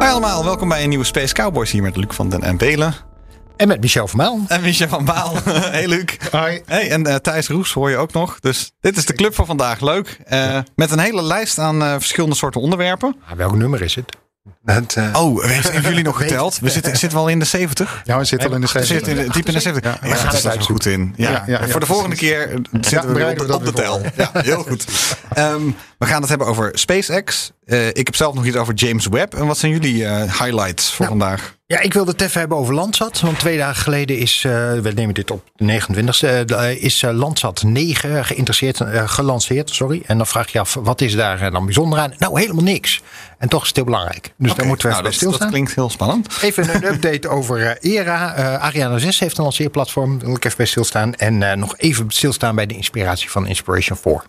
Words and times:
Hoi 0.00 0.12
allemaal, 0.12 0.44
welkom 0.44 0.68
bij 0.68 0.82
een 0.82 0.88
nieuwe 0.88 1.04
Space 1.04 1.34
Cowboys 1.34 1.70
hier 1.70 1.82
met 1.82 1.96
Luc 1.96 2.06
van 2.08 2.28
den 2.28 2.42
en 2.42 2.56
Belen. 2.56 2.94
En 3.56 3.68
met 3.68 3.80
Michel 3.80 4.08
van 4.08 4.18
Maal. 4.18 4.40
En 4.48 4.60
Michel 4.60 4.88
van 4.88 5.04
Baal. 5.04 5.34
hey 5.44 5.88
Luc. 5.88 6.16
Hoi. 6.30 6.62
Hey, 6.66 6.90
en 6.90 7.06
eh, 7.06 7.14
Thijs 7.14 7.48
Roes 7.48 7.72
hoor 7.72 7.90
je 7.90 7.96
ook 7.96 8.12
nog. 8.12 8.40
Dus 8.40 8.72
dit 8.80 8.96
is 8.96 9.06
de 9.06 9.12
club 9.12 9.34
van 9.34 9.46
vandaag. 9.46 9.80
Leuk. 9.80 10.20
Eh, 10.24 10.58
Met 10.74 10.90
een 10.90 10.98
hele 10.98 11.22
lijst 11.22 11.58
aan 11.58 11.82
eh, 11.82 11.92
verschillende 11.92 12.36
soorten 12.36 12.60
onderwerpen. 12.60 13.16
Ah, 13.30 13.36
welk 13.36 13.54
nummer 13.54 13.82
is 13.82 13.94
het? 13.94 14.16
Eh, 14.64 15.08
Oh, 15.12 15.44
hebben 15.44 15.82
jullie 15.82 16.04
nog 16.04 16.16
geteld? 16.22 16.58
We 16.58 16.70
zitten, 16.70 16.96
zitten 16.96 17.18
we 17.18 17.24
al 17.24 17.30
in 17.30 17.38
de 17.38 17.44
70? 17.44 18.00
Ja, 18.04 18.18
we 18.18 18.24
zitten 18.24 18.48
al 18.48 18.54
in 18.54 18.60
de 18.60 18.68
We 18.72 18.84
zitten 18.84 19.16
in 19.16 19.24
de- 19.26 19.32
diep 19.32 19.46
in 19.46 19.52
de 19.54 19.60
70. 19.60 19.92
Ja, 19.92 20.08
Ja, 20.08 20.16
ja, 20.16 20.30
daar 20.30 20.56
we 20.56 20.60
goed 20.60 20.86
in. 20.86 21.12
Ja. 21.16 21.44
Ja. 21.46 21.68
Voor 21.68 21.80
de 21.80 21.86
volgende 21.86 22.16
keer 22.16 22.50
eh, 22.50 22.56
zitten 22.80 23.14
we 23.14 23.24
op, 23.40 23.50
op 23.50 23.64
de 23.64 23.72
tel. 23.72 24.02
Ja, 24.16 24.30
heel 24.42 24.62
goed. 24.62 24.84
Ehm, 25.32 25.60
we 25.98 26.06
gaan 26.06 26.20
het 26.20 26.28
hebben 26.28 26.46
over 26.46 26.70
SpaceX. 26.78 27.52
Eh, 27.64 27.86
ik 27.88 27.96
heb 28.06 28.16
zelf 28.16 28.34
nog 28.34 28.44
iets 28.44 28.56
over 28.56 28.74
James 28.74 29.06
Webb. 29.06 29.34
En 29.34 29.46
wat 29.46 29.58
zijn 29.58 29.72
jullie 29.72 30.04
eh, 30.06 30.40
highlights 30.40 30.92
voor 30.94 31.06
vandaag? 31.06 31.58
Ja, 31.70 31.80
ik 31.80 31.92
wilde 31.92 32.10
het 32.10 32.20
even 32.20 32.40
hebben 32.40 32.58
over 32.58 32.74
Landsat. 32.74 33.20
Want 33.20 33.38
twee 33.38 33.58
dagen 33.58 33.82
geleden 33.82 34.18
is, 34.18 34.44
eh, 34.44 34.52
we 34.72 34.92
nemen 34.94 35.14
dit 35.14 35.30
op 35.30 35.50
de 35.56 35.64
29e, 35.64 36.54
eh, 36.54 36.82
is 36.82 37.02
eh, 37.02 37.12
Landsat 37.12 37.62
9 37.62 38.24
geïnteresseerd, 38.24 38.82
gelanceerd. 39.10 39.70
Sorry. 39.70 40.02
En 40.06 40.16
dan 40.16 40.26
vraag 40.26 40.52
je 40.52 40.60
af, 40.60 40.74
wat 40.74 41.00
is 41.00 41.14
daar 41.14 41.50
dan 41.50 41.64
bijzonder 41.64 41.98
aan? 41.98 42.12
Nou, 42.18 42.40
helemaal 42.40 42.64
niks. 42.64 43.00
En 43.40 43.48
toch 43.48 43.60
is 43.60 43.66
het 43.66 43.76
heel 43.76 43.84
belangrijk. 43.84 44.32
Dus 44.36 44.54
daar 44.54 44.66
moeten 44.66 44.88
we 44.88 44.92
nou, 44.92 44.92
even 44.92 44.92
dat, 44.92 45.02
bij 45.02 45.10
dat 45.10 45.14
stilstaan. 45.14 45.48
klinkt 45.48 45.74
heel 45.74 45.90
spannend. 45.90 46.42
Even 46.42 46.74
een 46.74 46.84
update 46.94 47.28
over 47.28 47.78
ERA. 47.80 48.34
Eh, 48.34 48.54
Ariane 48.54 48.98
6 48.98 49.18
heeft 49.18 49.38
een 49.38 49.42
lanceerplatform. 49.42 50.18
Daar 50.18 50.26
wil 50.26 50.36
ik 50.36 50.44
even 50.44 50.56
bij 50.56 50.66
stilstaan. 50.66 51.14
En 51.14 51.42
eh, 51.42 51.56
nog 51.56 51.74
even 51.76 52.10
stilstaan 52.10 52.54
bij 52.54 52.66
de 52.66 52.74
inspiratie 52.74 53.30
van 53.30 53.46
Inspiration 53.46 53.98
4. 53.98 54.22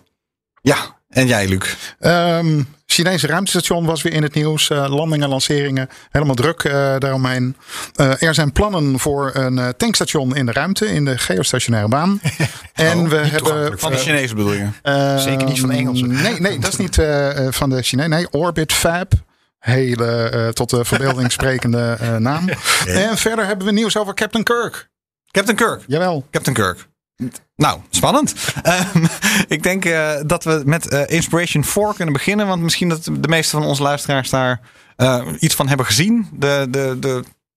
Ja, 0.62 0.76
en 1.08 1.26
jij 1.26 1.48
Luc? 1.48 1.76
Ehm, 1.98 2.62
Chinese 2.92 3.26
ruimtestation 3.26 3.84
was 3.84 4.02
weer 4.02 4.12
in 4.12 4.22
het 4.22 4.34
nieuws. 4.34 4.70
Eh, 4.70 4.94
landingen, 4.94 5.28
lanceringen, 5.28 5.88
helemaal 6.10 6.34
druk 6.34 6.62
eh, 6.64 6.72
daaromheen. 6.98 7.56
Eh, 7.94 8.22
er 8.22 8.34
zijn 8.34 8.52
plannen 8.52 8.98
voor 8.98 9.30
een 9.34 9.58
eh, 9.58 9.68
tankstation 9.68 10.36
in 10.36 10.46
de 10.46 10.52
ruimte, 10.52 10.86
in 10.86 11.04
de 11.04 11.18
geostationaire 11.18 11.88
baan. 11.88 12.20
en 12.74 13.08
we 13.08 13.16
hebben. 13.16 13.78
Van 13.78 13.90
de 13.92 13.98
Chinezen 13.98 14.36
bedoel 14.36 14.52
je? 14.52 14.66
eh, 14.82 15.18
Zeker 15.18 15.46
niet 15.46 15.60
van 15.60 15.68
de 15.68 15.74
Engelsen. 15.76 16.22
Nee, 16.22 16.40
nee, 16.40 16.58
dat 16.58 16.72
is 16.72 16.78
niet 16.78 16.94
van 17.54 17.70
de 17.70 17.82
Chinezen. 17.82 18.10
Nee, 18.10 18.30
Orbit 18.30 18.72
Fab. 18.72 19.12
Hele 19.58 20.28
eh, 20.28 20.48
tot 20.48 20.70
de 20.70 20.84
verbeelding 20.84 21.32
sprekende 21.38 21.96
eh, 22.00 22.16
naam. 22.16 22.48
En 22.86 23.16
verder 23.16 23.46
hebben 23.46 23.66
we 23.66 23.72
nieuws 23.72 23.96
over 23.96 24.14
Captain 24.14 24.44
Kirk. 24.44 24.88
Captain 25.30 25.56
Kirk. 25.56 25.82
Jawel. 25.86 26.26
Captain 26.30 26.54
Kirk. 26.56 26.86
Nou, 27.56 27.80
spannend. 27.90 28.34
Ehm, 28.62 29.04
ik 29.48 29.62
denk 29.62 29.84
eh, 29.84 30.20
dat 30.26 30.44
we 30.44 30.62
met 30.64 30.88
eh, 30.88 31.02
Inspiration 31.06 31.64
4 31.64 31.92
kunnen 31.94 32.12
beginnen. 32.12 32.46
Want 32.46 32.62
misschien 32.62 32.88
dat 32.88 33.04
de 33.04 33.28
meeste 33.28 33.56
van 33.56 33.66
onze 33.66 33.82
luisteraars 33.82 34.30
daar 34.30 34.60
eh, 34.96 35.26
iets 35.38 35.54
van 35.54 35.68
hebben 35.68 35.86
gezien. 35.86 36.28
De, 36.32 36.66
de, 36.70 36.96
de, 37.00 37.08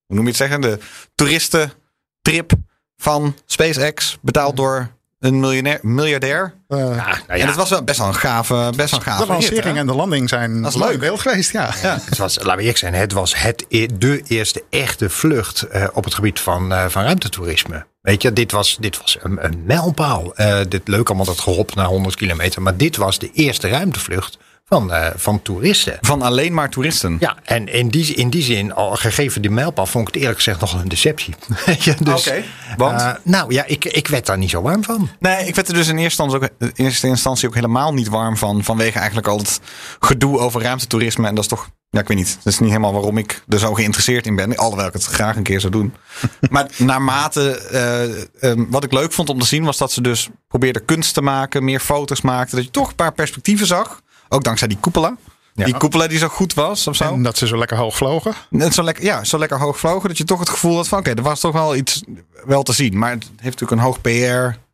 hoe 0.06 0.16
noem 0.16 0.24
je 0.24 0.28
het 0.28 0.36
zeggen? 0.36 0.62
De 0.62 0.80
toeristentrip 1.16 2.52
van 2.98 3.36
SpaceX. 3.46 4.18
Betaald 4.22 4.58
door 4.58 4.95
een 5.26 5.40
miljonair, 5.40 5.80
miljardair. 5.82 6.54
Eh, 6.68 6.78
nou 6.78 6.96
ja. 6.96 7.28
En 7.28 7.48
het 7.48 7.56
was 7.56 7.70
wel 7.70 7.84
best 7.84 8.00
wel 8.00 8.08
een 8.08 8.16
gave, 8.16 8.74
best 8.76 8.92
wel 8.92 9.00
een 9.00 9.06
gave 9.06 9.26
de 9.26 9.32
lancering 9.32 9.78
en 9.78 9.88
de 9.88 9.94
landing 9.96 10.30
zijn 10.30 10.62
Dat 10.62 10.76
leuk 10.76 11.20
geweest. 11.20 11.52
Ja. 11.52 11.74
Ja. 11.82 12.00
Het 12.06 12.18
was, 12.18 12.38
laten 12.38 12.52
we 12.52 12.60
eerlijk 12.60 12.78
zijn, 12.78 12.94
het 12.94 13.12
was 13.12 13.36
het, 13.36 13.66
e- 13.70 13.88
de 13.98 14.24
eerste 14.28 14.64
echte 14.70 15.10
vlucht 15.10 15.62
eh, 15.62 15.88
op 15.94 16.04
het 16.04 16.14
gebied 16.14 16.40
van, 16.40 16.74
eh, 16.74 16.86
van 16.88 17.04
ruimtetoerisme. 17.04 17.86
Weet 18.02 18.22
je, 18.22 18.34
dit 18.34 18.52
was, 18.52 18.78
dit 18.80 18.98
was 18.98 19.18
een, 19.22 19.46
een 19.46 19.64
mijlpaal. 19.66 20.36
Eh, 20.36 20.60
dit 20.70 20.88
leuk 20.88 21.08
allemaal 21.08 21.26
dat 21.26 21.40
gehop 21.40 21.76
naar 21.76 21.86
100 21.86 22.16
kilometer. 22.16 22.62
Maar 22.62 22.78
dit 22.78 22.98
was 22.98 23.20
de 23.20 23.32
eerste 23.34 23.68
ruimtevlucht 23.68 24.38
van, 24.68 24.92
eh, 24.94 25.08
van 25.16 25.42
toeristen. 25.42 25.98
Van 26.02 26.22
alleen 26.22 26.54
maar 26.54 26.70
toeristen. 26.70 27.18
Ja, 27.20 27.38
en 27.44 27.68
in 27.68 27.88
die, 27.88 28.14
in 28.16 28.30
die 28.30 28.42
zin, 28.42 28.74
al 28.74 28.96
gegeven 28.96 29.42
die 29.42 29.52
mijlpaal, 29.52 29.86
vond 29.86 30.08
ik 30.08 30.14
het 30.14 30.22
eerlijk 30.24 30.42
gezegd 30.42 30.60
nog 30.60 30.74
een 30.74 30.88
deceptie. 30.88 31.36
Dus, 32.04 32.28
Oké, 32.28 32.44
want? 32.78 33.02
eh, 33.02 33.12
nou 33.24 33.54
ja, 33.54 33.66
ik, 33.66 33.86
ik 33.86 34.08
werd 34.08 34.26
daar 34.26 34.38
niet 34.38 34.50
zo 34.50 34.62
warm 34.62 34.84
van. 34.84 35.10
Nee, 35.20 35.48
ik 35.48 35.56
werd 35.56 35.68
er 35.68 35.74
dus 35.74 35.88
in 35.88 35.98
eerste 35.98 36.24
instantie, 36.24 36.50
ook, 36.50 36.72
in 36.76 36.86
eerste 36.86 37.08
instantie 37.08 37.48
ook 37.48 37.56
helemaal 37.56 37.94
niet 37.94 38.08
warm 38.08 38.38
van. 38.38 38.64
Vanwege 38.64 38.98
eigenlijk 38.98 39.28
al 39.28 39.38
het 39.38 39.60
gedoe 40.00 40.40
over 40.40 40.62
ruimtetoerisme. 40.62 41.28
En 41.28 41.36
dat 41.36 41.44
is 41.44 41.50
toch, 41.50 41.70
ja, 41.90 42.00
ik 42.00 42.08
weet 42.08 42.18
niet. 42.18 42.38
Dat 42.44 42.54
is 42.54 42.60
niet 42.60 42.70
helemaal 42.70 42.94
waarom 42.94 43.18
ik 43.18 43.44
er 43.48 43.60
zo 43.60 43.74
geïnteresseerd 43.74 44.26
in 44.26 44.36
ben. 44.36 44.58
Alhoewel 44.58 44.88
ik 44.88 44.94
het 44.94 45.06
graag 45.06 45.36
een 45.36 45.44
keer 45.44 45.60
zou 45.60 45.72
doen. 45.72 45.94
maar 46.50 46.70
naarmate, 46.78 47.58
eh, 47.58 48.50
ehm, 48.52 48.66
wat 48.70 48.84
ik 48.84 48.92
leuk 48.94 49.12
vond 49.12 49.30
om 49.30 49.40
te 49.40 49.46
zien, 49.46 49.64
was 49.64 49.78
dat 49.78 49.92
ze 49.92 50.02
dus 50.02 50.30
probeerden 50.48 50.86
kunst 50.86 51.14
te 51.14 51.22
maken, 51.22 51.64
meer 51.64 51.80
foto's 51.80 52.22
maakten. 52.22 52.56
Dat 52.56 52.66
je 52.66 52.72
toch 52.72 52.90
een 52.90 52.96
paar 52.96 53.14
perspectieven 53.14 53.68
zag. 53.68 54.04
Ook 54.30 54.44
dankzij 54.44 54.68
die 54.68 54.78
koepela. 54.78 55.16
Die 55.54 55.78
koepela 55.78 56.08
die 56.08 56.18
zo 56.18 56.28
goed 56.28 56.54
was 56.54 56.88
of 56.88 56.96
zo. 56.96 57.14
En 57.14 57.24
dat 57.24 57.38
ze 57.38 57.48
zo 57.48 57.58
lekker 57.58 57.78
hoog 57.78 57.96
vlogen. 57.96 58.34
Net 58.50 58.74
zo 58.74 58.84
lekker, 58.84 59.04
ja, 59.04 59.24
zo 59.24 59.38
lekker 59.38 59.60
hoog 59.60 59.78
vlogen 59.80 60.08
dat 60.10 60.18
je 60.18 60.24
toch 60.24 60.40
het 60.40 60.50
gevoel 60.50 60.76
had 60.76 60.88
van 60.88 61.00
oké, 61.00 61.10
er 61.14 61.22
was 61.22 61.40
toch 61.40 61.54
wel 61.54 61.76
iets 61.76 62.04
wel 62.46 62.64
te 62.64 62.74
zien. 62.74 62.98
Maar 62.98 63.12
het 63.12 63.24
heeft 63.24 63.60
natuurlijk 63.60 63.72
een 63.72 63.80
hoog 63.80 64.02
PR. 64.02 64.10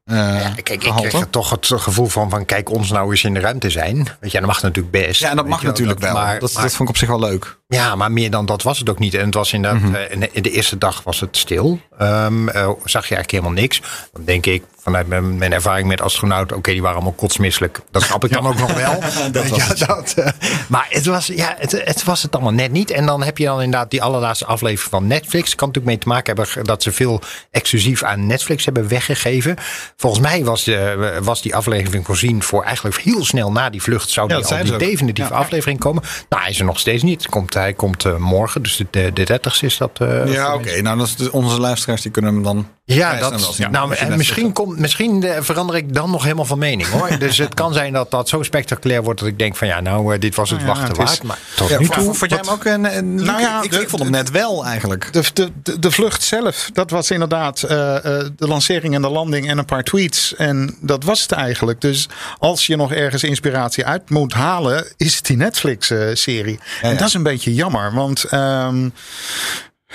eh 0.05 0.35
Kijk, 0.55 0.69
ik 0.69 0.79
kreeg 0.79 1.13
er 1.13 1.29
toch 1.29 1.49
het 1.49 1.67
gevoel 1.75 2.07
van, 2.07 2.29
van 2.29 2.45
kijk 2.45 2.69
ons 2.69 2.89
nou 2.91 3.09
eens 3.11 3.23
in 3.23 3.33
de 3.33 3.39
ruimte 3.39 3.69
zijn. 3.69 4.07
Weet 4.19 4.31
je, 4.31 4.37
dat 4.37 4.47
mag 4.47 4.61
natuurlijk 4.61 4.91
best. 5.05 5.21
Ja, 5.21 5.29
en 5.29 5.35
dat 5.35 5.47
mag 5.47 5.63
natuurlijk 5.63 5.99
dat- 5.99 6.09
wel. 6.11 6.21
Maar, 6.21 6.39
dat, 6.39 6.53
maar- 6.53 6.61
dat 6.63 6.71
vond 6.71 6.81
ik 6.89 6.95
op 6.95 6.97
zich 6.97 7.07
wel 7.07 7.19
leuk. 7.19 7.57
ja, 7.67 7.95
maar 7.95 8.11
meer 8.11 8.31
dan 8.31 8.45
dat 8.45 8.63
was 8.63 8.79
het 8.79 8.89
ook 8.89 8.99
niet. 8.99 9.13
En 9.13 9.25
het 9.25 9.33
was 9.33 9.53
inderdaad, 9.53 9.81
Mhm. 9.81 9.95
eh, 9.95 10.27
in 10.31 10.43
de 10.43 10.51
eerste 10.51 10.77
dag 10.77 11.03
was 11.03 11.19
het 11.19 11.37
stil. 11.37 11.79
Ehm, 11.97 12.47
eh, 12.49 12.63
zag 12.83 13.07
je 13.07 13.15
eigenlijk 13.15 13.31
helemaal 13.31 13.51
niks. 13.51 13.81
Dan 14.13 14.23
denk 14.25 14.45
ik, 14.45 14.63
vanuit 14.83 15.07
mijn, 15.07 15.37
mijn 15.37 15.53
ervaring 15.53 15.87
met 15.87 16.01
astronauten, 16.01 16.57
oké, 16.57 16.71
die 16.71 16.81
waren 16.81 16.95
allemaal 16.95 17.13
kotsmisselijk. 17.15 17.79
Dat 17.91 18.01
snap 18.01 18.23
ik 18.25 18.31
dan 18.31 18.47
ook 18.47 18.57
nog 18.59 18.73
wel. 18.73 18.99
Dat 19.31 19.47
was 19.47 19.59
Ja, 19.59 19.67
het. 19.67 19.79
dat, 19.87 20.13
eh, 20.13 20.31
maar 20.67 20.87
het 20.89 21.05
was, 21.05 21.27
ja, 21.27 21.55
het, 21.57 21.71
het 21.85 22.03
was 22.03 22.23
het 22.23 22.33
allemaal 22.35 22.53
net 22.53 22.71
niet. 22.71 22.91
En 22.91 23.05
dan 23.05 23.23
heb 23.23 23.37
je 23.37 23.45
dan 23.45 23.61
inderdaad 23.61 23.91
die 23.91 24.03
allerlaatste 24.03 24.45
aflevering 24.45 24.89
van 24.91 25.07
Netflix. 25.07 25.55
Kan 25.55 25.67
natuurlijk 25.67 25.85
mee 25.95 25.97
te 25.97 26.07
maken 26.07 26.35
hebben 26.35 26.65
dat 26.65 26.83
ze 26.83 26.91
veel 26.91 27.21
exclusief 27.51 28.03
aan 28.03 28.27
Netflix 28.27 28.65
hebben 28.65 28.87
weggegeven. 28.87 29.55
Volgens 29.95 30.21
mij 30.21 30.43
was, 30.43 30.63
de, 30.63 31.19
was 31.23 31.41
die 31.41 31.55
aflevering 31.55 32.05
voorzien 32.05 32.43
voor 32.43 32.63
eigenlijk 32.63 32.97
heel 32.97 33.25
snel 33.25 33.51
na 33.51 33.69
die 33.69 33.81
vlucht 33.81 34.09
zou 34.09 34.27
Ja, 34.29 34.33
die 34.35 34.43
dat 34.43 34.57
al 34.59 34.63
die 34.63 34.77
definitieve 34.89 35.33
Ja. 35.33 35.37
aflevering 35.39 35.79
komen. 35.79 36.03
Nou, 36.29 36.41
hij 36.41 36.51
is 36.51 36.59
er 36.59 36.65
nog 36.65 36.79
steeds 36.79 37.03
niet. 37.03 37.27
Komt, 37.29 37.53
hij 37.53 37.73
komt 37.73 38.05
eh, 38.05 38.15
morgen, 38.17 38.61
dus 38.61 38.75
de, 38.77 38.87
de, 38.91 39.11
de 39.13 39.23
30 39.23 39.61
is 39.61 39.77
dat. 39.77 39.91
eh, 39.99 40.33
Ja, 40.33 40.53
oké. 40.53 40.81
Nou, 40.81 40.97
dat 40.97 41.15
is 41.17 41.29
onze 41.29 41.59
luisteraars 41.59 42.01
die 42.01 42.11
kunnen 42.11 42.33
hem 42.33 42.43
dan. 42.43 42.67
Ja, 42.93 43.15
dat, 43.19 43.41
zien. 43.53 43.71
nou, 43.71 43.95
en 43.95 44.17
misschien, 44.17 44.53
komt, 44.53 44.77
misschien 44.79 45.23
eh, 45.23 45.41
verander 45.41 45.75
ik 45.75 45.93
dan 45.93 46.11
nog 46.11 46.23
helemaal 46.23 46.45
van 46.45 46.59
mening 46.59 46.89
hoor. 46.89 47.17
dus 47.19 47.37
het 47.37 47.53
kan 47.53 47.73
zijn 47.73 47.93
dat 47.93 48.11
dat 48.11 48.29
zo 48.29 48.43
spectaculair 48.43 49.03
wordt 49.03 49.19
dat 49.19 49.29
ik 49.29 49.39
denk 49.39 49.55
van 49.55 49.67
ja, 49.67 49.79
nou, 49.79 50.13
eh, 50.13 50.19
dit 50.19 50.35
was 50.35 50.49
het 50.49 50.59
Nou 50.63 50.71
ja, 50.71 50.75
wachten 50.79 50.97
het 51.01 51.09
waard. 51.09 51.23
Maar 51.23 51.37
tot 51.55 51.69
Ja, 51.69 51.79
nu 51.79 51.87
toe. 51.87 52.13
vond 52.13 52.29
jij 52.31 52.39
hem 52.41 52.49
ook 52.53 52.65
een. 52.65 52.97
een 52.97 53.15
Nou 53.15 53.41
ja, 53.41 53.61
ik, 53.61 53.71
de- 53.71 53.81
ik 53.81 53.89
vond 53.89 54.01
hem 54.01 54.11
net 54.11 54.31
wel 54.31 54.65
eigenlijk. 54.65 55.13
De, 55.13 55.23
de, 55.33 55.51
de, 55.63 55.79
de 55.79 55.91
vlucht 55.91 56.23
zelf, 56.23 56.69
dat 56.73 56.89
was 56.91 57.11
inderdaad 57.11 57.63
eh, 57.63 57.95
eh, 57.95 58.25
de 58.35 58.47
lancering 58.47 58.95
en 58.95 59.01
de 59.01 59.09
landing 59.09 59.49
en 59.49 59.57
een 59.57 59.65
paar 59.65 59.83
tweets. 59.83 60.35
En 60.35 60.77
dat 60.81 61.03
was 61.03 61.21
het 61.21 61.31
eigenlijk. 61.31 61.81
Dus 61.81 62.07
als 62.39 62.67
je 62.67 62.75
nog 62.75 62.91
ergens 62.93 63.23
inspiratie 63.23 63.85
uit 63.85 64.09
moet 64.09 64.33
halen, 64.33 64.85
is 64.97 65.15
het 65.15 65.25
die 65.25 65.37
Netflix-serie. 65.37 66.59
En 66.81 66.97
dat 66.97 67.07
is 67.07 67.13
een 67.13 67.23
beetje 67.23 67.53
jammer, 67.53 67.93
want. 67.93 68.23
ehm, 68.23 68.89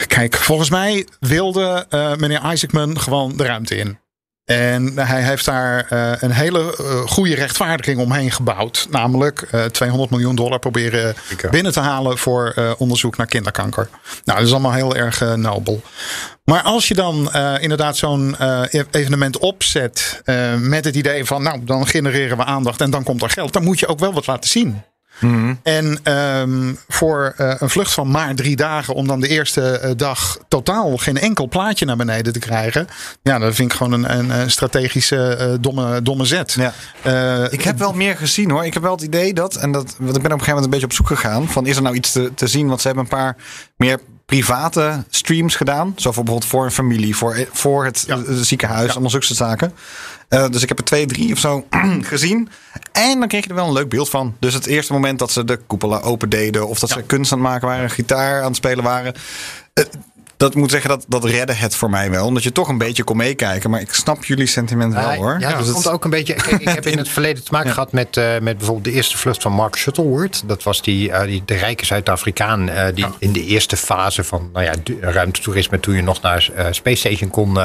Kijk, 0.06 0.37
volgens 0.37 0.70
mij 0.70 1.06
wilde 1.20 1.87
eh, 1.88 2.14
meneer 2.14 2.52
Isaacman 2.52 3.00
gewoon 3.00 3.37
de 3.37 3.44
ruimte 3.44 3.76
in. 3.76 3.98
En 4.46 4.98
hij 4.98 5.22
heeft 5.22 5.44
daar 5.44 5.87
eh, 5.88 6.12
een 6.22 6.31
hele 6.31 6.76
eh, 6.76 7.00
goede 7.00 7.34
rechtvaardiging 7.34 7.98
omheen 7.98 8.31
gebouwd. 8.31 8.87
Namelijk 8.90 9.43
eh 9.50 9.64
200 9.64 10.10
miljoen 10.10 10.34
dollar 10.34 10.58
proberen 10.58 11.14
binnen 11.50 11.72
te 11.72 11.81
halen 11.81 12.19
voor 12.19 12.75
onderzoek 12.78 13.16
naar 13.16 13.26
kinderkanker. 13.26 13.88
Nou, 14.25 14.38
dat 14.38 14.46
is 14.46 14.52
allemaal 14.52 14.72
heel 14.72 14.96
erg 14.96 15.37
nobel. 15.37 15.82
Maar 16.44 16.62
als 16.62 16.88
je 16.88 16.94
dan 16.94 17.34
inderdaad 17.60 17.96
zo'n 17.96 18.37
eh, 18.38 18.62
evenement 18.90 19.38
opzet 19.38 20.22
met 20.58 20.84
het 20.84 20.96
idee 20.96 21.25
van, 21.25 21.42
nou, 21.42 21.64
dan 21.64 21.87
genereren 21.87 22.37
we 22.37 22.44
aandacht 22.44 22.81
en 22.81 22.90
dan 22.90 23.02
komt 23.02 23.22
er 23.22 23.31
geld, 23.31 23.52
dan 23.52 23.64
moet 23.64 23.78
je 23.78 23.87
ook 23.87 23.99
wel 23.99 24.12
wat 24.12 24.26
laten 24.26 24.50
zien. 24.50 24.82
En 25.62 25.98
ehm, 26.02 26.74
voor 26.88 27.34
eh, 27.36 27.54
een 27.58 27.70
vlucht 27.70 27.92
van 27.92 28.10
maar 28.10 28.34
drie 28.34 28.56
dagen, 28.56 28.94
om 28.94 29.06
dan 29.06 29.20
de 29.20 29.28
eerste 29.28 29.78
eh, 29.78 29.90
dag 29.96 30.38
totaal 30.48 30.96
geen 30.96 31.18
enkel 31.18 31.48
plaatje 31.48 31.84
naar 31.84 31.96
beneden 31.96 32.32
te 32.32 32.38
krijgen. 32.38 32.88
Ja, 33.22 33.38
dat 33.38 33.54
vind 33.54 33.72
ik 33.72 33.76
gewoon 33.76 33.92
een, 33.92 34.30
een, 34.40 34.50
strategische 34.50 35.36
eh, 35.36 35.52
domme, 35.60 36.02
domme 36.02 36.24
zet. 36.24 36.56
Ja. 37.02 37.48
Ik 37.50 37.62
heb 37.62 37.78
wel 37.78 37.92
meer 37.92 38.16
gezien 38.16 38.50
hoor. 38.50 38.64
Ik 38.64 38.74
heb 38.74 38.82
wel 38.82 38.92
het 38.92 39.02
idee 39.02 39.34
dat, 39.34 39.54
en 39.54 39.72
dat, 39.72 39.94
want 39.98 40.16
ik 40.16 40.22
ben 40.22 40.32
op 40.32 40.38
een 40.38 40.44
gegeven 40.44 40.46
moment 40.46 40.64
een 40.64 40.70
beetje 40.70 40.86
op 40.86 40.92
zoek 40.92 41.06
gegaan. 41.06 41.48
Van 41.48 41.66
is 41.66 41.76
er 41.76 41.82
nou 41.82 41.94
iets 41.94 42.12
te, 42.12 42.30
te 42.34 42.46
zien? 42.46 42.68
Want 42.68 42.80
ze 42.80 42.86
hebben 42.86 43.04
een 43.04 43.10
paar 43.18 43.36
meer 43.76 43.98
private 44.26 45.04
streams 45.10 45.56
gedaan. 45.56 45.92
Zo 45.96 46.12
voor 46.12 46.24
bijvoorbeeld 46.24 46.50
voor 46.50 46.64
een 46.64 46.70
familie, 46.70 47.16
voor, 47.16 47.46
voor 47.52 47.84
het 47.84 48.04
Ja. 48.06 48.18
ziekenhuis, 48.42 48.90
allemaal 48.90 49.10
zulke 49.10 49.26
soort 49.26 49.38
zaken. 49.38 49.72
Eh, 50.28 50.49
dus 50.49 50.62
ik 50.62 50.69
heb 50.69 50.78
er 50.78 50.84
twee, 50.84 51.06
drie 51.06 51.32
of 51.32 51.38
zo 51.38 51.67
gezien. 52.00 52.49
En 52.93 53.19
dan 53.19 53.28
kreeg 53.28 53.43
je 53.43 53.49
er 53.49 53.55
wel 53.55 53.67
een 53.67 53.73
leuk 53.73 53.88
beeld 53.88 54.11
van. 54.11 54.37
Dus 54.38 54.55
het 54.55 54.67
eerste 54.67 54.93
moment 54.93 55.19
dat 55.19 55.31
ze 55.31 55.44
de 55.44 55.56
koepelen 55.56 56.02
open 56.02 56.28
deden. 56.28 56.69
Of 56.69 56.78
dat 56.78 56.90
ze 56.90 57.02
kunst 57.02 57.32
aan 57.32 57.38
het 57.38 57.49
maken 57.49 57.69
waren, 57.69 57.90
gitaar 57.90 58.40
aan 58.40 58.46
het 58.46 58.56
spelen 58.56 58.84
waren. 58.84 59.14
Eh, 59.73 59.84
dat 60.37 60.55
moet 60.55 60.71
zeggen, 60.71 60.91
dat, 60.91 61.05
dat 61.09 61.25
redde 61.25 61.53
het 61.53 61.77
voor 61.77 61.91
mij 61.91 62.11
wel. 62.11 62.27
Omdat 62.27 62.43
je 62.43 62.53
toch 62.53 62.69
een 62.69 62.79
beetje 62.79 63.05
kon 63.05 63.17
meekijken. 63.17 63.71
Maar 63.71 63.81
ik 63.81 63.93
snap 63.93 64.25
jullie 64.25 64.47
sentiment 64.47 64.94
wel 64.94 65.11
Ja, 65.11 65.17
hoor. 65.17 65.37
Ja, 65.41 65.50
dat 65.50 65.59
Dus 65.65 65.73
komt 65.73 65.88
ook 65.88 66.05
een 66.05 66.11
beetje. 66.11 66.35
Kijk, 66.47 66.61
ik 66.61 66.69
heb 66.69 66.87
in 66.87 66.99
het 66.99 67.09
verleden 67.09 67.44
te 67.44 67.53
maken 67.53 67.73
gehad 67.73 67.93
met, 67.93 68.17
eh, 68.17 68.25
met 68.41 68.56
bijvoorbeeld 68.56 68.85
de 68.85 68.93
eerste 68.93 69.19
vlucht 69.19 69.43
van 69.43 69.53
Mark 69.53 69.77
Shuttleworth. 69.77 70.43
Dat 70.49 70.62
was 70.62 70.83
die, 70.83 71.11
eh, 71.12 71.27
die 71.27 71.43
de 71.44 71.55
rijke 71.55 71.87
Zuid-Afrikaan. 71.87 72.69
eh, 72.69 72.94
die 72.94 73.06
in 73.19 73.33
de 73.33 73.44
eerste 73.44 73.77
fase 73.77 74.25
van 74.25 74.50
nou 74.53 74.65
ja, 74.65 74.73
ruimtetoerisme. 75.00 75.81
toen 75.81 75.94
je 75.94 76.03
nog 76.03 76.23
naar 76.23 76.50
Space 76.71 76.97
Station 76.97 77.31
kon. 77.31 77.59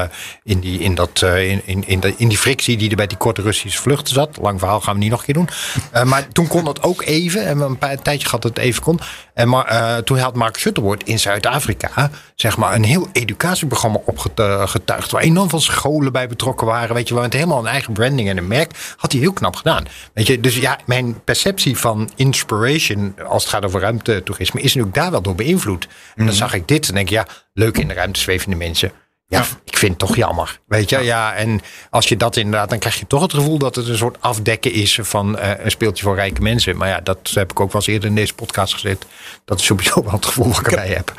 in, 0.44 0.60
die, 0.60 0.80
in, 0.80 0.96
dat, 0.96 1.22
in, 1.22 1.62
in, 1.66 1.88
in, 1.88 2.00
de, 2.00 2.14
in 2.18 2.28
die 2.28 2.38
frictie 2.38 2.78
die 2.78 2.90
er 2.90 2.96
bij 2.96 3.08
die 3.08 3.18
korte 3.18 3.42
Russische 3.42 3.82
vluchten 3.82 4.14
zat. 4.14 4.38
Lang 4.42 4.60
verhaal 4.60 4.82
gaan 4.82 4.94
we 4.94 5.00
niet 5.00 5.10
nog 5.10 5.20
een 5.20 5.26
keer 5.26 5.34
doen. 5.34 5.50
Maar 6.12 6.28
toen 6.28 6.48
kon 6.48 6.64
dat 6.64 6.84
ook 6.84 7.02
even. 7.04 7.46
En 7.46 7.60
een, 7.60 7.78
paar, 7.78 7.92
een 7.92 8.02
tijdje 8.02 8.26
gehad 8.26 8.42
dat 8.42 8.56
het 8.56 8.66
even 8.66 8.82
kon. 8.84 9.00
En 9.34 9.50
maar, 9.50 10.04
toen 10.04 10.18
had 10.18 10.36
Mark 10.36 10.58
Shuttleworth 10.58 11.04
in 11.04 11.20
Zuid-Afrika. 11.20 12.12
zeg 12.36 12.58
maar 12.58 12.61
een 12.69 12.84
heel 12.84 13.08
educatieprogramma 13.12 14.00
opgetuigd. 14.06 15.12
Waar 15.12 15.22
enorm 15.22 15.50
veel 15.50 15.60
scholen 15.60 16.12
bij 16.12 16.28
betrokken 16.28 16.68
waren. 16.68 16.96
Weet 16.96 17.08
je, 17.08 17.19
het 17.19 17.34
helemaal 17.34 17.60
een 17.60 17.68
eigen 17.68 17.94
branding 17.94 18.30
en 18.30 18.38
een 18.38 18.48
merk. 18.48 18.96
Had 18.98 19.12
hij 19.12 19.22
heel 19.22 19.34
knap 19.34 19.56
gedaan. 19.56 19.86
Weet 20.13 20.28
je, 20.28 20.40
dus 20.40 20.58
ja, 20.58 20.80
mijn 20.86 21.24
perceptie 21.24 21.78
van 21.78 22.12
inspiration. 22.16 23.16
als 23.28 23.44
het 23.44 23.52
gaat 23.52 23.66
over 23.66 23.81
ruimtetoerisme. 23.81 24.62
is 24.62 24.74
natuurlijk 24.74 24.96
daar 24.96 25.12
wel 25.12 25.22
door 25.22 25.36
beïnvloed. 25.36 25.88
En 26.16 26.25
dan 26.25 26.36
zag 26.36 26.54
ik 26.54 26.68
dit 26.68 26.88
en 26.88 26.94
denk 26.94 27.10
ik, 27.10 27.13
ja, 27.13 27.28
leuk 27.54 27.78
in 27.78 27.88
de 27.88 27.94
ruimte 27.94 28.19
zwevende 28.19 28.56
mensen. 28.56 28.92
Ja, 29.31 29.45
ik 29.66 29.78
vind 29.78 29.92
het 29.92 30.00
toch 30.00 30.16
jammer. 30.16 30.60
Weet 30.68 30.89
je, 30.89 31.00
ja. 31.00 31.33
En 31.33 31.62
als 31.89 32.07
je 32.07 32.18
dat 32.18 32.36
inderdaad, 32.36 32.69
dan 32.69 32.80
krijg 32.80 33.00
je 33.00 33.07
toch 33.07 33.22
het 33.22 33.33
gevoel 33.33 33.57
dat 33.57 33.75
het 33.75 33.88
een 33.88 33.98
soort 33.98 34.18
afdekken 34.19 34.72
is 34.74 35.00
van 35.01 35.38
eh, 35.38 35.50
een 35.66 35.72
speeltje 35.72 36.04
voor 36.04 36.16
rijke 36.16 36.42
mensen. 36.42 36.78
Maar 36.78 36.88
ja, 36.88 37.00
dat 37.04 37.18
heb 37.33 37.51
ik 37.51 37.60
ook 37.60 37.72
wel 37.72 37.81
eens 37.81 37.89
eerder 37.92 38.10
in 38.10 38.16
deze 38.16 38.33
podcast 38.33 38.74
gezet. 38.74 39.06
Dat 39.45 39.60
is 39.60 39.66
sowieso 39.66 40.04
wel 40.04 40.12
het 40.13 40.25
gevoel 40.25 40.48
wat 40.48 40.60
ik 40.60 40.68
erbij 40.68 40.88
heb. 40.88 41.13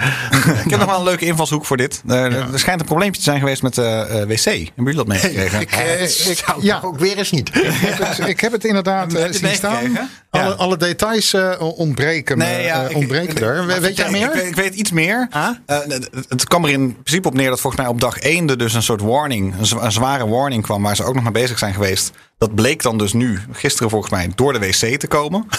Ik 0.64 0.70
heb 0.70 0.81
nog 0.81 0.85
wel 0.85 0.99
een 0.99 1.05
leuke 1.05 1.25
invalshoek 1.25 1.64
voor 1.67 1.76
dit. 1.76 2.03
Er, 2.09 2.53
er 2.53 2.59
schijnt 2.59 2.81
een 2.81 2.87
probleempje 2.87 3.19
te 3.19 3.25
zijn 3.26 3.38
geweest 3.38 3.62
met 3.62 3.75
de 3.75 3.82
eh, 3.85 4.23
wc. 4.26 4.44
Hebben 4.44 4.70
jullie 4.76 4.94
dat 4.94 5.06
meegekregen? 5.06 5.61
ik, 5.67 5.73
eh, 5.73 6.03
ik, 6.03 6.43
Zou 6.47 6.65
ja, 6.65 6.81
ook 6.85 6.99
weer 6.99 7.19
eens 7.19 7.31
niet. 7.31 7.49
ik 7.56 7.62
heb 7.81 7.99
het, 7.99 8.29
ik 8.29 8.41
heb 8.41 8.53
het 8.53 8.65
inderdaad 8.65 9.12
Heb 9.12 9.20
eh, 9.20 9.26
het 9.26 9.37
zien 9.37 9.55
staan. 9.55 9.99
Alle, 10.31 10.55
alle 10.55 10.76
details 10.76 11.32
eh, 11.35 11.53
ontbreken, 11.61 12.41
eh, 12.41 12.91
ik- 12.91 12.97
ontbreken 12.97 13.43
er. 13.47 13.67
weet 13.81 13.97
jij 13.97 14.11
meer? 14.11 14.47
Ik 14.47 14.55
weet, 14.55 14.75
iets 14.75 14.91
meer. 14.91 15.26
Ah? 15.31 15.49
Eh, 15.67 15.79
het- 15.88 16.11
het 16.29 16.44
kwam 16.47 16.65
er 16.65 16.70
in 16.70 16.93
principe 17.03 17.29
op 17.29 17.35
neer 17.35 17.49
dat 17.49 17.61
volgens 17.61 17.82
mij 17.82 17.91
op 17.93 18.00
dag 18.03 18.19
1 18.19 18.49
er 18.49 18.59
dus 18.59 18.75
een 18.75 18.83
soort 18.83 19.01
warning, 19.01 19.55
een, 19.59 19.67
zwa- 19.67 19.85
een 19.85 19.93
zware 19.93 20.29
warning 20.29 20.63
kwam 20.63 20.83
waar 20.83 20.97
ze 20.97 21.05
ook 21.05 21.15
nog 21.15 21.23
mee 21.23 21.33
bezig 21.33 21.59
zijn 21.59 21.75
geweest. 21.75 22.11
Dat 22.39 22.55
bleek 22.55 22.83
dan 22.83 22.99
dus 22.99 23.13
nu, 23.13 23.41
gisteren 23.53 23.91
volgens 23.91 24.13
mij, 24.13 24.31
door 24.35 24.53
de 24.53 24.59
wc 24.59 24.99
te 25.01 25.07
komen. 25.07 25.47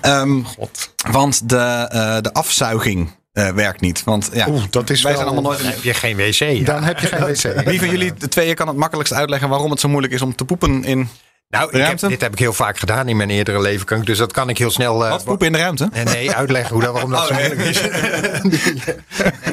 Ehm, 0.00 0.42
God. 0.42 0.94
Want 1.10 1.48
de, 1.48 1.56
eh, 1.90 2.16
de 2.20 2.32
afzuiging 2.32 3.10
eh, 3.32 3.48
werkt 3.50 3.80
niet. 3.80 4.04
Want 4.04 4.30
ja, 4.32 4.46
Oeh, 4.48 4.62
dat 4.70 4.90
is 4.90 5.02
wij 5.02 5.12
wel- 5.12 5.20
zijn 5.22 5.32
allemaal 5.34 5.50
nooit... 5.52 5.62
Dan 5.64 5.72
heb 5.72 5.82
je 5.82 5.94
geen 5.94 6.16
wc. 6.16 6.32
ja. 6.32 6.64
Dan 6.64 6.82
heb 6.84 6.98
je 6.98 7.06
geen 7.06 7.20
wc. 7.54 7.64
Wie 7.66 7.78
van 7.78 7.90
jullie 7.90 8.14
de 8.14 8.28
tweeën 8.28 8.54
kan 8.54 8.68
het 8.68 8.76
makkelijkst 8.76 9.12
uitleggen 9.14 9.48
waarom 9.48 9.70
het 9.70 9.80
zo 9.80 9.88
moeilijk 9.88 10.12
is 10.12 10.22
om 10.22 10.34
te 10.36 10.44
poepen 10.44 10.84
in... 10.84 11.08
Nou, 11.50 11.70
ik 11.78 11.86
heb, 11.86 11.98
dit 11.98 12.20
heb 12.20 12.32
ik 12.32 12.38
heel 12.38 12.52
vaak 12.52 12.78
gedaan 12.78 13.08
in 13.08 13.16
mijn 13.16 13.30
eerdere 13.30 13.60
leven. 13.60 13.86
kan 13.86 13.98
ik- 14.00 14.06
Dus 14.06 14.18
dat 14.18 14.32
kan 14.32 14.48
ik 14.48 14.58
heel 14.58 14.70
snel. 14.70 15.04
eh, 15.04 15.10
Wat, 15.10 15.24
poepen 15.24 15.46
in 15.46 15.52
de 15.52 15.58
ruimte? 15.58 15.88
Nee, 15.92 16.04
nee, 16.04 16.30
uitleggen 16.34 16.72
hoe 16.74 16.82
dat, 16.82 16.92
waarom 16.92 17.10
dat 17.10 17.26
zo 17.26 17.32
Oh, 17.32 17.38
nee. 17.38 17.48
moeilijk 17.54 17.68
is. 17.68 17.80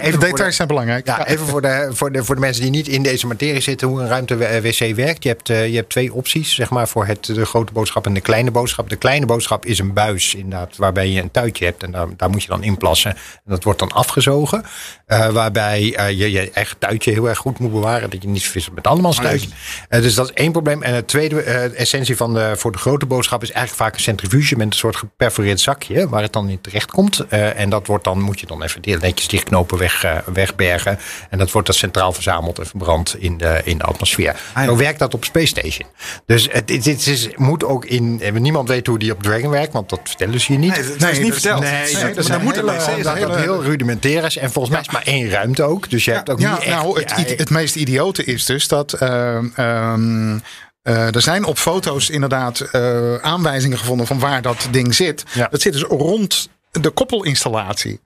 Even 0.01 0.19
de- 0.19 0.25
details 0.25 0.55
zijn 0.55 0.67
belangrijk. 0.67 1.07
Ja, 1.07 1.27
even 1.27 1.47
voor 1.47 1.61
de, 1.61 1.89
voor, 1.93 2.11
de, 2.11 2.23
voor 2.23 2.35
de 2.35 2.41
mensen 2.41 2.61
die 2.61 2.71
niet 2.71 2.87
in 2.87 3.03
deze 3.03 3.27
materie 3.27 3.61
zitten, 3.61 3.87
hoe 3.87 4.01
een 4.01 4.07
ruimte-wc 4.07 4.95
werkt. 4.95 5.23
Je 5.23 5.29
hebt, 5.29 5.49
eh, 5.49 5.67
je 5.69 5.75
hebt 5.75 5.89
twee 5.89 6.13
opties, 6.13 6.55
zeg 6.55 6.69
maar, 6.69 6.87
voor 6.87 7.05
het, 7.05 7.25
de 7.25 7.45
grote 7.45 7.71
boodschap 7.73 8.05
en 8.05 8.13
de 8.13 8.21
kleine 8.21 8.51
boodschap. 8.51 8.89
De 8.89 8.95
kleine 8.95 9.25
boodschap 9.25 9.65
is 9.65 9.79
een 9.79 9.93
buis, 9.93 10.33
inderdaad, 10.35 10.75
waarbij 10.77 11.07
je 11.09 11.21
een 11.21 11.31
tuitje 11.31 11.65
hebt 11.65 11.83
en 11.83 11.91
daar, 11.91 12.07
daar 12.17 12.29
moet 12.29 12.41
je 12.43 12.47
dan 12.49 12.63
in 12.63 12.77
plassen. 12.77 13.11
En 13.11 13.17
dat 13.45 13.63
wordt 13.63 13.79
dan 13.79 13.91
afgezogen, 13.91 14.63
eh, 15.05 15.27
waarbij 15.29 15.95
eh, 15.95 16.09
je 16.09 16.31
je 16.31 16.51
eigen 16.51 16.77
tuitje 16.77 17.11
heel 17.11 17.29
erg 17.29 17.37
goed 17.37 17.59
moet 17.59 17.71
bewaren, 17.71 18.09
dat 18.09 18.21
je 18.21 18.27
niet 18.27 18.43
verwisselt 18.43 18.75
met 18.75 18.87
andermans 18.87 19.17
tuitje. 19.17 19.49
Eh, 19.89 20.01
dus 20.01 20.13
dat 20.15 20.25
is 20.29 20.33
één 20.33 20.51
probleem. 20.51 20.83
En 20.83 20.93
het 20.93 21.07
tweede 21.07 21.41
eh, 21.41 21.83
essentie 21.85 22.17
van 22.17 22.33
de, 22.33 22.53
voor 22.57 22.71
de 22.71 22.77
grote 22.77 23.05
boodschap 23.05 23.41
is 23.43 23.51
eigenlijk 23.51 23.83
vaak 23.83 23.93
een 23.95 24.03
centrifuge 24.03 24.55
met 24.55 24.67
een 24.67 24.73
soort 24.73 24.95
geperforeerd 24.95 25.59
zakje, 25.59 26.09
waar 26.09 26.21
het 26.21 26.33
dan 26.33 26.49
in 26.49 26.61
terecht 26.61 26.91
komt. 26.91 27.19
Eh, 27.29 27.59
en 27.59 27.69
dat 27.69 27.87
wordt 27.87 28.03
dan, 28.03 28.21
moet 28.21 28.39
je 28.39 28.45
dan 28.45 28.63
even 28.63 28.81
netjes 29.01 29.27
dichtknopen, 29.27 29.77
weg, 29.77 30.03
eh, 30.03 30.17
wegbergen. 30.33 30.99
En 31.29 31.37
dat 31.37 31.51
wordt 31.51 31.67
dan 31.67 31.75
centraal 31.77 32.11
verzameld 32.13 32.59
en 32.59 32.65
verbrand 32.67 33.15
in 33.19 33.37
de, 33.37 33.61
in 33.63 33.77
de 33.77 33.83
atmosfeer. 33.83 34.35
Zo 34.65 34.77
werkt 34.77 34.99
dat 34.99 35.13
op 35.13 35.23
Space 35.23 35.45
Station. 35.47 35.87
Dus 36.25 36.47
het, 36.51 36.67
dit 36.67 36.83
dit 36.83 37.07
is, 37.07 37.29
moet 37.35 37.63
ook 37.63 37.85
in. 37.85 38.21
eh, 38.21 38.31
Niemand 38.33 38.67
weet 38.69 38.87
hoe 38.87 38.99
die 38.99 39.11
op 39.11 39.23
Dragon 39.23 39.49
werkt, 39.49 39.73
want 39.73 39.89
dat 39.89 39.99
vertellen 40.03 40.39
ze 40.41 40.51
je 40.53 40.59
niet. 40.59 40.71
Nee, 40.79 40.97
dat 40.97 41.09
is 41.11 41.19
niet 41.19 41.33
verteld. 41.33 41.61
Nee, 41.61 41.71
Nee, 41.93 42.03
dat, 42.03 42.15
dat 42.15 42.27
dat, 42.27 42.41
moet 42.41 42.55
hele-. 42.55 43.03
Dat 43.03 43.13
hele- 43.15 43.37
heel 43.39 43.63
rudimentair 43.63 44.23
is. 44.23 44.37
En 44.37 44.51
volgens 44.51 44.73
mij 44.73 44.81
is 44.83 44.89
maar 44.91 45.03
één 45.03 45.29
ruimte 45.29 45.63
ook. 45.63 45.89
Dus 45.89 46.05
je 46.05 46.11
hebt 46.11 46.29
ook 46.29 46.39
Ja, 46.39 46.51
niet 46.51 46.59
echt... 46.59 46.69
nou, 46.75 46.99
het, 46.99 47.09
ja, 47.27 47.35
het 47.35 47.49
meest 47.49 47.75
idiote 47.75 48.23
is 48.23 48.45
dus 48.45 48.67
dat. 48.67 48.93
ehm, 48.93 50.37
eh, 50.85 51.15
er 51.15 51.21
zijn 51.21 51.43
op 51.43 51.57
foto's 51.57 52.09
inderdaad 52.09 52.59
eh, 52.59 53.15
aanwijzingen 53.15 53.77
gevonden 53.77 54.07
van 54.07 54.19
waar 54.19 54.41
dat 54.41 54.67
ding 54.71 54.95
zit. 54.95 55.23
Ja. 55.33 55.47
Dat 55.47 55.61
zit 55.61 55.73
dus 55.73 55.81
rond 55.81 56.49
de 56.71 56.89
koppelinstallatie. 56.89 57.99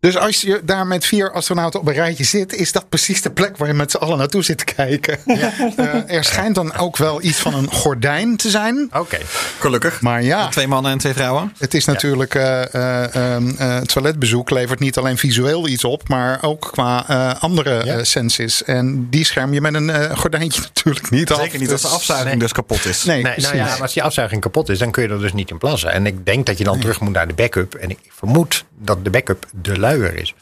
Dus 0.00 0.16
als 0.16 0.40
je 0.40 0.60
daar 0.64 0.86
met 0.86 1.06
vier 1.06 1.32
astronauten 1.32 1.80
op 1.80 1.86
een 1.88 1.94
rijtje 1.94 2.24
zit, 2.24 2.54
is 2.54 2.72
dat 2.72 2.88
precies 2.88 3.22
de 3.22 3.30
plek 3.30 3.56
waar 3.56 3.68
je 3.68 3.74
met 3.74 3.90
z'n 3.90 3.96
allen 3.96 4.18
naartoe 4.18 4.42
zit 4.42 4.58
te 4.58 4.64
kijken. 4.64 5.18
Eh, 5.76 6.12
er 6.16 6.24
schijnt 6.24 6.54
dan 6.54 6.76
ook 6.76 6.96
wel 6.96 7.22
iets 7.22 7.38
van 7.38 7.54
een 7.54 7.70
gordijn 7.70 8.36
te 8.36 8.50
zijn. 8.50 8.88
Oké. 8.92 9.18
Gelukkig. 9.58 10.00
Maar 10.00 10.22
ja, 10.22 10.48
Twee 10.48 10.66
mannen 10.66 10.92
en 10.92 10.98
twee 10.98 11.12
vrouwen. 11.12 11.52
het 11.58 11.74
is 11.74 11.84
natuurlijk. 11.84 12.34
eh, 12.34 12.74
eh, 12.74 13.14
ehm, 13.14 13.48
eh, 13.58 13.74
het 13.74 13.88
toiletbezoek 13.88 14.50
levert 14.50 14.80
niet 14.80 14.96
alleen 14.98 15.18
visueel 15.18 15.68
iets 15.68 15.84
op, 15.84 16.08
maar 16.08 16.38
ook 16.42 16.68
qua 16.72 16.96
andere 17.40 17.84
Ja. 17.84 18.04
senses. 18.04 18.64
En 18.64 19.06
die 19.10 19.24
scherm 19.24 19.52
je 19.52 19.60
met 19.60 19.74
een 19.74 20.16
gordijntje 20.16 20.60
natuurlijk 20.74 21.10
niet 21.10 21.32
af. 21.32 21.40
Zeker 21.40 21.58
niet 21.58 21.70
als 21.72 21.80
de 21.82 21.86
Dus- 21.88 21.96
afzuiging 21.96 22.30
nee. 22.30 22.38
dus 22.38 22.52
kapot 22.52 22.84
is. 22.84 23.04
Nee, 23.04 23.22
Nee, 23.22 23.34
nou 23.36 23.56
ja, 23.56 23.64
maar 23.64 23.80
als 23.82 23.92
die 23.92 24.02
afzuiging 24.02 24.40
kapot 24.40 24.68
is, 24.68 24.78
dan 24.78 24.90
kun 24.90 25.02
je 25.02 25.08
er 25.08 25.20
dus 25.20 25.32
niet 25.32 25.50
in 25.50 25.58
plassen. 25.58 25.92
En 25.92 26.06
ik 26.06 26.26
denk 26.26 26.46
dat 26.46 26.58
je 26.58 26.64
dan 26.64 26.78
terug 26.80 27.00
moet 27.00 27.12
naar 27.12 27.28
de 27.28 27.34
backup. 27.34 27.74
En 27.74 27.90
ik 27.90 27.98
vermoed 28.10 28.64
dat 28.78 29.04
de 29.04 29.10
backup 29.10 29.46
de 29.62 29.78
luier 29.78 30.14
is. 30.18 30.34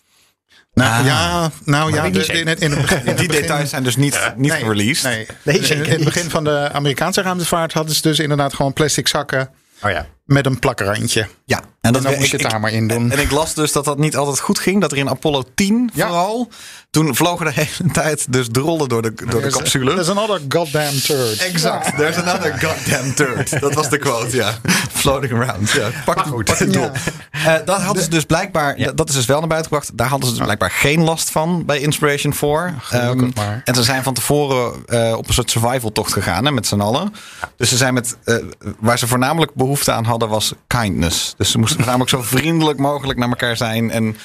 Nou 0.75 1.05
ja, 1.05 1.51
nou 1.65 1.95
ja 1.95 2.11
de- 2.11 2.27
in, 2.27 2.47
het, 2.47 2.61
in 2.61 2.71
het 2.71 2.81
begin. 2.81 3.01
in 3.01 3.07
het 3.07 3.19
Die 3.19 3.27
begin- 3.27 3.43
details 3.43 3.71
zijn 3.71 3.83
dus 3.83 3.97
niet, 3.97 4.33
niet 4.37 4.53
nee, 4.53 4.63
released. 4.65 5.05
Nee. 5.05 5.27
Nee, 5.43 5.59
in, 5.59 5.91
het 5.91 6.05
begin 6.05 6.31
van 6.31 6.45
de 6.45 6.71
Amerikaanse 6.73 7.23
ruimtevaart 7.23 7.73
hadden 7.73 7.95
ze 7.95 8.03
dus 8.03 8.19
inderdaad 8.19 8.55
gewoon 8.55 8.73
plastic 8.73 9.09
zakken 9.09 9.51
Oh 9.83 9.91
ja. 9.91 10.07
met 10.25 10.47
een 10.47 10.59
plakrandje. 10.59 11.27
Ja, 11.45 11.61
en, 11.83 11.89
En 11.89 11.93
dat 11.93 12.03
dan 12.03 12.13
we- 12.13 12.19
moest 12.19 12.31
je 12.31 12.37
ik- 12.37 12.43
het 12.43 12.51
daar 12.53 12.61
maar 12.61 12.73
in 12.73 12.89
doen. 12.89 13.11
En 13.11 13.19
ik 13.19 13.31
las 13.31 13.55
dus 13.55 13.73
dat 13.73 13.85
dat 13.85 13.99
niet 13.99 14.17
altijd 14.17 14.41
goed 14.41 14.59
ging. 14.59 14.81
Dat 14.81 14.93
er 14.93 14.99
in 14.99 15.09
Apollo 15.09 15.45
10 15.55 15.91
Ja. 15.95 16.07
vooral. 16.07 16.49
Toen 16.91 17.15
vlogen 17.17 17.47
de 17.47 17.53
hele 17.55 17.91
tijd 18.01 18.33
dus 18.33 18.47
drollen 18.53 18.89
door 18.89 19.03
de, 19.03 19.13
door 19.29 19.43
de 19.43 19.51
capsule. 19.51 19.95
There's 19.95 20.09
another 20.09 20.41
goddamn 20.49 21.01
turd. 21.03 21.39
Exact. 21.39 21.97
There's 21.97 22.17
another 22.17 22.59
goddamn 22.61 23.15
turd. 23.15 23.61
Dat 23.61 23.75
was 23.75 23.89
de 23.89 23.99
quote, 23.99 24.37
ja. 24.37 24.59
Floating 25.03 25.33
around. 25.33 25.71
Ja. 25.71 25.89
Pak, 26.05 26.25
die- 26.25 26.43
pak 26.43 26.59
die 26.59 26.67
Ja. 26.67 26.73
drol. 26.73 26.91
Eh, 27.31 27.55
dat 27.65 27.81
hadden 27.83 28.03
ze 28.03 28.11
dus 28.11 28.25
blijkbaar, 28.25 28.95
dat 28.95 29.09
is 29.09 29.15
dus 29.15 29.27
wel 29.27 29.39
naar 29.39 29.49
buiten 29.49 29.71
gebracht. 29.71 29.97
Daar 29.99 30.09
hadden 30.09 30.29
ze 30.29 30.35
dus 30.35 30.43
blijkbaar 30.45 30.71
geen 30.71 31.03
last 31.03 31.31
van 31.31 31.65
bij 31.67 31.79
Inspiration 31.81 32.35
4. 32.35 32.75
Gelukkig 32.81 33.29
Ehm, 33.29 33.31
maar. 33.47 33.61
En 33.65 33.75
ze 33.75 33.83
zijn 33.83 34.03
van 34.03 34.15
tevoren 34.15 34.73
eh, 34.87 35.15
op 35.17 35.29
een 35.29 35.35
soort 35.35 35.51
survival 35.51 35.93
tocht 35.93 36.13
gegaan 36.13 36.45
hè, 36.45 36.51
met 36.53 36.67
z'n 36.67 36.81
allen. 36.81 37.15
Dus 37.57 37.69
ze 37.69 37.77
zijn 37.77 37.95
met, 37.95 38.17
eh, 38.25 38.37
waar 38.79 38.99
ze 38.99 39.07
voornamelijk 39.07 39.55
behoefte 39.55 39.93
aan 39.93 40.05
hadden 40.05 40.29
was 40.29 40.53
kindness. 40.67 41.35
Dus 41.37 41.51
ze 41.51 41.59
moesten 41.59 41.72
voornamelijk 41.77 42.11
zo 42.11 42.23
vriendelijk 42.23 42.79
mogelijk 42.79 43.19
naar 43.19 43.29
elkaar 43.29 43.57
zijn. 43.57 43.91
En, 43.91 44.17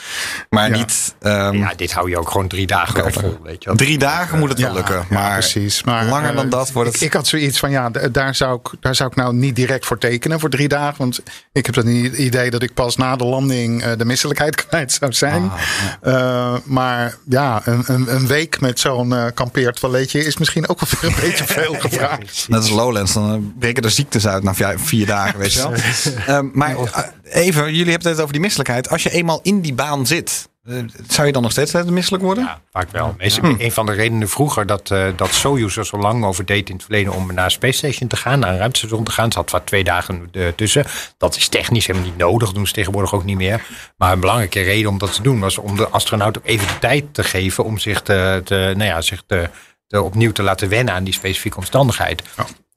maar 0.49 0.69
Ja. 0.69 0.75
niet... 0.77 1.15
ehm, 1.21 1.55
Ja, 1.57 1.73
dit 1.75 1.91
hou 1.93 2.09
je 2.09 2.17
ook 2.19 2.29
gewoon 2.29 2.47
drie 2.47 2.67
dagen 2.67 3.13
vol, 3.13 3.37
weet 3.43 3.63
je 3.63 3.69
wel. 3.69 3.77
Drie 3.77 3.97
dagen 3.97 4.39
moet 4.39 4.49
het 4.49 4.59
wel 4.59 4.73
lukken. 4.73 4.95
ja, 4.95 5.05
Maar, 5.09 5.31
precies. 5.31 5.83
Maar, 5.83 6.05
langer 6.05 6.29
eh, 6.29 6.35
dan 6.35 6.49
dat 6.49 6.71
wordt 6.71 6.91
het... 6.91 7.01
Ik, 7.01 7.07
ik 7.07 7.13
had 7.13 7.27
zoiets 7.27 7.59
van, 7.59 7.71
ja, 7.71 7.89
daar 8.11 8.35
zou, 8.35 8.59
ik, 8.63 8.71
daar 8.79 8.95
zou 8.95 9.09
ik 9.09 9.15
nou 9.15 9.33
niet 9.33 9.55
direct 9.55 9.85
voor 9.85 9.97
tekenen 9.97 10.39
voor 10.39 10.49
drie 10.49 10.67
dagen. 10.67 10.95
Want 10.97 11.19
ik 11.51 11.65
heb 11.65 11.75
dan 11.75 11.85
het 11.87 12.17
idee 12.17 12.49
dat 12.49 12.61
ik 12.63 12.73
pas 12.73 12.95
na 12.95 13.15
de 13.15 13.25
landing 13.25 13.83
eh, 13.83 13.91
de 13.97 14.05
misselijkheid 14.05 14.55
kwijt 14.65 14.91
zou 14.91 15.13
zijn. 15.13 15.51
Eh, 16.01 16.55
maar 16.63 17.15
ja, 17.29 17.61
een, 17.65 17.83
een, 17.85 18.15
een 18.15 18.27
week 18.27 18.59
met 18.59 18.79
zo'n 18.79 19.13
eh 19.15 19.25
kampeertoiletje 19.33 20.25
is 20.25 20.37
misschien 20.37 20.67
ook 20.69 20.79
wel 20.79 20.89
weer 21.01 21.09
een 21.11 21.29
beetje 21.29 21.45
veel 21.61 21.73
gevraagd. 21.79 22.45
Net 22.47 22.59
als 22.59 22.69
Lowlands, 22.69 23.13
dan 23.13 23.33
eh, 23.33 23.39
breken 23.59 23.83
er 23.83 23.91
ziektes 23.91 24.27
uit 24.27 24.43
na 24.43 24.53
vier, 24.77 25.05
dagen, 25.05 25.39
weet 25.39 25.53
je 25.53 25.59
wel. 25.59 25.73
Ehm, 26.27 26.45
maar 26.53 26.75
eh, 26.77 27.03
even, 27.29 27.73
jullie 27.73 27.91
hebben 27.91 28.11
het 28.11 28.19
over 28.19 28.33
die 28.33 28.41
misselijkheid. 28.41 28.89
Als 28.89 29.03
je 29.03 29.09
eenmaal 29.09 29.39
in 29.43 29.61
die 29.61 29.73
baan 29.73 30.05
zit, 30.05 30.49
eh, 30.67 30.75
zou 31.07 31.27
je 31.27 31.33
dan 31.33 31.41
nog 31.41 31.51
steeds 31.51 31.73
eh, 31.73 31.83
misselijk 31.83 32.23
worden? 32.23 32.43
Ja, 32.43 32.61
vaak 32.71 32.91
wel. 32.91 33.15
Meestal, 33.17 33.55
Een 33.57 33.71
van 33.71 33.85
de 33.85 33.91
redenen 33.91 34.29
vroeger 34.29 34.65
dat, 34.65 34.91
eh 34.91 35.07
dat 35.15 35.33
Soyuz 35.33 35.77
er 35.77 35.85
zo 35.85 35.97
lang 35.97 36.25
over 36.25 36.45
deed 36.45 36.69
in 36.69 36.75
het 36.75 36.83
verleden 36.83 37.13
om 37.13 37.33
naar 37.33 37.51
Space 37.51 37.77
Station 37.77 38.09
te 38.09 38.15
gaan, 38.15 38.39
naar 38.39 38.49
een 38.49 38.57
ruimtestation 38.57 39.03
te 39.03 39.11
gaan. 39.11 39.31
Ze 39.31 39.37
had 39.37 39.51
wat 39.51 39.65
twee 39.65 39.83
dagen 39.83 40.29
eh, 40.31 40.47
tussen. 40.47 40.85
Dat 41.17 41.35
is 41.35 41.47
technisch 41.47 41.87
helemaal 41.87 42.09
niet 42.09 42.17
nodig, 42.17 42.51
doen 42.51 42.67
ze 42.67 42.73
tegenwoordig 42.73 43.13
ook 43.13 43.23
niet 43.23 43.37
meer. 43.37 43.65
Maar 43.97 44.11
een 44.11 44.19
belangrijke 44.19 44.61
reden 44.61 44.89
om 44.89 44.97
dat 44.97 45.13
te 45.13 45.21
doen 45.21 45.39
was 45.39 45.57
om 45.57 45.75
de 45.75 45.87
astronaut 45.87 46.37
ook 46.37 46.45
even 46.45 46.67
de 46.67 46.79
tijd 46.79 47.13
te 47.13 47.23
geven 47.23 47.63
om 47.63 47.77
zich, 47.77 48.01
te, 48.01 48.41
te, 48.43 48.55
nou 48.55 48.89
ja, 48.89 49.01
zich 49.01 49.23
te, 49.25 49.49
te 49.87 50.01
opnieuw 50.01 50.31
te 50.31 50.43
laten 50.43 50.69
wennen 50.69 50.93
aan 50.93 51.03
die 51.03 51.13
specifieke 51.13 51.57
omstandigheid. 51.57 52.23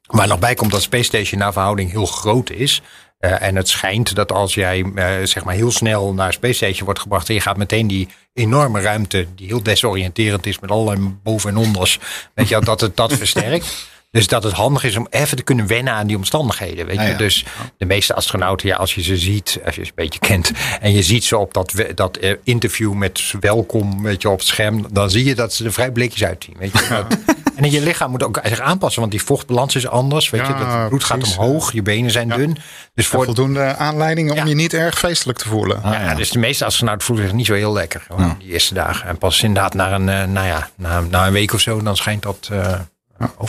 Waar 0.07 0.29
nog 0.29 0.39
bij 0.39 0.55
komt 0.55 0.71
dat 0.71 0.83
Space 0.83 1.05
Station 1.05 1.41
naar 1.41 1.53
verhouding 1.53 1.91
heel 1.91 2.07
groot 2.07 2.51
is. 2.51 2.83
Eh, 3.21 3.43
en 3.43 3.57
het 3.57 3.69
schijnt 3.69 4.15
dat 4.15 4.33
als 4.33 4.55
jij 4.55 4.85
eh, 4.95 5.27
zeg 5.27 5.45
maar 5.45 5.55
heel 5.55 5.71
snel 5.71 6.15
naar 6.15 6.33
Space 6.33 6.55
Station 6.55 6.85
wordt 6.85 7.01
gebracht 7.01 7.29
en 7.29 7.35
je 7.35 7.41
gaat 7.41 7.57
meteen 7.57 7.87
die 7.87 8.09
enorme 8.33 8.81
ruimte, 8.81 9.27
die 9.35 9.47
heel 9.47 9.63
desoriënterend 9.63 10.47
is 10.47 10.59
met 10.59 10.71
allerlei 10.71 11.17
boven- 11.23 11.51
en 11.51 11.57
onders, 11.57 11.99
weet 12.35 12.49
je, 12.49 12.61
dat 12.61 12.81
het 12.81 12.97
dat 12.97 13.13
versterkt. 13.13 13.67
Dus 14.11 14.27
dat 14.27 14.43
het 14.43 14.53
handig 14.53 14.85
is 14.85 14.97
om 14.97 15.07
even 15.11 15.37
te 15.37 15.43
kunnen 15.43 15.67
wennen 15.67 15.93
aan 15.93 16.07
die 16.07 16.17
omstandigheden. 16.17 16.87
Weet 16.87 17.01
je? 17.01 17.07
Ja. 17.07 17.17
Dus 17.17 17.45
de 17.77 17.85
meeste 17.87 18.15
astronauten, 18.15 18.69
ja, 18.69 18.77
als 18.77 18.95
je 18.95 19.03
ze 19.03 19.17
ziet, 19.17 19.59
als 19.65 19.75
je 19.75 19.83
ze 19.85 19.89
een 19.89 19.93
beetje 19.95 20.19
kent. 20.19 20.51
En 20.81 20.93
je 20.93 21.03
ziet 21.03 21.25
ze 21.25 21.37
op 21.37 21.55
dat, 21.55 21.73
dat 21.95 22.17
eh, 22.17 22.35
interview 22.45 22.93
met 22.93 23.35
welkom 23.41 24.03
weet 24.03 24.23
je, 24.23 24.29
op 24.31 24.39
het 24.39 24.47
scherm. 24.49 24.87
Dan 24.93 25.11
zie 25.11 25.25
je 25.25 25.35
dat 25.35 25.55
ze 25.55 25.65
er 25.65 25.73
vrij 25.73 25.91
blikjes 25.91 26.25
uitzien. 26.25 26.55
Weet 26.59 26.73
je? 26.73 26.87
Dat- 26.89 27.19
en 27.57 27.71
je 27.71 27.81
lichaam 27.81 28.11
moet 28.11 28.23
ook 28.23 28.41
zich 28.45 28.61
aanpassen. 28.61 29.01
Want 29.01 29.13
die 29.13 29.23
vochtbalans 29.23 29.75
is 29.77 29.87
anders. 29.89 30.31
Weet 30.31 30.47
je? 30.47 30.53
Ja, 30.53 30.59
Dat 30.59 30.73
het 30.81 30.89
bloed 30.89 31.05
gaat 31.05 31.23
omhoog. 31.39 31.73
Je 31.73 31.83
benen 31.83 32.11
zijn 32.11 32.29
dun. 32.29 32.57
Dus 32.95 33.07
Voor 33.07 33.25
voldoende 33.25 33.77
aanleidingen 33.77 34.39
om 34.39 34.47
je 34.47 34.55
niet 34.55 34.75
erg 34.75 34.99
feestelijk 34.99 35.39
te 35.39 35.49
voelen. 35.49 35.83
Ah, 35.83 35.93
ja, 35.93 36.15
dus 36.15 36.31
de 36.31 36.39
meeste 36.39 36.65
astronauten 36.65 37.07
voelen 37.07 37.25
zich 37.25 37.35
niet 37.35 37.47
zo 37.47 37.55
heel 37.55 37.73
lekker. 37.73 38.07
Die 38.39 38.49
eerste 38.53 38.75
dagen. 38.75 39.09
En 39.09 39.19
pas 39.19 39.43
inderdaad 39.43 39.75
na 39.75 39.93
een, 39.93 40.09
eh, 40.09 40.25
nou 40.25 40.47
ja, 40.47 40.71
na, 40.77 41.01
na 41.01 41.27
een 41.27 41.33
week 41.33 41.53
of 41.53 41.61
zo. 41.61 41.83
Dan 41.83 41.97
schijnt 41.97 42.23
dat... 42.23 42.49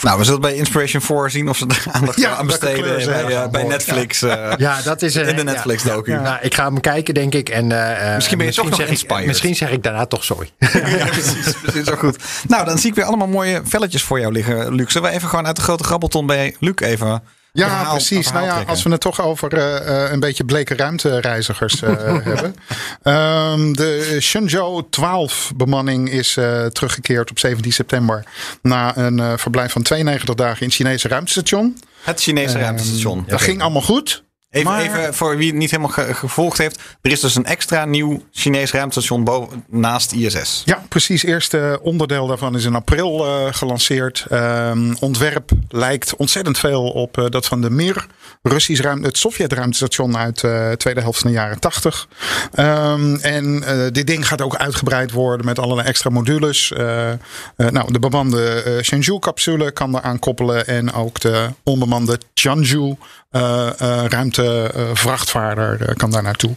Nou, 0.02 0.18
we 0.18 0.24
zullen 0.24 0.42
bij 0.42 0.56
Inspiration 0.56 1.02
4 1.02 1.30
zien 1.30 1.50
of 1.50 1.58
ze 1.58 1.66
er 1.68 1.84
aandacht 1.92 2.20
Ja, 2.20 2.36
aan 2.36 2.46
besteden 2.46 3.06
bij, 3.06 3.26
eh, 3.26 3.48
bij 3.50 3.64
Netflix. 3.64 4.22
eh, 4.22 4.52
Ja, 4.58 4.82
dat 4.82 5.02
is 5.02 5.16
in 5.16 5.36
de 5.36 5.44
Netflix 5.44 5.84
docu. 5.84 6.12
Nou, 6.12 6.38
ik 6.42 6.54
ga 6.54 6.64
hem 6.66 6.80
kijken, 6.80 7.14
denk 7.14 7.34
ik. 7.34 7.50
En, 7.50 7.72
eh, 8.00 8.16
Misschien 8.16 8.38
ben 8.38 8.48
je 8.48 8.54
toch 8.54 8.66
nog 8.66 8.76
zeg 8.76 8.86
ik, 8.86 8.92
inspired. 8.92 9.26
Misschien 9.26 9.56
zeg 9.56 9.72
ik 9.72 9.84
daarna 9.84 10.06
toch 10.06 10.24
sorry. 10.24 10.50
Ja, 10.98 11.06
precies. 11.06 11.54
precies 11.62 11.86
zo 11.86 11.96
goed. 11.96 12.18
Nou, 12.48 12.66
dan 12.66 12.78
zie 12.78 12.90
ik 12.90 12.96
weer 12.96 13.06
allemaal 13.06 13.28
mooie 13.28 13.62
velletjes 13.64 14.04
voor 14.04 14.20
jou 14.20 14.32
liggen, 14.32 14.74
Luc. 14.76 14.92
Zullen 14.92 15.10
we 15.10 15.16
even 15.16 15.30
gewoon 15.30 15.48
uit 15.48 15.56
de 15.56 15.62
grote 15.62 15.84
grabbelton 15.84 16.26
bij 16.26 16.56
Luc 16.60 16.74
even... 16.76 17.24
Ja, 17.54 17.68
verhaal- 17.68 17.92
precies. 17.94 18.28
verhaal 18.28 18.46
Nou 18.46 18.60
ja, 18.60 18.66
als 18.68 18.84
we 18.84 18.90
het 18.92 19.02
toch 19.02 19.22
over 19.22 19.54
eh, 19.54 20.06
eh, 20.06 20.12
een 20.12 20.20
beetje 20.20 20.44
bleke 20.46 20.76
ruimtereizigers 20.76 21.82
eh, 21.82 21.90
hebben. 22.24 22.56
Ehm, 23.04 23.74
de 23.74 24.18
Shenzhou 24.22 24.84
12 24.90 25.52
bemanning 25.56 26.10
is 26.10 26.34
teruggekeerd 26.72 27.30
op 27.30 27.40
17 27.40 27.72
september. 27.74 28.24
Na 28.62 28.98
een 28.98 29.40
verblijf 29.40 29.72
van 29.72 29.82
92 29.82 30.36
dagen 30.36 30.60
in 30.62 30.66
het 30.68 30.76
Chinese 30.76 31.08
ruimtestation. 31.08 31.78
Het 32.02 32.22
Chinese 32.22 32.58
ruimtestation. 32.58 33.24
Dat 33.28 33.42
ging 33.42 33.62
allemaal 33.62 33.82
goed. 33.82 34.24
Even, 34.52 34.72
maar- 34.72 34.82
even 34.82 35.14
voor 35.14 35.38
wie 35.38 35.48
het 35.48 35.56
niet 35.56 35.72
helemaal 35.72 35.92
ge- 35.92 36.14
gevolgd 36.14 36.58
heeft. 36.58 36.80
Er 37.02 37.12
is 37.12 37.20
dus 37.20 37.36
een 37.36 37.46
extra 37.46 37.86
nieuw 37.86 38.24
Chinees 38.32 38.72
ruimtestation 38.72 39.24
boven, 39.24 39.64
naast 39.70 40.12
ISS. 40.12 40.62
Ja, 40.66 40.84
precies. 40.90 41.24
Eerste 41.24 41.80
onderdeel 41.82 42.28
daarvan 42.28 42.56
is 42.56 42.66
in 42.66 42.76
april 42.76 43.26
eh, 43.26 43.54
gelanceerd. 43.54 44.26
Ehm, 44.30 44.94
ontwerp 45.00 45.52
lijkt 45.70 46.16
ontzettend 46.16 46.60
veel 46.60 46.84
op 46.90 47.18
eh, 47.18 47.26
dat 47.30 47.46
van 47.46 47.62
de 47.62 47.70
Mir, 47.70 48.06
Russisch 48.42 48.82
ruimte, 48.82 49.08
het 49.08 49.18
Sovjet-ruimtestation 49.18 50.18
uit 50.18 50.42
de 50.42 50.74
tweede 50.78 51.02
helft 51.02 51.20
van 51.20 51.32
de 51.32 51.38
jaren 51.38 51.60
80. 51.60 52.08
Ehm, 52.54 53.16
en 53.16 53.64
eh, 53.64 53.92
dit 53.92 54.08
ding 54.08 54.28
gaat 54.28 54.42
ook 54.42 54.56
uitgebreid 54.56 55.12
worden 55.12 55.46
met 55.46 55.60
allerlei 55.60 55.88
extra 55.88 56.10
modules. 56.10 56.72
Eh, 56.72 57.12
eh, 57.12 57.18
nou, 57.58 57.92
de 57.94 58.00
bemande 58.00 58.62
eh, 58.64 58.84
Shenzhou-capsule 58.84 59.72
kan 59.72 59.96
eraan 59.96 60.20
koppelen 60.20 60.68
en 60.68 60.94
ook 60.94 61.20
de 61.20 61.48
onbemande 61.64 62.20
Tianzhou 62.34 62.90
eh, 62.90 62.90
eh, 62.92 62.98
ruimtevrachtvaarder 64.08 65.82
eh, 65.82 65.96
kan 65.96 66.12
daar 66.12 66.24
naartoe. 66.24 66.56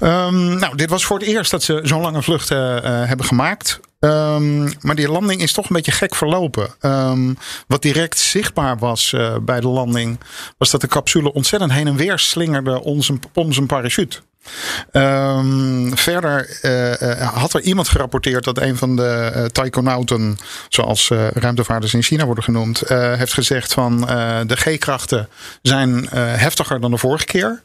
Ehm, 0.00 0.58
nou, 0.58 0.76
dit 0.76 0.90
was 0.90 1.04
voor 1.04 1.18
het 1.18 1.28
eerst 1.28 1.50
dat 1.50 1.62
ze 1.62 1.80
zo'n 1.82 2.00
lange 2.00 2.22
vlucht 2.22 2.50
eh, 2.50 2.76
eh, 2.76 3.08
hebben 3.08 3.26
gemaakt. 3.26 3.80
Ehm, 4.00 4.62
maar 4.80 4.94
die 4.94 5.10
landing 5.10 5.40
is 5.40 5.52
toch 5.52 5.68
een 5.68 5.76
beetje 5.76 5.92
gek 5.92 6.14
verlopen. 6.14 6.68
Ehm, 6.80 7.34
wat 7.66 7.82
direct 7.82 8.18
zichtbaar 8.18 8.78
was 8.78 9.12
eh, 9.12 9.36
bij 9.42 9.60
de 9.60 9.68
landing, 9.68 10.18
was 10.58 10.70
dat 10.70 10.80
de 10.80 10.86
capsule 10.86 11.32
ontzettend 11.32 11.72
heen 11.72 11.86
en 11.86 11.96
weer 11.96 12.18
slingerde 12.18 12.82
om 13.32 13.52
zijn 13.52 13.66
parachute. 13.66 14.18
Ehm, 14.92 15.94
verder 15.94 16.58
eh, 16.62 17.20
eh, 17.20 17.32
had 17.34 17.54
er 17.54 17.60
iemand 17.60 17.88
gerapporteerd 17.88 18.44
dat 18.44 18.60
een 18.60 18.76
van 18.76 18.96
de 18.96 19.30
eh 19.34 19.44
taikonauten, 19.44 20.38
zoals 20.68 21.10
ruimtevaarders 21.32 21.94
in 21.94 22.02
China 22.02 22.24
worden 22.24 22.44
genoemd, 22.44 22.82
heeft 22.88 23.32
gezegd 23.32 23.72
van 23.72 24.00
de 24.46 24.56
G-krachten 24.56 25.28
zijn 25.62 26.08
heftiger 26.14 26.80
dan 26.80 26.90
de 26.90 26.98
vorige 26.98 27.24
keer. 27.24 27.62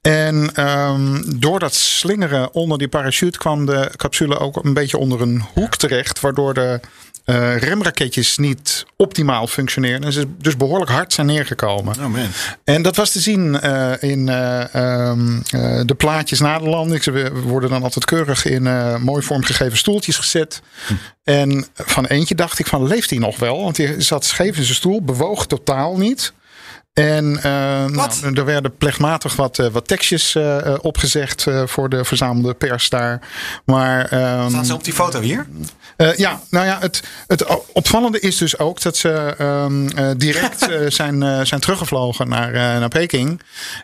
En 0.00 0.54
ehm, 0.54 1.22
door 1.36 1.58
dat 1.58 1.74
slingeren 1.74 2.54
onder 2.54 2.78
die 2.78 2.88
parachute 2.88 3.38
kwam 3.38 3.66
de 3.66 3.90
capsule 3.96 4.38
ook 4.38 4.64
een 4.64 4.74
beetje 4.74 4.98
onder 4.98 5.20
een 5.20 5.44
hoek 5.54 5.76
terecht, 5.76 6.20
waardoor 6.20 6.54
de 6.54 6.80
eh, 7.26 7.56
remraketjes 7.56 8.38
niet 8.38 8.86
optimaal 8.96 9.46
functioneerden. 9.46 10.06
En 10.06 10.12
ze 10.12 10.26
dus 10.38 10.56
behoorlijk 10.56 10.90
hard 10.90 11.12
zijn 11.12 11.26
neergekomen. 11.26 11.94
Oh 11.94 12.06
man. 12.06 12.28
En 12.64 12.82
dat 12.82 12.96
was 12.96 13.10
te 13.10 13.20
zien 13.20 13.60
eh, 13.60 13.92
in 14.00 14.28
eh, 14.28 14.74
ehm, 14.74 15.40
eh, 15.50 15.80
de 15.84 15.94
plaatjes 15.96 16.40
na 16.40 16.58
de 16.58 16.68
landing. 16.68 17.02
Ze 17.02 17.32
worden 17.44 17.70
dan 17.70 17.82
altijd 17.82 18.04
keurig 18.04 18.44
in 18.44 18.62
mooi 19.02 19.22
vormgegeven 19.22 19.78
stoeltjes 19.78 20.16
gezet. 20.16 20.62
En 21.24 21.66
van 21.74 22.06
eentje 22.06 22.34
dacht 22.34 22.58
ik 22.58 22.66
van, 22.66 22.86
leeft 22.86 23.10
hij 23.10 23.18
nog 23.18 23.38
wel? 23.38 23.62
Want 23.62 23.76
hij 23.76 24.00
zat 24.00 24.24
scheef 24.24 24.56
in 24.56 24.64
zijn 24.64 24.76
stoel, 24.76 25.02
bewoog 25.02 25.46
totaal 25.46 25.96
niet. 25.96 26.32
En 26.96 27.30
nou, 27.32 28.10
er 28.34 28.44
werden 28.44 28.76
plegmatig 28.76 29.36
wat, 29.36 29.58
eh, 29.58 29.66
wat 29.66 29.88
tekstjes 29.88 30.34
eh, 30.34 30.74
opgezegd 30.80 31.46
eh, 31.46 31.62
voor 31.66 31.88
de 31.88 32.04
verzamelde 32.04 32.54
pers 32.54 32.88
daar. 32.88 33.20
Maar 33.64 34.04
ehm, 34.04 34.48
Staan 34.48 34.64
ze 34.64 34.74
op 34.74 34.84
die 34.84 34.92
foto 34.92 35.20
hier? 35.20 35.46
eh, 35.96 36.14
ja, 36.16 36.40
nou 36.50 36.66
ja, 36.66 36.76
het, 36.80 37.02
het 37.26 37.44
opvallende 37.72 38.20
is 38.20 38.36
dus 38.36 38.58
ook 38.58 38.82
dat 38.82 38.96
ze 38.96 39.34
ehm, 39.38 39.88
eh, 39.88 40.10
direct 40.16 40.62
eh, 40.70 40.78
zijn, 40.90 41.46
zijn 41.46 41.60
teruggevlogen 41.60 42.28
naar, 42.28 42.48
eh, 42.48 42.60
naar 42.60 42.88
Peking. 42.88 43.40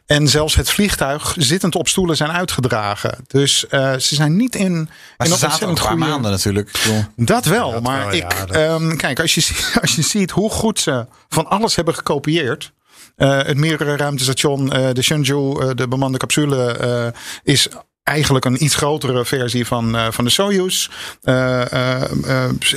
En 0.07 0.29
zelfs 0.29 0.55
het 0.55 0.71
vliegtuig 0.71 1.35
zittend 1.39 1.75
op 1.75 1.89
stoelen 1.89 2.17
zijn 2.17 2.31
uitgedragen. 2.31 3.19
Dus 3.27 3.67
eh, 3.69 3.93
ze 3.97 4.15
zijn 4.15 4.37
niet 4.37 4.55
in, 4.57 4.73
Maar 5.19 5.27
in 5.27 5.33
ze 5.33 5.39
zaten 5.39 5.63
ook 5.63 5.69
een 5.69 5.83
paar 5.83 5.93
goede- 5.93 6.07
maanden 6.07 6.31
natuurlijk. 6.31 6.71
Dat 7.17 7.45
wel, 7.45 7.81
maar 7.81 7.99
wel, 8.07 8.15
ja, 8.15 8.25
ik, 8.31 8.39
dat- 8.47 8.51
ehm, 8.57 8.97
kijk, 8.97 9.21
als 9.21 9.35
je, 9.35 9.57
als 9.83 9.95
je 9.95 10.03
ziet 10.03 10.31
hoe 10.31 10.51
goed 10.51 10.81
ze 10.81 11.07
van 11.29 11.47
alles 11.49 11.77
hebben 11.77 11.95
gekopieerd. 11.95 12.73
Eh, 13.17 13.43
het 13.43 13.57
meerdere 13.57 13.97
ruimtestation, 13.97 14.73
eh, 14.73 14.93
de 14.93 15.03
Shenzhou, 15.03 15.63
eh, 15.63 15.71
de 15.75 15.89
bemande 15.89 16.19
capsule, 16.19 17.15
is 17.43 17.69
eigenlijk 18.03 18.45
een 18.45 18.65
iets 18.65 18.75
grotere 18.75 19.25
versie 19.25 19.67
van, 19.67 20.13
van 20.13 20.25
de 20.25 20.31
Soyuz. 20.31 20.89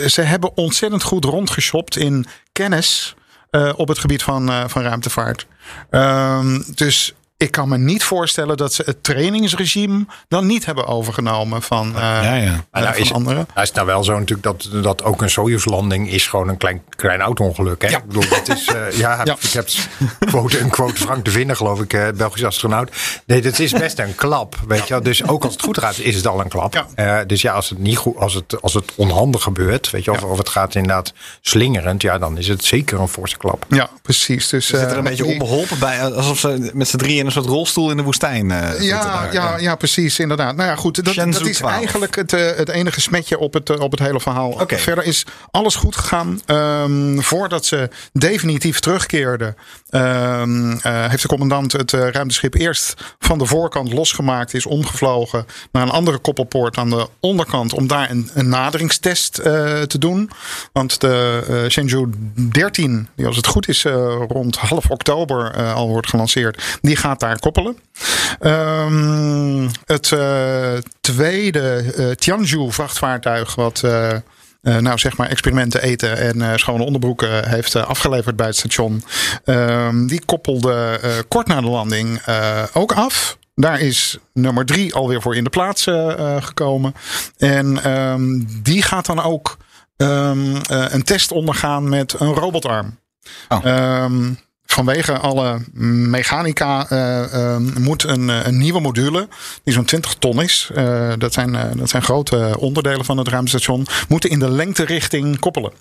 Ze 0.06 0.22
hebben 0.22 0.58
ontzettend 0.58 1.04
goed 1.04 1.26
rondgeshopt 1.26 1.98
in 1.98 2.26
kennis 2.52 3.16
op 3.76 3.88
het 3.88 4.00
gebied 4.00 4.24
van, 4.24 4.70
van 4.70 4.82
ruimtevaart. 4.82 5.48
Ehm, 5.90 6.62
dus 6.76 7.14
ik 7.38 7.52
kan 7.52 7.70
me 7.70 7.78
niet 7.78 8.04
voorstellen 8.04 8.58
dat 8.58 8.74
ze 8.74 8.82
het 8.86 9.04
trainingsregime 9.04 10.06
dan 10.28 10.46
niet 10.46 10.66
hebben 10.66 10.88
overgenomen 10.88 11.62
van, 11.62 11.88
eh, 11.96 12.02
ja, 12.02 12.64
nou 12.72 12.86
van 12.86 12.96
is, 12.96 13.14
anderen. 13.14 13.36
nou 13.36 13.62
is 13.62 13.68
het 13.68 13.74
nou 13.74 13.88
wel 13.88 14.04
zo 14.04 14.12
natuurlijk 14.20 14.44
dat, 14.44 14.70
dat 14.84 15.04
ook 15.04 15.22
een 15.22 15.30
Soyuz-landing 15.30 16.10
is 16.10 16.28
gewoon 16.28 16.50
een 16.50 16.58
klein, 16.58 16.82
klein 16.90 17.22
auto-ongeluk. 17.22 17.82
Hè? 17.82 17.88
Ja. 17.88 17.98
Ik 17.98 18.06
bedoel, 18.06 18.30
dat 18.30 18.50
is, 18.50 18.68
eh, 18.68 18.92
ja, 18.92 19.22
Ja. 19.24 19.38
ik 19.42 19.52
heb 19.52 19.68
een 20.20 20.28
quote, 20.28 20.60
een 20.60 20.70
quote 20.70 20.96
Frank 21.02 21.26
de 21.26 21.32
Vinder, 21.32 21.56
geloof 21.56 21.82
ik, 21.82 21.94
eh, 21.94 22.08
Belgisch 22.16 22.44
astronaut. 22.44 22.92
Nee, 23.26 23.42
dat 23.42 23.60
is 23.60 23.72
best 23.72 24.00
een 24.00 24.16
klap, 24.16 24.56
weet 24.68 24.88
je 24.88 24.94
wel. 24.94 25.04
Dus 25.04 25.28
ook 25.28 25.44
als 25.44 25.54
het 25.54 25.62
goed 25.62 25.78
gaat, 25.78 25.98
is 26.00 26.16
het 26.16 26.28
al 26.28 26.40
een 26.40 26.50
klap. 26.50 26.74
Ja. 26.74 26.88
Eh, 26.96 27.26
dus 27.28 27.42
ja, 27.42 27.54
als 27.54 27.70
het 27.70 27.80
niet 27.80 27.98
goed, 27.98 28.18
als 28.18 28.34
het, 28.34 28.62
als 28.62 28.74
het 28.74 28.92
onhandig 28.96 29.44
gebeurt, 29.44 29.90
weet 29.90 30.04
je, 30.04 30.12
of, 30.12 30.24
of 30.24 30.38
het 30.38 30.50
gaat 30.50 30.76
inderdaad 30.76 31.14
slingerend, 31.42 32.02
ja, 32.02 32.18
dan 32.18 32.38
is 32.38 32.48
het 32.48 32.64
zeker 32.66 33.00
een 33.00 33.08
forse 33.08 33.38
klap. 33.38 33.66
Ja, 33.70 33.90
precies. 34.02 34.50
Dus, 34.50 34.68
Ze 34.68 34.78
zitten 34.78 34.92
er 34.92 34.98
een 34.98 35.04
beetje 35.10 35.26
onbeholpen 35.26 35.80
bij. 35.80 36.14
Alsof 36.14 36.40
ze 36.40 36.72
met 36.74 36.88
z'n 36.88 36.98
drieën 36.98 37.25
in 37.26 37.36
een 37.36 37.44
soort 37.44 37.56
rolstoel 37.56 37.92
in 37.92 37.98
de 37.98 38.04
woestijn 38.04 38.52
eh, 38.52 38.68
zitten 38.70 38.86
Ja, 38.86 39.04
daar. 39.04 39.34
ja, 39.34 39.58
ja, 39.58 39.76
precies, 39.76 40.20
inderdaad. 40.20 40.56
Nou 40.56 40.70
ja, 40.70 40.76
goed, 40.76 40.96
dat, 40.96 41.16
dat 41.16 41.46
is 41.46 41.58
12. 41.58 41.74
eigenlijk 41.74 42.16
het, 42.16 42.34
eh, 42.34 42.56
het 42.56 42.70
enige 42.70 43.02
smetje 43.02 43.40
op 43.40 43.54
het, 43.54 43.70
eh, 43.70 43.80
op 43.80 43.92
het 43.92 44.00
hele 44.00 44.20
verhaal. 44.20 44.62
Verder 44.68 45.04
is 45.04 45.26
alles 45.52 45.76
goed 45.76 45.96
gegaan. 45.96 46.42
Ehm, 46.46 47.20
voordat 47.20 47.66
ze 47.66 47.90
definitief 48.14 48.80
terugkeerden, 48.80 49.56
ehm, 49.90 50.72
eh, 50.72 51.10
heeft 51.10 51.22
de 51.22 51.28
commandant 51.28 51.72
het 51.72 51.94
eh, 51.94 52.10
ruimteschip 52.10 52.54
eerst 52.54 52.94
van 53.20 53.38
de 53.38 53.46
voorkant 53.46 53.94
losgemaakt, 53.94 54.54
is 54.54 54.66
omgevlogen 54.66 55.46
naar 55.72 55.84
een 55.84 55.90
andere 55.90 56.18
koppelpoort 56.18 56.78
aan 56.78 56.90
de 56.90 57.08
onderkant 57.20 57.74
om 57.74 57.88
daar 57.88 58.10
een, 58.10 58.30
een 58.34 58.50
naderingstest 58.50 59.38
eh, 59.38 59.82
te 59.82 59.98
doen. 59.98 60.30
Want 60.72 61.02
de 61.02 61.44
eh 61.50 61.70
Shenzhou 61.70 62.10
13, 62.36 63.08
die 63.16 63.26
als 63.26 63.36
het 63.36 63.48
goed 63.48 63.68
is 63.68 63.86
eh, 63.86 63.94
rond 64.28 64.58
half 64.58 64.90
oktober 64.90 65.52
eh, 65.52 65.74
al 65.74 65.88
wordt 65.88 66.10
gelanceerd, 66.10 66.78
die 66.82 66.96
gaat 66.96 67.15
gaat 67.20 67.30
daar 67.30 67.40
koppelen. 67.40 67.78
Ehm, 68.40 69.70
het 69.86 70.12
eh, 70.12 70.74
tweede 71.02 71.94
eh, 71.98 72.12
Tianju 72.12 72.72
vrachtvaartuig 72.72 73.56
wat... 73.56 73.84
eh, 73.84 74.18
nou, 74.62 74.98
zeg 74.98 75.18
maar 75.18 75.30
experimenten 75.30 75.82
eten 75.82 76.18
en 76.18 76.60
schone 76.60 76.84
onderbroeken 76.84 77.50
heeft 77.50 77.76
afgeleverd 77.76 78.36
bij 78.36 78.46
het 78.46 78.56
station. 78.56 79.04
Ehm, 79.44 80.08
die 80.08 80.26
koppelde 80.26 81.00
kort 81.28 81.48
na 81.48 81.62
de 81.62 81.68
landing 81.68 82.22
ook 82.74 82.92
af. 82.92 83.38
Daar 83.56 83.80
is 83.80 84.18
nummer 84.34 84.66
drie 84.66 84.94
alweer 84.94 85.22
voor 85.22 85.36
in 85.36 85.44
de 85.44 85.50
plaats 85.50 85.84
gekomen. 86.40 86.96
En 87.38 87.84
ehm, 87.84 88.42
die 88.62 88.82
gaat 88.82 89.06
dan 89.06 89.24
ook 89.24 89.58
een 89.98 91.04
test 91.04 91.32
ondergaan 91.32 91.90
met 91.90 92.20
een 92.20 92.34
robotarm. 92.34 93.00
Oh. 93.50 94.06
Vanwege 94.76 95.18
alle 95.18 95.60
mechanica 95.74 96.90
eh, 96.90 97.34
ehm, 97.34 97.82
moet 97.82 98.04
een, 98.04 98.30
eh, 98.30 98.46
een 98.46 98.58
nieuwe 98.58 98.80
module, 98.80 99.28
die 99.64 99.74
zo'n 99.74 99.86
20 99.86 100.14
ton 100.14 100.42
is, 100.42 100.70
eh, 100.74 101.12
dat, 101.18 101.34
zijn, 101.34 101.56
eh, 101.56 101.64
dat 101.76 101.90
zijn 101.90 102.04
grote 102.04 102.56
onderdelen 102.60 103.06
van 103.06 103.18
het 103.18 103.28
ruimtestation, 103.28 103.88
moeten 104.08 104.30
in 104.30 104.40
de 104.40 104.50
lengterichting 104.50 105.40
koppelen. 105.40 105.72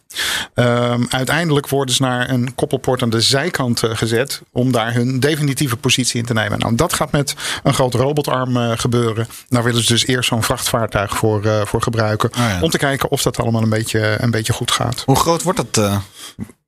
Ehm, 0.54 1.02
uiteindelijk 1.08 1.68
worden 1.68 1.94
ze 1.94 2.02
naar 2.02 2.30
een 2.30 2.54
koppelpoort 2.54 3.02
aan 3.02 3.10
de 3.10 3.20
zijkant 3.20 3.82
eh, 3.82 3.90
gezet 3.94 4.42
om 4.52 4.72
daar 4.72 4.94
hun 4.94 5.20
definitieve 5.20 5.76
positie 5.76 6.20
in 6.20 6.26
te 6.26 6.32
nemen. 6.32 6.58
Nou, 6.58 6.74
dat 6.74 6.92
gaat 6.92 7.12
met 7.12 7.34
een 7.62 7.74
grote 7.74 7.98
robotarm 7.98 8.56
eh, 8.56 8.72
gebeuren. 8.76 9.26
Daar 9.48 9.62
willen 9.62 9.82
ze 9.82 9.92
dus 9.92 10.06
eerst 10.06 10.28
zo'n 10.28 10.42
vrachtvaartuig 10.42 11.16
voor, 11.16 11.44
eh, 11.44 11.64
voor 11.64 11.82
gebruiken. 11.82 12.30
ja. 12.34 12.58
Om 12.60 12.70
te 12.70 12.78
kijken 12.78 13.10
of 13.10 13.22
dat 13.22 13.38
allemaal 13.38 13.62
een 13.62 13.68
beetje, 13.68 14.16
een 14.20 14.30
beetje 14.30 14.52
goed 14.52 14.70
gaat. 14.70 15.02
Hoe 15.06 15.16
groot 15.16 15.42
wordt 15.42 15.58
dat? 15.58 15.84
eh 15.84 15.96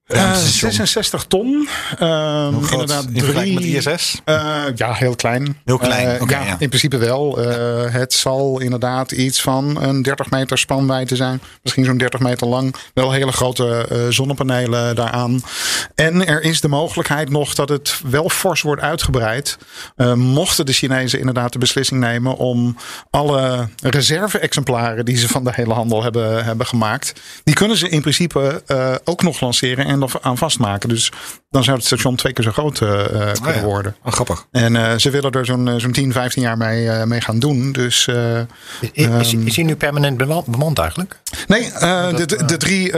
Eh, 0.06 0.16
ruimtestation? 0.20 0.70
66 0.72 1.24
ton. 1.24 1.68
Ehm, 1.98 2.52
Hoe 2.52 2.64
groot 2.64 2.80
inderdaad, 2.80 3.04
in 3.12 3.18
vergelijking 3.20 3.54
met 3.54 3.82
drie- 3.82 3.94
ISS? 3.94 4.20
Eh, 4.24 4.62
ja, 4.74 4.92
heel 4.92 5.14
klein. 5.14 5.56
Heel 5.64 5.78
klein, 5.78 6.08
Eh, 6.08 6.28
ja, 6.28 6.44
ja. 6.44 6.56
in 6.58 6.68
principe 6.68 6.96
wel. 6.98 7.38
Eh, 7.42 7.92
het 7.92 8.12
zal 8.12 8.60
inderdaad 8.60 9.12
iets 9.12 9.42
van 9.42 9.82
een 9.82 10.02
30 10.02 10.30
meter 10.30 10.58
spanwijdte 10.58 11.16
zijn. 11.16 11.40
Misschien 11.62 11.84
zo'n 11.84 11.96
30 11.98 12.20
meter 12.20 12.46
lang. 12.46 12.74
Wel 12.94 13.12
hele 13.12 13.32
grote 13.32 13.86
eh, 13.90 13.98
zonnepanelen 14.08 14.94
daaraan. 14.96 15.42
En 15.94 16.26
er 16.26 16.42
is 16.42 16.60
de 16.60 16.68
mogelijkheid 16.68 17.30
nog 17.30 17.54
dat 17.54 17.68
het 17.68 18.00
wel 18.10 18.28
fors 18.28 18.62
wordt 18.62 18.82
uitgebreid. 18.82 19.58
Eh, 19.96 20.12
mochten 20.12 20.66
de 20.66 20.72
Chinezen 20.72 21.18
inderdaad 21.18 21.52
de 21.52 21.58
beslissing 21.58 22.00
nemen 22.00 22.36
om 22.36 22.76
alle 23.10 23.68
reserve-exemplaren 23.82 25.04
die 25.04 25.16
ze 25.16 25.28
van 25.28 25.44
de 25.44 25.50
hele 25.54 25.72
handel 25.74 26.02
hebben, 26.02 26.44
hebben 26.44 26.66
gemaakt. 26.66 27.12
Die 27.44 27.54
kunnen 27.54 27.76
ze 27.76 27.88
in 27.88 28.00
principe 28.00 28.62
eh, 28.66 28.94
ook 29.04 29.22
nog 29.22 29.40
lanceren 29.40 29.86
en 29.86 29.94
er 30.02 30.10
aan 30.20 30.38
vastmaken. 30.38 30.88
Dus 30.88 31.10
dan 31.50 31.64
zou 31.64 31.76
het 31.76 31.86
station 31.86 32.16
twee 32.16 32.32
keer 32.32 32.44
zo 32.44 32.50
groot 32.50 32.80
eh, 32.80 33.00
eh, 33.04 33.32
kunnen 33.32 33.54
Oh 33.54 33.54
ja. 33.54 33.62
worden. 33.62 33.96
Oh, 34.04 34.12
grappig. 34.12 34.46
En 34.50 34.76
eh, 34.76 34.98
ze 34.98 35.10
willen 35.10 35.30
er 35.30 35.44
zo'n 35.46 35.74
zo'n 35.80 35.92
10, 35.92 36.12
15 36.12 36.42
jaar 36.42 36.56
mee, 36.56 37.06
mee 37.06 37.20
gaan 37.20 37.38
doen. 37.38 37.72
Dus 37.72 38.08
Is, 38.92 39.06
is, 39.20 39.34
is 39.34 39.56
hij 39.56 39.64
nu 39.64 39.76
permanent 39.76 40.16
beman- 40.16 40.44
bemand 40.46 40.78
eigenlijk? 40.78 41.18
nee, 41.46 41.70
de, 42.26 42.42
de, 42.46 42.56
drie 42.56 42.94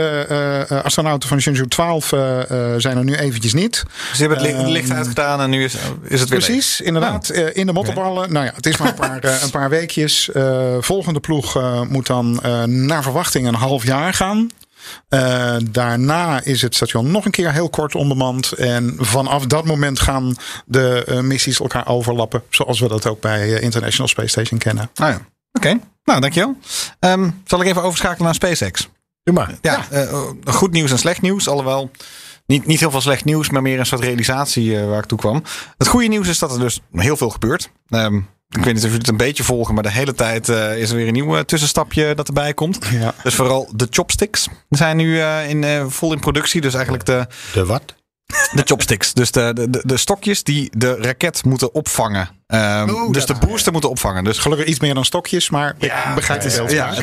astronauten 0.83 1.29
van 1.29 1.41
Shenzhou 1.41 1.67
12 1.69 2.11
eh, 2.11 2.39
eh, 2.73 2.79
zijn 2.79 2.97
er 2.97 3.03
nu 3.03 3.15
eventjes 3.15 3.53
niet. 3.53 3.83
Ze 4.13 4.19
hebben 4.19 4.37
het 4.37 4.47
li- 4.47 4.53
Ehm, 4.53 4.67
licht 4.67 4.91
uitgedaan 4.91 5.41
en 5.41 5.49
nu 5.49 5.63
is, 5.63 5.73
is 5.73 6.19
het 6.19 6.29
weer 6.29 6.39
leeg. 6.39 6.47
Precies, 6.47 6.81
inderdaad. 6.81 7.29
eh, 7.29 7.45
in 7.53 7.65
de 7.65 7.73
mottenballen. 7.73 8.33
Nou 8.33 8.45
ja, 8.45 8.51
het 8.55 8.65
is 8.65 8.77
maar 8.77 8.87
een 8.87 8.93
paar, 8.95 9.23
een 9.43 9.49
paar 9.51 9.69
weekjes. 9.69 10.29
Volgende 10.79 11.19
ploeg 11.19 11.61
moet 11.89 12.07
dan 12.07 12.39
naar 12.87 13.03
verwachting 13.03 13.47
een 13.47 13.53
half 13.53 13.83
jaar 13.83 14.13
gaan. 14.13 14.49
Eh, 15.07 15.55
daarna 15.71 16.43
is 16.43 16.61
het 16.61 16.75
station 16.75 17.11
nog 17.11 17.25
een 17.25 17.31
keer 17.31 17.51
heel 17.51 17.69
kort 17.69 17.95
onbemand. 17.95 18.51
En 18.51 18.95
vanaf 18.97 19.45
dat 19.45 19.65
moment 19.65 19.99
gaan 19.99 20.35
de 20.65 21.03
eh, 21.07 21.19
missies 21.19 21.59
elkaar 21.59 21.87
overlappen. 21.87 22.43
Zoals 22.49 22.79
we 22.79 22.87
dat 22.87 23.07
ook 23.07 23.21
bij 23.21 23.55
eh, 23.55 23.61
International 23.61 24.07
Space 24.07 24.27
Station 24.27 24.59
kennen. 24.59 24.89
Ah 24.95 25.09
ja. 25.09 25.19
Oké, 25.51 25.79
nou 26.03 26.21
dankjewel. 26.21 26.57
Ehm, 26.99 27.29
zal 27.45 27.61
ik 27.61 27.67
even 27.67 27.83
overschakelen 27.83 28.23
naar 28.23 28.33
SpaceX? 28.33 28.89
Doe 29.23 29.35
maar. 29.35 29.57
Ja, 29.61 29.85
eh, 29.89 30.23
goed 30.45 30.71
nieuws 30.71 30.91
en 30.91 30.97
slecht 30.99 31.21
nieuws. 31.21 31.47
Alhoewel 31.47 31.91
niet, 32.45 32.65
niet 32.65 32.79
heel 32.79 32.91
veel 32.91 33.01
slecht 33.01 33.25
nieuws, 33.25 33.49
maar 33.49 33.61
meer 33.61 33.79
een 33.79 33.85
soort 33.85 34.03
realisatie 34.03 34.79
eh, 34.79 34.87
waar 34.87 34.99
ik 34.99 35.05
toe 35.05 35.17
kwam. 35.17 35.43
Het 35.77 35.87
goede 35.87 36.07
nieuws 36.07 36.27
is 36.27 36.39
dat 36.39 36.53
er 36.53 36.59
dus 36.59 36.79
heel 36.91 37.17
veel 37.17 37.29
gebeurt. 37.29 37.71
Ehm, 37.87 38.21
ik 38.49 38.63
weet 38.63 38.73
niet 38.73 38.75
of 38.75 38.81
jullie 38.83 38.97
het 38.97 39.07
een 39.07 39.17
beetje 39.17 39.43
volgen, 39.43 39.73
maar 39.73 39.83
de 39.83 39.91
hele 39.91 40.13
tijd 40.13 40.49
eh, 40.49 40.77
is 40.77 40.89
er 40.89 40.95
weer 40.95 41.07
een 41.07 41.13
nieuw 41.13 41.35
eh, 41.37 41.43
tussenstapje 41.43 42.15
dat 42.15 42.27
erbij 42.27 42.53
komt. 42.53 42.79
Ja. 42.91 43.13
Dus 43.23 43.35
vooral 43.35 43.69
de 43.75 43.87
chopsticks 43.89 44.47
zijn 44.69 44.97
nu 44.97 45.19
eh, 45.19 45.49
in, 45.49 45.89
vol 45.91 46.13
in 46.13 46.19
productie. 46.19 46.61
Dus 46.61 46.73
eigenlijk 46.73 47.05
de, 47.05 47.27
De 47.53 47.65
wat? 47.65 47.95
de 48.51 48.61
chopsticks. 48.65 49.13
Dus 49.13 49.31
de, 49.31 49.51
de, 49.53 49.69
de, 49.69 49.81
de 49.85 49.97
stokjes 49.97 50.43
die 50.43 50.71
de 50.77 50.95
raket 50.95 51.45
moeten 51.45 51.73
opvangen. 51.73 52.38
Ehm, 52.49 53.11
dus 53.11 53.25
de 53.25 53.35
booster 53.47 53.71
moeten 53.71 53.89
opvangen. 53.89 54.23
Dus 54.23 54.37
Gelukkig 54.37 54.67
iets 54.67 54.79
meer 54.79 54.93
dan 54.93 55.05
stokjes, 55.05 55.49
maar 55.49 55.75
ik 55.79 55.93
begrijp 56.15 56.43
het 56.43 56.55
wel. 56.57 56.69
ja, 56.69 56.93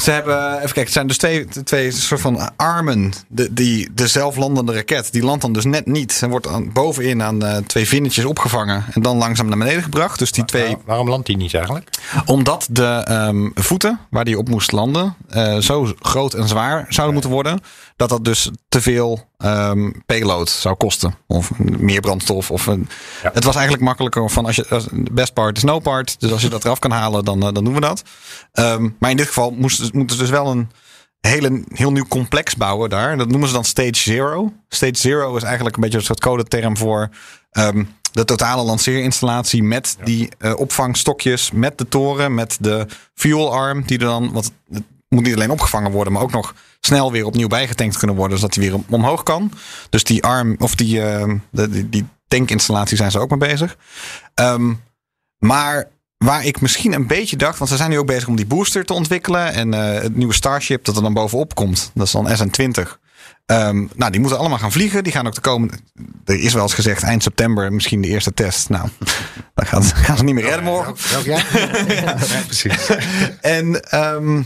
ze 0.00 0.10
hebben, 0.10 0.48
even 0.54 0.60
kijken, 0.60 0.82
het 0.82 0.92
zijn 0.92 1.06
dus 1.06 1.16
twee, 1.16 1.46
twee 1.64 1.90
soort 1.90 2.20
van 2.20 2.56
armen. 2.56 3.12
De, 3.28 3.52
die, 3.52 3.88
de 3.94 4.06
zelflandende 4.06 4.72
raket, 4.72 5.12
die 5.12 5.22
landt 5.24 5.42
dan 5.42 5.52
dus 5.52 5.64
net 5.64 5.86
niet. 5.86 6.18
En 6.22 6.30
wordt 6.30 6.48
aan, 6.48 6.72
bovenin 6.72 7.22
aan 7.22 7.44
eh, 7.44 7.56
twee 7.56 7.86
vinnetjes 7.88 8.24
opgevangen. 8.24 8.84
En 8.92 9.02
dan 9.02 9.16
langzaam 9.16 9.48
naar 9.48 9.58
beneden 9.58 9.82
gebracht. 9.82 10.18
Dus 10.18 10.32
die 10.32 10.44
twee, 10.44 10.66
Waar- 10.68 10.76
waarom 10.84 11.08
landt 11.08 11.26
hij 11.26 11.36
niet 11.36 11.54
eigenlijk? 11.54 11.88
omdat 12.26 12.66
de 12.70 12.84
ehm, 13.04 13.48
voeten 13.54 14.00
waar 14.10 14.24
die 14.24 14.38
op 14.38 14.48
moest 14.48 14.72
landen, 14.72 15.14
eh, 15.28 15.56
zo 15.58 15.92
groot 16.00 16.34
en 16.34 16.48
zwaar 16.48 16.86
zouden 16.88 17.12
moeten 17.14 17.32
worden. 17.32 17.60
Dat 17.96 18.08
dat 18.08 18.24
dus 18.24 18.50
te 18.68 18.80
veel 18.80 19.24
ehm, 19.38 19.90
payload 20.06 20.48
zou 20.50 20.74
kosten. 20.74 21.14
Of 21.26 21.50
meer 21.58 22.00
brandstof. 22.00 22.50
Of 22.50 22.66
een, 22.66 22.88
Ja. 23.22 23.30
Het 23.34 23.44
was 23.44 23.54
eigenlijk 23.54 23.84
makkelijker 23.84 24.30
van 24.30 24.46
als 24.46 24.56
je, 24.56 24.66
als, 24.68 24.85
best 24.92 25.32
part 25.32 25.56
is 25.56 25.62
no 25.62 25.78
part. 25.78 26.20
Dus 26.20 26.32
als 26.32 26.42
je 26.42 26.48
dat 26.48 26.64
eraf 26.64 26.78
kan 26.78 26.90
halen, 26.90 27.24
dan, 27.24 27.42
eh, 27.42 27.52
dan 27.52 27.64
doen 27.64 27.74
we 27.74 27.80
dat. 27.80 28.02
Ehm, 28.52 28.88
maar 28.98 29.10
in 29.10 29.16
dit 29.16 29.26
geval 29.26 29.50
moest, 29.50 29.92
moeten 29.92 30.16
ze 30.16 30.22
dus 30.22 30.30
wel 30.30 30.50
een 30.50 30.70
hele, 31.20 31.64
heel 31.68 31.92
nieuw 31.92 32.06
complex 32.08 32.56
bouwen 32.56 32.90
daar. 32.90 33.16
Dat 33.16 33.28
noemen 33.28 33.48
ze 33.48 33.54
dan 33.54 33.64
Stage 33.64 33.94
Zero. 33.94 34.52
Stage 34.68 34.96
Zero 34.96 35.36
is 35.36 35.42
eigenlijk 35.42 35.76
een 35.76 35.82
beetje 35.82 35.98
een 35.98 36.04
soort 36.04 36.20
codeterm 36.20 36.76
voor 36.76 37.08
ehm, 37.50 37.84
de 38.12 38.24
totale 38.24 38.62
lanceerinstallatie 38.62 39.62
met 39.62 39.96
die 40.04 40.28
eh, 40.38 40.58
opvangstokjes, 40.58 41.50
met 41.50 41.78
de 41.78 41.88
toren, 41.88 42.34
met 42.34 42.56
de 42.60 42.86
fuel 43.14 43.52
arm 43.52 43.82
die 43.86 43.98
er 43.98 44.04
dan, 44.04 44.32
want 44.32 44.52
het 44.70 44.82
moet 45.08 45.24
niet 45.24 45.34
alleen 45.34 45.50
opgevangen 45.50 45.90
worden, 45.90 46.12
maar 46.12 46.22
ook 46.22 46.32
nog 46.32 46.54
snel 46.80 47.12
weer 47.12 47.24
opnieuw 47.24 47.48
bijgetankt 47.48 47.96
kunnen 47.96 48.16
worden, 48.16 48.38
zodat 48.38 48.54
hij 48.54 48.70
weer 48.70 48.80
omhoog 48.88 49.22
kan. 49.22 49.52
Dus 49.90 50.04
die 50.04 50.22
arm 50.22 50.56
of 50.58 50.74
die, 50.74 51.02
ehm, 51.02 51.36
de, 51.50 51.68
die, 51.68 51.88
die 51.88 52.06
tankinstallatie 52.28 52.96
zijn 52.96 53.10
ze 53.10 53.18
ook 53.18 53.30
mee 53.30 53.50
bezig. 53.50 53.76
Ehm, 54.34 54.72
maar 55.38 55.88
waar 56.16 56.44
ik 56.44 56.60
misschien 56.60 56.92
een 56.92 57.06
beetje 57.06 57.36
dacht, 57.36 57.58
want 57.58 57.70
ze 57.70 57.76
zijn 57.76 57.90
nu 57.90 57.98
ook 57.98 58.06
bezig 58.06 58.28
om 58.28 58.36
die 58.36 58.46
booster 58.46 58.84
te 58.84 58.92
ontwikkelen. 58.92 59.52
En 59.52 59.74
eh, 59.74 60.02
het 60.02 60.16
nieuwe 60.16 60.34
Starship 60.34 60.84
dat 60.84 60.96
er 60.96 61.02
dan 61.02 61.14
bovenop 61.14 61.54
komt, 61.54 61.90
dat 61.94 62.06
is 62.06 62.12
dan 62.12 62.28
SN20. 62.28 62.98
Ehm, 63.46 63.86
nou, 63.94 64.10
die 64.10 64.20
moeten 64.20 64.38
allemaal 64.38 64.58
gaan 64.58 64.72
vliegen. 64.72 65.04
Die 65.04 65.12
gaan 65.12 65.26
ook 65.26 65.34
de 65.34 65.40
komende. 65.40 65.74
Er 66.24 66.40
is 66.40 66.52
wel 66.52 66.62
eens 66.62 66.74
gezegd 66.74 67.02
eind 67.02 67.22
september 67.22 67.72
misschien 67.72 68.00
de 68.00 68.08
eerste 68.08 68.34
test. 68.34 68.68
Nou, 68.68 68.88
dat 69.54 69.68
gaan, 69.68 69.84
gaan 69.84 70.16
ze 70.16 70.24
niet 70.24 70.34
meer 70.34 70.44
redden 70.44 70.64
morgen. 70.64 70.94
Welk 71.10 71.24
jaar? 71.24 71.46
precies. 72.46 72.90
En 73.40 73.90
ehm, 73.90 74.42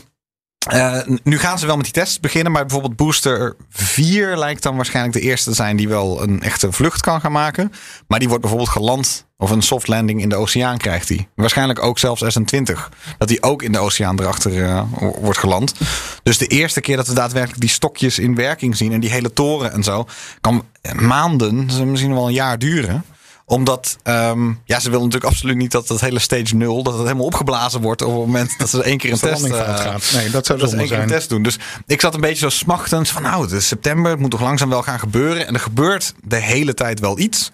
eh, 0.68 0.98
nu 1.22 1.38
gaan 1.38 1.58
ze 1.58 1.66
wel 1.66 1.76
met 1.76 1.84
die 1.84 1.94
tests 1.94 2.20
beginnen. 2.20 2.52
Maar 2.52 2.62
bijvoorbeeld 2.62 2.96
Booster 2.96 3.56
4 3.70 4.36
lijkt 4.36 4.62
dan 4.62 4.76
waarschijnlijk 4.76 5.14
de 5.14 5.20
eerste 5.20 5.50
te 5.50 5.56
zijn 5.56 5.76
die 5.76 5.88
wel 5.88 6.22
een 6.22 6.42
echte 6.42 6.72
vlucht 6.72 7.00
kan 7.00 7.20
gaan 7.20 7.32
maken. 7.32 7.72
Maar 8.06 8.18
die 8.18 8.28
wordt 8.28 8.42
bijvoorbeeld 8.42 8.72
geland. 8.72 9.28
Of 9.36 9.50
een 9.50 9.62
soft 9.62 9.88
landing 9.88 10.20
in 10.22 10.28
de 10.28 10.36
oceaan 10.36 10.76
krijgt 10.76 11.08
hij. 11.08 11.28
Waarschijnlijk 11.34 11.82
ook 11.82 11.98
zelfs 11.98 12.38
S20. 12.38 12.88
Dat 13.18 13.28
die 13.28 13.42
ook 13.42 13.62
in 13.62 13.72
de 13.72 13.78
oceaan 13.78 14.20
erachter 14.20 14.64
eh, 14.64 14.82
wordt 15.20 15.38
geland. 15.38 15.74
Dus 16.22 16.38
de 16.38 16.46
eerste 16.46 16.80
keer 16.80 16.96
dat 16.96 17.06
we 17.06 17.14
daadwerkelijk 17.14 17.60
die 17.60 17.70
stokjes 17.70 18.18
in 18.18 18.34
werking 18.34 18.76
zien. 18.76 18.92
En 18.92 19.00
die 19.00 19.10
hele 19.10 19.32
toren 19.32 19.72
en 19.72 19.82
zo. 19.82 20.06
Kan 20.40 20.64
maanden, 20.94 21.66
misschien 21.90 22.14
wel 22.14 22.26
een 22.26 22.32
jaar 22.32 22.58
duren 22.58 23.04
omdat, 23.50 23.96
ehm, 24.02 24.52
ja, 24.64 24.80
ze 24.80 24.90
willen 24.90 25.04
natuurlijk 25.04 25.32
absoluut 25.32 25.56
niet 25.56 25.70
dat 25.70 25.86
dat 25.86 26.00
hele 26.00 26.18
stage 26.18 26.56
0, 26.56 26.82
dat 26.82 26.92
het 26.92 27.02
helemaal 27.02 27.24
opgeblazen 27.24 27.80
wordt 27.80 28.02
op 28.02 28.08
het 28.08 28.18
moment 28.18 28.58
dat 28.58 28.68
ze 28.68 28.82
één 28.82 28.98
keer 28.98 29.12
een 29.12 29.18
test, 29.18 29.42
landing 29.42 29.54
eh, 29.54 29.76
gaat. 29.76 30.10
Nee, 30.14 30.30
dat 30.30 30.46
zou 30.46 30.58
dat 30.58 30.72
één 30.72 30.86
keer 30.88 30.98
een 30.98 31.08
test 31.08 31.28
doen. 31.28 31.42
Dus 31.42 31.58
ik 31.86 32.00
zat 32.00 32.14
een 32.14 32.20
beetje 32.20 32.36
zo 32.36 32.48
smachtend 32.48 33.08
van, 33.08 33.22
nou, 33.22 33.42
het 33.42 33.52
is 33.52 33.66
september, 33.66 34.10
het 34.10 34.20
moet 34.20 34.30
toch 34.30 34.40
langzaam 34.40 34.68
wel 34.68 34.82
gaan 34.82 34.98
gebeuren. 34.98 35.46
En 35.46 35.54
er 35.54 35.60
gebeurt 35.60 36.14
de 36.22 36.36
hele 36.36 36.74
tijd 36.74 37.00
wel 37.00 37.18
iets. 37.18 37.50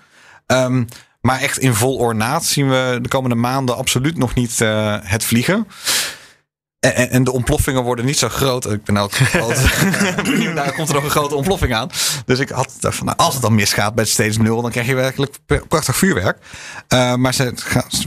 Ehm, 0.47 0.85
maar 1.21 1.41
echt 1.41 1.59
in 1.59 1.75
vol 1.75 1.97
ornaat 1.97 2.45
zien 2.45 2.69
we 2.69 2.99
de 3.03 3.09
komende 3.09 3.37
maanden 3.37 3.77
absoluut 3.77 4.19
nog 4.19 4.35
niet 4.35 4.61
eh, 4.61 4.97
het 5.03 5.25
vliegen. 5.25 5.67
En, 6.95 7.25
de 7.25 7.33
ontploffingen 7.33 7.83
worden 7.83 8.05
niet 8.05 8.19
zo 8.19 8.29
groot. 8.29 8.71
Ik 8.71 8.85
ben 8.85 8.97
ook 8.97 9.13
groot. 9.35 9.57
Daar 10.55 10.73
komt 10.73 10.89
er 10.89 10.95
nog 10.95 11.05
een 11.05 11.11
grote 11.11 11.35
ontploffing 11.35 11.75
aan. 11.75 11.91
Dus 12.25 12.39
ik 12.39 12.49
had 12.49 12.73
van, 12.81 13.07
nou, 13.07 13.19
als 13.19 13.33
het 13.33 13.43
dan 13.43 13.55
misgaat 13.55 13.95
bij 13.95 14.05
stage 14.05 14.43
0, 14.43 14.63
dan 14.63 14.71
krijg 14.71 14.87
je 14.87 14.95
werkelijk 14.95 15.39
prachtig 15.69 15.97
vuurwerk. 15.97 16.39
Eh, 16.89 17.15
maar 17.15 17.35
ze, 17.35 17.55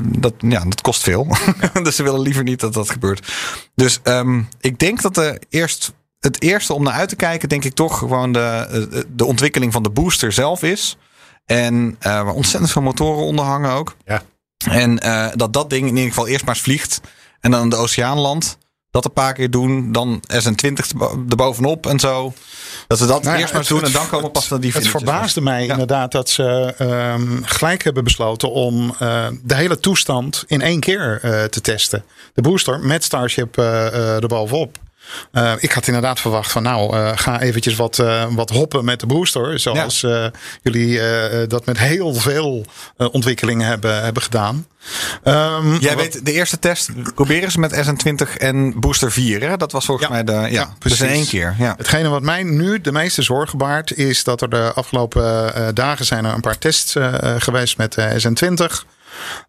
dat, 0.02 0.34
ja, 0.38 0.64
dat 0.64 0.82
kost 0.82 1.04
veel. 1.04 1.28
dus 1.84 1.96
ze 1.96 2.04
willen 2.04 2.20
liever 2.20 2.44
niet 2.44 2.60
dat 2.60 2.74
dat 2.74 2.90
gebeurt. 2.90 3.32
Dus 3.76 4.00
ehm, 4.04 4.42
ik 4.60 4.80
denk 4.80 5.02
dat 5.02 5.16
de 5.16 5.42
eerst, 5.50 5.94
het 6.20 6.42
eerste 6.42 6.74
om 6.74 6.84
naar 6.84 6.94
uit 6.94 7.10
te 7.10 7.16
kijken, 7.16 7.50
denk 7.50 7.64
ik 7.64 7.74
toch 7.74 7.98
gewoon 7.98 8.32
de, 8.32 9.06
de 9.16 9.26
ontwikkeling 9.26 9.74
van 9.74 9.84
de 9.84 9.90
booster 9.90 10.32
zelf 10.32 10.64
is. 10.64 10.98
En 11.46 11.96
eh, 12.00 12.12
waar 12.12 12.34
ontzettend 12.34 12.72
veel 12.72 12.82
motoren 12.82 13.24
onder 13.24 13.46
hangen 13.46 13.72
ook. 13.72 13.96
Ja. 14.06 14.22
En 14.58 15.00
eh, 15.00 15.28
dat 15.36 15.54
dat 15.54 15.70
ding 15.70 15.88
in 15.88 15.96
ieder 15.96 16.10
geval 16.10 16.28
eerst 16.28 16.46
maar 16.46 16.56
eens 16.56 16.64
vliegt. 16.64 17.02
En 17.40 17.52
dan 17.52 17.70
de 17.70 17.76
oceaan 17.76 18.18
landt. 18.18 18.58
Dat 18.92 19.06
een 19.06 19.14
paar 19.14 19.34
keer 19.34 19.50
doen. 19.50 19.92
Dan 19.92 20.24
SN20 20.34 20.90
erbo- 20.90 21.26
erbovenop 21.30 21.86
en 21.88 22.00
zo. 22.00 22.34
Dat 22.88 22.98
ze 22.98 23.06
dat 23.06 23.24
Nou 23.24 23.36
ja, 23.36 23.42
eerst 23.42 23.54
maar 23.54 23.68
doen. 23.68 23.84
En 23.84 23.92
dan 23.92 24.10
komen 24.10 24.32
pas 24.32 24.50
naar 24.50 24.60
die 24.60 24.72
Het 24.72 24.88
verbaasde 24.88 25.42
mij 25.42 25.66
Ja. 25.66 25.72
inderdaad 25.72 26.12
dat 26.12 26.30
ze 26.30 26.74
ehm, 26.78 27.44
gelijk 27.44 27.84
hebben 27.84 28.04
besloten 28.04 28.52
om 28.52 28.96
eh, 29.00 29.28
de 29.44 29.56
hele 29.56 29.80
toestand 29.80 30.44
in 30.48 30.62
één 30.62 30.80
keer 30.80 31.20
eh, 31.22 31.44
te 31.44 31.62
testen. 31.62 32.04
De 32.34 32.42
booster 32.42 32.80
met 32.80 33.04
Starship 33.04 33.58
eh, 33.58 34.16
erbovenop. 34.16 34.78
Eh, 35.32 35.54
ik 35.60 35.72
had 35.72 35.88
inderdaad 35.88 36.20
verwacht 36.20 36.52
van 36.52 36.64
nou, 36.64 36.96
eh, 36.98 37.12
ga 37.16 37.42
eventjes 37.42 37.76
wat, 37.76 38.00
eh, 38.00 38.26
wat 38.30 38.50
hoppen 38.50 38.86
met 38.86 39.00
de 39.00 39.06
booster. 39.06 39.60
Zoals 39.60 40.06
jullie 40.62 41.00
dat 41.48 41.66
met 41.66 41.78
heel 41.78 42.14
veel 42.14 42.66
ontwikkelingen 42.98 43.68
hebben, 43.68 44.04
hebben 44.04 44.24
gedaan. 44.24 44.68
Ehm, 45.24 45.76
Jij 45.76 45.96
wat- 45.96 46.04
weet, 46.04 46.26
de 46.26 46.32
eerste 46.32 46.60
test 46.60 46.90
proberen 47.16 47.52
ze 47.52 47.60
met 47.60 47.74
SN20 47.74 48.38
en 48.38 48.80
Booster 48.80 49.12
4. 49.12 49.42
Hè? 49.50 49.58
Dat 49.58 49.72
was 49.72 49.86
volgens 49.86 50.08
Ja. 50.08 50.14
mij 50.14 50.24
de. 50.24 50.32
Ja, 50.32 50.48
Ja, 50.48 50.74
dus 50.80 51.02
in 51.02 51.08
één 51.08 51.28
keer. 51.28 51.56
Ja. 51.60 51.74
Hetgene 51.78 52.10
wat 52.10 52.22
mij 52.22 52.44
nu 52.44 52.82
de 52.82 52.92
meeste 52.92 53.22
zorgen 53.22 53.58
baart, 53.58 53.98
is 53.98 54.24
dat 54.24 54.42
er 54.42 54.50
de 54.50 54.72
afgelopen 54.76 55.54
dagen 55.76 56.06
zijn 56.06 56.26
er 56.26 56.34
een 56.34 56.42
paar 56.42 56.58
tests 56.58 56.96
geweest 57.38 57.78
met 57.78 57.96
eh, 57.96 58.06
SN20. 58.18 58.86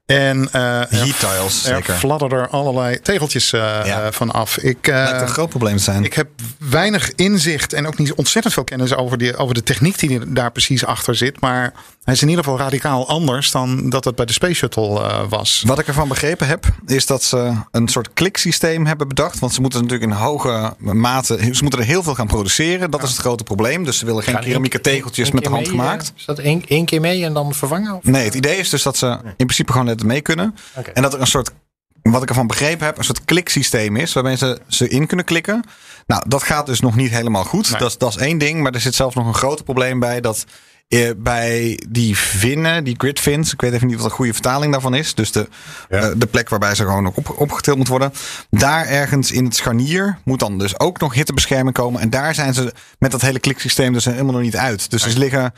En 0.07 0.49
eh 0.53 0.81
er, 0.81 0.87
Heat 0.91 1.19
tiles, 1.19 1.65
er 1.67 1.83
fladderden 1.83 2.39
er 2.39 2.49
allerlei 2.49 3.01
tegeltjes 3.01 3.53
eh 3.53 3.61
Ja. 3.85 4.03
eh, 4.03 4.13
van 4.13 4.31
af. 4.31 4.59
Ik, 4.59 4.87
eh, 4.89 4.95
Lijkt 4.95 5.21
een 5.21 5.29
groot 5.29 5.49
probleem 5.49 5.77
te 5.77 5.83
zijn. 5.83 6.05
ik 6.05 6.15
heb 6.15 6.29
weinig 6.59 7.13
inzicht 7.15 7.73
en 7.73 7.87
ook 7.87 7.99
niet 7.99 8.13
ontzettend 8.15 8.55
veel 8.55 8.65
kennis 8.65 8.95
over, 8.95 9.19
die, 9.19 9.37
over 9.37 9.55
de 9.55 9.63
techniek 9.63 9.99
die 9.99 10.33
daar 10.33 10.53
precies 10.53 10.85
achter 10.85 11.15
zit. 11.15 11.41
Maar 11.41 11.73
hij 12.11 12.19
is 12.19 12.23
in 12.23 12.29
ieder 12.29 12.45
geval 12.45 12.59
radicaal 12.59 13.09
anders 13.09 13.51
dan 13.51 13.91
dat 13.91 14.05
het 14.05 14.15
bij 14.15 14.27
de 14.27 14.33
Space 14.33 14.55
Shuttle 14.55 15.01
eh, 15.03 15.23
was. 15.29 15.63
Wat 15.67 15.79
ik 15.79 15.87
ervan 15.87 16.09
begrepen 16.09 16.47
heb, 16.47 16.65
is 16.87 17.07
dat 17.07 17.23
ze 17.23 17.53
een 17.71 17.89
soort 17.89 18.13
kliksysteem 18.13 18.87
hebben 18.87 19.09
bedacht. 19.09 19.39
Want 19.39 19.53
ze 19.55 19.61
moeten 19.61 19.83
natuurlijk 19.83 20.11
in 20.11 20.17
hoge 20.17 20.75
mate. 20.79 21.55
Ze 21.55 21.63
moeten 21.63 21.81
er 21.81 21.87
heel 21.87 22.03
veel 22.03 22.15
gaan 22.15 22.27
produceren. 22.27 22.91
Dat 22.91 23.03
is 23.03 23.11
het 23.11 23.19
grote 23.19 23.45
probleem. 23.45 23.85
Dus 23.85 23.99
ze 23.99 24.05
willen 24.07 24.23
geen 24.23 24.41
keramieke 24.41 24.81
tegeltjes 24.81 25.31
met 25.31 25.43
de 25.45 25.51
hand 25.51 25.63
mee, 25.63 25.71
gemaakt. 25.71 26.07
eh, 26.15 26.19
Is 26.19 26.25
dat 26.25 26.39
één, 26.39 26.63
één 26.69 26.85
keer 26.85 27.01
mee 27.01 27.25
en 27.25 27.33
dan 27.35 27.55
vervangen? 27.55 27.95
Of? 27.95 28.03
Nee, 28.05 28.25
het 28.25 28.35
idee 28.35 28.57
is 28.57 28.69
dus 28.69 28.83
dat 28.83 28.97
ze 28.97 29.07
in 29.23 29.33
principe 29.37 29.73
gewoon 29.73 29.87
net 29.87 30.03
mee 30.03 30.21
kunnen. 30.21 30.55
En 30.95 31.03
dat 31.03 31.15
er 31.15 31.21
een 31.21 31.27
soort, 31.27 31.51
wat 32.03 32.23
ik 32.23 32.29
ervan 32.29 32.47
begrepen 32.47 32.87
heb, 32.87 32.99
een 32.99 33.05
soort 33.05 33.25
kliksysteem 33.25 33.97
is. 33.97 34.13
Waarmee 34.13 34.37
ze 34.37 34.61
ze 34.69 34.89
in 34.89 35.07
kunnen 35.07 35.25
klikken. 35.27 35.65
Nou, 36.07 36.23
dat 36.29 36.43
gaat 36.43 36.67
dus 36.67 36.81
nog 36.81 36.97
niet 36.97 37.11
helemaal 37.11 37.45
goed. 37.45 37.71
Nee. 37.71 37.79
Dat, 37.81 37.89
is- 37.91 37.99
dat 37.99 38.11
is 38.11 38.17
één 38.17 38.39
ding. 38.39 38.63
Maar 38.63 38.73
er 38.73 38.81
zit 38.81 38.95
zelfs 38.95 39.15
nog 39.15 39.27
een 39.27 39.35
groter 39.35 39.65
probleem 39.65 39.99
bij. 40.01 40.21
Dat 40.21 40.45
eh, 40.91 41.11
bij 41.17 41.81
die 41.89 42.17
vinnen, 42.19 42.85
die 42.85 42.95
grid 42.99 43.21
fins. 43.21 43.53
Ik 43.53 43.61
weet 43.61 43.73
even 43.73 43.87
niet 43.87 43.97
wat 44.01 44.09
de 44.09 44.15
goede 44.15 44.33
vertaling 44.33 44.73
daarvan 44.73 44.95
is. 44.95 45.15
Dus 45.15 45.33
de, 45.33 45.49
Ja. 45.89 45.97
eh, 45.99 46.11
de 46.17 46.27
plek 46.27 46.49
waarbij 46.49 46.75
ze 46.75 46.85
gewoon 46.85 47.07
op, 47.07 47.35
opgetild 47.39 47.77
moet 47.77 47.89
worden. 47.89 48.13
Daar 48.51 48.87
ergens 48.87 49.33
in 49.33 49.45
het 49.45 49.57
scharnier 49.57 50.19
moet 50.25 50.39
dan 50.41 50.59
dus 50.59 50.79
ook 50.81 51.01
nog 51.01 51.15
hittebescherming 51.15 51.75
komen. 51.75 52.01
En 52.01 52.11
daar 52.11 52.35
zijn 52.35 52.55
ze 52.55 52.73
met 52.99 53.11
dat 53.11 53.21
hele 53.21 53.39
kliksysteem 53.41 53.93
dus 53.93 54.05
helemaal 54.05 54.33
nog 54.33 54.43
niet 54.43 54.57
uit. 54.57 54.91
Dus 54.91 55.05
er 55.05 55.19
liggen 55.19 55.53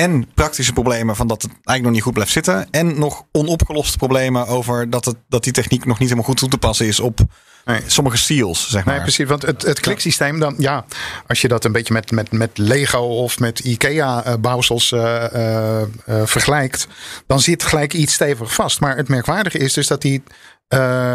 en 0.00 0.26
praktische 0.34 0.72
problemen 0.72 1.16
van 1.16 1.26
dat 1.26 1.42
het 1.42 1.50
eigenlijk 1.50 1.82
nog 1.82 1.92
niet 1.92 2.02
goed 2.02 2.12
blijft 2.12 2.32
zitten. 2.32 2.68
En 2.70 2.98
nog 2.98 3.24
onopgeloste 3.32 3.98
problemen 3.98 4.46
over 4.46 4.90
dat, 4.90 5.04
het, 5.04 5.16
dat 5.28 5.44
die 5.44 5.52
techniek 5.52 5.84
nog 5.84 5.98
niet 5.98 6.08
helemaal 6.08 6.28
goed 6.28 6.38
toe 6.38 6.48
te 6.48 6.58
passen 6.58 6.86
is 6.86 7.00
op 7.00 7.20
Nee. 7.64 7.80
sommige 7.86 8.16
seals, 8.16 8.70
zeg 8.70 8.84
maar. 8.84 8.94
Nee, 8.94 9.02
precies. 9.02 9.26
Want 9.26 9.42
het, 9.42 9.62
het 9.62 9.80
kliksysteem, 9.80 10.38
dan, 10.38 10.54
ja, 10.58 10.84
als 11.26 11.40
je 11.40 11.48
dat 11.48 11.64
een 11.64 11.72
beetje 11.72 11.92
met, 11.92 12.10
met, 12.10 12.32
met 12.32 12.58
Lego 12.58 12.98
of 12.98 13.38
met 13.38 13.58
IKEA-bouwsels 13.58 14.92
eh, 14.92 15.24
eh, 15.34 15.82
eh, 15.82 15.88
vergelijkt, 16.24 16.86
dan 17.26 17.40
zit 17.40 17.62
gelijk 17.62 17.92
iets 17.92 18.14
stevig 18.14 18.54
vast. 18.54 18.80
Maar 18.80 18.96
het 18.96 19.08
merkwaardige 19.08 19.58
is 19.58 19.72
dus 19.72 19.86
dat 19.86 20.02
die 20.02 20.22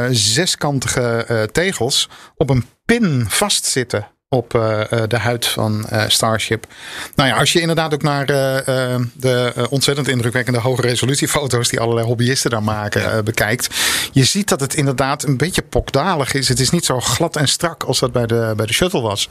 zeskantige 0.09 1.49
tegels 1.51 2.09
op 2.35 2.49
een 2.49 2.65
pin 2.85 3.25
vastzitten. 3.27 4.07
Op 4.35 4.55
eh, 4.55 4.91
eh, 4.91 5.09
de 5.09 5.17
huid 5.17 5.47
van 5.47 5.85
eh, 5.89 6.03
Starship. 6.07 6.67
Nou 7.15 7.29
ja, 7.29 7.35
als 7.35 7.53
je 7.53 7.61
inderdaad 7.61 7.93
ook 7.93 8.01
naar 8.01 8.25
de 8.25 9.67
ontzettend 9.69 10.07
indrukwekkende 10.07 10.59
hoge 10.59 10.81
resolutiefoto's 10.81 11.69
die 11.69 11.79
allerlei 11.79 12.07
hobbyisten 12.07 12.49
daar 12.49 12.63
maken 12.63 13.23
bekijkt. 13.25 13.67
Je 14.11 14.23
ziet 14.23 14.49
dat 14.49 14.59
het 14.59 14.73
inderdaad 14.73 15.23
een 15.23 15.37
beetje 15.37 15.61
pokdalig 15.61 16.33
is. 16.33 16.47
Het 16.47 16.59
is 16.59 16.69
niet 16.69 16.85
zo 16.85 16.99
glad 16.99 17.35
en 17.35 17.47
strak 17.47 17.83
als 17.83 17.99
dat 17.99 18.11
bij 18.11 18.25
de, 18.25 18.53
bij 18.55 18.65
de 18.65 18.73
shuttle 18.73 19.01
was. 19.01 19.27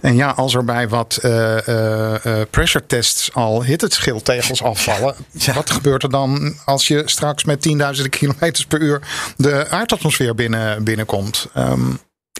En 0.00 0.16
ja, 0.16 0.30
als 0.30 0.54
er 0.54 0.64
bij 0.64 0.88
wat 0.88 1.18
pressure 2.50 2.86
tests 2.86 3.34
al 3.34 3.64
hitteschildtegels 3.64 4.62
afvallen. 4.62 5.14
Wat 5.54 5.70
gebeurt 5.70 6.02
er 6.02 6.10
dan 6.10 6.54
als 6.64 6.88
je 6.88 7.02
straks 7.04 7.44
met 7.44 7.62
tienduizenden 7.62 8.12
kilometers 8.12 8.66
per 8.66 8.80
uur 8.80 9.00
de 9.36 9.68
aardatmosfeer 9.68 10.34
binnen, 10.34 10.84
binnenkomt? 10.84 11.46
Ehm, 11.54 11.90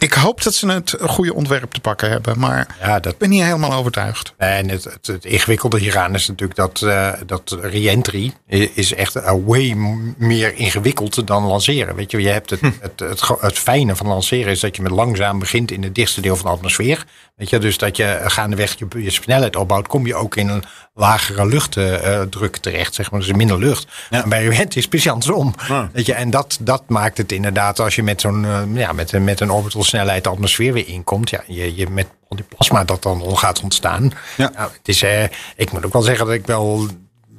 ik 0.05 0.13
hoop 0.13 0.43
dat 0.43 0.53
ze 0.53 0.67
het 0.71 0.95
goede 1.01 1.33
ontwerp 1.33 1.71
te 1.73 1.79
pakken 1.79 2.09
hebben, 2.09 2.39
maar 2.39 2.67
Ja, 2.81 2.99
dat, 2.99 3.11
ik 3.13 3.17
ben 3.17 3.29
niet 3.29 3.43
helemaal 3.43 3.73
overtuigd. 3.73 4.33
En 4.37 4.69
het, 4.69 4.83
het, 4.83 5.07
het 5.07 5.25
ingewikkelde 5.25 5.79
hieraan 5.79 6.13
is 6.13 6.27
natuurlijk 6.27 6.59
dat, 6.59 6.81
eh, 6.81 7.11
dat 7.25 7.57
re-entry 7.61 8.33
is 8.73 8.93
echt 8.93 9.15
uh, 9.15 9.31
way 9.45 9.73
meer 10.17 10.55
ingewikkeld 10.55 11.27
dan 11.27 11.43
lanceren. 11.43 11.95
Weet 11.95 12.11
je, 12.11 12.21
je 12.21 12.29
hebt 12.29 12.49
het, 12.49 12.61
het, 12.61 12.99
het, 12.99 13.21
het 13.39 13.59
fijne 13.59 13.95
van 13.95 14.07
lanceren 14.07 14.51
is 14.51 14.59
dat 14.59 14.75
je 14.75 14.81
met 14.81 14.91
langzaam 14.91 15.39
begint 15.39 15.71
in 15.71 15.83
het 15.83 15.95
dichtste 15.95 16.21
deel 16.21 16.35
van 16.35 16.45
de 16.45 16.51
atmosfeer. 16.51 17.05
Weet 17.35 17.49
je, 17.49 17.57
dus 17.59 17.77
dat 17.77 17.97
je 17.97 18.19
gaandeweg 18.25 18.75
je, 18.79 18.85
je 19.03 19.11
snelheid 19.11 19.55
opbouwt, 19.55 19.87
kom 19.87 20.07
je 20.07 20.15
ook 20.15 20.35
in 20.35 20.47
een 20.49 20.63
lagere 20.93 21.45
luchtdruk 21.45 22.57
terecht, 22.57 22.93
zeg 22.93 23.11
maar. 23.11 23.19
Dus 23.19 23.31
minder 23.31 23.57
lucht. 23.59 23.87
En 24.09 24.29
bij 24.29 24.43
re-entry 24.43 24.67
is 24.77 24.81
het 24.81 24.89
precies 24.89 25.11
andersom. 25.11 25.55
Weet 25.93 26.05
je, 26.05 26.13
en 26.13 26.29
dat, 26.29 26.57
dat 26.61 26.83
maakt 26.87 27.17
het 27.17 27.31
inderdaad 27.31 27.79
als 27.79 27.95
je 27.95 28.03
met 28.03 28.21
zo'n 28.21 28.45
eh, 28.45 28.61
ja, 28.73 28.91
met, 28.91 29.11
een- 29.11 29.23
met 29.23 29.39
een 29.39 29.51
orbital 29.51 29.83
snelheid 29.95 30.23
de 30.23 30.29
atmosfeer 30.29 30.73
weer 30.73 30.87
inkomt. 30.87 31.29
Ja, 31.29 31.43
je, 31.47 31.75
je 31.75 31.89
met 31.89 32.07
al 32.29 32.35
die 32.35 32.45
plasma 32.55 32.83
dat 32.83 33.03
dan 33.03 33.21
al 33.21 33.35
gaat 33.35 33.61
ontstaan. 33.61 34.11
Ja. 34.37 34.51
Nou, 34.55 34.69
het 34.77 34.87
is, 34.87 35.01
eh, 35.03 35.23
ik 35.55 35.71
moet 35.71 35.85
ook 35.85 35.93
wel 35.93 36.01
zeggen 36.01 36.25
dat 36.25 36.35
ik 36.35 36.45
wel, 36.45 36.87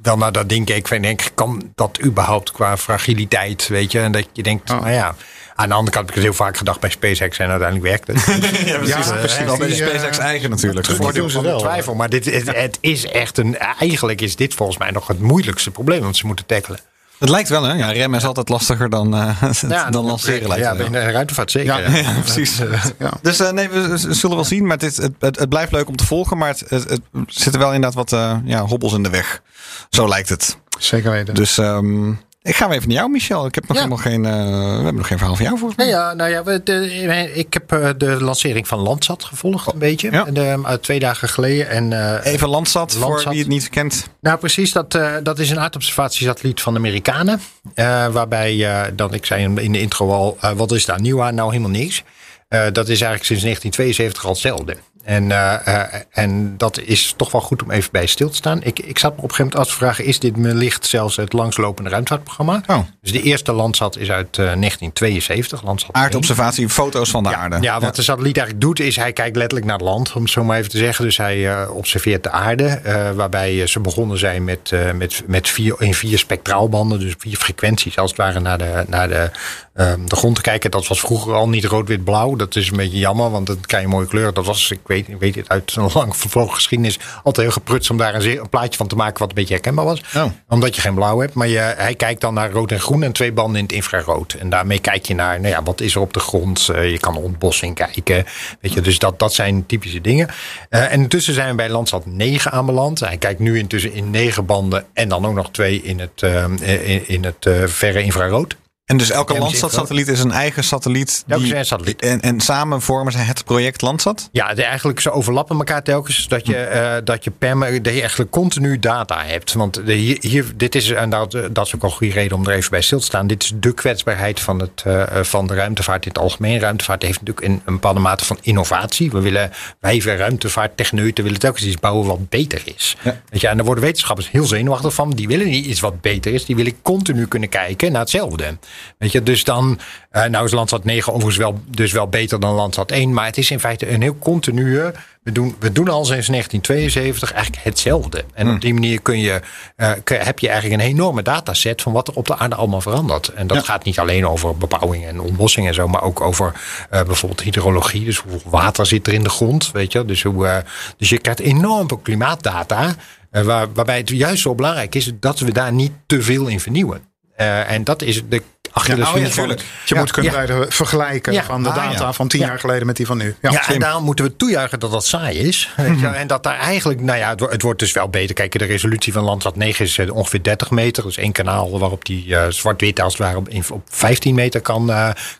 wel 0.01 0.17
naar 0.17 0.31
dat 0.31 0.49
ding 0.49 0.65
keek. 0.65 0.87
Van, 0.87 1.01
denk, 1.01 1.21
kan 1.35 1.71
dat 1.75 1.99
überhaupt 2.03 2.51
qua 2.51 2.77
fragiliteit, 2.77 3.67
weet 3.67 3.91
je? 3.91 3.99
En 3.99 4.11
dat 4.11 4.27
je 4.33 4.43
denkt, 4.43 4.67
nou 4.67 4.91
ja. 4.91 5.15
Aan 5.55 5.67
de 5.67 5.73
andere 5.73 5.91
kant 5.91 6.05
heb 6.05 6.15
ik 6.15 6.23
het 6.23 6.23
heel 6.23 6.45
vaak 6.45 6.57
gedacht 6.57 6.79
bij 6.79 6.89
SpaceX 6.89 7.37
en 7.37 7.49
uiteindelijk 7.49 7.89
werkt 7.89 8.07
het. 8.07 8.25
ja, 8.65 8.77
precies. 8.77 9.07
Ja, 9.07 9.15
precies. 9.15 9.43
Wel 9.43 9.57
bij 9.57 9.67
de 9.67 9.73
Die, 9.73 9.83
eh, 9.83 9.89
SpaceX 9.89 10.17
eigen 10.17 10.49
natuurlijk. 10.49 10.85
van 10.85 11.13
de 11.13 11.41
wel. 11.41 11.59
twijfel. 11.59 11.95
Maar 11.95 12.09
dit, 12.09 12.25
het, 12.25 12.55
het 12.55 12.77
is 12.81 13.05
echt 13.05 13.37
een. 13.37 13.57
Eigenlijk 13.57 14.21
is 14.21 14.35
dit 14.35 14.53
volgens 14.53 14.77
mij 14.77 14.91
nog 14.91 15.07
het 15.07 15.19
moeilijkste 15.19 15.71
probleem 15.71 16.01
dat 16.01 16.15
ze 16.15 16.25
moeten 16.25 16.45
tackelen. 16.45 16.79
Het 17.19 17.29
lijkt 17.29 17.49
wel, 17.49 17.63
hè? 17.63 17.73
Ja, 17.73 17.91
remmen 17.91 18.19
is 18.19 18.25
altijd 18.25 18.49
lastiger 18.49 18.89
dan, 18.89 19.15
eh, 19.15 19.41
dan 19.89 20.05
lanceren. 20.05 20.47
Lijkt 20.47 20.63
Ja, 20.63 20.75
bij 20.75 20.89
de 20.89 20.99
ruimtevaart 21.11 21.51
zeker. 21.51 21.79
Ja. 21.79 21.89
Ja. 21.97 21.97
Ja, 22.13 22.19
precies. 22.19 22.57
Ja. 22.99 23.11
Dus 23.21 23.39
eh, 23.39 23.51
nee, 23.51 23.69
we 23.69 23.93
zullen 24.13 24.35
wel 24.35 24.45
zien. 24.45 24.63
Maar 24.63 24.77
het, 24.77 24.83
is- 24.83 24.97
het, 24.97 25.11
het, 25.19 25.39
het 25.39 25.49
blijft 25.49 25.71
leuk 25.71 25.87
om 25.87 25.95
te 25.95 26.05
volgen. 26.05 26.37
Maar 26.37 26.47
het, 26.49 26.63
het, 26.67 26.89
het 26.89 27.01
zitten 27.27 27.61
wel 27.61 27.73
inderdaad 27.73 27.93
wat 28.09 28.13
eh, 28.13 28.37
ja, 28.45 28.65
hobbels 28.65 28.93
in 28.93 29.03
de 29.03 29.09
weg. 29.09 29.41
Zo 29.89 30.07
lijkt 30.07 30.29
het. 30.29 30.57
Zeker 30.79 31.11
weten. 31.11 31.33
Dus 31.33 31.57
ehm, 31.57 32.13
ik 32.47 32.55
ga 32.55 32.67
weer 32.67 32.75
even 32.77 32.87
naar 32.89 32.97
jou, 32.97 33.09
Michel. 33.11 33.45
Ik 33.45 33.55
heb 33.55 33.67
nog 33.67 33.77
Ja. 33.77 33.83
helemaal 33.83 34.03
geen, 34.03 34.25
eh, 34.25 34.31
we 34.67 34.73
hebben 34.73 34.95
nog 34.95 35.07
geen 35.07 35.17
verhaal 35.17 35.35
van 35.35 35.45
jou 35.45 35.57
voor. 35.57 35.73
Ja, 35.77 35.83
ja, 35.85 36.13
nou 36.13 36.29
ja, 36.29 36.43
we- 36.43 36.63
de, 36.63 37.31
ik 37.33 37.53
heb 37.53 37.71
eh, 37.71 37.89
de 37.97 38.23
lancering 38.23 38.67
van 38.67 38.79
Landsat 38.79 39.23
gevolgd 39.23 39.73
een 39.73 39.79
beetje. 39.79 40.11
Ja. 40.11 40.23
De, 40.23 40.59
uit 40.63 40.83
twee 40.83 40.99
dagen 40.99 41.29
geleden. 41.29 41.69
En, 41.69 41.93
eh, 42.23 42.31
Even 42.33 42.49
Landsat, 42.49 42.93
voor 42.93 43.25
wie 43.29 43.39
het 43.39 43.47
niet 43.47 43.69
kent. 43.69 44.07
Nou, 44.21 44.37
precies. 44.37 44.71
Dat, 44.71 44.95
eh, 44.95 45.11
dat 45.23 45.39
is 45.39 45.49
een 45.49 45.59
aardobservatiesatelliet 45.59 46.61
van 46.61 46.73
de 46.73 46.79
Amerikanen. 46.79 47.41
Eh, 47.73 48.07
waarbij, 48.07 48.65
eh, 48.65 48.91
dan, 48.95 49.13
ik 49.13 49.25
zei 49.25 49.43
in 49.55 49.71
de 49.71 49.79
intro 49.79 50.11
al, 50.11 50.37
eh, 50.41 50.51
wat 50.51 50.71
is 50.71 50.85
daar 50.85 51.01
nieuw 51.01 51.23
aan? 51.23 51.35
Nou, 51.35 51.49
helemaal 51.51 51.71
niks. 51.71 52.03
Eh, 52.47 52.59
dat 52.71 52.83
is 52.89 53.01
eigenlijk 53.01 53.23
sinds 53.23 53.43
1972 53.43 54.23
al 54.23 54.29
hetzelfde. 54.31 54.77
En, 55.07 55.31
eh, 55.31 55.67
eh, 55.67 56.01
en 56.11 56.57
dat 56.57 56.79
is 56.79 57.13
toch 57.17 57.31
wel 57.31 57.41
goed 57.41 57.63
om 57.63 57.71
even 57.71 57.91
bij 57.91 58.05
stil 58.05 58.29
te 58.29 58.35
staan. 58.35 58.63
Ik, 58.63 58.79
ik 58.79 58.99
zat 58.99 59.15
me 59.15 59.21
op 59.21 59.23
een 59.23 59.35
gegeven 59.35 59.45
moment 59.45 59.55
af 59.55 59.67
te 59.67 59.77
vragen... 59.83 60.05
is 60.05 60.19
dit 60.19 60.33
wellicht 60.37 60.85
zelfs 60.85 61.15
het 61.15 61.33
langslopende 61.33 61.89
ruimtevaartprogramma? 61.89 62.61
Oh. 62.67 62.79
Dus 63.01 63.11
de 63.11 63.21
eerste 63.21 63.51
Landsat 63.51 63.97
is 63.97 64.11
uit 64.11 64.27
eh, 64.27 64.35
1972. 64.35 65.63
Landsat 65.63 65.95
1. 65.95 66.03
Aardobservatie, 66.03 66.69
foto's 66.69 67.09
van 67.09 67.23
de 67.23 67.35
aarde. 67.35 67.57
Ja, 67.61 67.79
wat 67.79 67.95
de 67.95 68.01
satelliet 68.01 68.37
eigenlijk 68.37 68.67
doet, 68.67 68.79
is 68.79 68.95
hij 68.95 69.13
kijkt 69.13 69.35
letterlijk 69.35 69.65
naar 69.65 69.77
het 69.77 69.85
land, 69.85 70.13
om 70.13 70.21
het 70.21 70.31
zo 70.31 70.43
maar 70.43 70.57
even 70.57 70.69
te 70.69 70.77
zeggen. 70.77 71.05
Dus 71.05 71.17
hij 71.17 71.49
eh, 71.49 71.75
observeert 71.75 72.23
de 72.23 72.31
aarde, 72.31 72.65
eh, 72.65 73.11
waarbij 73.11 73.61
eh, 73.61 73.67
ze 73.67 73.79
begonnen 73.79 74.17
zijn 74.17 74.43
met, 74.43 74.71
eh, 74.71 74.91
met, 74.91 75.23
met 75.27 75.49
vier, 75.49 75.75
in 75.79 75.93
vier 75.93 76.17
spectraalbanden, 76.17 76.99
dus 76.99 77.15
vier 77.17 77.37
frequenties 77.37 77.97
als 77.97 78.09
het 78.09 78.19
ware 78.19 78.39
naar 78.39 78.57
de, 78.57 78.83
naar 78.87 79.07
de, 79.07 79.31
ehm, 79.73 80.05
de 80.05 80.15
grond 80.15 80.35
te 80.35 80.41
kijken. 80.41 80.71
Dat 80.71 80.87
was 80.87 80.99
vroeger 80.99 81.33
al 81.33 81.49
niet 81.49 81.65
rood-wit-blauw. 81.65 82.35
Dat 82.35 82.55
is 82.55 82.69
een 82.69 82.77
beetje 82.77 82.97
jammer, 82.97 83.29
want 83.31 83.47
dan 83.47 83.59
krijg 83.61 83.83
je 83.83 83.89
mooie 83.89 84.07
kleuren. 84.07 84.33
Dat 84.33 84.45
was, 84.45 84.71
ik 84.71 84.79
weet 84.85 84.96
weet, 85.05 85.19
weet 85.19 85.35
het 85.35 85.49
uit 85.49 85.71
zo'n 85.71 85.89
lang 85.93 86.15
vervlogen 86.15 86.53
geschiedenis, 86.53 86.99
altijd 87.23 87.47
heel 87.47 87.55
geprutst 87.55 87.89
om 87.89 87.97
daar 87.97 88.15
een, 88.15 88.49
plaatje 88.49 88.77
van 88.77 88.87
te 88.87 88.95
maken 88.95 89.19
wat 89.19 89.29
een 89.29 89.35
beetje 89.35 89.53
herkenbaar 89.53 89.85
was. 89.85 90.01
Oh. 90.15 90.25
Omdat 90.47 90.75
je 90.75 90.81
geen 90.81 90.95
blauw 90.95 91.19
hebt. 91.19 91.33
Maar 91.33 91.47
je, 91.47 91.57
hij 91.57 91.95
kijkt 91.95 92.21
dan 92.21 92.33
naar 92.33 92.51
rood 92.51 92.71
en 92.71 92.79
groen 92.79 93.03
en 93.03 93.11
twee 93.11 93.31
banden 93.31 93.57
in 93.57 93.63
het 93.63 93.73
infrarood. 93.73 94.33
En 94.33 94.49
daarmee 94.49 94.79
kijk 94.79 95.05
je 95.05 95.15
naar, 95.15 95.39
nou 95.39 95.53
ja, 95.53 95.63
wat 95.63 95.81
is 95.81 95.95
er 95.95 96.01
op 96.01 96.13
de 96.13 96.19
grond? 96.19 96.69
Eh, 96.69 96.91
je 96.91 96.99
kan 96.99 97.17
ontbossing 97.17 97.75
kijken. 97.75 98.25
Weet 98.61 98.73
je, 98.73 98.81
dus 98.81 98.99
dat, 98.99 99.19
dat 99.19 99.33
zijn 99.33 99.65
typische 99.65 100.01
dingen. 100.01 100.29
Eh, 100.69 100.93
en 100.93 101.01
intussen 101.01 101.33
zijn 101.33 101.49
we 101.49 101.55
bij 101.55 101.69
Landsat 101.69 102.05
9 102.05 102.51
aanbeland. 102.51 102.99
Hij 102.99 103.17
kijkt 103.17 103.39
nu 103.39 103.57
intussen 103.57 103.93
in 103.93 104.09
negen 104.09 104.45
banden 104.45 104.85
en 104.93 105.09
dan 105.09 105.25
ook 105.25 105.33
nog 105.33 105.51
twee 105.51 105.81
in 105.81 105.99
het, 105.99 106.23
eh, 106.23 106.43
in, 106.85 107.07
in 107.07 107.23
het 107.23 107.49
verre 107.65 108.03
infrarood. 108.03 108.55
En 108.87 108.97
dus 108.97 109.09
elke 109.09 109.33
Ja, 109.33 109.39
Landsat-satelliet 109.39 110.07
is 110.07 110.19
een 110.19 110.31
eigen 110.31 110.63
satelliet. 110.63 111.23
Elke 111.27 111.43
die- 111.43 111.55
een 111.55 111.65
satelliet. 111.65 112.01
En, 112.01 112.21
en 112.21 112.39
samen 112.39 112.81
vormen 112.81 113.11
ze 113.11 113.17
het 113.17 113.45
project 113.45 113.81
Landsat? 113.81 114.29
Ja, 114.31 114.53
de, 114.53 114.63
eigenlijk 114.63 114.99
ze 114.99 115.11
overlappen 115.11 115.57
elkaar 115.57 115.83
telkens. 115.83 116.27
Dat 116.27 116.47
je, 116.47 116.55
eh, 116.55 116.95
dat 117.03 117.23
je, 117.23 117.31
per, 117.31 117.59
dat 117.83 117.93
je 117.93 117.99
eigenlijk 117.99 118.31
continu 118.31 118.79
data 118.79 119.23
hebt. 119.25 119.53
Want 119.53 119.85
de, 119.85 119.93
hier, 119.93 120.17
hier, 120.21 120.45
dit 120.55 120.75
is, 120.75 120.91
en 120.91 121.09
dat, 121.09 121.33
eh, 121.33 121.43
dat 121.51 121.65
is 121.65 121.75
ook 121.75 121.81
al 121.83 121.89
een 121.89 121.95
goede 121.95 122.13
reden 122.13 122.37
om 122.37 122.47
er 122.47 122.53
even 122.53 122.69
bij 122.69 122.81
stil 122.81 122.99
te 122.99 123.05
staan. 123.05 123.27
Dit 123.27 123.43
is 123.43 123.53
de 123.55 123.73
kwetsbaarheid 123.73 124.39
van, 124.39 124.59
het, 124.59 124.83
eh, 124.85 125.03
van 125.23 125.47
de 125.47 125.53
ruimtevaart 125.55 126.05
in 126.05 126.11
het 126.11 126.19
algemeen. 126.19 126.59
Ruimtevaart 126.59 127.01
heeft 127.01 127.19
natuurlijk 127.19 127.47
een, 127.47 127.61
een 127.65 127.73
bepaalde 127.73 127.99
mate 127.99 128.25
van 128.25 128.37
innovatie. 128.41 129.11
We 129.11 129.19
willen, 129.21 129.51
wij 129.79 129.99
ruimtevaarttechneuten 129.99 131.23
willen 131.23 131.39
telkens 131.39 131.65
iets 131.65 131.79
bouwen 131.79 132.07
wat 132.07 132.29
beter 132.29 132.61
is. 132.75 132.95
Weet 133.29 133.41
je, 133.41 133.47
en 133.47 133.55
daar 133.55 133.65
worden 133.65 133.83
wetenschappers 133.83 134.31
heel 134.31 134.45
zenuwachtig 134.45 134.93
van. 134.93 135.09
Die 135.09 135.27
willen 135.27 135.47
niet 135.47 135.65
iets 135.65 135.79
wat 135.79 136.01
beter 136.01 136.33
is. 136.33 136.45
Die 136.45 136.55
willen 136.55 136.81
continu 136.81 137.27
kunnen 137.27 137.49
kijken 137.49 137.91
naar 137.91 138.01
hetzelfde. 138.01 138.57
Weet 138.97 139.11
je, 139.11 139.23
dus 139.23 139.43
dan, 139.43 139.79
eh, 140.09 140.23
nou 140.25 140.45
is 140.45 140.51
Landsat 140.51 140.83
9 140.83 141.11
overigens 141.13 141.37
wel, 141.37 141.59
dus 141.69 141.91
wel 141.91 142.07
beter 142.07 142.39
dan 142.39 142.53
Landsat 142.53 142.91
1. 142.91 143.13
Maar 143.13 143.25
het 143.25 143.37
is 143.37 143.51
in 143.51 143.59
feite 143.59 143.89
een 143.91 144.01
heel 144.01 144.17
continue. 144.19 144.91
We 145.23 145.31
doen, 145.33 145.55
we 145.59 145.71
doen 145.71 145.87
al 145.89 146.05
sinds 146.05 146.27
1972 146.27 147.31
eigenlijk 147.33 147.63
hetzelfde. 147.63 148.23
En 148.33 148.47
op 148.53 148.61
die 148.61 148.73
manier 148.73 149.01
kun 149.01 149.19
je, 149.19 149.41
eh, 149.75 149.91
kun- 150.03 150.19
heb 150.19 150.39
je 150.39 150.49
eigenlijk 150.49 150.81
een 150.81 150.87
enorme 150.87 151.21
dataset 151.21 151.81
van 151.81 151.93
wat 151.93 152.07
er 152.07 152.13
op 152.13 152.27
de 152.27 152.37
aarde 152.37 152.55
allemaal 152.55 152.81
verandert. 152.81 153.27
En 153.27 153.47
dat 153.47 153.57
gaat 153.65 153.83
niet 153.83 153.99
alleen 153.99 154.27
over 154.27 154.57
bebouwing 154.57 155.05
en 155.05 155.19
ontbossing 155.19 155.67
en 155.67 155.73
zo, 155.73 155.87
maar 155.87 156.01
ook 156.03 156.21
over 156.21 156.53
eh, 156.89 157.03
bijvoorbeeld 157.03 157.41
hydrologie. 157.41 158.05
Dus 158.05 158.17
hoeveel 158.17 158.51
water 158.51 158.85
zit 158.85 159.07
er 159.07 159.13
in 159.13 159.23
de 159.23 159.29
grond, 159.29 159.71
weet 159.71 159.91
je. 159.91 160.05
Dus, 160.05 160.23
hoe, 160.23 160.63
dus 160.97 161.09
je 161.09 161.17
krijgt 161.17 161.39
enorm 161.39 161.87
veel 161.87 161.97
klimaatdata. 161.97 162.95
waar, 163.31 163.73
waarbij 163.73 163.97
het 163.97 164.09
juist 164.09 164.41
zo 164.41 164.55
belangrijk 164.55 164.95
is 164.95 165.11
dat 165.19 165.39
we 165.39 165.51
daar 165.51 165.73
niet 165.73 165.91
te 166.05 166.21
veel 166.21 166.47
in 166.47 166.59
vernieuwen. 166.59 167.01
Eh, 167.37 167.71
en 167.71 167.83
dat 167.83 168.01
is 168.01 168.21
de 168.29 168.41
Achilleshiel 168.71 169.13
oh 169.15 169.19
ja, 169.19 169.25
van 169.25 169.33
tuurlijk. 169.33 169.59
Je 169.85 169.95
Ja, 169.95 169.99
moet 170.01 170.11
kunnen 170.11 170.71
vergelijken 170.73 171.43
van 171.43 171.63
de 171.63 171.69
Ah, 171.69 171.75
data 171.75 172.13
van 172.13 172.27
tien 172.27 172.39
Ja. 172.39 172.47
jaar 172.47 172.59
geleden 172.59 172.85
met 172.87 172.95
die 172.95 173.05
van 173.05 173.17
nu. 173.17 173.35
Ja, 173.41 173.67
en 173.69 173.79
daarom 173.79 174.03
moeten 174.03 174.25
we 174.25 174.35
toejuichen 174.35 174.79
dat 174.79 174.91
dat 174.91 175.05
saai 175.05 175.37
is. 175.37 175.73
Je, 175.77 176.07
En 176.07 176.27
dat 176.27 176.43
daar 176.43 176.59
eigenlijk, 176.59 177.01
nou 177.01 177.17
ja, 177.19 177.29
het, 177.29 177.39
het 177.39 177.61
wordt 177.61 177.79
dus 177.79 177.91
wel 177.91 178.09
beter. 178.09 178.35
Kijk, 178.35 178.59
de 178.59 178.65
resolutie 178.65 179.13
van 179.13 179.23
Landsat 179.23 179.55
9 179.55 179.85
is 179.85 179.97
eh, 179.97 180.13
ongeveer 180.15 180.43
30 180.43 180.71
meter. 180.71 181.03
Dus 181.03 181.17
één 181.17 181.31
kanaal 181.31 181.79
waarop 181.79 182.05
die 182.05 182.35
eh, 182.35 182.45
zwart-wit 182.49 182.99
als 183.01 183.13
het 183.13 183.21
ware 183.21 183.37
op, 183.37 183.49
in- 183.49 183.63
op 183.71 183.81
15 183.89 184.35
meter 184.35 184.61
kan, 184.61 184.91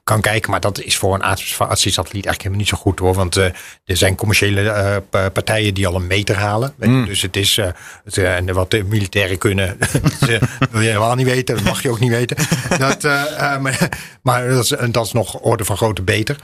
kan 0.03 0.21
kijken. 0.21 0.51
Maar 0.51 0.59
dat 0.59 0.81
is 0.81 0.97
voor 0.97 1.13
een 1.13 1.23
aardsatellite 1.23 2.11
eigenlijk 2.11 2.37
helemaal 2.37 2.57
niet 2.59 2.67
zo 2.67 2.77
goed 2.77 2.99
hoor. 2.99 3.13
Want 3.13 3.35
er 3.35 3.53
zijn 3.85 4.15
commerciële 4.15 5.01
pa- 5.09 5.29
partijen 5.29 5.73
die 5.73 5.87
al 5.87 5.95
een 5.95 6.07
meter 6.07 6.35
halen. 6.35 6.73
Je. 6.79 7.03
Dus 7.05 7.21
het 7.21 7.35
is, 7.35 7.59
en 8.13 8.53
wat 8.53 8.71
de 8.71 8.83
militairen 8.83 9.37
kunnen, 9.37 9.77
dat 10.19 10.69
wil 10.71 10.81
je 10.81 10.87
helemaal 10.87 11.15
niet 11.15 11.25
weten. 11.27 11.55
Dat 11.55 11.63
mag 11.63 11.81
je 11.81 11.86
ook 11.89 11.99
niet 11.99 12.09
weten. 12.09 12.37
Dat, 12.77 13.03
eh, 13.03 13.53
eh, 13.53 13.61
maar 13.61 13.89
maar 14.21 14.47
dat, 14.47 14.63
is, 14.63 14.73
dat 14.91 15.05
is 15.05 15.11
nog 15.11 15.39
orde 15.39 15.65
van 15.65 15.77
grootte 15.77 16.01
beter. 16.01 16.37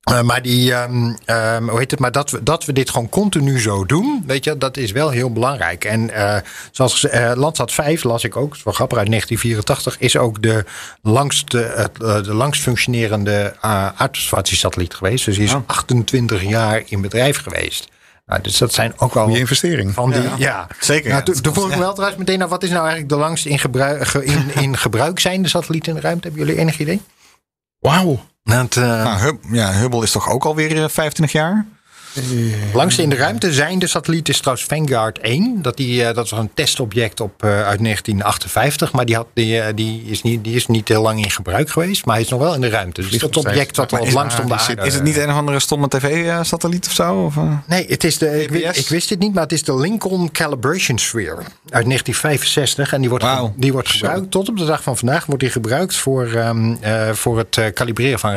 Eh, 0.00 0.22
maar 0.22 0.42
die, 0.42 0.72
ehm, 0.72 1.14
ehm, 1.24 1.68
hoe 1.68 1.78
heet 1.78 1.90
het? 1.90 2.00
Maar 2.00 2.12
dat 2.12 2.30
we, 2.30 2.42
dat 2.42 2.64
we 2.64 2.72
dit 2.72 2.90
gewoon 2.90 3.08
continu 3.08 3.60
zo 3.60 3.84
doen, 3.84 4.22
weet 4.26 4.44
je, 4.44 4.58
dat 4.58 4.76
is 4.76 4.92
wel 4.92 5.10
heel 5.10 5.32
belangrijk. 5.32 5.84
En 5.84 6.10
zoals 6.70 7.06
Landsat 7.34 7.72
5 7.72 8.02
las 8.02 8.24
ik 8.24 8.36
ook, 8.36 8.48
dat 8.48 8.58
is 8.58 8.64
wel 8.64 8.74
grappig, 8.74 8.98
uit 8.98 9.08
1984, 9.08 10.00
is 10.00 10.16
ook 10.16 10.42
de 10.42 10.64
langst, 11.02 11.50
de 11.50 12.34
langst 12.34 12.62
functionerende 12.62 13.54
uh, 13.56 13.86
aardobservatiesatelliet 13.86 14.94
geweest. 14.94 15.24
Dus 15.24 15.36
die 15.36 15.44
is 15.44 15.54
28 15.66 16.42
jaar 16.42 16.82
in 16.86 17.00
bedrijf 17.00 17.42
geweest. 17.42 17.88
Nou, 18.26 18.42
dus 18.42 18.58
dat 18.58 18.72
zijn 18.72 18.92
ook 19.00 19.14
wel 19.14 19.24
Goeie 19.24 19.38
investering. 19.38 19.94
van 19.94 20.10
die, 20.12 20.22
ja. 20.36 20.66
Zeker, 20.80 21.10
Nou, 21.10 21.22
toen- 21.22 21.40
toen 21.40 21.52
vroeg 21.52 21.66
ik 21.68 21.74
me 21.74 21.78
wel 21.80 21.92
trouwens 21.92 22.18
meteen 22.18 22.42
af, 22.42 22.48
wat 22.50 22.62
is 22.62 22.68
nou 22.70 22.80
eigenlijk 22.80 23.08
de 23.08 23.16
langst 23.16 23.46
in 23.46 23.58
gebruik, 23.58 24.06
ge- 24.06 24.24
in, 24.24 24.54
in 24.54 24.76
gebruik 24.76 25.18
zijnde 25.18 25.48
satelliet 25.48 25.86
in 25.86 25.94
de 25.94 26.00
ruimte? 26.00 26.28
Hebben 26.28 26.46
jullie 26.46 26.60
enig 26.60 26.78
idee? 26.78 27.00
Wauw. 27.78 28.24
Dat, 28.42 28.76
eh, 28.76 28.82
Nou, 28.82 29.18
Hub- 29.20 29.44
ja, 29.50 29.72
Hubble 29.72 30.02
is 30.02 30.10
toch 30.10 30.28
ook 30.30 30.44
alweer 30.44 30.70
eh, 30.82 30.88
25 30.88 31.32
jaar? 31.32 31.66
Langste 32.72 33.02
in 33.02 33.08
de 33.08 33.16
ruimte 33.16 33.52
zijn 33.52 33.78
de 33.78 33.86
satellieten 33.86 34.32
is 34.32 34.40
trouwens 34.40 34.66
Vanguard 34.66 35.18
1. 35.18 35.62
Dat, 35.62 35.76
die, 35.76 36.04
eh, 36.04 36.14
dat 36.14 36.30
was 36.30 36.40
een 36.40 36.50
testobject 36.54 37.20
op, 37.20 37.42
eh, 37.42 37.50
uit 37.50 37.80
1958. 37.80 38.92
Maar 38.92 39.04
die, 39.04 39.14
had, 39.14 39.26
die, 39.34 39.60
eh, 39.60 39.74
die, 39.74 40.02
is 40.06 40.22
niet, 40.22 40.44
die 40.44 40.54
is 40.54 40.66
niet 40.66 40.88
heel 40.88 41.02
lang 41.02 41.22
in 41.24 41.30
gebruik 41.30 41.70
geweest. 41.70 42.04
Maar 42.04 42.14
hij 42.14 42.24
is 42.24 42.30
nog 42.30 42.40
wel 42.40 42.54
in 42.54 42.60
de 42.60 42.68
ruimte. 42.68 43.00
Dus 43.00 43.18
dat 43.18 43.36
object 43.36 43.74
dat 43.74 43.92
al 43.92 44.04
het 44.04 44.12
langst 44.12 44.40
om 44.40 44.46
de 44.48 44.54
aarde. 44.54 44.82
Is 44.82 44.94
het 44.94 45.02
niet 45.02 45.16
een 45.16 45.30
of 45.30 45.36
andere 45.36 45.60
stomme 45.60 45.88
tv-satelliet 45.88 46.86
of 46.86 46.92
zo? 46.92 47.14
Of? 47.14 47.34
Nee, 47.66 47.86
het 47.88 48.04
is 48.04 48.18
de, 48.18 48.42
ik, 48.42 48.50
wi- 48.50 48.60
GPS? 48.60 48.78
ik 48.78 48.88
wist 48.88 49.10
het 49.10 49.18
niet, 49.18 49.34
maar 49.34 49.42
het 49.42 49.52
is 49.52 49.62
de 49.62 49.76
Lincoln 49.76 50.30
Calibration 50.30 50.98
Sphere 50.98 51.36
uit 51.70 51.84
1965. 51.84 52.92
En 52.92 53.00
die 53.00 53.10
wordt, 53.10 53.24
die 53.56 53.72
wordt 53.72 53.88
gebruikt, 53.88 54.30
tot 54.30 54.48
op 54.48 54.56
de 54.56 54.64
dag 54.64 54.82
van 54.82 54.96
vandaag, 54.96 55.26
wordt 55.26 55.40
die 55.42 55.50
gebruikt 55.50 55.96
voor, 55.96 56.26
ehm, 56.26 56.74
eh, 56.80 57.10
voor 57.12 57.38
het 57.38 57.60
kalibreren 57.74 58.18
van 58.18 58.30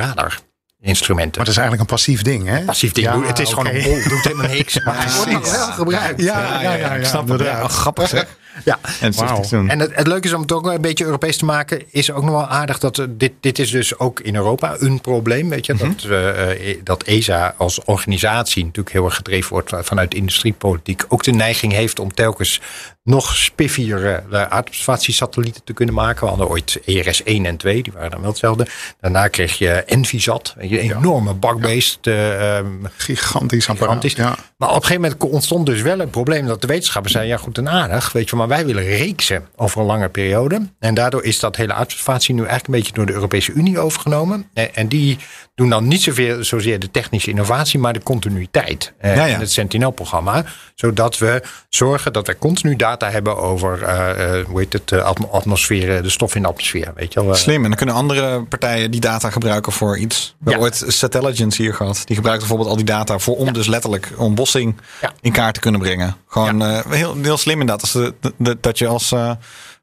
radarinstrumenten. 0.80 1.38
Maar 1.38 1.46
dat 1.46 1.56
is 1.56 1.60
eigenlijk 1.62 1.90
een 1.90 1.96
passief 1.96 2.22
ding, 2.22 2.48
hè? 2.48 2.66
Passief 2.66 2.92
ding. 2.92 3.08
Ja, 3.08 3.22
het 3.22 3.40
is 3.40 3.50
gewoon 3.50 3.68
een 3.68 3.84
bol, 3.84 4.04
doet 4.10 4.24
helemaal 4.24 4.48
niks. 4.48 4.84
Maar 4.84 5.04
het 5.04 5.16
wordt 5.16 5.32
nog 5.32 5.52
wel 5.52 5.72
gebruikt. 5.72 6.22
Ja, 6.22 6.62
ja, 6.62 6.74
ja, 6.74 6.94
ik 6.94 7.02
ja, 7.02 7.08
snap 7.08 7.28
het. 7.28 7.42
Ja, 7.42 7.68
grappig 7.68 8.08
zeg. 8.08 8.38
Ja. 8.66 8.80
En 9.00 9.14
het 9.16 9.50
doen. 9.50 9.70
En 9.70 9.80
het, 9.80 9.96
het 9.96 10.08
leuke 10.08 10.28
is 10.28 10.34
om 10.34 10.42
het 10.42 10.52
ook 10.52 10.66
een 10.66 10.82
beetje 10.82 11.06
Europees 11.06 11.38
te 11.38 11.46
maken, 11.46 11.84
is 11.92 12.12
ook 12.12 12.24
nog 12.24 12.32
wel 12.32 12.48
aardig 12.48 12.80
dat 12.80 12.98
eh, 12.98 13.06
dit, 13.10 13.32
dit 13.40 13.60
is 13.60 13.72
dus 13.72 14.00
ook 14.00 14.20
in 14.20 14.36
Europa 14.36 14.76
een 14.80 15.02
probleem. 15.02 15.50
Weet 15.50 15.66
je, 15.66 15.76
dat, 15.76 16.04
eh, 16.04 16.70
eh, 16.72 16.78
dat 16.84 17.04
ESA 17.04 17.54
als 17.58 17.84
organisatie 17.84 18.64
natuurlijk 18.64 18.96
heel 18.96 19.06
erg 19.06 19.16
gedreven 19.16 19.50
wordt 19.50 19.72
vanuit 19.82 20.14
industriepolitiek. 20.14 21.04
Ook 21.08 21.24
de 21.24 21.32
neiging 21.32 21.74
heeft 21.74 22.00
om 22.00 22.14
telkens 22.14 22.62
nog 23.10 23.36
spiffiere 23.36 24.24
uh, 24.32 24.44
aardobservatiesatellieten 24.44 25.64
te 25.64 25.74
kunnen 25.74 25.96
maken. 25.96 26.24
We 26.24 26.30
hadden 26.30 26.48
ooit 26.48 26.80
ERS 26.86 27.24
1 27.24 27.46
en 27.46 27.58
2, 27.58 27.84
die 27.84 27.94
waren 27.94 28.12
dan 28.12 28.20
wel 28.20 28.30
hetzelfde. 28.30 28.68
Daarna 29.00 29.28
kreeg 29.28 29.58
je 29.58 29.70
Envisat, 29.70 30.56
een 30.58 30.72
enorme 30.78 31.34
bakbeest. 31.34 32.08
eh, 32.08 32.58
ehm, 32.58 32.68
Gigantisch 32.98 33.70
apparaat. 33.70 34.04
gigantisch. 34.04 34.14
Ja. 34.14 34.36
Maar 34.58 34.70
op 34.70 34.76
een 34.76 34.82
gegeven 34.82 35.02
moment 35.02 35.24
ontstond 35.24 35.66
dus 35.66 35.82
wel 35.82 36.00
het 36.00 36.12
probleem 36.12 36.46
dat 36.46 36.62
de 36.62 36.68
wetenschappers 36.68 37.14
zeiden: 37.14 37.36
ja, 37.36 37.42
goed 37.42 37.58
en 37.58 37.70
aardig, 37.70 38.12
weet 38.12 38.30
je, 38.30 38.36
maar 38.36 38.48
wij 38.48 38.66
willen 38.66 38.84
reeksen 38.84 39.48
over 39.56 39.80
een 39.82 39.86
lange 39.88 40.10
periode. 40.10 40.70
En 40.80 40.94
daardoor 40.94 41.24
is 41.24 41.40
dat 41.40 41.56
hele 41.56 41.74
aardobservatie 41.74 42.34
nu 42.34 42.40
eigenlijk 42.40 42.68
een 42.68 42.74
beetje 42.80 42.94
door 42.94 43.06
de 43.06 43.14
Europese 43.14 43.52
Unie 43.52 43.80
overgenomen. 43.80 44.50
En, 44.54 44.76
en 44.76 44.88
die 44.88 45.18
doen 45.56 45.70
dan 45.70 45.88
niet 45.88 46.02
zoveel, 46.02 46.44
zozeer 46.44 46.80
de 46.80 46.92
technische 46.92 47.30
innovatie, 47.30 47.80
maar 47.80 47.94
de 47.94 48.04
continuïteit 48.04 48.94
eh, 48.98 49.16
Ja, 49.16 49.26
het 49.40 49.52
Sentinel-programma. 49.52 50.44
Zodat 50.76 51.18
we 51.18 51.42
zorgen 51.70 52.14
dat 52.14 52.28
we 52.28 52.38
continu 52.38 52.76
data 52.76 52.99
hebben 53.06 53.38
over 53.38 53.84
eh, 53.84 54.40
eh, 54.40 54.46
hoe 54.46 54.60
heet 54.60 54.74
het, 54.74 54.88
de 54.88 55.02
atmo- 55.02 55.30
atmosfeer, 55.32 56.02
de 56.04 56.10
stof 56.10 56.36
in 56.36 56.42
de 56.42 56.48
atmosfeer. 56.48 56.92
Weet 56.96 57.14
je 57.14 57.24
wel. 57.24 57.34
eh. 57.34 57.38
Slim. 57.40 57.62
En 57.64 57.68
dan 57.70 57.78
kunnen 57.78 57.96
andere 57.96 58.44
partijen 58.44 58.92
die 58.92 59.00
data 59.02 59.30
gebruiken 59.30 59.72
voor 59.72 59.98
iets. 59.98 60.36
We 60.40 60.52
hebben 60.52 60.70
Ja. 60.70 60.80
ooit 60.82 60.94
Satelligence 60.94 61.62
hier 61.62 61.74
gehad. 61.74 62.02
Die 62.06 62.16
gebruikt 62.16 62.40
bijvoorbeeld 62.40 62.70
al 62.70 62.76
die 62.76 62.86
data 62.86 63.20
voor 63.20 63.36
om 63.38 63.54
dus 63.54 63.68
letterlijk 63.68 64.12
ontbossing 64.18 64.76
Ja. 65.02 65.14
in 65.22 65.32
kaart 65.32 65.54
te 65.54 65.60
kunnen 65.60 65.82
brengen. 65.82 66.16
Gewoon 66.28 66.62
eh, 66.64 66.80
heel, 66.90 67.16
heel 67.22 67.38
slim 67.38 67.60
inderdaad. 67.62 67.92
De, 67.94 68.14
de- 68.38 68.58
dat 68.62 68.78
je 68.78 68.88
als 68.88 69.12
eh, 69.12 69.32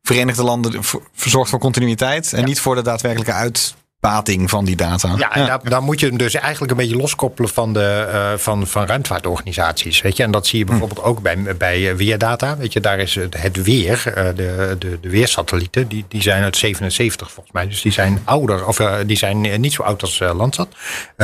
Verenigde 0.03 0.43
Landen 0.45 0.81
verzorgt 1.15 1.51
voor 1.51 1.59
continuïteit. 1.59 2.33
En 2.33 2.45
niet 2.45 2.61
voor 2.61 2.75
de 2.75 2.83
daadwerkelijke 2.83 3.33
uitbating 4.07 4.51
van 4.51 4.65
die 4.65 4.77
data. 4.77 5.15
Ja, 5.17 5.35
en 5.35 5.47
Daar, 5.47 5.61
daar 5.63 5.83
moet 5.83 6.01
je 6.01 6.07
hem 6.07 6.17
dus 6.17 6.35
eigenlijk 6.35 6.73
een 6.73 6.79
beetje 6.79 6.97
loskoppelen 6.97 7.51
van, 7.51 7.73
de, 7.73 8.09
eh, 8.13 8.39
van, 8.39 8.67
van 8.67 8.87
ruimtevaartorganisaties. 8.87 10.01
Weet 10.01 10.17
je? 10.17 10.23
En 10.23 10.31
dat 10.31 10.47
zie 10.47 10.59
je 10.59 10.65
bijvoorbeeld 10.65 11.03
ook 11.03 11.23
bij, 11.23 11.57
bij 11.59 11.91
eh, 11.91 11.97
weerdata. 11.97 12.57
Weet 12.57 12.73
je, 12.73 12.81
daar 12.81 12.99
is 12.99 13.15
het, 13.15 13.43
het 13.43 13.63
weer, 13.63 14.03
eh, 14.15 14.25
de, 14.37 14.77
de, 14.79 14.99
de 15.01 15.09
weersatellieten, 15.09 15.89
die, 15.89 16.05
die 16.09 16.23
zijn 16.23 16.43
uit 16.43 16.57
77 16.57 17.31
volgens 17.31 17.55
mij. 17.55 17.69
Dus 17.69 17.83
die 17.83 17.93
zijn 17.93 18.21
ouder, 18.25 18.67
of 18.67 18.77
die 19.07 19.17
zijn 19.17 19.61
niet 19.61 19.73
zo 19.73 19.83
oud 19.83 20.03
als 20.03 20.19
Landsat. 20.19 20.69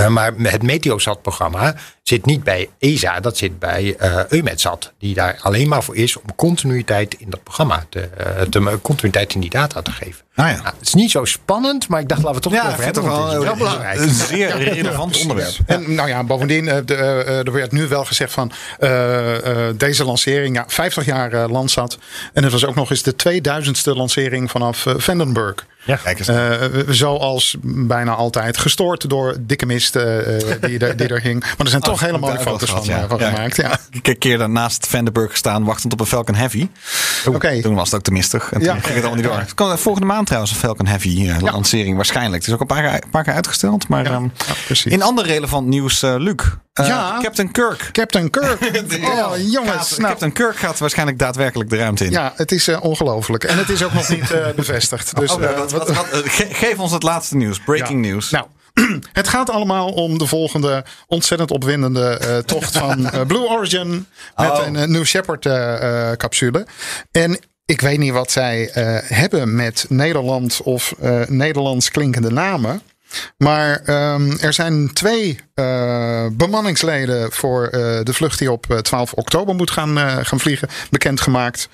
Maar 0.09 0.33
het 0.37 0.63
Meteosat-programma 0.63 1.75
zit 2.03 2.27
niet 2.27 2.45
bij 2.45 2.69
ESA, 2.79 3.21
dat 3.21 3.37
zit 3.37 3.59
bij 3.59 3.97
EUMETSAT. 4.29 4.93
Die 4.99 5.15
daar 5.15 5.39
alleen 5.43 5.69
maar 5.69 5.83
voor 5.83 5.97
is 5.97 6.17
om 6.17 6.35
continuïteit 6.37 7.15
in 7.19 7.31
dat 7.31 7.43
programma, 7.43 7.85
te, 7.89 8.09
te, 8.51 8.79
continuïteit 8.83 9.35
in 9.35 9.41
die 9.41 9.51
data 9.51 9.83
te 9.83 9.91
geven. 9.91 10.25
Ah 10.35 10.47
ja. 10.49 10.53
Nou, 10.53 10.65
het 10.79 10.87
is 10.87 10.95
niet 10.95 11.11
zo 11.11 11.25
spannend, 11.25 11.89
maar 11.89 12.01
ik 12.01 12.09
dacht 12.09 12.23
laten 12.23 12.37
we 12.37 12.43
toch 12.43 12.53
Ja, 12.53 12.63
vind 12.73 12.85
hebben. 12.85 13.03
toch 13.03 13.17
wel 13.33 13.41
wel 13.45 13.57
belangrijk. 13.57 13.99
een 14.01 14.09
zeer 14.09 14.57
relevant 14.57 15.21
onderwerp. 15.21 15.55
En 15.67 15.95
nou 15.95 16.09
ja, 16.09 16.25
bovendien, 16.25 16.69
eh, 16.69 16.77
eh, 16.79 17.47
er 17.47 17.53
werd 17.53 17.73
nu 17.73 17.89
wel 17.89 18.05
gezegd 18.05 18.33
van 18.33 18.53
eh, 18.79 19.69
eh, 19.69 19.75
deze 19.77 20.05
lancering, 20.05 20.57
ja, 20.57 20.65
50 20.67 21.05
jaar 21.05 21.33
eh, 21.33 21.45
Landsat. 21.51 21.99
En 22.33 22.43
het 22.43 22.53
was 22.53 22.65
ook 22.67 22.75
nog 22.75 22.91
eens 22.91 23.03
de 23.03 23.15
2000ste 23.17 23.97
lancering 23.97 24.51
vanaf 24.51 24.87
eh, 24.87 24.95
Vandenberg. 24.97 25.55
Ja. 25.85 25.97
Kijk 25.97 26.19
eens. 26.19 26.29
Eh, 26.29 26.55
zoals 26.89 27.57
bijna 27.63 28.15
altijd 28.15 28.59
gestoord 28.59 29.09
door 29.09 29.37
dikke 29.41 29.67
mist 29.67 29.97
eh, 29.97 30.37
eh, 30.53 30.61
die, 30.61 30.79
er, 30.79 30.97
die 30.97 31.09
er 31.09 31.21
hing. 31.21 31.41
Maar 31.41 31.55
er 31.59 31.69
zijn 31.69 31.83
toch 31.83 31.95
Oh, 31.95 32.01
hele 32.01 32.19
mooie 32.19 32.35
daar 32.35 32.45
hebben 32.45 32.53
we 32.61 32.67
foto's 32.67 32.85
van, 32.85 32.85
gehad, 32.95 33.01
ja. 33.03 33.09
van 33.09 33.19
Ja. 33.19 33.35
gemaakt. 33.35 33.57
Ja. 33.57 33.73
Ik 33.73 33.79
heb 33.93 34.07
een 34.07 34.19
keer 34.19 34.39
daarnaast 34.39 34.87
Vandenberg 34.87 35.31
gestaan, 35.31 35.65
wachtend 35.65 35.93
op 35.93 36.01
een 36.01 36.07
Falcon 36.07 36.35
Heavy. 36.35 36.69
Oké. 37.27 37.61
Toen 37.63 37.75
was 37.75 37.85
het 37.85 37.95
ook 37.95 38.03
te 38.03 38.13
mistig. 38.13 38.53
En 38.53 38.59
toen 38.61 38.69
Ja. 38.69 38.73
ging 38.81 38.85
het 38.85 39.05
allemaal 39.05 39.15
niet 39.15 39.25
door. 39.25 39.67
Komt 39.67 39.81
volgende 39.81 40.07
maand 40.09 40.27
trouwens 40.27 40.53
een 40.53 40.59
Falcon 40.59 40.87
Heavy 40.87 41.29
eh, 41.29 41.37
lancering 41.41 41.97
waarschijnlijk. 41.97 42.35
Het 42.43 42.47
is 42.47 42.55
ook 42.55 42.61
een 42.61 42.67
paar, 42.67 42.95
een 42.95 43.11
paar 43.11 43.25
keer 43.25 43.33
uitgesteld. 43.35 43.89
Maar 43.89 44.05
ehm, 44.07 44.23
Ja, 44.23 44.29
precies. 44.67 44.93
in 44.93 45.03
ander 45.03 45.25
relevant 45.27 45.67
nieuws, 45.67 46.03
eh, 46.03 46.15
Luc. 46.19 46.35
Eh, 46.73 46.87
Ja. 46.87 47.19
Captain 47.23 47.51
Kirk. 47.51 47.89
Captain 47.93 48.31
Kirk. 48.31 48.61
oh, 49.05 49.33
jongens. 49.51 49.89
Gaat- 49.89 49.99
Nou, 49.99 50.09
Captain 50.11 50.33
Kirk 50.33 50.57
gaat 50.57 50.79
waarschijnlijk 50.79 51.19
daadwerkelijk 51.19 51.71
de 51.71 51.77
ruimte 51.77 52.05
in. 52.05 52.11
ja, 52.11 52.33
het 52.37 52.53
is 52.53 52.69
ongelooflijk. 52.81 53.45
En 53.45 53.59
het 53.59 53.69
is 53.69 53.83
ook 53.85 53.93
nog 53.93 54.09
niet 54.09 54.31
eh, 54.31 54.47
bevestigd. 54.57 55.17
Dus, 55.17 55.33
Oh, 55.33 55.43
eh, 55.45 55.51
wat- 55.73 55.89
wat- 55.89 56.11
wat- 56.11 56.23
ge- 56.29 56.49
geef 56.55 56.79
ons 56.79 56.93
het 56.93 57.03
laatste 57.03 57.37
nieuws. 57.37 57.61
Breaking 57.61 58.05
Ja. 58.07 58.13
news. 58.13 58.31
Nou, 58.31 58.47
het 59.13 59.29
gaat 59.29 59.51
allemaal 59.51 59.89
om 59.93 60.19
de 60.19 60.27
volgende 60.27 60.85
ontzettend 61.07 61.51
opwindende 61.51 62.09
eh, 62.19 62.39
tocht 62.39 62.79
van 62.79 63.11
eh, 63.11 63.27
Blue 63.27 63.49
Origin. 63.49 64.07
Met 64.37 64.51
Oh. 64.51 64.67
een 64.67 64.77
eh, 64.77 64.87
New 64.87 65.05
Shepard 65.05 65.43
capsule. 66.19 66.67
En 67.11 67.39
ik 67.67 67.81
weet 67.81 67.99
niet 67.99 68.13
wat 68.13 68.31
zij 68.31 68.71
hebben 69.05 69.55
met 69.55 69.87
Nederland 69.89 70.61
of 70.63 70.95
Nederlands 71.27 71.91
klinkende 71.91 72.31
namen. 72.31 72.83
Maar 73.39 73.81
ehm, 73.85 74.31
er 74.41 74.53
zijn 74.53 74.93
twee 74.93 75.39
eh, 75.63 76.27
bemanningsleden 76.33 77.33
voor 77.33 77.67
eh, 77.67 77.81
de 78.03 78.13
vlucht 78.13 78.39
die 78.39 78.53
op 78.53 78.71
eh, 78.71 78.79
12 78.79 79.13
oktober 79.13 79.55
moet 79.55 79.71
gaan, 79.71 79.99
eh, 79.99 80.17
gaan 80.23 80.41
vliegen, 80.41 80.69
bekendgemaakt. 80.91 81.69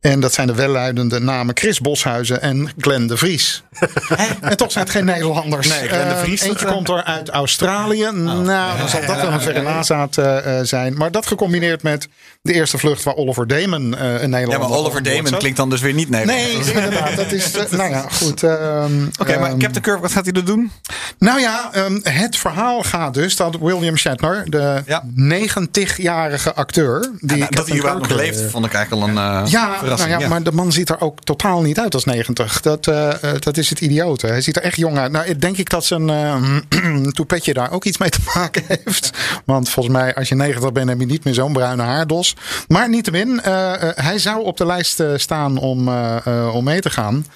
En 0.00 0.20
dat 0.20 0.32
zijn 0.32 0.46
de 0.46 0.54
welluidende 0.54 1.18
namen 1.20 1.56
Chris 1.56 1.80
Boshuizen 1.80 2.40
en 2.42 2.70
Glenn 2.78 3.06
de 3.06 3.16
Vries. 3.16 3.62
en 4.40 4.56
toch 4.56 4.72
zijn 4.72 4.84
het 4.84 4.92
geen 4.92 5.04
Nederlanders. 5.04 5.68
Nee, 5.68 5.88
Glenn 5.88 6.08
de 6.08 6.14
Eh, 6.14 6.20
Vries, 6.20 6.40
eentje 6.40 6.66
eh, 6.66 6.72
komt 6.72 6.88
er 6.88 7.04
uit 7.04 7.28
Australië. 7.28 8.08
nou, 8.12 8.78
dan 8.78 8.88
zal 8.88 9.00
dat 9.06 9.16
wel 9.20 9.32
een 9.32 9.40
verre 9.40 9.62
nazaat 9.62 10.18
eh, 10.18 10.58
eh, 10.58 10.66
zijn. 10.66 10.96
Maar 10.96 11.10
dat 11.10 11.26
gecombineerd 11.26 11.82
met 11.82 12.08
de 12.42 12.52
eerste 12.52 12.78
vlucht 12.78 13.02
waar 13.02 13.14
Oliver 13.14 13.46
Damon 13.46 13.96
eh 13.96 14.22
een 14.22 14.30
Nederlander 14.30 14.50
Ja, 14.50 14.58
maar 14.58 14.78
Oliver 14.78 15.02
Damon 15.02 15.38
klinkt 15.38 15.56
dan 15.56 15.70
dus 15.70 15.80
weer 15.80 15.94
niet 15.94 16.10
Nederlands. 16.10 16.72
Nee, 16.72 16.84
inderdaad. 16.84 17.16
Dat 17.16 17.32
is, 17.32 17.56
eh, 17.56 17.70
nou 17.70 17.90
ja, 17.90 18.06
goed. 18.10 18.42
ehm, 18.52 18.92
Oké, 19.20 19.38
maar 19.38 19.50
ehm, 19.50 19.58
Captain 19.58 19.82
Kirk, 19.82 20.00
wat 20.00 20.12
gaat 20.12 20.24
hij 20.24 20.34
er 20.34 20.44
doen? 20.44 20.72
nou 21.18 21.40
ja, 21.40 21.70
ehm, 21.72 21.98
het 22.02 22.36
verhaal 22.36 22.82
gaat 22.82 23.14
dus 23.14 23.33
dat 23.36 23.56
William 23.60 23.96
Shatner, 23.96 24.44
de 24.50 24.82
Ja. 24.86 25.02
90-jarige 25.16 26.54
acteur. 26.54 27.10
Die 27.20 27.36
Nou, 27.38 27.54
dat 27.54 27.68
hij 27.68 27.76
überhaupt 27.76 28.08
nog 28.08 28.18
leeft, 28.18 28.40
eh, 28.40 28.46
vond 28.48 28.66
ik 28.66 28.72
eigenlijk 28.72 29.02
al 29.04 29.08
een 29.08 29.42
eh, 29.44 29.50
ja, 29.50 29.66
nou 29.66 29.78
verrassing. 29.78 30.20
ja, 30.20 30.28
maar 30.28 30.42
de 30.42 30.52
man 30.52 30.72
ziet 30.72 30.88
er 30.88 31.00
ook 31.00 31.18
totaal 31.24 31.62
niet 31.62 31.78
uit 31.78 31.94
als 31.94 32.04
90. 32.04 32.60
Dat, 32.60 32.86
eh, 32.86 33.08
eh, 33.10 33.40
dat 33.40 33.56
is 33.56 33.70
het 33.70 33.80
idiote. 33.80 34.26
Hij 34.26 34.40
ziet 34.40 34.56
er 34.56 34.62
echt 34.62 34.76
jong 34.76 34.98
uit. 34.98 35.12
Nou, 35.12 35.26
ik 35.26 35.40
denk 35.40 35.56
ik 35.56 35.70
dat 35.70 35.84
zijn 35.84 36.10
eh, 36.10 36.36
toepetje 37.18 37.54
daar 37.54 37.70
ook 37.70 37.84
iets 37.84 37.98
mee 37.98 38.10
te 38.10 38.20
maken 38.34 38.62
heeft. 38.68 39.10
Want 39.44 39.68
volgens 39.68 39.94
mij, 39.94 40.14
als 40.14 40.28
je 40.28 40.34
90 40.34 40.72
bent, 40.72 40.88
heb 40.88 41.00
je 41.00 41.06
niet 41.06 41.24
meer 41.24 41.34
zo'n 41.34 41.52
bruine 41.52 41.82
haardos. 41.82 42.36
Maar 42.68 42.88
niettemin, 42.88 43.40
eh 43.42 43.62
eh, 43.74 43.88
hij 43.94 44.18
zou 44.18 44.44
op 44.44 44.56
de 44.56 44.66
lijst 44.66 45.00
eh, 45.00 45.08
staan 45.16 45.58
om, 45.58 45.88
eh, 45.88 46.16
eh, 46.26 46.54
om 46.54 46.64
mee 46.64 46.80
te 46.80 46.90
gaan. 46.90 47.26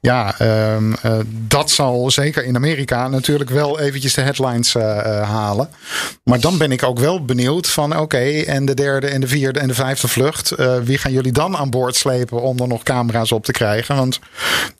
Ja, 0.00 0.38
ehm, 0.38 0.92
eh, 1.02 1.12
dat 1.28 1.70
zal 1.70 2.10
zeker 2.10 2.44
in 2.44 2.56
Amerika 2.56 3.08
natuurlijk 3.08 3.50
wel 3.50 3.80
eventjes 3.80 4.14
de 4.14 4.20
headlines 4.20 4.74
eh, 4.74 4.98
eh, 5.20 5.28
halen. 5.36 5.68
Maar 6.24 6.40
dan 6.40 6.58
ben 6.58 6.72
ik 6.72 6.82
ook 6.82 6.98
wel 6.98 7.24
benieuwd 7.24 7.68
van 7.68 7.98
oké, 7.98 8.18
en 8.46 8.64
de 8.64 8.74
derde 8.74 9.06
en 9.06 9.20
de 9.20 9.28
vierde 9.28 9.58
en 9.58 9.68
de 9.68 9.74
vijfde 9.74 10.08
vlucht. 10.08 10.50
eh, 10.50 10.76
wie 10.82 10.98
gaan 10.98 11.12
jullie 11.12 11.32
dan 11.32 11.56
aan 11.56 11.70
boord 11.70 11.96
slepen 11.96 12.42
om 12.42 12.58
er 12.58 12.68
nog 12.68 12.82
camera's 12.82 13.32
op 13.32 13.44
te 13.44 13.52
krijgen? 13.52 13.96
Want 13.96 14.20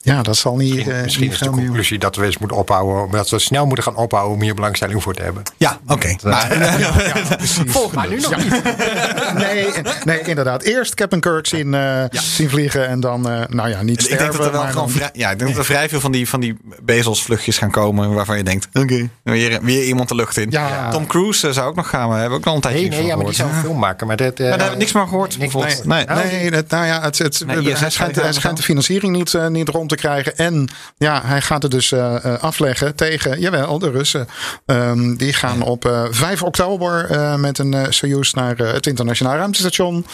ja, 0.01 0.21
dat 0.21 0.37
zal 0.37 0.55
niet. 0.55 0.87
eh, 0.87 1.01
Misschien 1.01 1.23
niet 1.23 1.33
is 1.33 1.37
de 1.39 1.43
veel 1.45 1.53
meer- 1.53 1.65
conclusie 1.65 1.99
dat 1.99 2.15
we 2.15 2.25
eens 2.25 2.37
moeten 2.37 2.57
ophouden. 2.57 3.03
Omdat 3.03 3.29
we 3.29 3.39
snel 3.39 3.65
moeten 3.65 3.83
gaan 3.83 3.95
ophouden 3.95 4.33
om 4.35 4.41
hier 4.41 4.53
belangstelling 4.55 5.03
voor 5.03 5.13
te 5.13 5.21
hebben. 5.23 5.43
Ja, 5.57 5.79
oké. 5.87 6.15
Maar 6.23 6.47
volgende. 7.67 7.95
Maar 7.95 8.09
nu 8.09 8.19
nog 8.19 8.29
Ja. 8.29 9.33
nee, 9.43 9.67
nee, 10.03 10.21
inderdaad. 10.21 10.63
Eerst 10.63 10.93
Captain 10.95 11.21
Kirk 11.21 11.47
zien, 11.47 11.73
eh, 11.73 12.03
zien 12.11 12.49
vliegen 12.49 12.87
en 12.87 12.99
dan, 12.99 13.29
eh, 13.29 13.41
nou 13.47 13.69
ja, 13.69 13.81
niet 13.81 13.99
Ik 13.99 14.05
sterven. 14.05 14.17
denk 14.25 14.37
dat 14.37 14.45
er 14.45 14.51
wel 14.51 14.61
maar 14.63 14.71
gewoon 14.71 14.89
vrij, 14.89 15.09
ja, 15.13 15.31
ik 15.31 15.37
denk 15.39 15.49
dat 15.49 15.59
er 15.59 15.65
vrij 15.65 15.89
veel 15.89 15.99
van 15.99 16.11
die, 16.11 16.29
van 16.29 16.39
die 16.39 16.57
bezelsvluchtjes 16.81 17.57
gaan 17.57 17.71
komen 17.71 18.13
waarvan 18.13 18.37
je 18.37 18.43
denkt, 18.43 18.67
oké, 18.73 19.09
weer, 19.23 19.59
weer 19.61 19.83
iemand 19.83 20.09
de 20.09 20.15
lucht 20.15 20.37
in. 20.37 20.46
Ja. 20.49 20.89
Tom 20.89 21.07
Cruise 21.07 21.47
eh, 21.47 21.53
zou 21.53 21.67
ook 21.67 21.75
nog 21.75 21.89
gaan, 21.89 22.09
we 22.09 22.15
hebben 22.15 22.37
ook 22.37 22.45
al 22.45 22.55
een 22.55 22.61
tijdje 22.61 22.79
Nee, 22.79 22.87
iets 22.87 22.97
nee, 22.97 23.07
ja, 23.07 23.15
maar 23.15 23.25
die 23.25 23.33
zou 23.33 23.49
een 23.49 23.55
film 23.55 23.79
maken. 23.79 24.07
Maar 24.07 24.15
dat, 24.15 24.33
eh, 24.33 24.39
Maar 24.39 24.49
daar 24.49 24.57
hebben 24.59 24.71
we 24.77 24.77
niks 24.77 24.91
meer 24.91 25.07
gehoord. 25.07 25.37
Niks. 25.37 25.53
Nee. 25.53 26.05
Nee, 26.05 26.49
het, 26.51 26.69
nou 26.69 26.85
ja, 26.85 27.01
het, 27.01 27.17
het, 27.17 27.43
Nee, 27.45 27.55
hij, 27.55 27.75
schijnt, 27.75 27.95
gaat 27.95 28.15
hij 28.15 28.23
hij 28.23 28.33
schijnt 28.33 28.57
de 28.57 28.63
financiering 28.63 29.15
niet, 29.15 29.33
eh, 29.33 29.47
niet 29.47 29.69
rond 29.69 29.89
te 29.89 29.95
krijgen. 29.95 30.37
En 30.37 30.69
ja, 30.97 31.21
hij 31.25 31.41
gaat 31.41 31.61
het 31.61 31.71
dus 31.71 31.91
eh, 31.91 32.25
eh, 32.25 32.39
afleggen 32.43 32.95
tegen, 32.95 33.39
jawel, 33.39 33.79
de 33.79 33.89
Russen. 33.91 34.27
Ehm, 34.65 35.15
die 35.15 35.33
gaan 35.33 35.61
op 35.61 35.85
eh, 35.85 36.03
5 36.09 36.43
oktober 36.43 37.09
eh, 37.11 37.35
met 37.35 37.59
een 37.59 37.73
eh, 37.73 37.85
Soyuz 37.89 38.31
naar 38.31 38.59
eh, 38.59 38.71
het 38.73 38.87
internationaal 38.87 39.35
ruimtestation. 39.35 40.05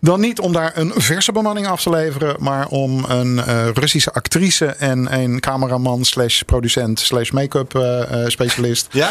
Dan 0.00 0.20
niet 0.20 0.40
om 0.40 0.52
daar 0.52 0.72
een 0.74 0.92
verse 0.96 1.32
bemanning 1.32 1.66
af 1.66 1.82
te 1.82 1.90
leveren, 1.90 2.36
maar 2.38 2.66
om 2.66 3.04
een 3.08 3.44
eh, 3.44 3.68
Russische 3.74 4.12
actrice 4.12 4.66
en 4.66 5.14
een 5.14 5.40
cameraman 5.40 6.04
slash 6.04 6.40
producent 6.40 7.00
slash 7.00 7.30
make-up 7.30 7.74
eh, 7.74 8.22
eh, 8.22 8.28
specialist. 8.28 8.86
Ja? 8.90 9.10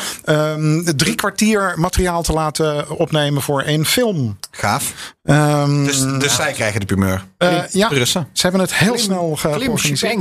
Ehm, 0.86 0.96
drie 0.96 1.16
kwartier 1.16 1.74
materiaal 1.76 2.22
te 2.24 2.34
laten 2.34 2.90
opnemen 2.90 3.42
voor 3.42 3.62
één 3.62 3.86
film. 3.86 4.38
Gaaf. 4.52 4.94
Ehm, 5.24 5.84
Dus, 5.84 6.00
dus 6.02 6.36
zij 6.36 6.52
krijgen 6.52 6.80
de 6.80 6.86
primeur. 6.86 7.26
eh, 7.38 7.68
ja, 7.70 7.90
de 7.90 7.96
Russen. 7.96 8.28
ze 8.34 8.42
hebben 8.42 8.62
het 8.62 8.74
heel 8.76 8.98
snel 8.98 9.36
georganiseerd. 9.36 10.12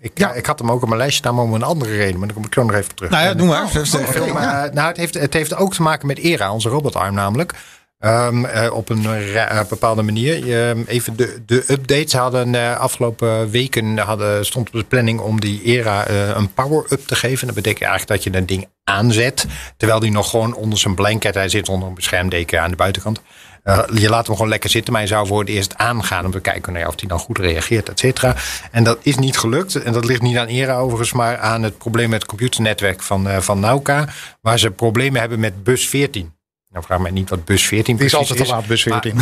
Ik, 0.00 0.18
Ja. 0.18 0.32
ik 0.32 0.46
had 0.46 0.58
hem 0.58 0.70
ook 0.70 0.82
op 0.82 0.86
mijn 0.88 1.00
lijstje 1.00 1.18
staan, 1.22 1.38
om 1.38 1.54
een 1.54 1.62
andere 1.62 1.96
reden. 1.96 2.18
Maar 2.18 2.26
dan 2.26 2.36
kom 2.36 2.44
ik 2.46 2.54
zo 2.54 2.62
nog 2.62 2.72
even 2.74 2.90
op 2.90 2.96
terug. 2.96 3.10
Nou 3.10 3.24
ja, 3.24 3.34
doe 3.34 3.46
maar. 3.46 3.68
Film, 3.68 4.36
eh, 4.36 4.72
nou, 4.72 4.88
het 4.88 4.96
heeft, 4.96 5.14
het 5.14 5.32
heeft 5.34 5.54
ook 5.54 5.74
te 5.74 5.82
maken 5.82 6.06
met 6.06 6.18
ERA, 6.18 6.52
onze 6.52 6.68
robotarm 6.68 7.14
namelijk. 7.14 7.54
Ehm, 7.98 8.44
eh, 8.44 8.72
op 8.72 8.88
een 8.88 9.06
eh, 9.06 9.60
bepaalde 9.68 10.02
manier. 10.02 10.46
Je, 10.46 10.84
even 10.86 11.16
de, 11.16 11.42
de 11.46 11.64
updates 11.68 12.12
hadden 12.12 12.54
eh, 12.54 12.78
afgelopen 12.78 13.50
weken 13.50 13.98
hadden, 13.98 14.46
stond 14.46 14.66
op 14.66 14.72
de 14.72 14.84
planning 14.84 15.20
om 15.20 15.40
die 15.40 15.62
ERA 15.62 16.08
een 16.08 16.52
power-up 16.52 17.06
te 17.06 17.16
geven. 17.16 17.46
Dat 17.46 17.56
betekent 17.56 17.88
eigenlijk 17.88 18.22
dat 18.22 18.32
je 18.32 18.38
een 18.38 18.46
ding 18.46 18.66
aanzet. 18.84 19.46
Terwijl 19.76 20.00
die 20.00 20.10
nog 20.10 20.30
gewoon 20.30 20.54
onder 20.54 20.78
zijn 20.78 20.94
blanket, 20.94 21.34
hij 21.34 21.48
zit 21.48 21.68
onder 21.68 21.88
een 21.88 21.94
beschermdeken 21.94 22.62
aan 22.62 22.70
de 22.70 22.76
buitenkant. 22.76 23.20
Je 23.94 24.08
laat 24.08 24.26
hem 24.26 24.34
gewoon 24.34 24.50
lekker 24.50 24.70
zitten, 24.70 24.92
maar 24.92 25.02
je 25.02 25.08
zou 25.08 25.26
voor 25.26 25.40
het 25.40 25.48
eerst 25.48 25.76
aangaan 25.76 26.24
om 26.24 26.30
te 26.30 26.40
kijken 26.40 26.72
nou 26.72 26.86
of 26.86 26.94
hij 27.00 27.08
dan 27.08 27.18
goed 27.18 27.38
reageert, 27.38 27.88
et 27.88 27.98
cetera. 27.98 28.36
En 28.70 28.84
dat 28.84 28.98
is 29.02 29.16
niet 29.16 29.38
gelukt. 29.38 29.74
En 29.74 29.92
dat 29.92 30.04
ligt 30.04 30.22
niet 30.22 30.36
aan 30.36 30.46
ERA 30.46 30.76
overigens, 30.78 31.12
maar 31.12 31.38
aan 31.38 31.62
het 31.62 31.78
probleem 31.78 32.10
met 32.10 32.20
het 32.20 32.28
computernetwerk 32.28 33.02
van, 33.02 33.42
van 33.42 33.60
Nauka. 33.60 34.08
Waar 34.40 34.58
ze 34.58 34.70
problemen 34.70 35.20
hebben 35.20 35.40
met 35.40 35.64
bus 35.64 35.88
14. 35.88 36.36
Nou, 36.78 36.90
vraag 36.90 37.02
mij 37.02 37.20
niet 37.20 37.30
wat 37.30 37.44
bus 37.44 37.66
14 37.66 37.96
Die 37.96 38.04
is 38.04 38.10
precies 38.10 38.30
altijd 38.30 38.48
te 38.48 38.54
laat, 38.54 38.66
bus 38.66 38.82
14. 38.82 39.14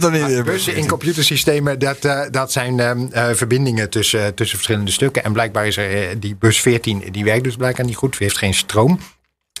Bussen 0.44 0.76
in 0.76 0.86
computersystemen, 0.86 1.78
dat, 1.78 2.04
eh, 2.04 2.20
dat 2.30 2.52
zijn 2.52 2.80
ehm, 2.80 3.06
eh, 3.10 3.28
verbindingen 3.32 3.90
tussen, 3.90 4.34
tussen 4.34 4.56
verschillende 4.56 4.90
stukken. 4.90 5.24
En 5.24 5.32
blijkbaar 5.32 5.66
is 5.66 5.76
er 5.76 6.08
eh, 6.10 6.16
die 6.18 6.36
bus 6.36 6.60
14, 6.60 7.04
die 7.10 7.24
werkt 7.24 7.44
dus 7.44 7.56
blijkbaar 7.56 7.86
niet 7.86 7.96
goed, 7.96 8.10
die 8.10 8.26
heeft 8.26 8.38
geen 8.38 8.54
stroom. 8.54 9.00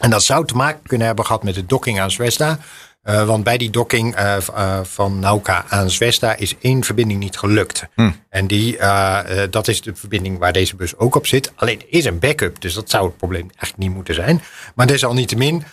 En 0.00 0.10
dat 0.10 0.22
zou 0.22 0.46
te 0.46 0.54
maken 0.54 0.80
kunnen 0.86 1.06
hebben 1.06 1.24
gehad 1.26 1.42
met 1.42 1.54
de 1.54 1.66
docking 1.66 2.00
aan 2.00 2.10
Zvezda. 2.10 2.58
Eh, 3.02 3.26
want 3.26 3.44
bij 3.44 3.58
die 3.58 3.70
docking 3.70 4.14
eh, 4.14 4.36
eh, 4.36 4.80
van 4.82 5.18
Nauka 5.18 5.64
aan 5.68 5.90
Zvezda 5.90 6.36
is 6.36 6.54
één 6.60 6.84
verbinding 6.84 7.20
niet 7.20 7.38
gelukt. 7.38 7.86
En 8.28 8.46
die, 8.46 8.78
eh, 8.78 9.42
eh, 9.42 9.50
dat 9.50 9.68
is 9.68 9.80
de 9.80 9.94
verbinding 9.94 10.38
waar 10.38 10.52
deze 10.52 10.76
bus 10.76 10.96
ook 10.96 11.14
op 11.14 11.26
zit. 11.26 11.52
Alleen 11.54 11.80
er 11.80 11.86
is 11.88 12.04
een 12.04 12.18
backup, 12.18 12.60
dus 12.60 12.74
dat 12.74 12.90
zou 12.90 13.06
het 13.06 13.16
probleem 13.16 13.40
eigenlijk 13.50 13.76
niet 13.76 13.94
moeten 13.94 14.14
zijn. 14.14 14.42
Maar 14.74 14.86
desalniettemin, 14.86 15.64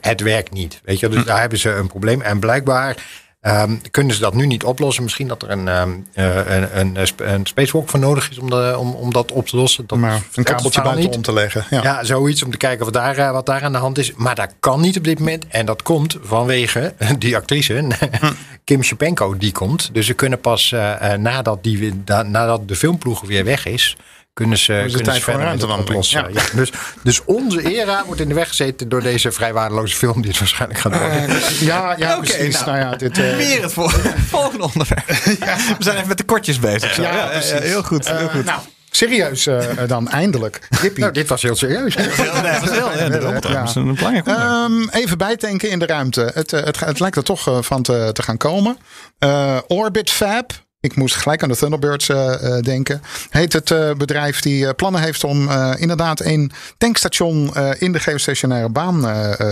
het 0.00 0.20
werkt 0.20 0.52
niet. 0.52 0.80
Weet 0.84 1.00
je, 1.00 1.08
dus 1.08 1.24
daar 1.24 1.40
hebben 1.40 1.58
ze 1.58 1.70
een 1.70 1.86
probleem. 1.86 2.20
En 2.22 2.38
blijkbaar 2.40 2.96
ehm, 3.40 3.76
kunnen 3.90 4.14
ze 4.14 4.20
dat 4.20 4.34
nu 4.34 4.46
niet 4.46 4.64
oplossen. 4.64 5.02
Misschien 5.02 5.28
dat 5.28 5.42
er 5.42 5.50
een, 5.50 5.68
eh, 5.68 5.82
een, 6.14 6.78
een, 6.78 6.96
een, 6.96 7.06
sp- 7.06 7.20
een 7.20 7.46
spacewalk 7.46 7.88
voor 7.88 7.98
nodig 8.00 8.30
is 8.30 8.38
om, 8.38 8.50
de, 8.50 8.74
om, 8.78 8.94
om 8.94 9.12
dat 9.12 9.32
op 9.32 9.46
te 9.46 9.56
lossen. 9.56 9.84
Dat 9.86 9.98
Maar 9.98 10.12
een 10.14 10.22
het 10.34 10.44
kabeltje 10.44 10.82
buiten 10.82 11.10
om 11.12 11.22
te 11.22 11.32
leggen. 11.32 11.64
Ja. 11.70 11.82
Ja, 11.82 12.04
zoiets 12.04 12.42
om 12.42 12.50
te 12.50 12.56
kijken 12.56 12.84
wat 12.84 12.94
daar, 12.94 13.16
eh, 13.16 13.30
wat 13.30 13.46
daar 13.46 13.62
aan 13.62 13.72
de 13.72 13.78
hand 13.78 13.98
is. 13.98 14.12
Maar 14.14 14.34
dat 14.34 14.54
kan 14.60 14.80
niet 14.80 14.96
op 14.96 15.04
dit 15.04 15.18
moment. 15.18 15.44
En 15.48 15.66
dat 15.66 15.82
komt 15.82 16.16
vanwege 16.22 16.94
die 17.18 17.36
actrice, 17.36 17.86
Kim 18.64 18.82
Shapenko, 18.82 19.36
die 19.36 19.52
komt. 19.52 19.90
Dus 19.92 20.06
ze 20.06 20.14
kunnen 20.14 20.40
pas 20.40 20.72
eh, 20.72 21.12
nadat, 21.12 21.62
die, 21.62 22.04
da- 22.04 22.22
nadat 22.22 22.68
de 22.68 22.76
filmploeg 22.76 23.20
weer 23.26 23.44
weg 23.44 23.66
is... 23.66 23.96
Kunnen 24.34 24.58
ze, 24.58 24.72
het 24.72 24.86
kunnen 24.86 25.02
tijd 25.04 25.16
ze 25.16 25.22
verder 25.22 25.42
ruimtewandeling. 25.42 25.88
oplossen. 25.88 26.32
Ja. 26.32 26.42
dus, 26.54 26.72
dus 27.02 27.24
onze 27.24 27.74
era 27.76 28.04
wordt 28.06 28.20
in 28.20 28.28
de 28.28 28.34
weg 28.34 28.48
gezeten 28.48 28.88
door 28.88 29.02
deze 29.02 29.32
vrij 29.32 29.52
waardeloze 29.52 29.96
film... 29.96 30.20
die 30.22 30.30
het 30.30 30.38
waarschijnlijk 30.38 30.80
gaat 30.80 30.98
worden. 30.98 31.40
Ja, 31.60 31.94
ja, 31.98 32.16
Oké, 32.16 32.26
precies. 32.26 32.54
nou. 32.54 32.66
Nou, 32.66 32.78
ja, 32.78 32.96
dit, 32.96 33.18
eh, 33.18 33.36
Weer 33.36 33.62
het 33.62 33.72
vol- 33.72 33.88
volgende 34.36 34.64
onderwerp. 34.64 35.06
We 35.06 35.74
zijn 35.78 35.96
even 35.96 36.08
met 36.08 36.18
de 36.18 36.24
kortjes 36.24 36.58
bezig. 36.58 36.96
Ja, 36.96 37.14
Ja, 37.14 37.26
precies. 37.26 37.50
ja, 37.50 37.58
heel 37.60 37.82
goed. 37.82 38.08
Heel 38.08 38.16
eh, 38.18 38.34
goed. 38.34 38.44
nou, 38.44 38.60
serieus 38.90 39.46
eh, 39.46 39.58
dan, 39.86 40.08
eindelijk. 40.08 40.68
Nou, 40.96 41.12
dit 41.12 41.28
was 41.28 41.42
heel 41.42 41.56
serieus. 41.56 41.94
Ja, 41.94 42.02
nee, 42.40 42.60
dat 42.60 42.74
ja, 42.74 43.40
de 43.40 43.48
Ja. 43.48 43.66
een 43.74 43.82
onderwerp. 43.88 44.26
Ehm, 44.26 44.88
even 44.88 45.18
bijtanken 45.18 45.70
in 45.70 45.78
de 45.78 45.86
ruimte. 45.86 46.30
Het, 46.34 46.52
eh, 46.52 46.64
het, 46.64 46.80
het 46.80 47.00
lijkt 47.00 47.16
er 47.16 47.24
toch 47.24 47.48
eh, 47.48 47.58
van 47.60 47.82
te, 47.82 48.10
te 48.12 48.22
gaan 48.22 48.36
komen. 48.36 48.78
Eh, 49.18 49.58
Orbit 49.66 50.10
Fab. 50.10 50.52
Ik 50.84 50.96
moest 50.96 51.14
gelijk 51.16 51.42
aan 51.42 51.48
de 51.48 51.56
Thunderbirds 51.56 52.08
eh, 52.08 52.34
eh, 52.34 52.62
denken. 52.62 53.02
Heet 53.30 53.52
het 53.52 53.70
eh, 53.70 53.90
bedrijf 53.92 54.40
die 54.40 54.74
plannen 54.74 55.00
heeft 55.00 55.24
om 55.24 55.50
inderdaad 55.76 56.20
een 56.20 56.52
tankstation 56.78 57.54
in 57.78 57.92
de 57.92 57.98
geostationaire 57.98 58.68
baan 58.68 59.00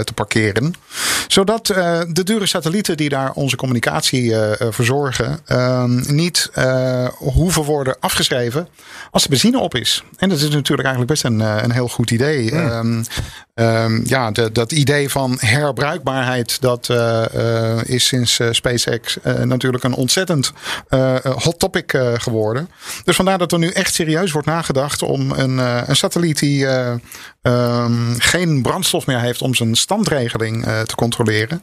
te 0.04 0.12
parkeren. 0.14 0.74
Zodat 1.28 1.66
de 1.66 2.22
dure 2.24 2.46
satellieten 2.46 2.96
die 2.96 3.08
daar 3.08 3.32
onze 3.32 3.56
communicatie 3.56 4.34
verzorgen, 4.70 5.38
ehm, 5.46 6.14
niet 6.14 6.50
hoeven 7.16 7.62
worden 7.62 7.96
afgeschreven 8.00 8.68
als 9.10 9.22
de 9.22 9.28
benzine 9.28 9.58
op 9.58 9.74
is. 9.74 10.04
En 10.16 10.28
dat 10.28 10.38
is 10.38 10.48
natuurlijk 10.48 10.88
eigenlijk 10.88 11.10
best 11.10 11.24
een, 11.24 11.40
een 11.40 11.72
heel 11.72 11.88
goed 11.88 12.10
idee. 12.10 12.50
Ehm, 12.50 13.02
ehm, 13.54 14.00
ja, 14.04 14.30
de- 14.30 14.52
dat 14.52 14.72
idee 14.72 15.08
van 15.08 15.36
herbruikbaarheid, 15.40 16.60
dat 16.60 16.88
is 17.84 18.06
sinds 18.06 18.40
SpaceX 18.50 19.18
natuurlijk 19.44 19.84
een 19.84 19.94
ontzettend 19.94 20.52
hot 21.30 21.58
topic 21.58 21.92
eh, 21.92 22.12
geworden. 22.14 22.68
Dus 23.04 23.16
vandaar 23.16 23.38
dat 23.38 23.52
er 23.52 23.58
nu 23.58 23.68
echt 23.68 23.94
serieus 23.94 24.32
wordt 24.32 24.46
nagedacht 24.46 25.02
om 25.02 25.30
een, 25.30 25.58
eh, 25.58 25.82
een 25.86 25.96
satelliet 25.96 26.38
die 26.38 26.66
eh, 27.42 27.52
ehm, 27.52 28.14
geen 28.18 28.62
brandstof 28.62 29.06
meer 29.06 29.20
heeft 29.20 29.42
om 29.42 29.54
zijn 29.54 29.74
standregeling 29.74 30.66
eh, 30.66 30.80
te 30.80 30.94
controleren. 30.94 31.62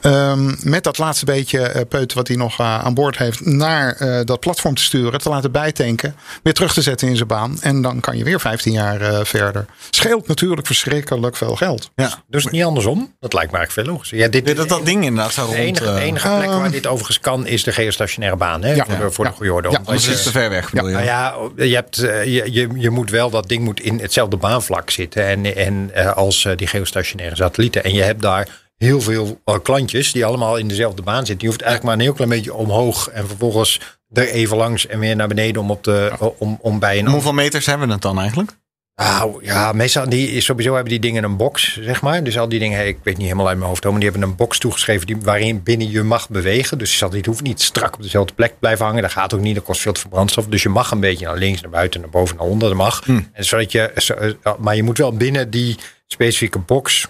Ehm, 0.00 0.54
met 0.62 0.84
dat 0.84 0.98
laatste 0.98 1.24
beetje 1.24 1.60
eh, 1.60 1.80
peut 1.88 2.12
wat 2.12 2.28
hij 2.28 2.36
nog 2.36 2.58
eh, 2.60 2.78
aan 2.84 2.94
boord 2.94 3.18
heeft 3.18 3.44
naar 3.46 3.92
eh, 3.96 4.20
dat 4.24 4.40
platform 4.40 4.74
te 4.74 4.82
sturen, 4.82 5.20
te 5.20 5.28
laten 5.28 5.52
bijtanken, 5.52 6.14
weer 6.42 6.52
terug 6.52 6.72
te 6.72 6.82
zetten 6.82 7.08
in 7.08 7.16
zijn 7.16 7.28
baan. 7.28 7.56
En 7.60 7.82
dan 7.82 8.00
kan 8.00 8.16
je 8.16 8.24
weer 8.24 8.40
15 8.40 8.72
jaar 8.72 9.00
eh, 9.00 9.20
verder. 9.24 9.66
Scheelt 9.90 10.28
natuurlijk 10.28 10.66
verschrikkelijk 10.66 11.36
veel 11.36 11.56
geld. 11.56 11.90
Ja. 11.94 12.22
Dus 12.28 12.46
niet 12.46 12.64
andersom? 12.64 13.14
Dat 13.20 13.32
lijkt 13.32 13.50
me 13.52 13.56
eigenlijk 13.58 13.86
veel 13.86 13.94
logischer. 13.96 14.18
Ja, 14.18 14.28
dit, 14.28 14.48
Ja, 14.48 14.54
dat 14.54 14.68
dat 14.68 14.84
ding 14.84 15.04
inderdaad 15.04 15.32
zo 15.32 15.40
de 15.40 15.46
rond... 15.46 15.58
enige, 15.58 15.84
de 15.84 15.90
eh, 15.90 16.02
enige 16.04 16.28
plek 16.28 16.48
waar 16.48 16.62
Ehm, 16.62 16.70
dit 16.70 16.86
overigens 16.86 17.20
kan 17.20 17.46
is 17.46 17.64
de 17.64 17.72
geostationaire 17.72 18.36
baan. 18.38 18.62
Hè? 18.62 18.72
Ja. 18.74 18.84
voor 18.84 18.98
de, 18.98 19.10
voor 19.10 19.24
de 19.24 19.30
Ja. 19.30 19.36
goede 19.36 19.52
orde. 19.52 19.70
Ja, 19.70 19.78
Anders 19.84 20.04
je- 20.04 20.10
is 20.10 20.16
het 20.16 20.24
te 20.24 20.30
ver 20.30 20.50
weg, 20.50 20.70
bedoel 20.70 20.88
je? 20.88 20.94
Nou 20.94 21.06
ja, 21.06 21.34
je, 21.64 21.74
hebt, 21.74 21.96
je, 21.96 22.42
je, 22.52 22.68
je 22.74 22.90
moet 22.90 23.10
wel, 23.10 23.30
dat 23.30 23.48
ding 23.48 23.64
moet 23.64 23.80
in 23.80 23.98
hetzelfde 24.00 24.36
baanvlak 24.36 24.90
zitten. 24.90 25.17
En, 25.26 25.56
en 25.56 25.90
eh, 25.94 26.16
als 26.16 26.44
eh, 26.44 26.56
die 26.56 26.66
geostationaire 26.66 27.36
satellieten. 27.36 27.84
En 27.84 27.94
je 27.94 28.02
hebt 28.02 28.22
daar 28.22 28.48
heel 28.76 29.00
veel 29.00 29.40
eh, 29.44 29.54
klantjes 29.62 30.12
die 30.12 30.24
allemaal 30.24 30.56
in 30.56 30.68
dezelfde 30.68 31.02
baan 31.02 31.26
zitten. 31.26 31.38
Je 31.40 31.46
hoeft 31.46 31.62
eigenlijk 31.62 31.82
maar 31.82 31.94
een 31.94 32.12
heel 32.12 32.24
klein 32.24 32.30
beetje 32.30 32.54
omhoog. 32.54 33.08
En 33.08 33.26
vervolgens 33.26 33.80
er 34.12 34.28
even 34.28 34.56
langs 34.56 34.86
en 34.86 34.98
weer 34.98 35.16
naar 35.16 35.28
beneden 35.28 35.62
om, 35.62 35.70
op 35.70 35.84
de, 35.84 36.12
om, 36.38 36.58
om 36.60 36.78
bij 36.78 36.98
een 36.98 37.06
En 37.06 37.12
hoeveel 37.12 37.32
meters 37.32 37.66
hebben 37.66 37.86
we 37.86 37.92
het 37.92 38.02
dan 38.02 38.18
eigenlijk? 38.18 38.58
Nou 39.06 39.44
ja, 39.44 39.72
meestal 39.72 40.08
die, 40.08 40.40
sowieso 40.40 40.72
hebben 40.72 40.90
die 40.90 41.00
dingen 41.00 41.24
een 41.24 41.36
box, 41.36 41.78
zeg 41.80 42.02
maar. 42.02 42.24
Dus 42.24 42.38
al 42.38 42.48
die 42.48 42.58
dingen, 42.58 42.86
ik 42.86 42.98
weet 43.02 43.16
niet 43.16 43.26
helemaal 43.26 43.48
uit 43.48 43.56
mijn 43.56 43.68
hoofd, 43.68 43.84
maar 43.84 43.94
die 44.00 44.08
hebben 44.10 44.22
een 44.28 44.36
box 44.36 44.58
toegeschreven 44.58 45.06
die, 45.06 45.16
waarin 45.22 45.62
binnen 45.62 45.90
je 45.90 46.02
mag 46.02 46.28
bewegen. 46.28 46.78
Dus 46.78 46.90
je 46.90 46.96
satelliet 46.96 47.26
hoeft 47.26 47.42
niet 47.42 47.60
strak 47.62 47.94
op 47.94 48.02
dezelfde 48.02 48.34
plek 48.34 48.50
te 48.50 48.56
blijven 48.60 48.84
hangen. 48.86 49.02
Dat 49.02 49.12
gaat 49.12 49.34
ook 49.34 49.40
niet, 49.40 49.54
dat 49.54 49.64
kost 49.64 49.80
veel 49.80 49.92
te 49.92 50.00
veel 50.00 50.10
brandstof. 50.10 50.46
Dus 50.46 50.62
je 50.62 50.68
mag 50.68 50.90
een 50.90 51.00
beetje 51.00 51.26
naar 51.26 51.36
links, 51.36 51.60
naar 51.60 51.70
buiten, 51.70 52.00
naar 52.00 52.10
boven, 52.10 52.36
naar 52.36 52.46
onder. 52.46 52.68
Dat 52.68 52.76
mag. 52.76 53.02
En 53.32 53.44
zodat 53.44 53.72
je, 53.72 53.92
zo- 53.96 54.14
eh, 54.14 54.52
maar 54.58 54.76
je 54.76 54.82
moet 54.82 54.98
wel 54.98 55.12
binnen 55.16 55.50
die 55.50 55.76
specifieke 56.06 56.58
box 56.58 57.06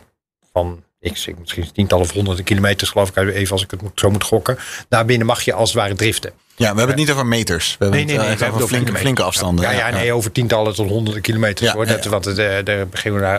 van 0.52 0.82
ik 1.00 1.16
zeg 1.16 1.34
misschien 1.38 1.72
tientallen 1.72 2.04
of 2.04 2.12
honderden 2.12 2.44
kilometers, 2.44 2.90
geloof 2.90 3.08
ik, 3.08 3.16
even 3.16 3.52
als 3.52 3.62
ik 3.62 3.70
het 3.70 3.82
moet, 3.82 4.00
zo 4.00 4.10
moet 4.10 4.24
gokken. 4.24 4.58
Daarbinnen 4.88 5.26
mag 5.26 5.42
je 5.42 5.52
als 5.52 5.72
het 5.72 5.78
ware 5.78 5.94
driften. 5.94 6.32
Ja, 6.58 6.72
we 6.72 6.78
hebben 6.78 6.86
het 6.86 6.96
niet 6.96 7.10
over 7.10 7.26
meters. 7.26 7.76
We 7.78 7.84
hebben 7.84 8.00
het 8.00 8.10
eh, 8.10 8.16
echt 8.16 8.22
we 8.38 8.44
hebben 8.44 8.48
over 8.48 8.60
het 8.60 8.68
flinke, 8.68 9.00
flinke 9.00 9.22
afstanden. 9.22 9.64
Ja, 9.64 9.70
ja, 9.70 9.90
nee, 9.90 10.12
over 10.12 10.32
tientallen 10.32 10.74
tot 10.74 10.88
honderden 10.88 11.22
kilometers. 11.22 11.68
Ja, 11.68 11.74
hoor. 11.74 11.86
ja, 11.86 11.92
Dat. 11.92 12.04
Want 12.04 12.24
de, 12.24 12.60
de 12.64 12.86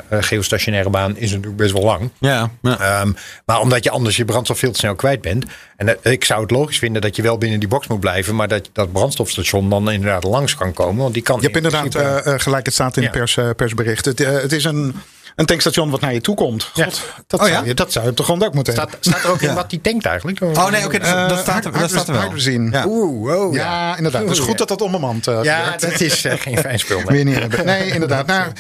eh, 0.10 0.18
geostationaire 0.22 0.90
baan 0.90 1.18
is 1.18 1.30
natuurlijk 1.30 1.58
best 1.58 1.72
wel 1.74 1.84
lang. 1.84 2.10
Ja, 2.20 2.50
ja. 2.62 2.80
Ehm, 2.80 3.12
maar 3.46 3.60
omdat 3.60 3.84
je 3.84 3.90
anders 3.90 4.18
je 4.18 4.26
brandstof 4.26 4.60
veel 4.60 4.72
te 4.72 4.80
snel 4.80 4.96
kwijt 4.96 5.22
bent. 5.22 5.46
En 5.76 5.98
ik 6.02 6.24
zou 6.26 6.42
het 6.42 6.52
logisch 6.52 6.78
vinden 6.78 7.02
dat 7.02 7.16
je 7.16 7.22
wel 7.22 7.38
binnen 7.38 7.60
die 7.60 7.70
box 7.70 7.88
moet 7.88 8.00
blijven. 8.00 8.36
Maar 8.36 8.48
dat 8.48 8.70
dat 8.74 8.92
brandstofstation 8.92 9.70
dan 9.70 9.92
inderdaad 9.92 10.24
langs 10.24 10.56
kan 10.56 10.74
komen. 10.74 11.02
Want 11.02 11.14
die 11.14 11.24
kan 11.24 11.36
Je 11.36 11.42
hebt 11.42 11.56
in 11.56 11.64
inderdaad 11.64 11.90
principe- 11.90 12.22
eh, 12.30 12.34
eh, 12.34 12.40
gelijk, 12.40 12.66
het 12.66 12.74
staat 12.74 12.98
in 12.98 13.04
Ja. 13.04 13.10
het 13.10 13.18
pers, 13.18 13.38
persbericht. 13.56 14.06
Het, 14.06 14.20
het 14.20 14.52
is 14.52 14.64
een, 14.64 14.96
een 15.40 15.46
tankstation 15.46 15.90
wat 15.90 16.02
naar 16.02 16.14
je 16.14 16.22
toe 16.22 16.36
komt. 16.36 16.64
God, 16.64 16.76
Ja. 16.76 16.86
dat, 17.28 17.40
Oh, 17.40 17.46
zou 17.46 17.58
ja? 17.60 17.68
je, 17.68 17.74
dat 17.74 17.92
zou 17.92 18.06
je 18.06 18.14
toch 18.14 18.26
gewoon 18.26 18.44
ook 18.44 18.54
moeten 18.54 18.74
staat, 18.74 18.98
staat 19.00 19.24
er 19.24 19.30
ook 19.30 19.42
in 19.42 19.54
wat 19.54 19.70
die 19.70 19.82
tankt 19.82 20.06
eigenlijk? 20.06 20.42
Oh 20.42 20.70
nee, 20.70 20.86
oké, 20.86 21.00
dus 21.00 21.08
hebben. 21.08 21.28
dat, 21.30 21.40
staat 21.40 21.66
er, 21.66 21.72
dat 21.72 21.90
staat 21.90 22.08
er 22.08 22.14
wel. 22.14 22.22
Hydrazine. 22.22 22.72
Ja. 22.72 22.86
Oeh, 22.88 23.36
oh, 23.42 23.54
ja. 23.54 23.62
Ja, 23.64 23.98
inderdaad. 23.98 24.22
Het 24.22 24.32
is 24.32 24.38
Oeh, 24.38 24.48
goed 24.48 24.60
ja. 24.60 24.66
dat 24.66 24.80
dat 24.80 24.82
onbemand 24.82 25.28
uh, 25.28 25.40
Ja, 25.44 25.76
dat 25.78 26.00
is 26.00 26.26
eh, 26.26 26.34
geen 26.40 26.58
fijn 26.58 26.80
spul. 26.80 26.98
nee. 26.98 27.06
Weer 27.06 27.26
niet 27.26 27.40
hebben. 27.40 27.66
Nee, 27.66 27.92
inderdaad. 27.92 28.28
Nou, 28.36 28.52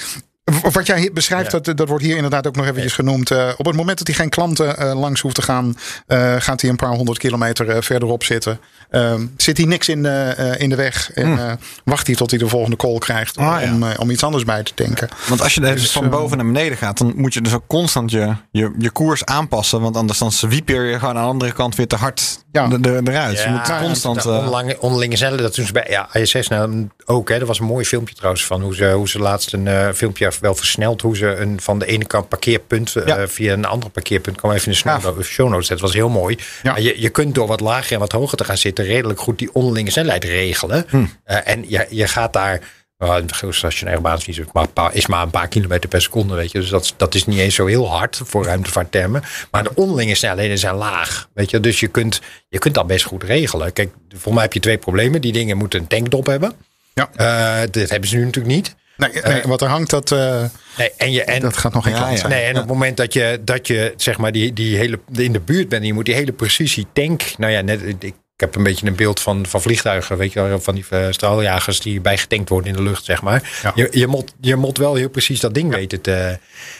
wat 0.71 0.85
jij 0.85 0.99
hier 0.99 1.13
beschrijft, 1.13 1.51
dat, 1.51 1.65
dat 1.65 1.87
wordt 1.87 2.03
hier 2.03 2.15
inderdaad 2.15 2.47
ook 2.47 2.55
nog 2.55 2.65
eventjes 2.65 2.93
genoemd. 2.93 3.31
Eh, 3.31 3.49
op 3.57 3.65
het 3.65 3.75
moment 3.75 3.97
dat 3.97 4.07
hij 4.07 4.15
geen 4.15 4.29
klanten 4.29 4.77
eh, 4.77 4.99
langs 4.99 5.21
hoeft 5.21 5.35
te 5.35 5.41
gaan, 5.41 5.77
eh, 6.07 6.35
gaat 6.39 6.61
hij 6.61 6.69
een 6.69 6.75
paar 6.75 6.93
honderd 6.93 7.17
kilometer 7.17 7.69
eh, 7.69 7.81
verderop 7.81 8.23
zitten. 8.23 8.59
Ehm, 8.89 9.25
zit 9.37 9.57
hij 9.57 9.65
niks 9.65 9.89
in 9.89 10.03
de, 10.03 10.33
eh, 10.37 10.61
in 10.61 10.69
de 10.69 10.75
weg 10.75 11.11
en 11.13 11.39
eh, 11.39 11.51
wacht 11.83 12.07
hij 12.07 12.15
tot 12.15 12.29
hij 12.29 12.39
de 12.39 12.47
volgende 12.47 12.75
call 12.75 12.97
krijgt 12.97 13.37
om, 13.37 13.43
Hmm. 13.43 13.53
Ah, 13.53 13.61
ja. 13.63 13.73
om, 13.73 13.83
eh, 13.83 13.99
om 13.99 14.09
iets 14.09 14.23
anders 14.23 14.43
bij 14.43 14.63
te 14.63 14.71
denken. 14.75 15.09
Want 15.27 15.41
als 15.41 15.53
je 15.53 15.61
dus 15.61 15.81
Dus, 15.81 15.91
van 15.91 16.09
boven 16.09 16.37
naar 16.37 16.45
beneden 16.45 16.77
gaat, 16.77 16.97
dan 16.97 17.13
moet 17.15 17.33
je 17.33 17.41
dus 17.41 17.53
ook 17.53 17.63
constant 17.67 18.11
je, 18.11 18.33
je, 18.51 18.75
je 18.77 18.89
koers 18.89 19.25
aanpassen. 19.25 19.81
Want 19.81 19.95
anders 19.95 20.19
dan 20.19 20.31
zwieper 20.31 20.83
je 20.83 20.99
gewoon 20.99 21.17
aan 21.17 21.23
de 21.23 21.29
andere 21.29 21.51
kant 21.51 21.75
weer 21.75 21.87
te 21.87 21.95
hard 21.95 22.43
Ja. 22.51 22.67
de, 22.67 22.79
de, 22.79 23.01
eruit. 23.03 23.41
je 23.41 23.49
moet 23.49 23.67
Ja, 23.67 23.79
constant... 23.81 24.23
dat 24.23 24.25
eh, 24.33 24.45
onderlinge, 24.45 24.77
onderlinge 24.79 25.15
cellen, 25.15 25.37
dat 25.37 25.55
doen 25.55 25.65
ze 25.65 25.71
bij 25.71 25.85
ja, 25.89 26.13
ISS 26.13 26.47
nou 26.47 26.87
ook. 27.05 27.29
Hè. 27.29 27.35
Er 27.35 27.45
was 27.45 27.59
een 27.59 27.65
mooi 27.65 27.85
filmpje 27.85 28.15
trouwens 28.15 28.45
van 28.45 28.61
hoe 28.61 28.75
ze, 28.75 28.91
hoe 28.91 29.09
ze 29.09 29.19
laatst 29.19 29.53
een 29.53 29.67
eh, 29.67 29.87
filmpje 29.93 30.25
wel 30.39 30.55
versneld. 30.55 31.01
Hoe 31.01 31.17
ze 31.17 31.35
een, 31.35 31.61
van 31.61 31.79
de 31.79 31.85
ene 31.85 32.05
kant 32.05 32.29
parkeerpunt 32.29 32.95
eh, 32.95 33.23
via 33.25 33.53
een 33.53 33.65
andere 33.65 33.91
parkeerpunt. 33.91 34.37
kwam 34.37 34.51
even 34.51 34.65
in 34.65 34.71
de 35.15 35.23
show 35.23 35.49
notes. 35.49 35.67
Dat 35.67 35.79
was 35.79 35.93
heel 35.93 36.09
mooi. 36.09 36.37
Ja. 36.63 36.71
Maar 36.71 36.81
je, 36.81 37.01
je 37.01 37.09
kunt 37.09 37.35
door 37.35 37.47
wat 37.47 37.59
lager 37.59 37.93
en 37.93 37.99
wat 37.99 38.11
hoger 38.11 38.37
te 38.37 38.43
gaan 38.43 38.57
zitten 38.57 38.85
redelijk 38.85 39.19
goed 39.19 39.37
die 39.39 39.53
onderlinge 39.53 39.91
snelheid 39.91 40.23
regelen. 40.23 40.85
Eh, 41.23 41.37
en 41.43 41.65
je, 41.67 41.87
je 41.89 42.07
gaat 42.07 42.33
daar. 42.33 42.59
Uh, 43.03 43.15
de 43.25 43.33
geostationaire 43.33 44.01
baan 44.01 44.17
is, 44.17 44.25
niet 44.25 44.35
zo, 44.35 44.43
maar 44.53 44.63
een 44.63 44.73
paar- 44.73 44.95
is 44.95 45.07
maar 45.07 45.21
een 45.23 45.29
paar 45.29 45.47
kilometer 45.47 45.89
per 45.89 46.01
seconde, 46.01 46.35
weet 46.35 46.51
je. 46.51 46.59
Dus 46.59 46.69
dat, 46.69 46.93
dat 46.97 47.15
is 47.15 47.25
niet 47.25 47.39
eens 47.39 47.55
zo 47.55 47.65
heel 47.65 47.89
hard 47.89 48.21
voor 48.23 48.45
ruimtevaarttermen. 48.45 49.23
Maar 49.51 49.63
de 49.63 49.71
onderlinge 49.75 50.15
snelheden 50.15 50.57
zijn 50.57 50.75
laag, 50.75 51.29
weet 51.33 51.49
je. 51.49 51.59
Dus 51.59 51.79
je 51.79 51.87
kunt, 51.87 52.21
je 52.49 52.57
kunt 52.59 52.73
dat 52.73 52.87
best 52.87 53.05
goed 53.05 53.23
regelen. 53.23 53.73
Kijk, 53.73 53.89
voor 54.17 54.33
mij 54.33 54.43
heb 54.43 54.53
je 54.53 54.59
twee 54.59 54.77
problemen. 54.77 55.21
Die 55.21 55.31
dingen 55.31 55.57
moeten 55.57 55.79
een 55.79 55.87
tankdop 55.87 56.25
hebben. 56.25 56.53
Ja. 56.93 57.09
Eh, 57.15 57.67
dat 57.71 57.89
hebben 57.89 58.09
ze 58.09 58.15
nu 58.15 58.25
natuurlijk 58.25 58.55
niet. 58.55 58.75
Nee, 58.99 59.11
nee, 59.23 59.41
wat 59.41 59.61
er 59.61 59.67
hangt, 59.67 59.89
dat, 59.89 60.11
eh, 60.11 60.43
Nee, 60.77 60.91
en 60.97 61.11
je, 61.11 61.23
en, 61.23 61.41
dat 61.41 61.57
gaat 61.57 61.73
nog 61.73 61.83
geen 61.83 61.93
Ja, 61.93 62.15
zijn. 62.15 62.31
Nee, 62.31 62.43
en 62.43 62.49
op 62.49 62.55
het 62.55 62.67
moment 62.67 62.97
dat 62.97 63.13
je, 63.13 63.41
dat 63.43 63.67
je 63.67 63.93
zeg 63.97 64.17
maar 64.17 64.31
die, 64.31 64.53
die 64.53 64.77
hele, 64.77 64.99
in 65.11 65.31
de 65.31 65.39
buurt 65.39 65.69
bent 65.69 65.81
en 65.81 65.87
je 65.87 65.93
moet 65.93 66.05
die 66.05 66.15
hele 66.15 66.31
precisie 66.31 66.87
tank. 66.93 67.23
Nou 67.37 67.51
ja, 67.51 67.61
net, 67.61 67.81
ik, 67.99 68.13
ik 68.39 68.45
heb 68.45 68.55
een 68.55 68.63
beetje 68.63 68.87
een 68.87 68.95
beeld 68.95 69.19
van, 69.19 69.45
van 69.45 69.61
vliegtuigen, 69.61 70.17
weet 70.17 70.33
je 70.33 70.41
wel, 70.41 70.59
van 70.59 70.75
die 70.75 70.85
eh, 70.89 71.05
straaljagers 71.09 71.79
die 71.79 72.01
bijgetankt 72.01 72.49
worden 72.49 72.69
in 72.69 72.75
de 72.77 72.83
lucht, 72.83 73.05
zeg 73.05 73.21
maar. 73.21 73.59
Ja. 73.63 73.71
Je, 73.75 73.87
je, 73.91 74.07
moet, 74.07 74.33
je 74.41 74.55
moet 74.55 74.77
wel 74.77 74.95
heel 74.95 75.09
precies 75.09 75.39
dat 75.39 75.53
ding 75.53 75.73
weten 75.73 76.01
te. 76.01 76.39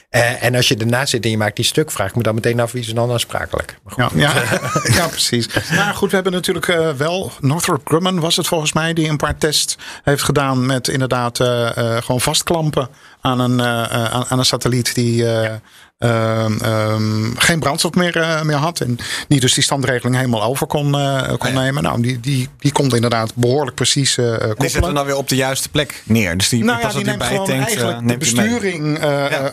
eh, 0.10 0.44
en 0.44 0.56
als 0.56 0.68
je 0.68 0.76
ernaast 0.78 1.10
zit 1.10 1.24
en 1.24 1.30
je 1.30 1.38
maakt 1.38 1.56
die 1.56 1.66
stuk, 1.66 1.92
vraag 1.92 2.10
ik 2.10 2.16
me 2.16 2.24
dan 2.24 2.36
meteen 2.36 2.60
af 2.60 2.72
wie 2.72 2.82
is 2.82 2.94
dan 2.94 3.12
aansprakelijk. 3.12 3.78
Maar. 3.84 3.94
Ja, 3.98 4.34
ja, 4.34 4.34
ja, 5.00 5.08
precies. 5.08 5.48
Nou 5.72 5.96
goed, 5.96 6.10
we 6.10 6.16
hebben 6.16 6.34
natuurlijk 6.34 6.68
eh, 6.68 6.90
wel 6.92 7.32
Northrop 7.40 7.82
Grumman 7.88 8.20
was 8.20 8.36
het 8.36 8.48
volgens 8.48 8.74
mij 8.74 8.94
die 8.94 9.10
een 9.10 9.18
paar 9.18 9.38
tests 9.38 9.78
heeft 10.04 10.24
gedaan 10.24 10.66
met 10.66 10.88
inderdaad 10.88 11.40
eh, 11.40 11.78
eh, 11.78 12.04
gewoon 12.04 12.22
vastklampen 12.22 12.90
aan 13.22 13.40
een, 13.40 13.60
eh, 13.60 13.84
eh, 13.84 14.14
aan, 14.14 14.26
aan 14.30 14.40
een 14.40 14.46
satelliet 14.46 14.96
die 14.96 15.32
eh, 15.32 15.54
ehm, 16.00 16.58
ehm, 16.62 17.36
geen 17.36 17.60
brandstof 17.60 17.94
meer, 17.94 18.18
eh, 18.18 18.42
meer 18.42 18.56
had 18.56 18.80
en 18.80 18.98
die 19.28 19.40
dus 19.40 19.54
die 19.54 19.64
standregeling 19.64 20.16
helemaal 20.16 20.44
over 20.44 20.68
kon, 20.68 20.96
eh, 20.96 21.34
kon 21.38 21.54
nemen. 21.54 21.84
Nou, 21.84 22.02
die, 22.02 22.20
die, 22.20 22.50
die 22.60 22.72
kon 22.72 22.90
inderdaad 22.90 23.36
behoorlijk 23.36 23.76
precies 23.76 24.18
eh 24.18 24.26
die 24.26 24.38
zetten 24.38 24.56
koppelen. 24.56 24.94
dan 24.94 25.06
weer 25.06 25.16
op 25.16 25.30
de 25.30 25.36
juiste 25.36 25.70
plek 25.70 26.02
neer. 26.06 26.38
Dus 26.38 26.50
die 26.50 26.64
Nou 26.64 26.80
ja, 26.80 26.90
die 26.90 27.06
neemt 27.06 27.24
gewoon 27.24 27.46
tankt, 27.46 27.66
eigenlijk 27.66 28.08
de 28.08 28.18
besturing 28.18 29.00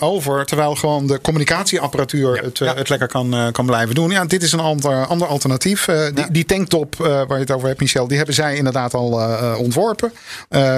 over. 0.01 0.47
Terwijl 0.47 0.75
gewoon 0.75 1.07
de 1.07 1.21
communicatieapparatuur 1.21 2.39
het, 2.43 2.59
het 2.59 2.89
lekker 2.89 3.09
kan, 3.09 3.53
kan 3.53 3.67
blijven 3.67 3.95
doen. 3.95 4.11
Ja, 4.11 4.25
dit 4.25 4.43
is 4.43 4.53
een 4.53 4.61
ander, 4.61 5.07
ander 5.07 5.29
alternatief. 5.29 5.89
Die, 6.15 6.31
die 6.31 6.45
tanktop 6.45 6.95
waar 6.97 7.27
je 7.29 7.35
het 7.35 7.51
over 7.51 7.69
hebt, 7.69 7.81
Michel, 7.81 8.07
die 8.07 8.17
hebben 8.17 8.35
zij 8.35 8.57
inderdaad 8.57 8.95
al 8.95 9.11
ontworpen. 9.59 10.13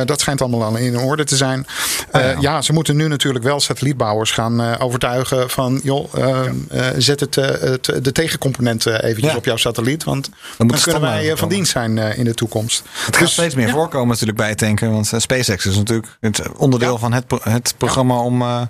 Dat 0.05 0.21
schijnt 0.21 0.41
allemaal 0.41 0.65
al 0.65 0.77
in 0.77 0.99
orde 0.99 1.25
te 1.25 1.37
zijn. 1.37 1.67
Eh, 2.11 2.41
ja. 2.41 2.63
ze 2.63 2.73
moeten 2.73 2.97
nu 2.97 3.09
natuurlijk 3.09 3.45
wel 3.45 3.61
satellietbouwers 3.61 4.31
gaan 4.31 4.79
overtuigen 4.79 5.51
van... 5.59 5.81
joh, 5.83 6.15
eh, 6.15 6.47
eh, 6.69 6.95
zet 6.99 7.21
het, 7.21 7.37
eh, 7.37 7.47
het, 7.61 7.85
de 8.03 8.13
tegencomponenten 8.13 9.03
eventjes 9.05 9.31
Ja. 9.33 9.37
op 9.39 9.45
jouw 9.45 9.57
satelliet. 9.57 10.05
Want 10.05 10.31
dan, 10.57 10.67
moet 10.67 10.83
kunnen 10.83 11.01
wij 11.03 11.21
eh, 11.23 11.29
van 11.29 11.37
komen. 11.37 11.55
dienst 11.55 11.71
zijn 11.73 11.99
eh, 11.99 12.19
in 12.19 12.25
de 12.25 12.35
toekomst. 12.35 12.83
Het 13.07 13.17
gaat 13.17 13.29
steeds 13.29 13.55
meer 13.55 13.71
voorkomen 13.71 14.09
natuurlijk 14.09 14.39
bij 14.39 14.55
tanken. 14.55 14.93
Want 14.93 15.13
eh, 15.13 15.21
SpaceX 15.21 15.67
is 15.67 15.77
natuurlijk 15.77 16.17
het 16.21 16.43
onderdeel 16.57 16.99
van 16.99 17.13
het, 17.13 17.27
pro- 17.27 17.41
het 17.43 17.75
programma 17.79 18.19
om 18.19 18.43
eh, 18.43 18.61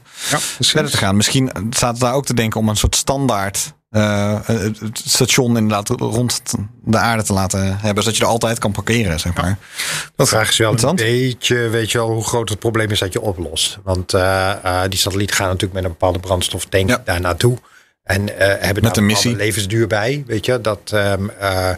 verder 0.61 0.91
te 0.91 0.97
gaan. 0.97 1.17
Misschien 1.17 1.51
staat 1.71 1.91
het 1.93 2.01
daar 2.01 2.15
ook 2.15 2.27
te 2.27 2.35
denken 2.35 2.61
om 2.61 2.69
een 2.69 2.77
soort 2.77 2.97
standaard 2.97 3.73
eh, 3.91 4.39
het 4.47 5.01
station 5.05 5.57
inderdaad 5.57 5.89
rond 5.89 6.43
de 6.85 6.99
aarde 6.99 7.23
te 7.23 7.33
laten 7.33 7.79
hebben. 7.79 8.03
Zodat 8.03 8.19
je 8.19 8.25
er 8.25 8.31
altijd 8.31 8.59
kan 8.59 8.73
parkeren, 8.73 9.21
zeg 9.21 9.35
maar. 9.35 9.59
De 10.17 10.27
vraag 10.27 10.49
is 10.49 10.57
wel 10.57 10.83
een 10.83 10.97
beetje, 10.97 11.69
weet 11.69 11.91
je 11.91 11.99
wel, 11.99 12.11
hoe 12.11 12.25
groot 12.25 12.49
het 12.49 12.59
probleem 12.59 12.91
is 12.91 12.99
dat 12.99 13.13
je 13.13 13.21
oplost. 13.21 13.79
Want 13.83 14.15
eh, 14.15 14.51
eh, 14.51 14.91
die 14.91 14.99
satellieten 14.99 15.37
gaan 15.37 15.47
natuurlijk 15.47 15.75
met 15.75 15.85
een 15.85 15.91
bepaalde 15.91 16.19
brandstoftank 16.19 16.89
Ja. 16.89 17.03
daar 17.05 17.21
naartoe. 17.21 17.59
En 18.03 18.21
hebben 18.37 18.83
daar 18.83 18.97
een 18.97 19.07
bepaalde 19.07 19.37
levensduur 19.37 19.87
bij, 19.87 20.25
weet 20.27 20.45
je. 20.45 20.61
Dat, 20.61 20.81
ehm, 20.93 21.29
eh, 21.29 21.71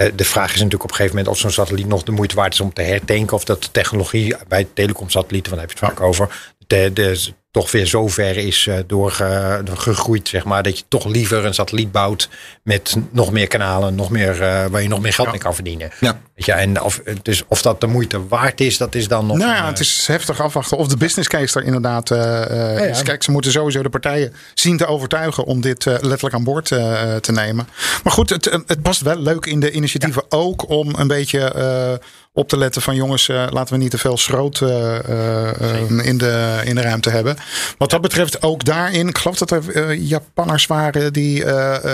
Eh, 0.00 0.10
de 0.14 0.24
vraag 0.24 0.48
is 0.48 0.54
natuurlijk 0.56 0.82
op 0.82 0.90
een 0.90 0.96
gegeven 0.96 1.16
moment 1.16 1.34
of 1.34 1.40
zo'n 1.40 1.50
satelliet 1.50 1.86
nog 1.86 2.02
de 2.02 2.12
moeite 2.12 2.34
waard 2.34 2.52
is 2.52 2.60
om 2.60 2.72
te 2.72 2.82
herdenken. 2.82 3.36
Of 3.36 3.44
dat 3.44 3.62
de 3.62 3.70
technologie 3.70 4.34
bij 4.48 4.68
telecomsatellieten, 4.74 5.52
want 5.52 5.62
daar 5.62 5.70
heb 5.70 5.78
je 5.78 5.86
het 5.86 5.94
vaak 5.94 6.08
over, 6.08 6.52
de, 6.70 6.90
de, 6.92 7.32
toch 7.50 7.70
weer 7.70 7.86
zo 7.86 8.08
ver 8.08 8.36
is 8.36 8.66
uh, 8.66 8.74
doorgegroeid, 8.86 10.28
zeg 10.28 10.44
maar. 10.44 10.62
Dat 10.62 10.78
je 10.78 10.84
toch 10.88 11.04
liever 11.06 11.44
een 11.44 11.54
satelliet 11.54 11.92
bouwt 11.92 12.28
met 12.62 12.96
nog 13.10 13.32
meer 13.32 13.46
kanalen, 13.46 13.94
nog 13.94 14.10
meer, 14.10 14.34
uh, 14.34 14.64
waar 14.66 14.82
je 14.82 14.88
nog 14.88 15.00
meer 15.00 15.12
geld 15.12 15.26
Ja. 15.26 15.32
mee 15.32 15.42
kan 15.42 15.54
verdienen. 15.54 15.90
Ja. 16.00 16.20
Weet 16.34 16.44
je, 16.44 16.52
en 16.52 16.80
of, 16.82 17.00
dus 17.22 17.44
of 17.48 17.62
dat 17.62 17.80
de 17.80 17.86
moeite 17.86 18.26
waard 18.28 18.60
is, 18.60 18.76
dat 18.76 18.94
is 18.94 19.08
dan 19.08 19.26
nog. 19.26 19.36
Nou 19.36 19.50
ja, 19.50 19.60
een, 19.60 19.66
het 19.66 19.80
is 19.80 20.06
heftig 20.06 20.40
afwachten 20.40 20.76
of 20.76 20.86
de 20.88 20.96
business 20.96 21.28
case 21.28 21.58
er 21.58 21.64
inderdaad 21.66 22.10
eh, 22.10 22.42
eh, 22.42 22.76
Ja, 22.76 22.84
ja. 22.84 22.90
is. 22.90 23.02
Kijk, 23.02 23.22
ze 23.22 23.30
moeten 23.30 23.52
sowieso 23.52 23.82
de 23.82 23.88
partijen 23.88 24.32
zien 24.54 24.76
te 24.76 24.86
overtuigen 24.86 25.44
om 25.44 25.60
dit 25.60 25.86
eh, 25.86 25.92
letterlijk 25.92 26.34
aan 26.34 26.44
boord 26.44 26.72
eh, 26.72 27.16
te 27.16 27.32
nemen. 27.32 27.68
Maar 28.04 28.12
goed, 28.12 28.30
het, 28.30 28.44
het 28.66 28.82
past 28.82 29.00
wel 29.00 29.18
leuk 29.18 29.46
in 29.46 29.60
de 29.60 29.70
initiatieven 29.70 30.22
ook 30.28 30.68
om 30.68 30.94
een 30.94 31.08
beetje 31.08 31.40
eh, 31.40 32.06
op 32.40 32.48
te 32.48 32.56
letten 32.56 32.82
van 32.82 32.94
jongens, 32.94 33.28
eh, 33.28 33.46
laten 33.50 33.74
we 33.74 33.80
niet 33.80 33.90
te 33.90 33.98
veel 33.98 34.16
schroot 34.16 34.60
eh, 34.60 34.96
eh, 34.98 36.06
in, 36.06 36.18
de, 36.18 36.60
in 36.64 36.74
de 36.74 36.80
ruimte 36.80 37.10
hebben. 37.10 37.36
Wat 37.78 37.90
dat 37.90 38.00
betreft 38.00 38.42
ook 38.42 38.64
daarin, 38.64 39.08
ik 39.08 39.18
geloof 39.18 39.38
dat 39.38 39.50
er 39.50 39.94
Japanners 39.94 40.66
waren 40.66 41.12
die 41.12 41.44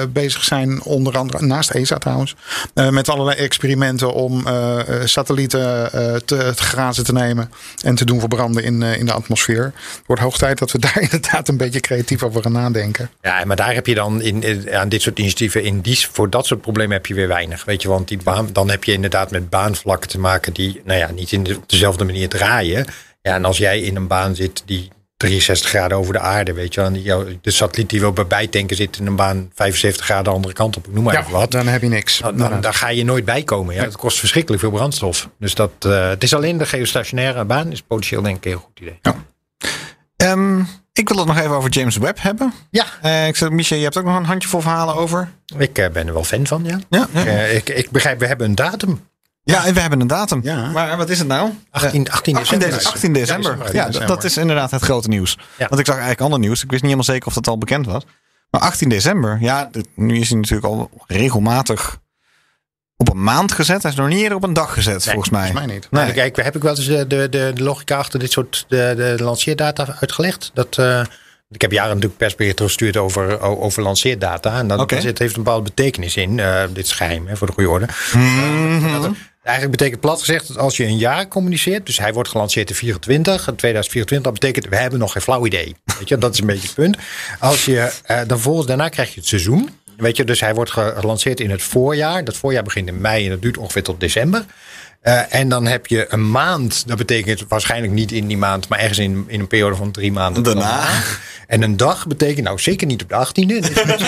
bezig 0.09 0.45
zijn, 0.45 0.83
onder 0.83 1.19
andere 1.19 1.47
naast 1.47 1.71
ESA 1.71 1.99
trouwens, 1.99 2.35
met 2.75 3.09
allerlei 3.09 3.37
experimenten 3.39 4.13
om 4.13 4.47
satellieten 5.05 5.91
te, 6.25 6.53
te 6.55 6.63
grazen 6.63 7.05
te 7.05 7.13
nemen 7.13 7.51
en 7.83 7.95
te 7.95 8.05
doen 8.05 8.21
verbranden 8.21 8.65
in, 8.65 8.83
in 8.83 9.07
de 9.07 9.13
atmosfeer. 9.13 9.65
Het 9.65 10.07
wordt 10.07 10.23
hoog 10.23 10.39
tijd 10.39 10.59
dat 10.59 10.73
we 10.73 10.79
daar 10.87 11.01
inderdaad 11.01 11.49
een 11.49 11.57
beetje 11.57 11.81
creatief 11.81 12.23
over 12.23 12.43
gaan 12.43 12.53
nadenken. 12.53 13.11
Ja, 13.23 13.45
maar 13.45 13.57
daar 13.57 13.75
heb 13.75 13.87
je 13.87 13.95
dan 13.95 14.23
in, 14.23 14.43
in- 14.43 14.75
aan 14.75 14.89
dit 14.89 15.03
soort 15.03 15.19
initiatieven, 15.19 15.63
in 15.63 15.81
die, 15.81 16.09
voor 16.13 16.31
dat 16.31 16.47
soort 16.47 16.61
problemen 16.61 16.97
heb 16.97 17.07
je 17.07 17.15
weer 17.15 17.29
weinig. 17.29 17.65
Weet 17.65 17.83
je, 17.83 17.89
want 17.89 18.09
die 18.09 18.19
baan, 18.25 18.49
dan 18.53 18.71
heb 18.71 18.85
je 18.85 18.93
inderdaad 18.93 19.31
met 19.31 19.51
baanvlakken 19.51 20.11
te 20.11 20.19
maken 20.19 20.36
die, 20.45 20.81
nou 20.85 20.99
ja, 20.99 21.11
niet 21.11 21.33
in 21.33 21.43
de, 21.43 21.57
op 21.57 21.69
dezelfde 21.69 22.05
manier 22.05 22.29
draaien. 22.29 22.87
Ja, 23.23 23.35
en 23.35 23.45
als 23.45 23.59
jij 23.59 23.81
in 23.81 23.97
een 23.97 24.07
baan 24.07 24.35
zit 24.35 24.63
die 24.67 24.91
63 25.17 25.69
graden 25.69 25.99
over 25.99 26.13
de 26.13 26.19
aarde, 26.19 26.53
weet 26.53 26.75
je, 26.75 27.03
wel, 27.03 27.25
de 27.41 27.51
satelliet 27.51 27.91
die 27.91 28.01
wil 28.01 28.13
bij 28.13 28.27
bijtanken 28.27 28.77
zit 28.77 28.99
in 28.99 29.07
een 29.07 29.17
baan 29.17 29.51
75 29.55 30.05
graden 30.05 30.25
de 30.25 30.31
andere 30.31 30.55
kant 30.55 30.77
op, 30.77 30.87
noem 30.93 31.05
maar 31.05 31.19
even 31.19 31.33
wat. 31.33 31.51
dan 31.51 31.67
heb 31.67 31.83
je 31.83 31.89
niks. 31.89 32.19
Dan, 32.19 32.61
dan, 32.61 32.75
ga 32.75 32.89
je 32.89 33.05
nooit 33.05 33.25
bij 33.25 33.43
komen. 33.43 33.75
Ja. 33.75 33.83
Het 33.83 33.97
kost 33.97 34.19
verschrikkelijk 34.19 34.63
veel 34.63 34.71
brandstof. 34.71 35.29
Dus 35.39 35.55
dat, 35.55 35.71
eh, 35.79 36.09
het 36.09 36.23
is 36.23 36.35
alleen 36.35 36.59
de 36.59 36.67
geostationaire 36.67 37.45
baan, 37.45 37.73
is 37.73 37.83
potentieel 37.83 38.23
denk 38.23 38.37
ik 38.37 38.45
een 38.45 38.51
heel 38.51 38.61
goed 38.61 38.81
idee. 38.81 38.99
Ehm, 40.17 40.61
ik 40.93 41.09
wil 41.09 41.19
het 41.19 41.27
nog 41.27 41.39
even 41.39 41.51
over 41.57 41.71
James 41.71 41.97
Webb 41.97 42.19
hebben. 42.23 42.53
Ja, 42.71 42.85
Eh, 43.03 43.27
ik 43.27 43.37
zeg, 43.37 43.51
Michel, 43.51 43.77
je 43.77 43.83
hebt 43.83 43.97
ook 43.97 44.05
nog 44.05 44.17
een 44.17 44.25
handjevol 44.25 44.61
verhalen 44.61 44.95
over. 44.95 45.29
ik 45.59 45.79
eh, 45.79 45.91
ben 45.91 46.07
er 46.07 46.13
wel 46.13 46.25
fan 46.25 46.47
van, 46.47 46.65
ja. 46.65 46.79
Ja, 46.91 47.07
ja. 47.13 47.23
Ik, 47.33 47.69
ik 47.69 47.91
begrijp, 47.91 48.19
we 48.19 48.27
hebben 48.27 48.47
een 48.47 48.55
datum. 48.55 49.09
Ja 49.53 49.65
en 49.67 49.75
we 49.75 49.81
hebben 49.81 50.01
een 50.01 50.07
datum. 50.07 50.41
Ja. 50.43 50.71
Maar 50.71 50.97
wat 50.97 51.11
is 51.11 51.19
het 51.19 51.29
nou? 51.29 51.51
18, 51.71 52.11
18 52.11 52.37
18 52.37 52.59
december. 52.59 52.69
december. 52.69 52.93
18 52.93 53.13
december. 53.13 53.57
Ja, 53.59 53.63
december. 53.73 53.99
dat, 54.01 54.09
dat 54.09 54.25
is 54.25 54.37
inderdaad 54.37 54.71
het 54.71 54.83
grote 54.83 55.09
nieuws. 55.09 55.39
Ja. 55.59 55.67
Want 55.69 55.81
ik 55.81 55.87
zag 55.87 55.95
eigenlijk 55.95 56.21
ander 56.25 56.39
nieuws. 56.39 56.63
Ik 56.63 56.71
wist 56.71 56.83
niet 56.83 56.93
helemaal 56.93 57.05
zeker 57.05 57.27
of 57.27 57.35
dat 57.35 57.47
al 57.49 57.59
bekend 57.59 57.87
was. 57.87 58.03
Maar 58.51 58.61
18 58.61 58.89
december, 58.89 59.39
ja, 59.41 59.69
dit- 59.73 59.89
nu 59.95 60.19
is 60.21 60.29
hij 60.29 60.39
natuurlijk 60.39 60.67
al 60.67 60.91
regelmatig 61.07 61.99
op 62.97 63.11
een 63.11 63.23
maand 63.23 63.53
gezet. 63.53 63.83
Hij 63.83 63.91
is 63.91 63.97
nog 63.97 64.09
niet 64.09 64.21
eerder 64.21 64.37
op 64.37 64.45
een 64.45 64.53
dag 64.53 64.73
gezet, 64.73 65.05
volgens 65.05 65.31
mij. 65.31 65.47
volgens 65.47 65.67
mij 65.67 65.75
niet. 65.75 65.91
Nee. 65.91 66.03
Nou, 66.03 66.15
Kijk, 66.15 66.37
heb 66.37 66.57
ik 66.57 66.63
wel 66.63 66.77
eens 66.77 66.87
de, 66.87 67.07
de, 67.07 67.29
de, 67.29 67.51
de 67.55 67.63
logica 67.63 67.97
achter 67.97 68.19
dit 68.19 68.33
soort 68.33 68.65
de, 68.69 68.93
de 69.17 69.25
lanceerdata 69.25 69.97
uitgelegd. 70.01 70.51
Dat, 70.55 70.79
eh, 70.79 71.01
ik 71.51 71.61
heb 71.61 71.73
jaren 71.73 71.89
natuurlijk 71.89 72.17
persberichten 72.17 72.65
gestuurd 72.65 72.97
over, 72.97 73.41
over 73.41 73.83
lanceerdata. 73.83 74.59
En 74.59 74.69
dat, 74.69 74.95
zit, 75.01 75.19
heeft 75.19 75.37
een 75.37 75.43
bepaalde 75.43 75.65
betekenis 75.75 76.17
in. 76.17 76.41
Eh, 76.41 76.63
dit 76.73 76.85
is 76.85 76.93
geheim, 76.93 77.27
hè, 77.27 77.37
voor 77.37 77.47
de 77.47 77.53
goede 77.53 77.71
orde. 77.71 77.87
Mhm. 78.13 79.13
Eigenlijk 79.47 79.77
betekent 79.79 80.01
plat 80.01 80.19
gezegd 80.19 80.49
dat 80.49 80.59
als 80.59 80.77
je 80.77 80.85
een 80.85 80.99
jaar 80.99 81.29
communiceert, 81.29 81.87
dus 81.87 81.99
hij 81.99 82.13
wordt 82.13 82.29
gelanceerd 82.29 82.71
in 82.71 82.77
24, 82.77 83.49
in 83.49 83.57
2024, 83.57 84.33
dat 84.33 84.41
betekent 84.41 84.67
we 84.73 84.77
hebben 84.81 84.99
nog 84.99 85.13
geen 85.13 85.23
flauw 85.23 85.47
idee. 85.47 85.77
Weet 85.99 86.09
je, 86.09 86.19
dat 86.19 86.33
is 86.35 86.41
een 86.41 86.47
beetje 86.47 86.67
het 86.67 86.75
punt. 86.75 86.97
Als 87.39 87.65
je 87.65 87.93
eh, 88.05 88.21
dan 88.27 88.41
volgens 88.41 88.67
daarna 88.67 88.89
krijg 88.89 89.15
je 89.15 89.21
het 89.21 89.29
seizoen. 89.29 89.71
Weet 89.97 90.17
je, 90.17 90.25
dus 90.25 90.41
hij 90.41 90.55
wordt 90.55 90.71
ge- 90.71 90.95
gelanceerd 90.99 91.41
in 91.41 91.51
het 91.51 91.63
voorjaar. 91.63 92.25
Dat 92.25 92.37
voorjaar 92.37 92.63
begint 92.63 92.89
in 92.89 93.01
mei 93.01 93.25
en 93.25 93.31
dat 93.31 93.43
duurt 93.43 93.59
ongeveer 93.59 93.83
tot 93.83 94.01
december. 94.01 94.45
Eh, 95.07 95.35
en 95.35 95.49
dan 95.49 95.67
heb 95.67 95.87
je 95.87 96.07
een 96.13 96.31
maand, 96.31 96.87
dat 96.89 96.97
betekent 96.97 97.45
waarschijnlijk 97.49 97.93
niet 97.93 98.13
in 98.13 98.27
die 98.27 98.37
maand, 98.37 98.69
maar 98.69 98.79
ergens 98.79 98.99
in, 98.99 99.25
in 99.27 99.41
een 99.41 99.47
periode 99.47 99.77
van 99.77 99.91
drie 99.91 100.13
maanden. 100.13 100.43
Daarna. 100.43 100.85
En 101.47 101.63
een 101.63 101.77
dag 101.77 102.07
betekent 102.07 102.47
nou 102.47 102.59
zeker 102.59 102.87
niet 102.87 103.03
op 103.03 103.09
de 103.09 103.15
18e. 103.45 103.47
Dus 103.47 103.75
dat- 103.75 104.01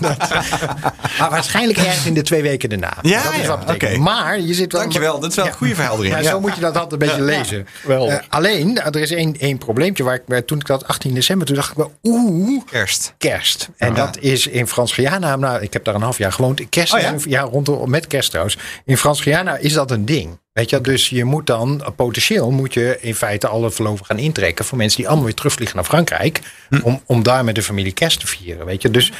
maar 1.18 1.30
waarschijnlijk 1.30 1.78
ergens 1.78 2.06
in 2.06 2.14
de 2.14 2.22
twee 2.22 2.42
weken 2.42 2.68
daarna. 2.68 2.96
Ja, 3.02 3.22
dat 3.22 3.32
is 3.32 3.40
ja, 3.40 3.46
wat 3.46 3.66
betekent. 3.66 3.90
oké. 3.92 4.00
Maar 4.00 4.40
je 4.40 4.54
zit 4.54 4.72
wel. 4.72 4.80
Dankjewel, 4.80 5.20
dat 5.20 5.30
is 5.30 5.36
wel 5.36 5.46
een 5.46 5.52
goede 5.52 5.74
verheldering. 5.74 6.14
Ja, 6.14 6.20
Ja. 6.20 6.30
zo 6.30 6.40
moet 6.40 6.54
je 6.54 6.60
dat 6.60 6.74
altijd 6.76 6.92
een 7.02 7.08
beetje 7.08 7.22
lezen. 7.22 7.66
Eh, 7.88 8.14
alleen, 8.28 8.80
er 8.82 8.96
is 8.96 9.10
één, 9.10 9.36
één 9.38 9.58
probleempje 9.58 10.02
waar 10.04 10.20
ik 10.28 10.46
toen 10.46 10.58
ik 10.58 10.66
dat 10.66 10.86
18 10.86 11.14
december, 11.14 11.46
toen 11.46 11.56
dacht 11.56 11.70
ik 11.70 11.76
wel, 11.76 11.92
oeh, 12.02 12.62
Kerst. 12.70 13.14
kerst. 13.18 13.68
En 13.76 13.94
dat 13.94 14.18
is 14.20 14.46
in 14.46 14.66
Frans-Guyana, 14.68 15.36
nou, 15.36 15.62
ik 15.62 15.72
heb 15.72 15.84
daar 15.84 15.94
een 15.94 16.02
half 16.02 16.18
jaar 16.18 16.32
gewoond. 16.32 16.68
Kerst, 16.68 16.94
Oh 16.94 17.00
ja? 17.00 17.14
ja, 17.26 17.40
rondom, 17.40 17.90
met 17.90 18.06
kerst 18.06 18.28
trouwens. 18.30 18.58
In 18.84 18.96
Frans-Guyana 18.96 19.56
is 19.56 19.72
dat 19.72 19.90
een 19.90 20.04
ding. 20.04 20.29
Weet 20.52 20.70
je, 20.70 20.80
dus 20.80 21.08
je 21.08 21.24
moet 21.24 21.46
dan, 21.46 21.82
eh, 21.84 21.88
potentieel 21.96 22.50
moet 22.50 22.74
je 22.74 22.98
in 23.00 23.14
feite 23.14 23.46
alle 23.48 23.70
verloven 23.70 24.06
gaan 24.06 24.18
intrekken 24.18 24.64
voor 24.64 24.78
mensen 24.78 24.96
die 24.96 25.06
allemaal 25.06 25.24
weer 25.26 25.34
terugvliegen 25.34 25.76
naar 25.76 25.84
Frankrijk. 25.84 26.40
Hm. 26.68 26.80
Om, 26.82 27.02
om 27.06 27.22
daar 27.22 27.44
met 27.44 27.54
de 27.54 27.62
familie 27.62 27.92
kerst 27.92 28.20
te 28.20 28.26
vieren. 28.26 28.66
Weet 28.66 28.82
je, 28.82 28.90
dus 28.90 29.12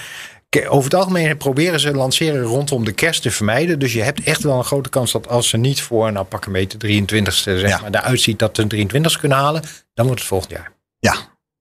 over 0.68 0.84
het 0.84 0.94
algemeen 0.94 1.36
proberen 1.36 1.80
ze 1.80 1.94
lanceren 1.94 2.42
rondom 2.42 2.84
de 2.84 2.92
kerst 2.92 3.22
te 3.22 3.30
vermijden. 3.30 3.78
Dus 3.78 3.92
je 3.92 4.02
hebt 4.02 4.22
echt 4.22 4.42
wel 4.42 4.58
een 4.58 4.64
grote 4.64 4.88
kans 4.88 5.12
dat 5.12 5.28
als 5.28 5.48
ze 5.48 5.56
niet 5.56 5.82
voor, 5.82 6.12
nou 6.12 6.26
pak 6.26 6.46
een 6.46 6.52
beetje 6.52 6.78
23ste, 6.78 7.58
zeg 7.58 7.68
Ja. 7.68 7.80
maar, 7.80 7.90
eruit 8.00 8.20
ziet 8.20 8.38
dat 8.38 8.56
ze 8.56 8.62
een 8.62 8.68
23ste 8.68 9.18
kunnen 9.20 9.38
halen, 9.38 9.62
dan 9.94 10.06
wordt 10.06 10.20
het 10.20 10.28
volgend 10.28 10.50
jaar. 10.52 10.72
Ja, 10.98 11.14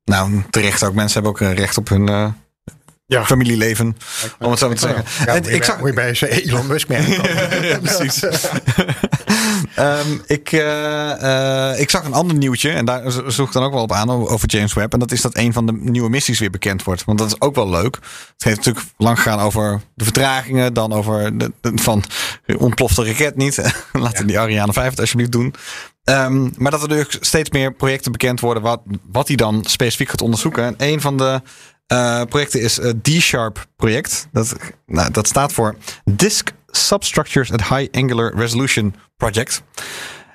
nou 0.03 0.43
terecht 0.49 0.83
ook. 0.83 0.93
Mensen 0.93 1.23
hebben 1.23 1.47
ook 1.47 1.57
recht 1.57 1.77
op 1.77 1.89
hun 1.89 2.07
eh, 2.09 2.27
Ja. 3.09 3.25
familieleven. 3.25 3.97
Om 4.39 4.49
het 4.49 4.59
zo 4.59 4.67
maar 4.67 4.75
te 4.75 4.81
zeggen. 4.87 5.03
Ja, 5.25 5.33
En 5.35 5.53
ik 5.53 5.63
zag, 5.63 5.79
moet 5.79 5.87
je 5.87 5.93
bij 5.93 6.19
Elon 6.21 6.67
Musk 6.67 6.87
merken. 6.87 7.13
ja, 7.69 7.79
precies. 7.79 8.23
Ehm, 9.75 10.07
ik, 10.25 10.51
eh, 10.51 11.71
eh, 11.71 11.79
ik 11.79 11.89
zag 11.89 12.03
een 12.03 12.13
ander 12.13 12.37
nieuwtje. 12.37 12.69
En 12.69 12.85
daar 12.85 13.11
zo- 13.11 13.29
zoek 13.29 13.47
ik 13.47 13.53
dan 13.53 13.63
ook 13.63 13.73
wel 13.73 13.81
op 13.81 13.91
aan 13.91 14.09
over 14.09 14.49
James 14.49 14.73
Webb. 14.73 14.93
En 14.93 14.99
dat 14.99 15.11
is 15.11 15.21
dat 15.21 15.37
een 15.37 15.53
van 15.53 15.65
de 15.65 15.71
nieuwe 15.73 16.09
missies 16.09 16.39
weer 16.39 16.49
bekend 16.49 16.83
wordt. 16.83 17.03
Want 17.05 17.17
dat 17.17 17.27
is 17.27 17.41
ook 17.41 17.55
wel 17.55 17.69
leuk. 17.69 17.95
Het 18.33 18.43
heeft 18.43 18.57
natuurlijk 18.57 18.85
lang 18.97 19.17
gegaan 19.17 19.39
over 19.39 19.81
de 19.93 20.03
vertragingen. 20.03 20.73
Dan 20.73 20.93
over 20.93 21.37
de, 21.37 21.51
van 21.75 22.03
ontploft 22.57 22.95
de 22.95 23.05
raket 23.05 23.35
niet. 23.35 23.61
Laten 23.93 24.27
die 24.27 24.39
Ariane 24.39 24.73
5 24.73 24.89
het 24.89 24.99
alsjeblieft 24.99 25.31
doen. 25.31 25.53
Ehm, 26.03 26.49
maar 26.57 26.71
dat 26.71 26.81
er 26.81 26.87
dus 26.87 27.17
steeds 27.19 27.49
meer 27.49 27.73
projecten 27.73 28.11
bekend 28.11 28.39
worden. 28.39 28.63
Wat, 28.63 28.81
wat 29.11 29.27
hij 29.27 29.35
dan 29.35 29.63
specifiek 29.67 30.09
gaat 30.09 30.21
onderzoeken. 30.21 30.63
En 30.63 30.75
een 30.77 31.01
van 31.01 31.17
de 31.17 31.41
eh, 31.89 32.21
projecten 32.23 32.61
is 32.61 32.77
het 32.77 33.03
D-Sharp 33.03 33.65
project. 33.75 34.27
Dat, 34.31 34.55
nou, 34.85 35.11
dat 35.11 35.27
staat 35.27 35.53
voor 35.53 35.75
Disk 36.05 36.51
Substructures 36.67 37.51
at 37.51 37.67
High 37.67 37.87
Angular 37.91 38.35
Resolution 38.35 38.95
Project. 39.17 39.63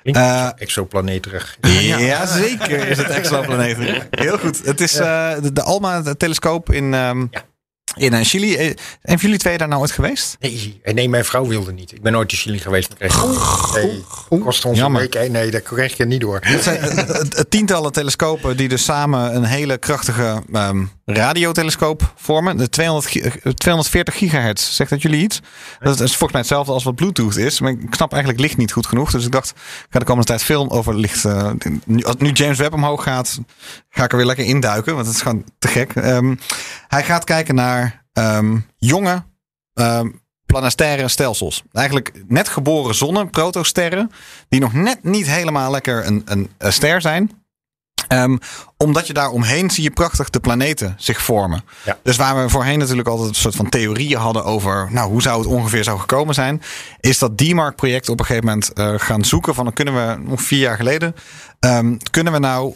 Eh, 0.03 0.49
Exoplaneterig. 0.55 1.57
ja, 2.07 2.25
zeker 2.25 2.87
is 2.87 2.97
het 2.97 3.07
exoplaneet. 3.07 3.77
Heel 4.09 4.37
goed. 4.37 4.65
Het 4.65 4.81
is 4.81 4.95
eh, 4.95 5.33
de, 5.41 5.53
de 5.53 5.61
ALMA-telescoop 5.63 6.71
in, 6.71 6.93
ehm, 6.93 7.19
Ja. 7.31 7.43
In 7.93 8.13
eh, 8.13 8.23
Chili. 8.25 8.55
Eh, 8.55 8.75
Zijn 9.03 9.17
jullie 9.19 9.37
twee 9.37 9.57
daar 9.57 9.67
nou 9.67 9.81
ooit 9.81 9.91
geweest? 9.91 10.35
Nee, 10.39 10.79
eh, 10.83 10.93
nee, 10.93 11.09
mijn 11.09 11.25
vrouw 11.25 11.47
wilde 11.47 11.71
niet. 11.73 11.91
Ik 11.91 12.01
ben 12.01 12.11
nooit 12.11 12.31
in 12.31 12.37
Chili 12.37 12.59
geweest. 12.59 12.89
maar 12.89 12.97
kreeg 12.97 13.23
nee, 14.29 14.39
kost 14.41 14.65
ons 14.65 14.77
Jammer. 14.77 15.01
een 15.01 15.09
week. 15.11 15.23
eh, 15.23 15.29
Nee, 15.31 15.51
dat 15.51 15.63
kreeg 15.63 15.97
je 15.97 16.05
niet 16.05 16.21
door. 16.21 16.39
Het 16.41 16.63
zijn 16.63 16.77
eh, 16.77 16.99
eh, 16.99 17.19
eh, 17.19 17.25
tientallen 17.49 17.91
telescopen 17.91 18.57
die 18.57 18.67
dus 18.67 18.83
samen 18.83 19.35
een 19.35 19.43
hele 19.43 19.77
krachtige 19.77 20.41
ehm, 20.53 20.85
radiotelescoop 21.05 22.13
vormen. 22.15 22.57
De 22.57 22.69
200, 22.69 23.07
gi- 23.07 23.21
eh, 23.21 23.51
240 23.53 24.17
gigahertz, 24.17 24.75
zegt 24.75 24.89
dat 24.89 25.01
jullie 25.01 25.23
iets? 25.23 25.39
Dat 25.79 25.93
is 25.99 26.09
volgens 26.09 26.31
mij 26.31 26.41
hetzelfde 26.41 26.71
als 26.71 26.83
wat 26.83 26.95
Bluetooth 26.95 27.37
is. 27.37 27.59
Maar 27.59 27.71
ik 27.71 27.93
snap 27.95 28.11
eigenlijk 28.11 28.41
licht 28.41 28.57
niet 28.57 28.71
goed 28.71 28.87
genoeg. 28.87 29.11
Dus 29.11 29.25
ik 29.25 29.31
dacht, 29.31 29.49
ik 29.49 29.55
ga 29.89 29.99
de 29.99 30.05
komende 30.05 30.27
tijd 30.27 30.43
veel 30.43 30.71
over 30.71 30.95
licht. 30.95 31.25
eh, 31.25 31.51
nu, 31.85 32.03
als 32.03 32.15
nu 32.17 32.31
James 32.31 32.57
Webb 32.57 32.73
omhoog 32.73 33.03
gaat, 33.03 33.39
ga 33.95 34.03
ik 34.03 34.11
er 34.11 34.17
weer 34.17 34.25
lekker 34.25 34.45
induiken. 34.45 34.93
Want 34.95 35.05
het 35.05 35.15
is 35.15 35.21
gewoon 35.21 35.43
te 35.59 35.67
gek. 35.67 35.95
Ehm, 35.95 36.35
hij 36.87 37.03
gaat 37.03 37.23
kijken 37.23 37.55
naar 37.55 38.05
ehm, 38.13 38.57
jonge 38.77 39.23
ehm, 39.73 40.09
planetaire 40.45 41.07
stelsels. 41.07 41.63
Eigenlijk 41.71 42.11
net 42.27 42.49
geboren 42.49 42.95
zonnen, 42.95 43.29
protosterren, 43.29 44.11
die 44.49 44.59
nog 44.59 44.73
net 44.73 45.03
niet 45.03 45.27
helemaal 45.27 45.71
lekker 45.71 46.05
een, 46.05 46.21
een, 46.25 46.49
een 46.57 46.73
ster 46.73 47.01
zijn. 47.01 47.43
Omdat 48.77 49.07
je 49.07 49.13
daar 49.13 49.29
omheen 49.29 49.69
zie 49.69 49.83
je 49.83 49.91
prachtig 49.91 50.29
de 50.29 50.39
planeten 50.39 50.93
zich 50.97 51.21
vormen. 51.21 51.63
Ja. 51.85 51.97
Dus 52.03 52.17
waar 52.17 52.43
we 52.43 52.49
voorheen 52.49 52.79
natuurlijk 52.79 53.07
altijd 53.07 53.29
een 53.29 53.35
soort 53.35 53.55
van 53.55 53.69
theorieën 53.69 54.17
hadden 54.17 54.43
over 54.43 54.87
nou, 54.91 55.09
hoe 55.09 55.21
zou 55.21 55.39
het 55.39 55.47
ongeveer 55.47 55.83
zou 55.83 55.99
gekomen 55.99 56.33
zijn, 56.33 56.61
is 56.99 57.19
dat 57.19 57.37
D-Mark-project 57.37 58.09
op 58.09 58.19
een 58.19 58.25
gegeven 58.25 58.47
moment 58.47 58.73
eh, 58.73 58.93
gaan 58.97 59.25
zoeken 59.25 59.55
van 59.55 59.63
dan 59.63 59.73
kunnen 59.73 59.93
we 59.93 60.17
nog 60.29 60.41
vier 60.41 60.59
jaar 60.59 60.75
geleden, 60.75 61.15
kunnen 62.11 62.33
we 62.33 62.39
nou 62.39 62.75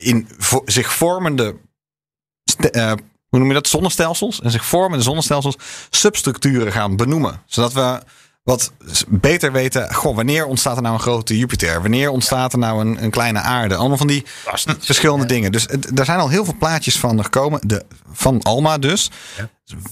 in 0.00 0.28
vo- 0.38 0.62
zich 0.64 0.92
vormende 0.92 1.56
eh, 2.70 2.92
hoe 3.28 3.38
noem 3.38 3.48
je 3.48 3.54
dat, 3.54 3.68
zonnestelsels. 3.68 4.40
En 4.40 4.50
zich 4.50 4.64
voor 4.64 4.90
met 4.90 4.98
de 4.98 5.04
zonnestelsels 5.04 5.56
substructuren 5.90 6.72
gaan 6.72 6.96
benoemen. 6.96 7.42
Zodat 7.46 7.72
we 7.72 8.02
wat 8.42 8.72
beter 9.08 9.52
weten, 9.52 9.94
goh, 9.94 10.16
wanneer 10.16 10.44
ontstaat 10.46 10.76
er 10.76 10.82
nou 10.82 10.94
een 10.94 11.00
grote 11.00 11.38
Jupiter? 11.38 11.80
Wanneer 11.80 12.10
ontstaat 12.10 12.52
er 12.52 12.58
nou 12.58 12.80
een, 12.80 13.02
een 13.02 13.10
kleine 13.10 13.40
aarde? 13.40 13.76
Allemaal 13.76 13.96
van 13.96 14.06
die 14.06 14.24
verschillende 14.78 15.26
dingen. 15.26 15.52
Dus 15.52 15.66
er 15.94 16.04
zijn 16.04 16.18
al 16.18 16.28
heel 16.28 16.44
veel 16.44 16.56
plaatjes 16.58 16.98
van 16.98 17.22
gekomen. 17.24 17.60
De, 17.66 17.84
van 18.12 18.42
Alma 18.42 18.78
dus. 18.78 19.10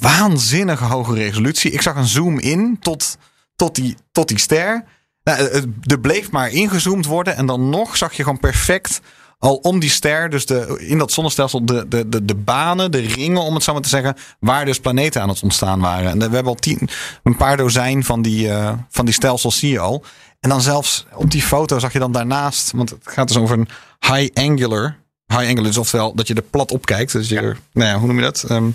Waanzinnige 0.00 0.84
hoge 0.84 1.14
resolutie. 1.14 1.70
Ik 1.70 1.82
zag 1.82 1.96
een 1.96 2.06
zoom 2.06 2.38
in 2.38 2.76
tot, 2.80 3.16
tot, 3.56 3.74
die, 3.74 3.96
tot 4.12 4.28
die 4.28 4.38
ster. 4.38 4.84
Nou, 5.24 5.72
er 5.82 6.00
bleef 6.00 6.30
maar 6.30 6.50
ingezoomd 6.50 7.06
worden. 7.06 7.36
En 7.36 7.46
dan 7.46 7.68
nog 7.68 7.96
zag 7.96 8.12
je 8.12 8.22
gewoon 8.22 8.40
perfect 8.40 9.00
al 9.38 9.54
om 9.54 9.78
die 9.78 9.90
ster, 9.90 10.30
dus 10.30 10.46
de, 10.46 10.84
in 10.88 10.98
dat 10.98 11.12
zonnestelsel, 11.12 11.64
de, 11.64 11.88
de, 11.88 12.08
de, 12.08 12.24
de 12.24 12.34
banen, 12.34 12.90
de 12.90 12.98
ringen, 12.98 13.42
om 13.42 13.54
het 13.54 13.62
zo 13.62 13.72
maar 13.72 13.82
te 13.82 13.88
zeggen, 13.88 14.16
waar 14.40 14.64
dus 14.64 14.80
planeten 14.80 15.22
aan 15.22 15.28
het 15.28 15.42
ontstaan 15.42 15.80
waren. 15.80 16.10
En 16.10 16.18
we 16.18 16.22
hebben 16.22 16.52
al 16.52 16.54
tien, 16.54 16.88
een 17.22 17.36
paar 17.36 17.56
dozijn 17.56 18.04
van 18.04 18.22
die, 18.22 18.48
eh, 18.48 18.72
van 18.88 19.04
die 19.04 19.14
stelsels, 19.14 19.58
zie 19.58 19.70
je 19.70 19.78
al. 19.78 20.04
En 20.40 20.48
dan 20.48 20.60
zelfs 20.60 21.06
op 21.14 21.30
die 21.30 21.42
foto 21.42 21.78
zag 21.78 21.92
je 21.92 21.98
dan 21.98 22.12
daarnaast, 22.12 22.70
want 22.70 22.90
het 22.90 23.00
gaat 23.02 23.28
dus 23.28 23.36
over 23.36 23.58
een 23.58 23.68
high 24.00 24.34
angular. 24.34 24.96
High 25.26 25.42
angular, 25.42 25.64
dus 25.64 25.78
oftewel 25.78 26.14
dat 26.14 26.28
je 26.28 26.34
er 26.34 26.42
plat 26.42 26.72
op 26.72 26.86
kijkt. 26.86 27.12
Dus 27.12 27.28
je, 27.28 27.40
nou 27.72 27.88
ja, 27.88 27.98
hoe 27.98 28.06
noem 28.06 28.16
je 28.16 28.22
dat? 28.22 28.44
Ehm 28.48 28.68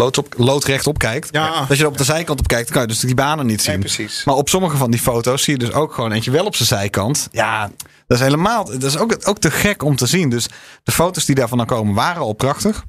lood 0.00 0.18
op, 0.18 0.34
loodrecht 0.36 0.86
op 0.86 0.98
kijkt. 0.98 1.28
Ja. 1.30 1.64
Dat 1.68 1.76
je 1.76 1.82
er 1.82 1.88
op 1.88 1.98
de 1.98 2.04
zijkant 2.04 2.38
op 2.38 2.46
kijkt, 2.46 2.64
dan 2.64 2.72
kan 2.72 2.82
je 2.82 2.88
dus 2.88 3.00
die 3.00 3.14
banen 3.14 3.46
niet 3.46 3.62
zien. 3.62 3.84
Nee. 3.96 4.08
Maar 4.24 4.34
op 4.34 4.48
sommige 4.48 4.76
van 4.76 4.90
die 4.90 5.00
foto's 5.00 5.42
zie 5.42 5.52
je 5.52 5.58
dus 5.64 5.72
ook 5.72 5.94
gewoon 5.94 6.12
eentje 6.12 6.30
wel 6.30 6.44
op 6.44 6.54
zijn 6.56 6.68
zijkant. 6.68 7.28
Ja, 7.32 7.70
dat 8.06 8.18
is 8.18 8.24
helemaal. 8.24 8.64
Dat 8.64 8.82
is 8.82 8.96
ook, 8.96 9.16
ook 9.28 9.38
te 9.38 9.50
gek 9.50 9.82
om 9.82 9.96
te 9.96 10.06
zien. 10.06 10.28
Dus 10.30 10.46
de 10.82 10.92
foto's 10.92 11.24
die 11.24 11.34
daarvan 11.34 11.58
dan 11.58 11.66
komen 11.66 11.94
waren 11.94 12.22
al 12.22 12.32
prachtig. 12.32 12.84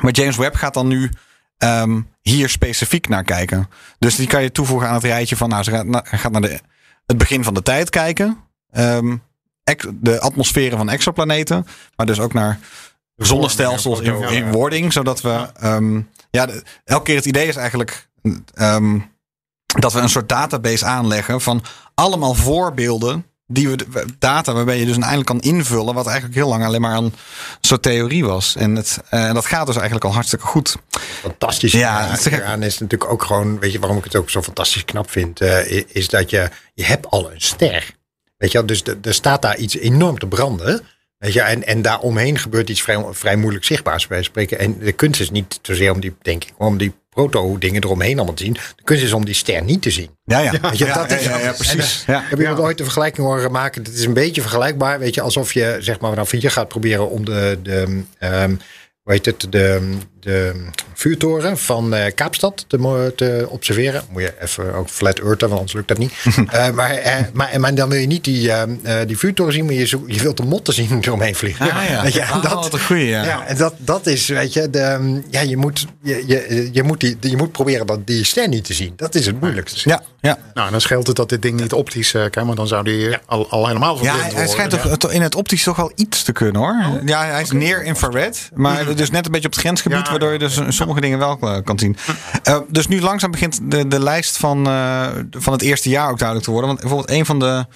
Maar 0.00 0.12
James 0.12 0.36
Webb 0.36 0.54
gaat 0.54 0.74
dan 0.74 0.86
nu 0.86 1.10
ehm, 1.58 2.00
hier 2.22 2.48
specifiek 2.48 3.08
naar 3.08 3.24
kijken. 3.24 3.68
Dus 3.98 4.14
die 4.16 4.26
kan 4.26 4.42
je 4.42 4.52
toevoegen 4.52 4.88
aan 4.88 4.94
het 4.94 5.04
rijtje 5.04 5.36
van. 5.36 5.48
Nou, 5.48 5.62
ze 5.62 5.70
gaat, 5.70 5.86
na- 5.86 6.04
hij 6.08 6.18
gaat 6.18 6.32
naar 6.32 6.40
de, 6.40 6.60
het 7.06 7.18
begin 7.18 7.44
van 7.44 7.54
de 7.54 7.62
tijd 7.62 7.90
kijken. 7.90 8.38
Ehm, 8.70 9.16
de 9.94 10.20
atmosferen 10.20 10.78
van 10.78 10.88
exoplaneten. 10.88 11.66
Maar 11.96 12.06
dus 12.06 12.20
ook 12.20 12.32
naar 12.32 12.58
zonnestelsels 13.16 14.00
in, 14.00 14.22
in 14.22 14.52
wording. 14.52 14.92
Zodat 14.92 15.20
we. 15.20 15.46
ehm, 15.60 16.00
ja, 16.30 16.46
de- 16.46 16.62
elke 16.84 17.04
keer 17.04 17.16
het 17.16 17.24
idee 17.24 17.46
is 17.48 17.56
eigenlijk. 17.56 18.08
ehm, 18.54 18.98
dat 19.80 19.92
we 19.92 20.00
een 20.00 20.08
soort 20.08 20.28
database 20.28 20.84
aanleggen 20.84 21.40
van 21.40 21.62
allemaal 21.94 22.34
voorbeelden. 22.34 23.24
Die 23.46 23.68
we, 23.68 24.04
data 24.18 24.52
waarbij 24.52 24.78
je 24.78 24.84
dus 24.86 24.96
eindelijk 24.98 25.26
kan 25.26 25.40
invullen. 25.40 25.94
Wat 25.94 26.06
eigenlijk 26.06 26.36
heel 26.36 26.48
lang 26.48 26.64
alleen 26.64 26.80
maar 26.80 26.96
een 26.96 27.14
soort 27.60 27.82
theorie 27.82 28.24
was. 28.24 28.56
En 28.56 28.76
het, 28.76 28.98
eh, 29.10 29.32
dat 29.32 29.46
gaat 29.46 29.66
dus 29.66 29.74
eigenlijk 29.76 30.04
al 30.04 30.12
hartstikke 30.12 30.46
goed. 30.46 30.76
fantastisch 31.20 31.72
Ja, 31.72 32.06
het 32.08 32.62
is 32.62 32.78
natuurlijk 32.78 33.10
ook 33.10 33.22
gewoon, 33.22 33.58
weet 33.58 33.72
je, 33.72 33.78
waarom 33.78 33.98
ik 33.98 34.04
het 34.04 34.16
ook 34.16 34.30
zo 34.30 34.42
fantastisch 34.42 34.84
knap 34.84 35.10
vind, 35.10 35.40
eh, 35.40 35.84
is 35.88 36.08
dat 36.08 36.30
je, 36.30 36.48
je 36.74 36.84
hebt 36.84 37.06
al 37.06 37.32
een 37.32 37.40
ster. 37.40 37.94
Weet 38.36 38.52
je, 38.52 38.64
dus 38.64 38.82
er 39.02 39.14
staat 39.14 39.42
daar 39.42 39.56
iets 39.56 39.76
enorm 39.76 40.18
te 40.18 40.26
branden. 40.26 40.82
Weet 41.20 41.32
je, 41.32 41.40
en, 41.40 41.66
en 41.66 41.82
daaromheen 41.82 42.38
gebeurt 42.38 42.68
iets 42.68 42.82
vrij, 42.82 43.04
vrij 43.10 43.36
moeilijk 43.36 43.64
zichtbaars 43.64 44.06
bij 44.06 44.22
spreken. 44.22 44.58
En 44.58 44.78
de 44.78 44.92
kunst 44.92 45.20
is 45.20 45.30
niet 45.30 45.58
zozeer 45.62 45.92
om 45.92 46.00
die, 46.00 46.14
denk 46.22 46.44
ik, 46.44 46.52
om 46.56 46.78
die 46.78 46.92
proto-dingen 47.10 47.84
eromheen 47.84 48.16
allemaal 48.16 48.34
te 48.34 48.44
zien. 48.44 48.52
De 48.52 48.82
kunst 48.84 49.02
is 49.02 49.12
om 49.12 49.24
die 49.24 49.34
ster 49.34 49.62
niet 49.62 49.82
te 49.82 49.90
zien. 49.90 50.10
Ja, 50.24 50.38
ja. 50.38 50.50
Weet 50.50 50.78
je, 50.78 50.84
ja, 50.84 50.94
dat 50.94 51.10
is, 51.10 51.24
ja, 51.24 51.38
ja, 51.38 51.44
ja, 51.44 51.52
precies. 51.52 52.04
Ja. 52.06 52.22
Heb 52.24 52.38
je 52.38 52.60
ooit 52.60 52.78
een 52.78 52.84
vergelijking 52.84 53.26
horen 53.26 53.52
maken? 53.52 53.82
Het 53.82 53.94
is 53.94 54.04
een 54.04 54.12
beetje 54.12 54.40
vergelijkbaar. 54.40 54.98
Weet 54.98 55.14
je, 55.14 55.20
alsof 55.20 55.52
je 55.52 55.76
zeg 55.80 56.00
maar 56.00 56.10
vanaf 56.10 56.30
hier 56.30 56.50
gaat 56.50 56.68
proberen 56.68 57.10
om 57.10 57.24
de, 57.24 57.58
de 57.62 58.02
ehm, 58.18 58.54
hoe 59.02 59.12
heet 59.12 59.26
het, 59.26 59.46
de, 59.50 59.96
de 60.20 60.64
vuurtoren 60.94 61.58
van 61.58 61.94
eh, 61.94 62.14
Kaapstad 62.14 62.64
te, 62.68 63.46
observeren. 63.48 64.02
Moet 64.10 64.22
je 64.22 64.34
even 64.40 64.74
ook 64.74 64.88
flat 64.88 65.18
earthen, 65.18 65.48
want 65.48 65.52
anders 65.52 65.72
lukt 65.72 65.88
dat 65.88 65.98
niet. 65.98 66.12
Eh, 66.50 66.70
maar, 66.70 66.90
eh, 66.90 67.14
maar, 67.32 67.60
maar 67.60 67.74
dan 67.74 67.88
wil 67.88 67.98
je 67.98 68.06
niet 68.06 68.24
die, 68.24 68.52
ehm, 68.52 68.70
eh, 68.82 68.96
die 69.06 69.18
vuurtoren 69.18 69.52
zien, 69.52 69.64
maar 69.64 69.74
je, 69.74 69.98
je 70.06 70.22
wilt 70.22 70.36
de 70.36 70.42
motten 70.42 70.74
zien 70.74 70.88
die 70.88 70.98
eromheen 71.00 71.34
vliegen. 71.34 71.70
Ah, 71.70 71.88
ja. 71.88 72.28
Ah, 72.30 72.42
dat, 72.42 72.52
wat 72.52 72.72
een 72.72 72.80
goeie, 72.80 73.06
ja. 73.06 73.24
ja, 73.24 73.46
en 73.46 73.56
dat, 73.56 73.74
dat 73.76 74.06
is, 74.06 74.26
weet 74.26 74.52
je, 74.52 74.70
de, 74.70 75.20
ja, 75.30 75.40
je, 75.40 75.56
moet, 75.56 75.86
je, 76.02 76.24
je, 76.26 76.68
je, 76.72 76.82
moet 76.82 77.00
die, 77.00 77.16
je 77.20 77.36
moet 77.36 77.52
proberen 77.52 77.86
dat, 77.86 78.06
die 78.06 78.24
ster 78.24 78.48
niet 78.48 78.64
te 78.64 78.74
zien. 78.74 78.92
Dat 78.96 79.14
is 79.14 79.26
het 79.26 79.40
moeilijkste. 79.40 79.88
Ja, 79.88 80.02
ja. 80.20 80.38
Nou, 80.54 80.70
dan 80.70 80.80
scheelt 80.80 81.06
het 81.06 81.16
dat 81.16 81.28
dit 81.28 81.42
ding 81.42 81.60
niet 81.60 81.72
optisch 81.72 82.14
kan, 82.30 82.46
maar 82.46 82.56
dan 82.56 82.66
zou 82.66 82.84
die 82.84 83.16
al, 83.26 83.50
al 83.50 83.66
helemaal 83.66 83.94
Ja, 83.94 84.00
verblind 84.00 84.32
hij, 84.32 84.34
hij 84.34 84.48
schijnt 84.48 85.00
toch 85.00 85.12
in 85.12 85.22
het 85.22 85.34
optisch 85.34 85.62
toch 85.62 85.76
wel 85.76 85.92
iets 85.94 86.22
te 86.22 86.32
kunnen 86.32 86.60
hoor. 86.60 87.00
Ja, 87.04 87.24
hij 87.24 87.42
is 87.42 87.50
neer 87.50 87.82
infrared. 87.82 88.50
Maar 88.54 88.94
dus 88.94 89.10
net 89.10 89.26
een 89.26 89.32
beetje 89.32 89.46
op 89.46 89.52
het 89.52 89.62
grensgebied, 89.62 90.06
Ja, 90.06 90.09
waardoor 90.10 90.32
je 90.32 90.38
dus 90.38 90.60
sommige 90.68 91.00
dingen 91.00 91.18
wel 91.18 91.38
eh, 91.40 91.56
kan 91.64 91.78
zien. 91.78 91.96
Eh, 92.42 92.58
dus 92.68 92.86
nu 92.86 93.00
langzaam 93.00 93.30
begint 93.30 93.60
de, 93.70 93.88
de 93.88 94.00
lijst 94.02 94.36
van, 94.36 94.66
eh, 94.66 95.06
van 95.30 95.52
het 95.52 95.62
eerste 95.62 95.88
jaar 95.88 96.10
ook 96.10 96.16
duidelijk 96.18 96.46
te 96.46 96.52
worden. 96.52 96.68
Want 96.70 96.80
bijvoorbeeld 96.80 97.10
een 97.18 97.26
van 97.26 97.38
de 97.38 97.66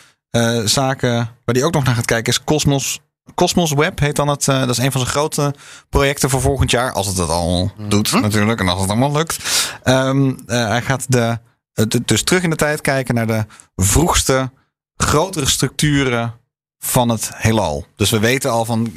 zaken 0.68 1.14
waar 1.44 1.54
die 1.54 1.64
ook 1.64 1.72
nog 1.72 1.84
naar 1.84 1.94
gaat 1.94 2.04
kijken 2.04 2.32
is 2.32 2.44
Cosmos. 2.44 3.00
Cosmos 3.34 3.72
Web 3.72 3.98
heet 3.98 4.16
dan 4.16 4.28
het. 4.28 4.44
dat 4.44 4.68
is 4.68 4.78
een 4.78 4.92
van 4.92 5.00
zijn 5.00 5.12
grote 5.12 5.54
projecten 5.88 6.30
voor 6.30 6.40
volgend 6.40 6.70
jaar. 6.70 6.92
Als 6.92 7.06
het 7.06 7.16
dat 7.16 7.28
al 7.28 7.72
doet 7.88 8.12
natuurlijk. 8.12 8.60
En 8.60 8.68
als 8.68 8.80
het 8.80 8.90
allemaal 8.90 9.12
lukt. 9.12 9.36
Ehm, 9.82 10.28
eh, 10.46 10.66
hij 10.68 10.82
gaat 10.82 11.12
de, 11.12 11.38
de- 11.72 12.02
dus 12.04 12.22
terug 12.22 12.42
in 12.42 12.50
de 12.50 12.56
tijd 12.56 12.80
kijken 12.80 13.14
naar 13.14 13.26
de 13.26 13.44
vroegste, 13.76 14.50
grotere 14.96 15.46
structuren 15.48 16.34
van 16.78 17.08
het 17.08 17.30
heelal. 17.34 17.86
Dus 17.96 18.10
we 18.10 18.18
weten 18.18 18.50
al 18.50 18.64
van. 18.64 18.92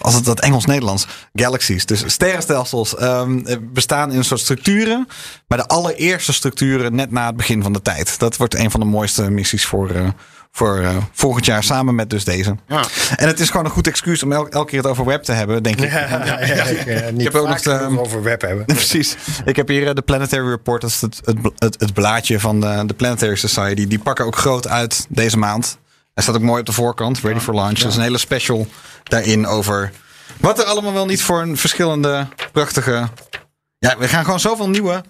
Als 0.00 0.14
het 0.14 0.24
dat 0.24 0.40
Engels-Nederlands, 0.40 1.06
galaxies. 1.32 1.86
Dus 1.86 2.02
sterrenstelsels 2.06 2.96
ehm, 2.96 3.38
eh, 3.46 3.56
bestaan 3.60 4.10
in 4.12 4.18
een 4.18 4.24
soort 4.24 4.40
structuren. 4.40 5.08
Maar 5.48 5.58
de 5.58 5.66
allereerste 5.66 6.32
structuren 6.32 6.94
net 6.94 7.10
na 7.10 7.26
het 7.26 7.36
begin 7.36 7.62
van 7.62 7.72
de 7.72 7.82
tijd. 7.82 8.18
Dat 8.18 8.36
wordt 8.36 8.54
een 8.54 8.70
van 8.70 8.80
de 8.80 8.86
mooiste 8.86 9.30
missies 9.30 9.64
voor, 9.66 9.90
eh, 9.90 10.08
voor 10.52 10.78
eh, 10.78 10.96
volgend 11.12 11.44
jaar. 11.44 11.62
Samen 11.62 11.94
met 11.94 12.10
dus 12.10 12.24
deze. 12.24 12.56
Ja. 12.68 12.84
En 13.16 13.26
het 13.26 13.40
is 13.40 13.50
gewoon 13.50 13.64
een 13.66 13.70
goed 13.72 13.86
excuus 13.86 14.22
om 14.22 14.32
el- 14.32 14.48
elke 14.48 14.70
keer 14.70 14.78
het 14.78 14.88
over 14.90 15.04
web 15.04 15.22
te 15.22 15.32
hebben, 15.32 15.62
denk 15.62 15.80
ik. 15.80 15.90
Ja, 15.90 16.38
ik, 16.38 16.86
eh, 16.86 17.12
niet 17.12 17.22
heb 17.24 17.34
ook 17.34 17.48
nog 17.48 17.60
de- 17.60 17.98
over 18.00 18.22
web 18.22 18.40
hebben. 18.40 18.64
Precies. 18.74 19.16
Ik 19.44 19.56
heb 19.56 19.68
hier 19.68 19.94
de 19.94 20.02
Planetary 20.02 20.48
Report. 20.48 20.80
Dat 20.80 20.90
is 20.90 21.00
het, 21.00 21.20
het, 21.24 21.36
het, 21.56 21.80
het 21.80 21.92
blaadje 21.94 22.40
van 22.40 22.60
de, 22.60 22.82
de 22.86 22.94
Planetary 22.94 23.36
Society. 23.36 23.86
Die 23.86 23.98
pakken 23.98 24.24
ook 24.24 24.36
groot 24.36 24.68
uit 24.68 25.06
deze 25.08 25.36
maand. 25.38 25.78
Hij 26.14 26.22
staat 26.22 26.34
ook 26.34 26.42
mooi 26.42 26.60
op 26.60 26.66
de 26.66 26.72
voorkant. 26.72 27.18
Ready 27.18 27.38
for 27.38 27.54
launch. 27.54 27.78
Dat 27.78 27.90
is 27.90 27.96
een 27.96 28.02
hele 28.02 28.18
special 28.18 28.66
daarin 29.02 29.46
over 29.46 29.92
wat 30.40 30.58
er 30.58 30.64
allemaal 30.64 30.92
wel 30.92 31.06
niet 31.06 31.22
voor 31.22 31.40
een 31.40 31.56
verschillende 31.56 32.26
prachtige... 32.52 33.08
Ja, 33.78 33.98
we 33.98 34.08
gaan 34.08 34.24
gewoon 34.24 34.40
zoveel 34.40 34.68
nieuwe 34.68 35.02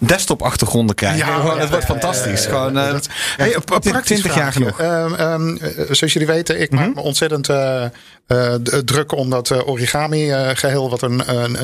desktop 0.00 0.42
achtergronden 0.42 0.94
krijgen. 0.94 1.18
Ja, 1.26 1.34
Gewoon, 1.40 1.58
het 1.58 1.68
wordt 1.70 1.86
ja, 1.86 1.90
fantastisch. 1.92 2.46
Gewoon, 2.46 2.78
eh, 2.78 2.94
Hey, 3.36 3.56
praktisch 3.64 4.02
20 4.02 4.34
jaar 4.34 4.52
genoeg. 4.52 4.78
Mhm. 4.78 4.86
Ehm, 4.90 5.14
ehm, 5.14 5.56
eh, 5.56 5.70
zoals 5.90 6.12
jullie 6.12 6.26
weten, 6.28 6.60
ik 6.60 6.70
maak 6.70 6.94
me 6.94 7.00
ontzettend 7.00 7.48
eh, 7.48 7.84
eh, 8.26 8.54
druk 8.84 9.12
om 9.12 9.30
dat 9.30 9.50
eh, 9.50 9.68
origami 9.68 10.30
eh, 10.30 10.50
geheel 10.54 10.90
wat 10.90 11.02
er 11.02 11.10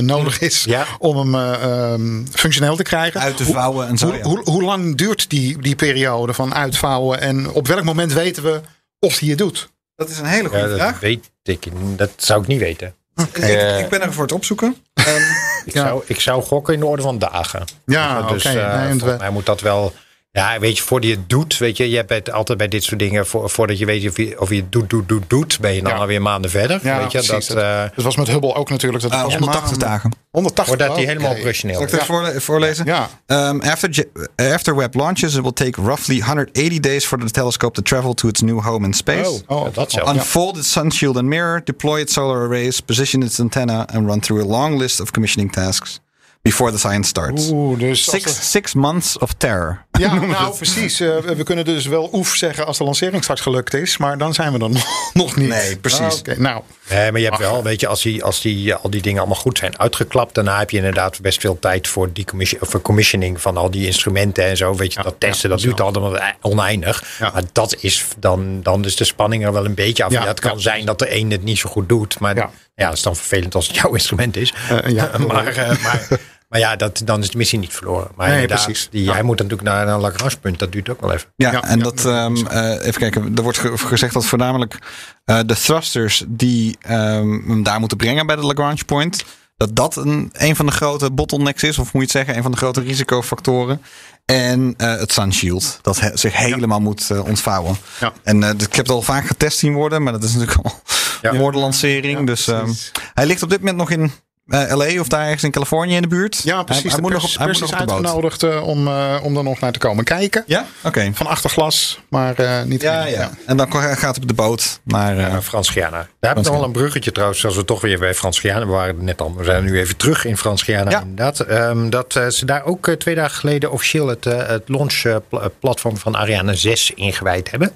nodig 0.04 0.40
is 0.40 0.64
Ja. 0.64 0.84
om 0.98 1.16
hem 1.16 1.34
eh, 1.34 1.62
ehm, 1.92 2.24
functioneel 2.32 2.76
te 2.76 2.82
krijgen. 2.82 3.20
Uit 3.20 3.36
te 3.36 3.44
Hoe- 3.44 3.54
vouwen 3.54 3.88
en 3.88 3.98
zo, 3.98 4.06
Hoe, 4.06 4.16
ja. 4.16 4.22
hoe, 4.22 4.40
hoe 4.44 4.62
lang 4.62 4.96
duurt 4.96 5.30
die, 5.30 5.58
die 5.62 5.76
periode 5.76 6.34
van 6.34 6.54
uitvouwen 6.54 7.20
en 7.20 7.50
op 7.50 7.66
welk 7.66 7.84
moment 7.84 8.12
weten 8.12 8.42
we 8.42 8.60
of 8.98 9.18
hij 9.18 9.28
het 9.28 9.38
doet? 9.38 9.68
Dat 9.96 10.08
is 10.08 10.18
een 10.18 10.24
hele 10.26 10.48
goede 10.48 10.62
Ja, 10.62 10.68
dat 10.68 10.78
vraag. 10.78 11.00
weet 11.00 11.30
ik. 11.42 11.66
Dat 11.96 12.10
zou 12.16 12.40
ik 12.40 12.46
niet 12.46 12.60
weten. 12.60 12.94
Ik, 13.18 13.36
ik 13.78 13.88
ben 13.88 14.02
er 14.02 14.12
voor 14.12 14.22
het 14.22 14.32
opzoeken. 14.32 14.76
Ehm, 14.94 15.16
Ik, 15.64 15.74
Ja. 15.74 15.86
zou, 15.86 16.02
ik 16.06 16.20
zou 16.20 16.42
gokken 16.42 16.74
in 16.74 16.80
de 16.80 16.86
orde 16.86 17.02
van 17.02 17.18
dagen. 17.18 17.64
Ja, 17.86 18.22
dus 18.22 18.46
oké. 18.46 18.58
eh, 18.60 18.92
Nee, 18.92 19.16
mij 19.18 19.30
moet 19.30 19.46
dat 19.46 19.60
wel. 19.60 19.92
Ja, 20.30 20.58
weet 20.58 20.76
je, 20.76 20.82
voordat 20.82 21.10
je 21.10 21.16
het 21.16 21.28
doet, 21.28 21.58
weet 21.58 21.76
je, 21.76 21.90
je 21.90 21.96
hebt 21.96 22.10
het 22.10 22.30
altijd 22.32 22.58
bij 22.58 22.68
dit 22.68 22.84
soort 22.84 22.98
dingen, 22.98 23.26
voor, 23.26 23.50
voordat 23.50 23.78
je 23.78 23.84
weet 23.86 24.08
of 24.08 24.16
je, 24.16 24.40
of 24.40 24.48
je 24.50 24.56
het 24.56 24.72
doet, 24.72 24.90
doet, 24.90 25.08
doet, 25.08 25.22
doet, 25.30 25.58
ben 25.60 25.74
je 25.74 25.82
dan 25.82 25.92
Ja. 25.92 25.98
alweer 25.98 26.22
maanden 26.22 26.50
verder. 26.50 26.80
Ja, 26.82 26.98
weet 26.98 27.12
je, 27.12 27.18
precies. 27.22 27.46
dat, 27.46 27.56
eh, 27.56 27.82
was 28.04 28.16
met 28.16 28.28
Hubble 28.28 28.54
ook 28.54 28.70
natuurlijk. 28.70 29.02
Dat 29.02 29.10
het 29.10 29.20
eh, 29.20 29.26
pas 29.26 29.34
180 29.36 29.70
maanden- 29.70 29.88
dagen. 29.88 30.12
180 30.30 30.66
voordat 30.76 30.96
die 30.96 31.04
oké. 31.04 31.12
helemaal 31.14 31.36
operationeel 31.36 31.76
Zal 31.76 31.84
is. 31.86 31.92
ik 31.92 32.00
het 32.34 32.42
voorlezen? 32.42 32.84
Ja. 32.86 33.08
Um, 33.26 33.60
after, 33.60 33.90
J- 33.90 34.42
after 34.52 34.76
Webb 34.76 34.94
launches, 34.94 35.34
it 35.34 35.40
will 35.42 35.52
take 35.52 35.82
roughly 35.82 36.20
180 36.20 36.80
days 36.80 37.06
for 37.06 37.18
the 37.18 37.30
telescope 37.30 37.74
to 37.74 37.82
travel 37.82 38.14
to 38.14 38.28
its 38.28 38.40
new 38.40 38.60
home 38.62 38.86
in 38.86 38.92
space. 38.94 39.42
Oh, 39.46 39.60
Oh, 39.64 39.74
dat 39.74 39.90
zelf. 39.90 40.08
Unfold 40.08 40.56
its 40.56 40.70
sun 40.72 40.92
shield 40.92 41.16
and 41.16 41.26
mirror, 41.26 41.60
deploy 41.64 42.00
its 42.00 42.12
solar 42.12 42.46
arrays, 42.46 42.80
position 42.80 43.22
its 43.22 43.40
antenna, 43.40 43.84
and 43.92 44.06
run 44.06 44.20
through 44.20 44.44
a 44.44 44.46
long 44.48 44.78
list 44.78 45.00
of 45.00 45.10
commissioning 45.10 45.52
tasks 45.52 46.00
before 46.48 46.70
the 46.72 46.78
science 46.78 47.08
starts. 47.08 47.48
Oeh, 47.50 47.78
dus 47.78 48.04
Six, 48.10 48.50
six 48.50 48.74
months 48.74 49.18
of 49.18 49.32
terror. 49.36 49.84
Ja, 49.98 50.14
nou 50.36 50.56
precies. 50.56 51.00
Eh, 51.00 51.16
we 51.18 51.42
kunnen 51.42 51.64
dus 51.64 51.86
wel 51.86 52.08
oef 52.12 52.34
zeggen 52.34 52.66
als 52.66 52.78
de 52.78 52.84
lancering 52.84 53.22
straks 53.22 53.40
gelukt 53.40 53.74
is. 53.74 53.96
Maar 53.96 54.18
dan 54.18 54.34
zijn 54.34 54.52
we 54.52 54.58
dan 54.58 54.76
nog 55.12 55.36
niet. 55.36 55.48
Nee, 55.48 55.76
precies. 55.76 56.00
Ah, 56.00 56.18
Oké, 56.18 56.40
nou. 56.40 56.62
Nee, 56.90 57.10
maar 57.12 57.20
je 57.20 57.26
hebt 57.26 57.38
wel, 57.38 57.62
weet 57.62 57.80
je, 57.80 57.86
als 57.86 58.02
die, 58.02 58.24
als 58.24 58.40
die, 58.40 58.74
al 58.74 58.90
die 58.90 59.02
dingen 59.02 59.18
allemaal 59.18 59.40
goed 59.40 59.58
zijn 59.58 59.78
uitgeklapt, 59.78 60.34
daarna 60.34 60.58
heb 60.58 60.70
je 60.70 60.76
inderdaad 60.76 61.20
best 61.20 61.40
veel 61.40 61.58
tijd 61.58 61.88
voor, 61.88 62.12
decommission, 62.12 62.60
voor 62.64 62.82
commissioning 62.82 63.40
van 63.40 63.56
al 63.56 63.70
die 63.70 63.86
instrumenten 63.86 64.44
en 64.44 64.56
zo. 64.56 64.74
Weet 64.74 64.92
je, 64.92 65.02
dat 65.02 65.14
testen, 65.18 65.50
dat 65.50 65.60
duurt 65.60 65.80
allemaal 65.80 66.18
oneindig. 66.40 67.02
Ja. 67.18 67.30
Maar 67.34 67.42
dat 67.52 67.76
is 67.80 68.04
dan, 68.18 68.62
dan 68.62 68.84
is 68.84 68.96
de 68.96 69.04
spanning 69.04 69.44
er 69.44 69.52
wel 69.52 69.64
een 69.64 69.74
beetje 69.74 70.04
af. 70.04 70.12
Ja, 70.12 70.20
Ja, 70.22 70.26
het 70.28 70.40
kan 70.40 70.52
ja. 70.54 70.58
zijn 70.58 70.84
dat 70.86 70.98
de 70.98 71.14
een 71.16 71.30
het 71.30 71.42
niet 71.42 71.58
zo 71.58 71.68
goed 71.70 71.88
doet, 71.88 72.18
maar 72.18 72.36
Ja. 72.36 72.50
ja, 72.74 72.84
dat 72.88 72.96
is 72.96 73.02
dan 73.02 73.16
vervelend 73.16 73.54
als 73.54 73.66
het 73.66 73.76
jouw 73.80 73.92
instrument 73.92 74.36
is. 74.36 74.54
Eh, 74.70 74.90
ja. 74.92 75.10
maar, 75.26 75.46
eh, 75.46 75.82
maar, 75.82 76.08
maar 76.48 76.60
ja, 76.60 76.76
dat, 76.76 77.02
dan 77.04 77.20
is 77.22 77.30
de 77.30 77.36
missie 77.36 77.58
niet 77.58 77.72
verloren. 77.72 78.08
Maar 78.16 78.28
Nee, 78.28 78.40
inderdaad, 78.40 78.64
precies. 78.64 78.88
Die, 78.90 79.04
Ja. 79.04 79.12
hij 79.12 79.22
moet 79.22 79.36
natuurlijk 79.38 79.68
naar 79.68 79.88
een 79.88 80.00
Lagrange-punt, 80.00 80.58
dat 80.58 80.72
duurt 80.72 80.88
ook 80.88 81.00
wel 81.00 81.12
even. 81.12 81.28
Ja, 81.36 81.52
Ja, 81.52 81.62
en 81.64 81.78
ja, 81.78 81.84
dat, 81.84 82.04
ehm, 82.04 82.36
eh, 82.46 82.86
even 82.86 83.00
kijken, 83.00 83.32
er 83.36 83.42
wordt 83.42 83.58
ge- 83.58 83.78
gezegd 83.78 84.14
dat 84.14 84.26
voornamelijk 84.26 84.78
eh, 85.24 85.40
de 85.46 85.54
thrusters 85.54 86.24
die 86.28 86.76
ehm, 86.80 87.30
hem 87.46 87.62
daar 87.62 87.78
moeten 87.80 87.96
brengen 87.98 88.26
bij 88.26 88.36
de 88.36 88.42
Lagrange 88.42 88.84
point, 88.86 89.24
dat 89.56 89.76
dat 89.76 89.96
een, 89.96 90.30
een 90.32 90.56
van 90.56 90.66
de 90.66 90.72
grote 90.72 91.10
bottlenecks 91.10 91.62
is, 91.62 91.78
of 91.78 91.92
moet 91.92 91.92
je 91.92 92.00
het 92.00 92.10
zeggen, 92.10 92.36
een 92.36 92.42
van 92.42 92.50
de 92.52 92.56
grote 92.58 92.80
risicofactoren. 92.80 93.82
En 94.24 94.74
eh, 94.76 94.96
het 94.96 95.12
sunshield, 95.12 95.78
dat 95.82 96.00
he- 96.00 96.16
zich 96.16 96.36
helemaal 96.36 96.80
moet 96.80 97.10
ontvouwen. 97.20 97.76
Ja. 98.00 98.12
En 98.22 98.42
eh, 98.42 98.50
ik 98.50 98.60
heb 98.60 98.76
het 98.76 98.90
al 98.90 99.02
vaak 99.02 99.26
getest 99.26 99.58
zien 99.58 99.72
worden, 99.74 100.02
maar 100.02 100.12
dat 100.12 100.22
is 100.24 100.34
natuurlijk 100.34 100.58
al 100.66 100.80
Ja. 101.22 101.34
voor 101.34 101.52
de 101.52 101.58
lancering. 101.58 102.18
Ja, 102.18 102.24
dus 102.24 102.48
ehm, 102.48 102.70
hij 103.14 103.26
ligt 103.26 103.42
op 103.42 103.50
dit 103.50 103.58
moment 103.58 103.76
nog 103.76 103.90
in 103.90 104.12
eh, 104.48 104.76
LA 104.76 105.00
of 105.00 105.08
daar 105.08 105.24
ergens 105.24 105.42
in 105.42 105.50
Californië 105.50 105.94
in 105.94 106.02
de 106.02 106.08
buurt. 106.08 106.40
Ja, 106.44 106.62
precies. 106.62 106.82
Hij, 106.82 106.92
hij 106.92 107.00
de 107.00 107.06
moet 107.06 107.12
nog 107.22 107.24
op, 107.24 107.46
pers 107.46 107.60
is 107.60 107.72
op 107.72 107.78
de 107.78 107.84
boot. 107.84 107.90
uitgenodigd 107.90 108.42
eh, 108.42 108.66
om, 108.66 108.88
eh, 108.88 109.16
om 109.22 109.36
er 109.36 109.42
nog 109.42 109.60
naar 109.60 109.72
te 109.72 109.78
komen 109.78 110.04
kijken. 110.04 110.44
Ja, 110.46 110.66
oké. 110.82 111.10
Van 111.14 111.26
achter 111.26 111.50
glas, 111.50 112.00
maar 112.08 112.34
eh, 112.38 112.62
niet 112.62 112.82
Ja, 112.82 113.06
ja. 113.06 113.30
En 113.46 113.56
dan 113.56 113.72
gaat 113.72 114.00
hij 114.00 114.22
op 114.22 114.28
de 114.28 114.34
boot. 114.34 114.80
Maar 114.82 115.18
eh, 115.18 115.28
Ja, 115.28 115.42
Frans 115.42 115.68
Giana. 115.68 115.90
Daar 115.90 116.30
heb 116.34 116.38
ik 116.38 116.44
nog 116.44 116.54
wel 116.54 116.64
een 116.64 116.72
bruggetje 116.72 117.12
trouwens. 117.12 117.44
Als 117.44 117.56
we 117.56 117.64
toch 117.64 117.80
weer 117.80 117.98
bij 117.98 118.14
Frans 118.14 118.38
Giana. 118.38 118.66
We 118.66 118.72
waren 118.72 119.04
net 119.04 119.20
al. 119.20 119.34
We 119.36 119.44
zijn 119.44 119.64
nu 119.64 119.78
even 119.78 119.96
terug 119.96 120.24
in 120.24 120.36
Frans 120.36 120.62
Giana. 120.62 120.90
Ja. 120.90 121.00
Inderdaad. 121.00 121.40
Ehm, 121.40 121.90
dat 121.90 122.16
eh, 122.16 122.26
ze 122.28 122.44
daar 122.44 122.64
ook 122.64 122.90
twee 122.90 123.14
dagen 123.14 123.36
geleden 123.36 123.72
officieel 123.72 124.06
het, 124.08 124.24
het 124.24 124.62
launchplatform 124.66 125.96
van 125.96 126.16
Ariane 126.16 126.54
6 126.54 126.90
ingewijd 126.94 127.50
hebben. 127.50 127.72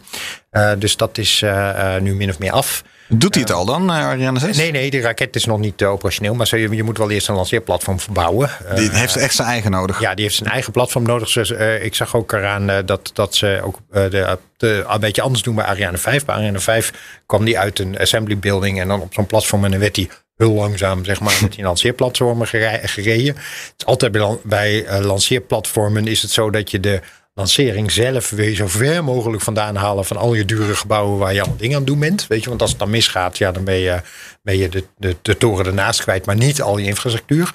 Eh, 0.52 0.72
dus 0.78 0.96
dat 0.96 1.18
is 1.18 1.42
eh, 1.42 1.94
eh, 1.96 2.02
nu 2.02 2.14
min 2.14 2.28
of 2.28 2.38
meer 2.38 2.52
af. 2.52 2.84
Doet 3.14 3.34
hij 3.34 3.42
het 3.42 3.52
al 3.52 3.64
dan, 3.64 3.90
eh, 3.90 3.96
Ariane 3.96 4.38
6? 4.38 4.56
Nee, 4.56 4.70
nee, 4.70 4.90
de 4.90 5.00
raket 5.00 5.36
is 5.36 5.44
nog 5.44 5.58
niet 5.58 5.82
eh, 5.82 5.90
operationeel. 5.90 6.34
Maar 6.34 6.58
je, 6.58 6.70
je 6.70 6.82
moet 6.82 6.98
wel 6.98 7.10
eerst 7.10 7.28
een 7.28 7.34
lanceerplatform 7.34 8.00
verbouwen. 8.00 8.50
Eh, 8.68 8.76
Die 8.76 8.90
heeft 8.90 9.16
echt 9.16 9.34
zijn 9.34 9.48
eigen 9.48 9.70
nodig. 9.70 10.00
ja, 10.00 10.14
die 10.14 10.24
heeft 10.24 10.36
zijn 10.36 10.50
eigen 10.50 10.72
platform 10.72 11.04
nodig. 11.04 11.32
Dus, 11.32 11.50
eh, 11.50 11.84
ik 11.84 11.94
zag 11.94 12.16
ook 12.16 12.32
eraan 12.32 12.70
eh, 12.70 12.78
dat, 12.84 13.10
dat 13.14 13.34
ze 13.34 13.60
ook 13.64 13.78
eh, 13.90 14.10
de, 14.10 14.38
de, 14.56 14.84
een 14.88 15.00
beetje 15.00 15.22
anders 15.22 15.42
doen 15.42 15.54
bij 15.54 15.64
Ariane 15.64 15.96
5. 15.98 16.24
Bij 16.24 16.34
Ariane 16.34 16.58
5 16.60 16.92
kwam 17.26 17.44
die 17.44 17.58
uit 17.58 17.78
een 17.78 17.98
assembly 17.98 18.38
building 18.38 18.80
en 18.80 18.88
dan 18.88 19.00
op 19.00 19.14
zo'n 19.14 19.26
platform. 19.26 19.64
En 19.64 19.70
dan 19.70 19.80
werd 19.80 19.94
die 19.94 20.10
heel 20.36 20.52
langzaam, 20.52 21.04
zeg 21.04 21.20
maar, 21.20 21.38
met 21.42 21.52
die 21.52 21.64
lanceerplatformen 21.64 22.46
gere- 22.46 22.80
gereden. 22.88 23.34
Het 23.34 23.74
is 23.78 23.86
altijd 23.86 24.12
bij, 24.12 24.36
bij 24.42 24.84
eh, 24.84 25.04
lanceerplatformen 25.04 26.06
is 26.06 26.22
het 26.22 26.30
zo 26.30 26.50
dat 26.50 26.70
je 26.70 26.80
de 26.80 27.00
lancering 27.34 27.90
zelf 27.90 28.30
wil 28.30 28.44
je 28.44 28.54
zo 28.54 28.66
ver 28.66 29.04
mogelijk 29.04 29.42
vandaan 29.42 29.76
halen 29.76 30.04
van 30.04 30.16
al 30.16 30.34
je 30.34 30.44
dure 30.44 30.74
gebouwen 30.74 31.18
waar 31.18 31.32
je 31.32 31.40
allemaal 31.40 31.58
dingen 31.58 31.76
aan 31.76 31.84
doen 31.84 31.98
bent. 31.98 32.26
Weet 32.26 32.42
je, 32.42 32.48
want 32.48 32.60
als 32.60 32.70
het 32.70 32.78
dan 32.78 32.90
misgaat, 32.90 33.38
ja, 33.38 33.52
dan 33.52 33.64
ben 33.64 33.78
je, 33.78 34.00
ben 34.42 34.58
je 34.58 34.68
de, 34.68 34.84
de, 34.98 35.16
de 35.22 35.36
toren 35.36 35.66
ernaast 35.66 36.02
kwijt, 36.02 36.26
maar 36.26 36.36
niet 36.36 36.62
al 36.62 36.78
je 36.78 36.86
infrastructuur. 36.86 37.52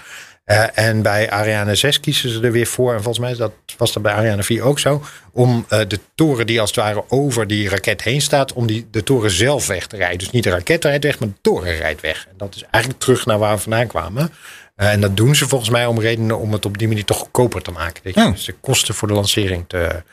Eh, 0.47 0.77
en 0.77 1.01
bij 1.01 1.29
Ariane 1.29 1.75
6 1.75 1.99
kiezen 1.99 2.29
ze 2.29 2.41
er 2.41 2.51
weer 2.51 2.67
voor, 2.67 2.93
en 2.93 3.03
volgens 3.03 3.25
mij 3.25 3.35
dat, 3.35 3.51
was 3.77 3.93
dat 3.93 4.03
bij 4.03 4.13
Ariane 4.13 4.43
4 4.43 4.63
ook 4.63 4.79
zo, 4.79 5.03
om 5.31 5.65
eh, 5.69 5.79
de 5.87 5.99
toren 6.15 6.47
die 6.47 6.59
als 6.59 6.69
het 6.69 6.79
ware 6.79 7.03
over 7.07 7.47
die 7.47 7.69
raket 7.69 8.01
heen 8.01 8.21
staat, 8.21 8.53
om 8.53 8.67
die, 8.67 8.87
de 8.91 9.03
toren 9.03 9.31
zelf 9.31 9.67
weg 9.67 9.87
te 9.87 9.97
rijden. 9.97 10.17
Dus 10.17 10.31
niet 10.31 10.43
de 10.43 10.49
raket 10.49 10.83
rijdt 10.83 11.03
weg, 11.03 11.19
maar 11.19 11.27
de 11.29 11.41
toren 11.41 11.75
rijdt 11.75 12.01
weg. 12.01 12.27
En 12.29 12.33
dat 12.37 12.55
is 12.55 12.63
eigenlijk 12.71 13.03
terug 13.03 13.25
naar 13.25 13.37
waar 13.37 13.55
we 13.55 13.61
vandaan 13.61 13.87
kwamen. 13.87 14.31
Eh, 14.77 14.91
en 14.91 15.01
dat 15.01 15.17
doen 15.17 15.35
ze 15.35 15.47
volgens 15.47 15.69
mij 15.69 15.85
om 15.85 15.99
redenen 15.99 16.37
om 16.39 16.53
het 16.53 16.65
op 16.65 16.77
die 16.77 16.87
manier 16.87 17.05
toch 17.05 17.17
goedkoper 17.17 17.61
te 17.61 17.71
maken. 17.71 18.03
Weet 18.03 18.13
je? 18.15 18.19
Ja. 18.21 18.29
Dus 18.31 18.45
de 18.45 18.55
kosten 18.61 18.93
voor 18.95 19.07
de 19.07 19.13
lancering 19.13 19.63
te. 19.67 20.03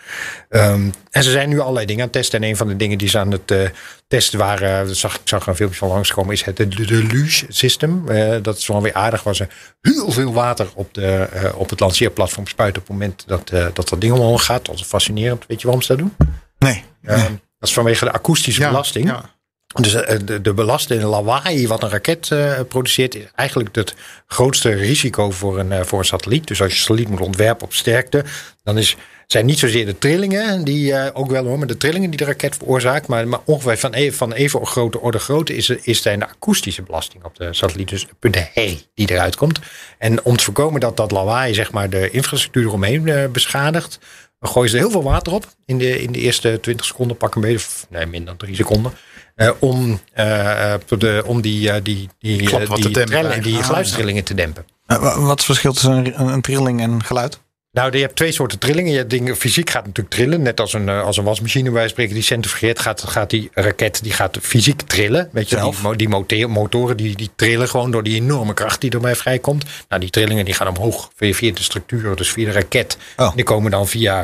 ehm, 0.49 0.91
en 1.11 1.23
ze 1.23 1.31
zijn 1.31 1.49
nu 1.49 1.61
allerlei 1.61 1.87
dingen 1.87 2.01
aan 2.01 2.09
het 2.09 2.17
testen. 2.17 2.43
En 2.43 2.49
een 2.49 2.57
van 2.57 2.69
de 2.69 2.77
dingen 2.77 2.99
die 2.99 3.09
ze 3.09 3.19
aan 3.19 3.31
het 3.31 3.51
eh, 3.51 3.69
testen 4.09 4.39
waren, 4.39 4.87
dat 4.87 4.97
zag, 4.97 5.15
ik 5.15 5.21
zag 5.25 5.43
er 5.43 5.49
een 5.49 5.57
filmpje 5.57 5.79
van 5.79 5.89
langskomen, 5.89 6.33
is 6.33 6.45
het 6.45 6.57
de 6.57 6.69
Deluge 6.69 7.47
System. 7.49 8.09
Eh, 8.09 8.37
dat 8.43 8.57
is 8.59 8.67
wel 8.67 8.83
weer 8.83 8.95
aardig, 8.95 9.23
waar 9.23 9.35
ze 9.37 9.47
heel 9.81 10.11
veel 10.11 10.33
water 10.33 10.69
op, 10.75 10.95
de, 10.95 11.29
op 11.55 11.71
het 11.71 11.81
lanceerplatform 11.81 12.47
spuiten 12.47 12.83
op 12.83 12.89
het 12.89 12.97
moment 12.97 13.25
dat, 13.27 13.49
dat 13.75 13.89
dat 13.89 14.01
ding 14.01 14.13
omhoog 14.13 14.45
gaat. 14.45 14.65
Dat 14.65 14.75
is 14.75 14.83
fascinerend. 14.83 15.45
Weet 15.47 15.59
je 15.61 15.65
waarom 15.67 15.83
ze 15.83 15.89
dat 15.97 15.99
doen? 15.99 16.17
Nee. 16.59 16.85
Ehm, 17.05 17.33
dat 17.59 17.69
is 17.69 17.73
vanwege 17.75 18.05
de 18.05 18.13
akoestische 18.13 18.61
Ja, 18.61 18.69
belasting. 18.69 19.07
ja. 19.09 19.33
Dus 19.81 19.95
eh, 19.95 20.19
de, 20.25 20.41
de 20.41 20.55
belasting, 20.55 21.01
de 21.01 21.07
lawaai 21.07 21.67
wat 21.67 21.83
een 21.83 21.91
raket 21.91 22.31
eh, 22.31 22.61
produceert, 22.69 23.15
is 23.15 23.25
eigenlijk 23.35 23.77
het 23.77 23.95
grootste 24.27 24.69
risico 24.69 25.31
voor 25.31 25.59
een, 25.59 25.73
eh, 25.73 25.83
voor 25.83 25.99
een 25.99 26.05
satelliet. 26.05 26.47
Dus 26.47 26.61
als 26.61 26.71
je 26.71 26.77
een 26.77 26.83
satelliet 26.83 27.09
moet 27.09 27.21
ontwerpen 27.21 27.67
op 27.67 27.73
sterkte, 27.73 28.25
dan 28.63 28.79
is, 28.79 28.97
zijn 29.27 29.47
niet 29.47 29.59
zozeer 29.59 29.87
de 29.87 29.99
trillingen, 29.99 30.65
die 30.65 31.15
ook 31.15 31.31
wel 31.31 31.45
hoor, 31.45 31.59
maar 31.59 31.67
de 31.67 31.77
trillingen 31.77 32.11
die 32.11 32.19
de 32.19 32.25
raket 32.25 32.57
veroorzaakt, 32.57 33.07
maar, 33.07 33.29
maar 33.29 33.41
ongeveer 33.45 33.79
van 33.79 33.93
even, 33.93 34.17
van 34.17 34.33
even 34.33 34.67
grote 34.67 35.01
orde 35.01 35.19
grootte 35.19 35.57
is, 35.57 35.71
is 35.71 36.03
zijn 36.03 36.19
de 36.19 36.29
akoestische 36.29 36.83
belasting 36.83 37.25
op 37.25 37.37
de 37.37 37.55
satelliet. 37.55 37.89
Dus 37.89 38.07
de 38.21 38.83
die 38.95 39.11
eruit 39.11 39.37
komt. 39.37 39.59
En 39.99 40.25
om 40.25 40.37
te 40.37 40.45
voorkomen 40.45 40.81
dat 40.81 40.97
dat 40.97 41.11
lawaai 41.11 41.55
zeg 41.55 41.73
maar, 41.73 41.91
de 41.91 42.11
infrastructuur 42.11 42.65
eromheen 42.65 43.09
eh, 43.09 43.29
beschadigt, 43.29 43.99
dan 44.45 44.53
gooien 44.53 44.71
ze 44.71 44.77
er 44.77 44.83
heel 44.83 44.91
veel 44.91 45.03
water 45.03 45.33
op 45.33 45.47
in 45.67 45.79
de, 45.79 46.03
in 46.03 46.13
de 46.13 46.19
eerste 46.19 46.59
20 46.63 46.87
seconden, 46.87 47.17
pak 47.17 47.35
een 47.35 47.41
beetje, 47.41 47.57
of, 47.57 47.87
nee, 47.91 48.07
minder 48.07 48.27
dan 48.27 48.37
3 48.37 48.55
seconden. 48.55 48.93
eh, 49.35 49.51
om, 49.59 50.01
eh, 50.13 50.75
de, 50.89 51.23
om 51.27 51.41
die, 51.41 51.71
eh, 51.71 51.81
die, 51.83 52.09
die, 52.19 52.49
wat 52.51 52.77
die, 52.77 52.91
te 52.91 53.41
die 53.43 53.63
geluidstrillingen 53.63 54.25
te 54.25 54.35
dempen. 54.35 54.65
Wa- 54.87 54.99
wat 55.01 55.21
is 55.23 55.29
het 55.29 55.45
verschil 55.45 55.73
tussen 55.73 55.93
een, 55.93 56.21
een 56.33 56.41
trilling 56.41 56.81
en 56.81 57.05
geluid? 57.05 57.41
Nou, 57.75 57.93
je 57.97 58.03
hebt 58.03 58.17
twee 58.17 58.33
soorten 58.33 58.59
trillingen. 58.59 58.93
Je 58.93 58.99
hebt 58.99 59.11
dingen, 59.11 59.37
fysiek 59.37 59.71
gaat 59.71 59.87
natuurlijk 59.87 60.15
trillen. 60.15 60.43
Net 60.43 60.61
als 60.61 60.73
een, 60.73 60.89
eh, 60.89 61.03
als 61.03 61.17
een 61.17 61.25
wasmachine 61.25 61.71
bij 61.71 61.89
spreken 61.89 62.15
die 62.15 62.23
centrifugeert. 62.23 62.79
Gaat, 62.79 63.03
gaat 63.03 63.31
die 63.31 63.51
raket 63.55 64.03
die 64.03 64.13
gaat 64.13 64.39
fysiek 64.43 64.83
trillen. 64.83 65.29
Weet 65.33 65.49
je, 65.49 65.57
Zelf? 65.57 65.81
die, 65.97 66.27
die 66.27 66.47
motoren 66.47 66.97
die, 66.97 67.17
die 67.17 67.31
trillen 67.37 67.69
gewoon 67.69 67.91
door 67.91 68.03
die 68.03 68.15
enorme 68.15 68.55
kracht 68.55 68.81
die 68.81 68.91
erbij 68.91 69.17
vrijkomt. 69.17 69.65
Nou, 69.89 70.01
die 70.01 70.11
trillingen 70.11 70.45
die 70.45 70.55
gaan 70.55 70.69
omhoog 70.69 71.11
via, 71.17 71.33
via 71.33 71.53
de 71.53 71.63
structuur, 71.63 72.17
dus 72.17 72.31
via 72.31 72.45
de 72.45 72.53
raket. 72.53 72.97
Oh. 73.17 73.35
Die 73.35 73.45
komen 73.45 73.71
dan 73.71 73.89
via, 73.89 74.15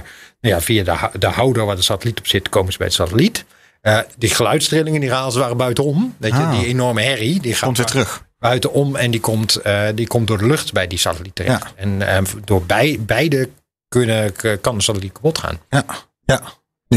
nou 0.41 0.55
ja, 0.55 0.61
via 0.61 0.85
de, 0.85 1.19
de 1.19 1.27
houder 1.27 1.67
waar 1.67 1.77
de 1.77 1.83
satelliet 1.83 2.19
op 2.19 2.27
zit, 2.27 2.49
komen 2.49 2.73
ze 2.73 2.79
bij 2.79 2.87
het 2.87 2.97
satelliet. 2.97 3.45
Eh, 3.81 3.99
die 4.19 4.31
geluidstrillingen 4.31 5.01
die 5.01 5.11
gaan 5.11 5.23
als 5.25 5.35
het 5.35 5.43
ware 5.43 5.55
buitenom. 5.57 6.15
Weet 6.19 6.33
je, 6.33 6.39
Ah. 6.39 6.59
die 6.59 6.67
enorme 6.67 7.03
herrie. 7.03 7.41
Die 7.41 7.53
gaat 7.53 7.65
Komt 7.65 7.77
weer 7.77 7.87
terug. 7.87 8.29
Buitenom 8.41 8.97
en 8.97 9.11
die 9.11 9.21
komt, 9.21 9.57
eh, 9.57 9.83
die 9.95 10.07
komt 10.07 10.27
door 10.27 10.39
de 10.39 10.47
lucht 10.47 10.73
bij 10.73 10.87
die 10.87 10.99
satelliet 10.99 11.35
terecht. 11.35 11.63
Ja. 11.63 11.83
En 11.83 12.03
eh, 12.03 12.23
door 12.45 12.63
bij, 12.63 12.99
beide 13.01 13.49
kunnen, 13.89 14.33
kan 14.61 14.77
de 14.77 14.83
satelliet 14.83 15.13
kapot 15.13 15.39
gaan. 15.39 15.59
Ja. 15.69 15.85
ja. 16.25 16.43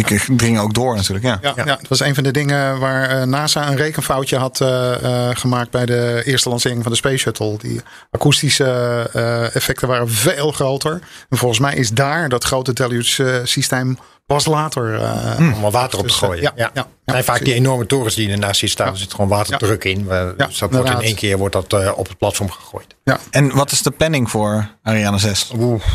Die 0.02 0.36
dringen 0.36 0.62
ook 0.62 0.74
door 0.74 0.96
natuurlijk, 0.96 1.26
ja. 1.26 1.40
Ja, 1.42 1.54
ja. 1.56 1.64
dat 1.64 1.88
was 1.88 2.00
een 2.00 2.16
van 2.16 2.24
de 2.24 2.32
dingen 2.32 2.80
waar 2.80 3.10
eh, 3.10 3.28
NASA 3.28 3.68
een 3.68 3.76
rekenfoutje 3.76 4.38
had 4.38 4.62
eh, 4.62 5.30
eh, 5.30 5.36
gemaakt 5.36 5.72
bij 5.72 5.86
de 5.86 6.22
eerste 6.26 6.50
lancering 6.50 6.84
van 6.84 6.92
de 6.92 6.98
Space 6.98 7.18
Shuttle. 7.18 7.58
Die 7.58 7.82
akoestische 8.12 9.10
eh, 9.14 9.56
effecten 9.56 9.88
waren 9.88 10.10
veel 10.10 10.52
groter. 10.52 10.92
En 11.30 11.38
volgens 11.38 11.60
mij 11.60 11.76
is 11.76 11.90
daar 11.90 12.30
dat 12.30 12.44
grote 12.44 12.74
deluge 12.74 13.32
eh, 13.32 13.40
systeem 13.44 13.98
pas 14.26 14.46
later. 14.46 15.02
eh, 15.02 15.38
Om 15.58 15.64
er 15.66 15.72
water 15.72 16.00
op 16.00 16.08
te 16.08 16.12
Dus, 16.14 16.22
eh, 16.22 16.28
gooien. 16.28 16.42
ja, 16.44 16.52
ja, 16.56 16.70
ja, 16.74 16.88
ja, 17.06 17.24
vaak 17.24 17.44
die 17.46 17.54
enorme 17.54 17.86
torens 17.86 18.16
die 18.16 18.30
ernaast 18.32 18.62
hier 18.62 18.70
staan. 18.70 18.88
Er 18.88 18.98
zit 18.98 19.12
gewoon 19.14 19.30
waterdruk 19.30 19.84
in. 19.84 20.06
Ja, 20.10 20.34
dus 20.48 20.58
dat 20.58 20.72
wordt 20.74 20.90
in 20.90 21.02
één 21.02 21.16
keer 21.16 21.38
wordt 21.38 21.54
dat, 21.54 21.74
eh, 21.74 21.92
op 21.98 22.08
het 22.08 22.18
platform 22.18 22.52
gegooid. 22.52 22.96
En 23.32 23.56
wat 23.56 23.72
is 23.72 23.82
de 23.82 23.92
planning 23.92 24.30
voor 24.30 24.70
Ariane 24.84 25.18
6? 25.18 25.52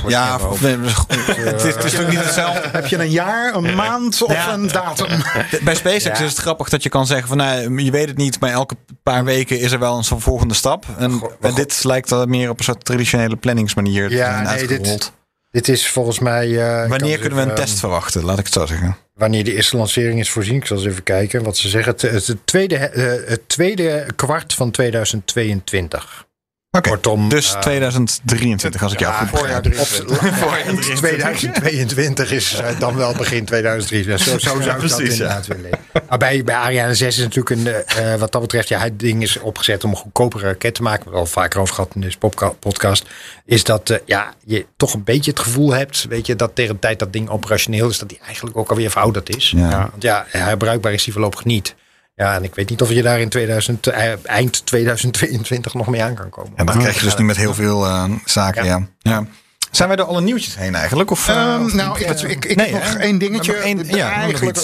ja, 0.07 0.37
kennen 0.61 0.81
we 0.83 0.87
of- 0.87 1.07
het, 1.27 1.37
is, 1.37 1.45
het 1.45 1.65
is 1.65 1.75
natuurlijk 1.93 2.09
niet 2.11 2.25
hetzelfde. 2.25 2.69
Heb 2.73 2.87
je 2.87 2.99
een 2.99 3.11
jaar, 3.11 3.55
een 3.55 3.75
maand 3.75 4.23
of 4.23 4.33
Ja. 4.33 4.53
een 4.53 4.67
datum? 4.69 5.23
Bij 5.63 5.75
SpaceX 5.75 6.05
Ja. 6.05 6.13
is 6.25 6.31
het 6.31 6.39
grappig 6.39 6.69
dat 6.69 6.83
je 6.83 6.89
kan 6.89 7.07
zeggen 7.07 7.29
van 7.29 7.37
nou, 7.37 7.83
je 7.83 7.91
weet 7.91 8.09
het 8.09 8.17
niet, 8.17 8.41
maar 8.41 8.51
elke 8.51 8.77
paar 9.03 9.25
weken 9.25 9.59
is 9.61 9.73
er 9.73 9.79
wel 9.79 9.97
een 9.97 10.21
volgende 10.21 10.55
stap. 10.55 10.85
En, 10.99 11.23
en 11.41 11.55
dit 11.55 11.85
lijkt 11.85 12.27
meer 12.27 12.51
op 12.51 12.59
een 12.59 12.65
soort 12.65 12.85
traditionele 12.85 13.37
planningsmanier 13.37 14.09
te 14.09 14.15
Ja, 14.15 14.45
zijn 14.45 14.57
nee, 14.69 14.79
dit-. 14.79 15.13
Dit 15.51 15.69
is 15.69 15.89
volgens 15.89 16.19
mij... 16.19 16.47
eh, 16.49 16.89
Wanneer 16.89 17.11
eens 17.11 17.21
kunnen 17.21 17.39
we 17.39 17.45
een 17.45 17.51
even, 17.51 17.65
test 17.65 17.79
verwachten? 17.79 18.25
Laat 18.25 18.39
ik 18.39 18.45
het 18.45 18.55
zo 18.55 18.67
zeggen. 18.67 18.97
Wanneer 19.15 19.45
de 19.45 19.55
eerste 19.55 19.77
lancering 19.77 20.21
is 20.21 20.31
voorzien. 20.31 20.57
Ik 20.57 20.67
zal 20.67 20.77
eens 20.77 20.87
even 20.87 21.03
kijken 21.03 21.43
wat 21.43 21.57
ze 21.57 21.69
zeggen. 21.69 21.93
Het, 21.93 22.03
het, 22.03 22.27
het 22.27 22.47
tweede, 22.47 22.77
eh, 22.77 23.29
het 23.29 23.49
tweede 23.49 24.07
kwart 24.17 24.55
van 24.55 24.71
2022. 24.71 26.27
Kortom, 26.71 27.29
dus 27.29 27.55
eh, 27.55 27.61
2023 27.61 28.83
als 28.83 28.93
ik 28.93 28.99
jou 28.99 29.13
ja, 29.13 29.19
goed 29.19 29.39
voorjaar 29.39 29.61
begrijp. 29.61 30.11
Of 30.11 30.91
2022 30.97 32.31
is 32.41 32.55
eh, 32.55 32.79
dan 32.79 32.97
wel 32.97 33.15
begin 33.15 33.45
2023. 33.45 34.27
Zo, 34.27 34.39
zo 34.39 34.61
zou 34.61 34.83
ik 34.83 34.89
dat 34.89 34.99
ja. 34.99 35.05
inderdaad 35.05 35.47
willen. 35.47 35.71
Maar 36.09 36.19
bij, 36.19 36.45
bij 36.45 36.55
Ariane 36.55 36.95
6 36.95 37.17
is 37.17 37.23
natuurlijk 37.23 37.51
een, 37.51 37.67
eh, 37.67 38.13
eh, 38.13 38.21
wat 38.21 38.33
dat 38.33 38.41
betreft, 38.41 38.69
ja, 38.69 38.79
het 38.79 39.01
ding 39.01 39.23
is 39.23 39.39
opgezet 39.39 39.85
om 39.85 39.91
een 39.91 39.97
goedkopere 39.97 40.47
raket 40.47 40.75
te 40.75 40.83
maken. 40.83 40.99
We 40.99 41.05
hebben 41.05 41.21
het 41.21 41.37
al 41.37 41.43
vaker 41.43 41.61
over 41.61 41.75
gehad 41.75 41.95
in 41.95 42.01
deze 42.01 42.19
podcast. 42.59 43.05
Is 43.45 43.65
dat 43.65 43.91
eh, 43.91 43.99
ja, 44.05 44.35
je 44.45 44.67
toch 44.77 44.95
een 44.95 45.05
beetje 45.05 45.31
het 45.31 45.41
gevoel 45.41 45.73
hebt, 45.73 46.07
weet 46.09 46.27
je, 46.27 46.37
dat 46.37 46.55
tegen 46.55 46.75
de 46.75 46.81
tijd 46.81 46.99
dat 46.99 47.13
ding 47.13 47.29
operationeel 47.29 47.89
is, 47.89 47.99
dat 47.99 48.09
die 48.09 48.19
eigenlijk 48.27 48.57
ook 48.57 48.71
alweer 48.71 48.91
verouderd 48.91 49.37
is. 49.37 49.53
Ja. 49.57 49.89
Want 49.91 50.03
ja, 50.03 50.27
herbruikbaar 50.29 50.93
is 50.93 51.05
die 51.05 51.13
voorlopig 51.13 51.45
niet. 51.45 51.75
Ja, 52.19 52.35
en 52.35 52.45
ik 52.45 52.55
weet 52.55 52.71
niet 52.71 52.83
of 52.83 52.91
je 52.91 53.03
daar 53.03 53.21
in 53.21 53.29
2000, 53.29 53.87
eh, 53.87 54.13
eind 54.25 54.67
2022 54.67 55.75
nog 55.75 55.87
mee 55.87 56.03
aan 56.03 56.15
kan 56.15 56.29
komen. 56.31 56.53
En 56.57 56.67
dat 56.67 56.77
krijg 56.77 56.99
je 56.99 57.05
dus 57.05 57.17
nu 57.17 57.25
met 57.25 57.37
heel 57.37 57.55
veel 57.55 57.85
eh, 57.87 58.05
zaken, 58.25 58.65
ja. 58.65 58.77
Ja. 58.99 59.13
ja. 59.13 59.27
Zijn 59.71 59.89
wij 59.89 59.97
door 59.97 60.07
alle 60.07 60.21
nieuwtjes 60.21 60.57
heen 60.57 60.75
eigenlijk? 60.75 61.11
Of, 61.11 61.29
eh, 61.29 61.37
Ehm, 61.55 61.65
of 61.65 61.73
nou, 61.75 61.99
ik, 62.01 62.21
ik, 62.21 62.45
ik 62.45 62.57
Nee, 62.57 62.75
heb 62.75 62.83
nog 62.93 63.03
één 63.03 63.19
dingetje. 63.19 63.53
Nog 63.53 63.61
één- 63.63 63.87
ja, 63.87 64.09
nog 64.09 64.17
eigenlijk 64.19 64.59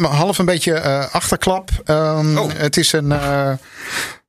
half 0.00 0.38
een 0.38 0.44
beetje 0.44 0.72
eh, 0.74 1.14
achterklap. 1.14 1.70
Ehm, 1.84 2.38
Oh. 2.38 2.50
Het 2.56 2.76
is 2.76 2.92
een, 2.92 3.12
eh, 3.12 3.50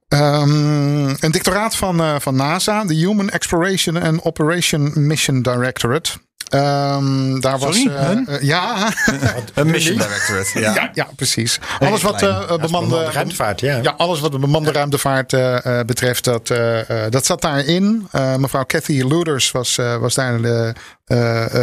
ehm, 0.08 1.08
een 1.20 1.32
dictoraat 1.32 1.76
van, 1.76 2.00
eh, 2.02 2.16
van 2.20 2.36
NASA, 2.36 2.84
de 2.86 2.94
Human 2.94 3.30
Exploration 3.30 4.02
and 4.02 4.22
Operation 4.24 4.92
Mission 4.96 5.42
Directorate. 5.42 6.10
Ehm, 6.50 7.40
daar 7.40 7.60
was. 7.60 7.76
Sorry, 7.76 7.96
eh, 7.96 8.08
hun? 8.08 8.28
eh, 8.28 8.42
ja, 8.42 8.92
Een 9.54 9.70
mission 9.70 9.98
directorate, 9.98 10.60
ja. 10.60 10.74
ja, 10.74 10.90
ja, 10.94 11.08
precies. 11.16 11.60
Alles 11.80 12.02
wat 12.02 12.22
eh, 12.22 12.48
bemande, 12.48 12.58
bemande 12.68 13.12
ruimtevaart, 13.12 13.60
ja. 13.60 13.80
ja, 13.82 13.94
alles 13.98 14.20
wat 14.20 14.32
de 14.32 14.40
bemande 14.40 14.72
ruimtevaart 14.72 15.34
eh, 15.34 15.80
eh, 15.80 15.86
betreft, 15.86 16.24
dat, 16.24 16.48
dat 17.10 17.26
zat 17.26 17.42
daarin. 17.42 18.08
Mevrouw 18.38 18.66
Cathy 18.66 19.04
Luders 19.04 19.52
was, 19.52 19.78
eh, 19.78 19.98
was 19.98 20.14
daar 20.14 20.42
de, 20.42 20.74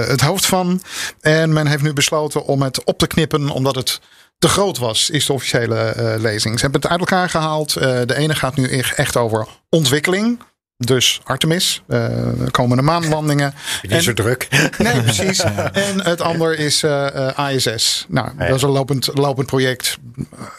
het 0.09 0.21
hoofd 0.21 0.47
van. 0.47 0.83
En 1.21 1.53
men 1.53 1.67
heeft 1.67 1.83
nu 1.83 1.93
besloten 1.93 2.45
om 2.45 2.63
het 2.63 2.85
op 2.85 2.99
te 2.99 3.07
knippen, 3.07 3.51
omdat 3.51 3.75
het 3.75 4.01
te 4.39 4.49
groot 4.49 4.79
was, 4.79 5.11
is 5.11 5.27
de 5.27 5.33
officiële 5.33 5.79
eh, 5.79 6.21
lezing. 6.21 6.55
Ze 6.55 6.63
hebben 6.63 6.81
het 6.81 6.91
uit 6.91 7.01
elkaar 7.01 7.29
gehaald. 7.29 7.77
Eh, 7.77 8.01
de 8.07 8.17
ene 8.17 8.35
gaat 8.35 8.57
nu 8.57 8.69
echt 8.97 9.17
over 9.17 9.47
ontwikkeling. 9.69 10.39
Dus 10.87 11.21
Artemis, 11.25 11.83
eh, 11.89 12.41
er 12.43 12.51
komen 12.51 12.77
de 12.77 12.83
maanlandingen. 12.83 13.55
Niet 13.83 14.03
zo 14.03 14.13
druk. 14.13 14.49
Nee, 14.79 15.03
precies. 15.03 15.41
En 15.73 16.01
het 16.05 16.21
ander 16.21 16.59
is 16.59 16.83
eh, 16.83 17.29
eh, 17.39 17.55
ISS. 17.55 18.07
Nou, 18.09 18.29
dat 18.39 18.57
is 18.57 18.63
een 18.63 18.71
lopend, 18.71 19.09
lopend 19.15 19.47
project. 19.47 19.97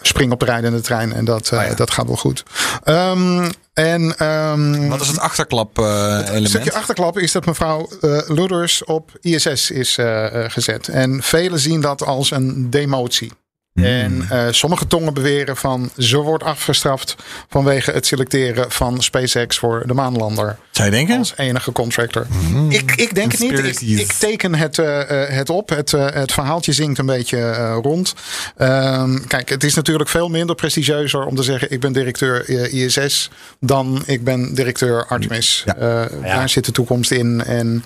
Spring 0.01 0.31
op 0.31 0.39
de 0.39 0.45
rijdende 0.45 0.81
trein 0.81 1.13
en 1.13 1.25
dat, 1.25 1.49
eh, 1.51 1.59
Oh 1.59 1.65
ja. 1.65 1.73
dat 1.73 1.91
gaat 1.91 2.05
wel 2.05 2.15
goed. 2.15 2.43
Ehm, 2.83 3.49
en 3.73 4.17
ehm, 4.17 4.87
Wat 4.87 5.01
is 5.01 5.07
het 5.07 5.19
achterklap 5.19 5.79
eh, 5.79 5.85
een 5.85 6.25
element? 6.27 6.49
stukje 6.49 6.73
achterklap 6.73 7.17
is 7.19 7.31
dat 7.31 7.45
mevrouw 7.45 7.89
eh 8.01 8.17
Luders 8.27 8.83
op 8.83 9.11
ISS 9.21 9.71
is 9.71 9.97
eh, 9.97 10.25
eh, 10.45 10.51
gezet. 10.51 10.87
En 10.87 11.21
velen 11.23 11.59
zien 11.59 11.81
dat 11.81 12.05
als 12.05 12.31
een 12.31 12.69
demotie. 12.69 13.31
En 13.73 14.25
eh, 14.29 14.47
sommige 14.51 14.87
tongen 14.87 15.13
beweren 15.13 15.57
van 15.57 15.89
ze 15.97 16.17
wordt 16.17 16.43
afgestraft 16.43 17.15
vanwege 17.49 17.91
het 17.91 18.05
selecteren 18.05 18.71
van 18.71 19.03
SpaceX 19.03 19.57
voor 19.57 19.83
de 19.87 19.93
maanlander 19.93 20.57
Zou 20.71 20.89
je 20.89 20.95
denken? 20.95 21.17
als 21.17 21.33
enige 21.37 21.71
contractor. 21.71 22.27
Ik, 22.69 22.91
ik 22.95 23.15
denk 23.15 23.31
het 23.31 23.39
niet. 23.41 23.99
Ik, 23.99 24.11
teken 24.11 24.55
het, 24.55 24.79
eh, 24.79 25.23
eh, 25.23 25.29
het 25.29 25.49
op. 25.49 25.69
Het, 25.69 25.93
eh, 25.93 26.05
het 26.09 26.31
verhaaltje 26.31 26.73
zingt 26.73 26.97
een 26.99 27.05
beetje 27.05 27.37
eh, 27.37 27.77
rond. 27.81 28.13
Ehm, 28.57 29.19
kijk, 29.27 29.49
het 29.49 29.63
is 29.63 29.73
natuurlijk 29.73 30.09
veel 30.09 30.29
minder 30.29 30.55
prestigieuzer 30.55 31.25
om 31.25 31.35
te 31.35 31.43
zeggen: 31.43 31.71
ik 31.71 31.79
ben 31.79 31.93
directeur 31.93 32.49
ISS 32.73 33.29
dan 33.59 34.03
ik 34.05 34.23
ben 34.23 34.53
directeur 34.55 35.05
Artemis. 35.05 35.63
Ja. 35.65 35.75
Eh, 35.75 36.21
Daar 36.23 36.49
zit 36.49 36.65
de 36.65 36.71
toekomst 36.71 37.11
in. 37.11 37.43
En 37.45 37.83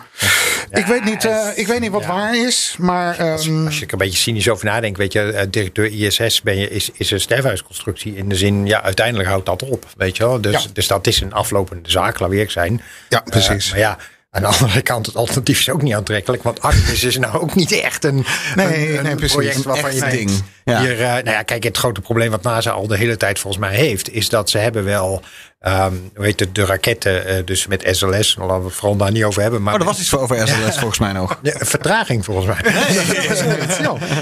ik, 0.72 0.86
weet 0.86 1.04
niet, 1.04 1.26
eh, 1.26 1.48
ik 1.56 1.68
weet 1.68 1.80
niet 1.80 1.92
wat 1.92 2.06
waar 2.06 2.38
is, 2.38 2.76
maar. 2.80 3.18
ehm, 3.18 3.66
Als 3.66 3.80
je 3.80 3.86
er 3.86 3.92
een 3.92 3.98
beetje 3.98 4.18
cynisch 4.20 4.50
over 4.50 4.66
nadenkt, 4.66 4.98
weet 4.98 5.14
je, 5.14 5.22
eh, 5.22 5.46
directeur 5.84 6.25
ISS 6.28 6.41
ben 6.41 6.57
je, 6.57 6.69
is, 6.69 6.89
is 6.93 7.11
een 7.11 7.19
sterfhuisconstructie. 7.19 8.15
In 8.15 8.30
de 8.30 8.36
zin, 8.36 8.65
ja, 8.65 8.82
uiteindelijk 8.84 9.30
houdt 9.30 9.45
dat 9.45 9.63
op. 9.63 9.86
Weet 9.97 10.17
je 10.17 10.23
wel? 10.23 10.41
Dus, 10.41 10.63
Ja. 10.63 10.69
dus 10.73 10.88
dat 10.88 11.07
is 11.07 11.21
een 11.21 11.34
aflopende 11.34 11.89
zaak, 11.89 12.19
laat 12.19 12.32
ik 12.32 12.51
zijn. 12.51 12.82
Ja, 13.09 13.19
precies. 13.19 13.65
Eh, 13.65 13.71
maar 13.71 13.80
ja, 13.80 13.97
aan 14.32 14.41
de 14.41 14.47
andere 14.47 14.82
kant, 14.82 15.05
het 15.05 15.15
alternatief 15.15 15.59
is 15.59 15.69
ook 15.69 15.82
niet 15.82 15.93
aantrekkelijk. 15.93 16.43
Want 16.43 16.61
Artemis 16.61 17.03
is 17.03 17.17
nou 17.17 17.39
ook 17.41 17.55
niet 17.55 17.71
echt 17.71 18.03
een, 18.03 18.25
Nee, 18.55 18.89
een, 18.91 18.97
een 18.97 19.03
nee, 19.03 19.15
precies. 19.15 19.36
project 19.36 19.55
Een 19.55 19.63
waarvan 19.63 19.93
je 19.93 19.99
denkt. 19.99 20.15
ding. 20.15 20.32
Ja. 20.65 20.82
Hier, 20.82 21.01
eh, 21.01 21.07
nou 21.07 21.30
ja, 21.30 21.41
kijk, 21.43 21.63
het 21.63 21.78
grote 21.78 22.01
probleem 22.01 22.32
wat 22.32 22.43
NASA 22.43 22.71
al 22.71 22.88
de 22.88 22.97
hele 22.97 23.17
tijd 23.17 23.39
volgens 23.39 23.63
mij 23.63 23.75
heeft, 23.75 24.13
is 24.13 24.30
dat 24.30 24.49
ze 24.49 24.57
hebben 24.57 24.84
wel, 24.84 25.21
ehm 25.68 25.93
hoe 26.15 26.26
heet 26.26 26.39
het, 26.39 26.55
de 26.55 26.65
raketten, 26.65 27.26
eh, 27.26 27.45
dus 27.45 27.68
met 27.68 27.84
SLS, 27.91 28.36
daar 28.36 28.45
laten 28.45 28.61
we 28.61 28.68
het 28.68 28.74
vooral 28.78 28.95
daar 28.97 29.11
niet 29.11 29.24
over 29.24 29.41
hebben. 29.41 29.61
Maar 29.63 29.74
Oh, 29.74 29.80
er 29.80 29.86
was 29.86 29.99
iets 29.99 30.09
voor 30.09 30.20
over 30.20 30.47
SLS 30.47 30.78
volgens 30.80 30.99
mij 30.99 31.11
nog. 31.11 31.39
Ja, 31.41 31.53
vertraging 31.57 32.26
volgens 32.26 32.45
mij. 32.45 32.55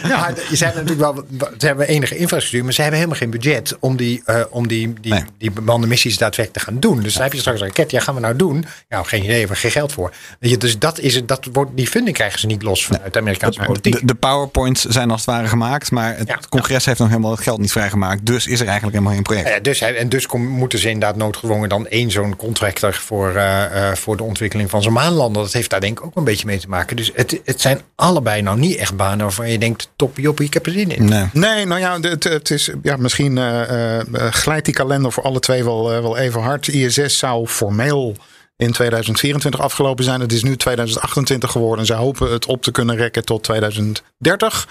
Ja, 0.08 0.34
ze 0.56 0.66
hebben 0.66 0.84
natuurlijk 0.86 1.00
wel 1.00 1.26
ze 1.58 1.66
hebben 1.66 1.88
enige 1.88 2.16
infrastructuur, 2.18 2.64
maar 2.64 2.74
ze 2.74 2.82
hebben 2.82 3.00
helemaal 3.00 3.20
geen 3.20 3.30
budget 3.30 3.76
om 3.80 3.96
die, 3.96 4.22
eh, 4.26 4.42
om 4.50 4.68
die, 4.68 4.94
die, 5.02 5.14
Nee. 5.14 5.24
die 5.38 5.52
bemande 5.52 5.88
missies 5.88 6.18
daadwerkelijk 6.18 6.66
te 6.66 6.72
gaan 6.72 6.80
doen. 6.80 7.02
Dus 7.02 7.14
dan 7.14 7.24
heb 7.24 7.34
je 7.34 7.40
straks 7.40 7.60
een 7.62 7.68
raket, 7.68 7.92
ja, 7.92 8.00
gaan 8.00 8.16
we 8.16 8.22
nou 8.22 8.36
doen? 8.36 8.66
Ja, 8.90 9.04
geen 9.04 9.24
idee, 9.24 9.38
hebben 9.38 9.56
we 9.56 9.62
geen 9.62 9.72
geld 9.72 9.92
voor. 9.92 10.12
Weet 10.40 10.52
je, 10.52 10.58
dus 10.58 10.80
dat 10.80 11.00
is 11.00 11.16
het, 11.16 11.28
dat 11.28 11.48
wordt, 11.54 11.72
die 11.76 11.88
funding 11.88 12.16
krijgen 12.16 12.40
ze 12.40 12.46
niet 12.48 12.62
los 12.64 12.86
vanuit 12.86 13.14
de 13.14 13.20
Amerikaanse 13.20 13.62
politiek. 13.66 13.94
De, 14.00 14.06
de 14.06 14.16
powerpoints 14.16 14.86
zijn 14.86 15.12
als 15.12 15.26
het 15.26 15.30
ware 15.36 15.48
gemaakt, 15.48 15.92
maar 15.92 16.18
het 16.18 16.50
congres 16.50 16.86
heeft 16.86 17.00
nog 17.00 17.08
helemaal 17.10 17.32
het 17.32 17.40
geld 17.40 17.60
niet 17.60 17.72
vrijgemaakt. 17.72 18.26
Dus 18.26 18.48
is 18.48 18.60
er 18.60 18.68
eigenlijk 18.68 18.96
helemaal 18.98 19.14
geen 19.14 19.24
project. 19.24 19.50
Ja, 19.50 19.60
dus, 19.60 19.82
en 19.82 20.10
dus 20.10 20.26
kom- 20.26 20.48
moeten 20.48 20.80
ze 20.80 20.90
inderdaad 20.90 21.18
noodgedwongen 21.36 21.70
dan 21.70 21.88
één 21.88 22.12
zo'n 22.12 22.36
contractor 22.36 22.94
voor, 22.94 23.36
eh, 23.36 23.90
eh, 23.90 23.96
voor 23.96 24.18
de 24.18 24.24
ontwikkeling 24.24 24.70
van 24.70 24.84
zo'n 24.84 24.94
maanlander. 24.94 25.44
Dat 25.44 25.54
heeft 25.54 25.70
daar 25.70 25.82
denk 25.82 26.00
ik 26.00 26.06
ook 26.06 26.16
een 26.16 26.24
beetje 26.24 26.46
mee 26.46 26.60
te 26.60 26.70
maken. 26.70 26.96
Dus 26.96 27.12
het, 27.14 27.42
het 27.46 27.62
zijn 27.62 27.82
allebei 27.96 28.42
nou 28.42 28.60
niet 28.60 28.78
echt 28.78 28.96
banen 28.96 29.20
waarvan 29.20 29.52
je 29.52 29.58
denkt, 29.58 29.90
top 29.96 30.18
joppie, 30.18 30.46
ik 30.46 30.54
heb 30.54 30.66
er 30.66 30.72
zin 30.72 30.92
in. 30.92 31.06
Nee. 31.06 31.26
Nee, 31.34 31.66
nou 31.66 31.80
ja, 31.80 32.00
het, 32.00 32.24
het 32.24 32.50
is, 32.50 32.70
ja 32.82 32.96
misschien 32.98 33.38
eh, 33.38 34.00
eh, 34.00 34.06
glijdt 34.32 34.66
die 34.66 34.74
kalender 34.74 35.12
voor 35.12 35.24
alle 35.24 35.40
twee 35.40 35.64
wel, 35.64 35.90
wel 35.90 36.18
even 36.18 36.42
hard. 36.42 36.68
ISS 36.68 37.18
zou 37.18 37.48
formeel 37.48 38.16
in 38.58 38.72
2024 38.72 39.62
afgelopen 39.62 40.04
zijn. 40.04 40.22
Het 40.22 40.32
is 40.32 40.44
nu 40.44 40.56
2028 40.56 41.52
geworden. 41.52 41.86
Ze 41.86 41.94
hopen 41.94 42.32
het 42.32 42.46
op 42.46 42.62
te 42.62 42.72
kunnen 42.72 42.96
rekken 42.96 43.26
tot 43.26 43.44
2030. 43.44 44.68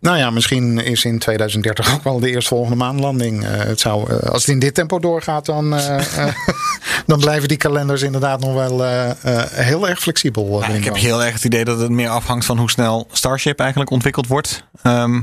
Nou 0.00 0.18
ja, 0.18 0.30
misschien 0.30 0.78
is 0.78 1.04
in 1.04 1.18
2030 1.18 1.94
ook 1.94 2.04
wel 2.04 2.20
de 2.20 2.30
eerstvolgende 2.30 2.76
maanlanding. 2.76 3.44
Eh, 3.44 3.50
het 3.50 3.80
zou, 3.80 4.10
eh, 4.10 4.30
als 4.30 4.40
het 4.40 4.54
in 4.54 4.58
dit 4.58 4.74
tempo 4.74 4.98
doorgaat, 4.98 5.46
dan, 5.46 5.74
eh, 5.74 6.26
dan 7.06 7.20
blijven 7.20 7.48
die 7.48 7.56
kalenders 7.56 8.02
inderdaad 8.02 8.40
nog 8.40 8.54
wel 8.54 8.82
heel 9.50 9.88
erg 9.88 10.00
flexibel. 10.00 10.60
Ja, 10.60 10.68
ik 10.68 10.84
heb 10.84 10.96
heel 10.96 11.24
erg 11.24 11.34
het 11.34 11.44
idee 11.44 11.64
dat 11.64 11.80
het 11.80 11.90
meer 11.90 12.08
afhangt 12.08 12.46
van 12.46 12.58
hoe 12.58 12.70
snel 12.70 13.06
Starship 13.12 13.60
eigenlijk 13.60 13.90
ontwikkeld 13.90 14.26
wordt. 14.26 14.64
ehm, 14.82 15.20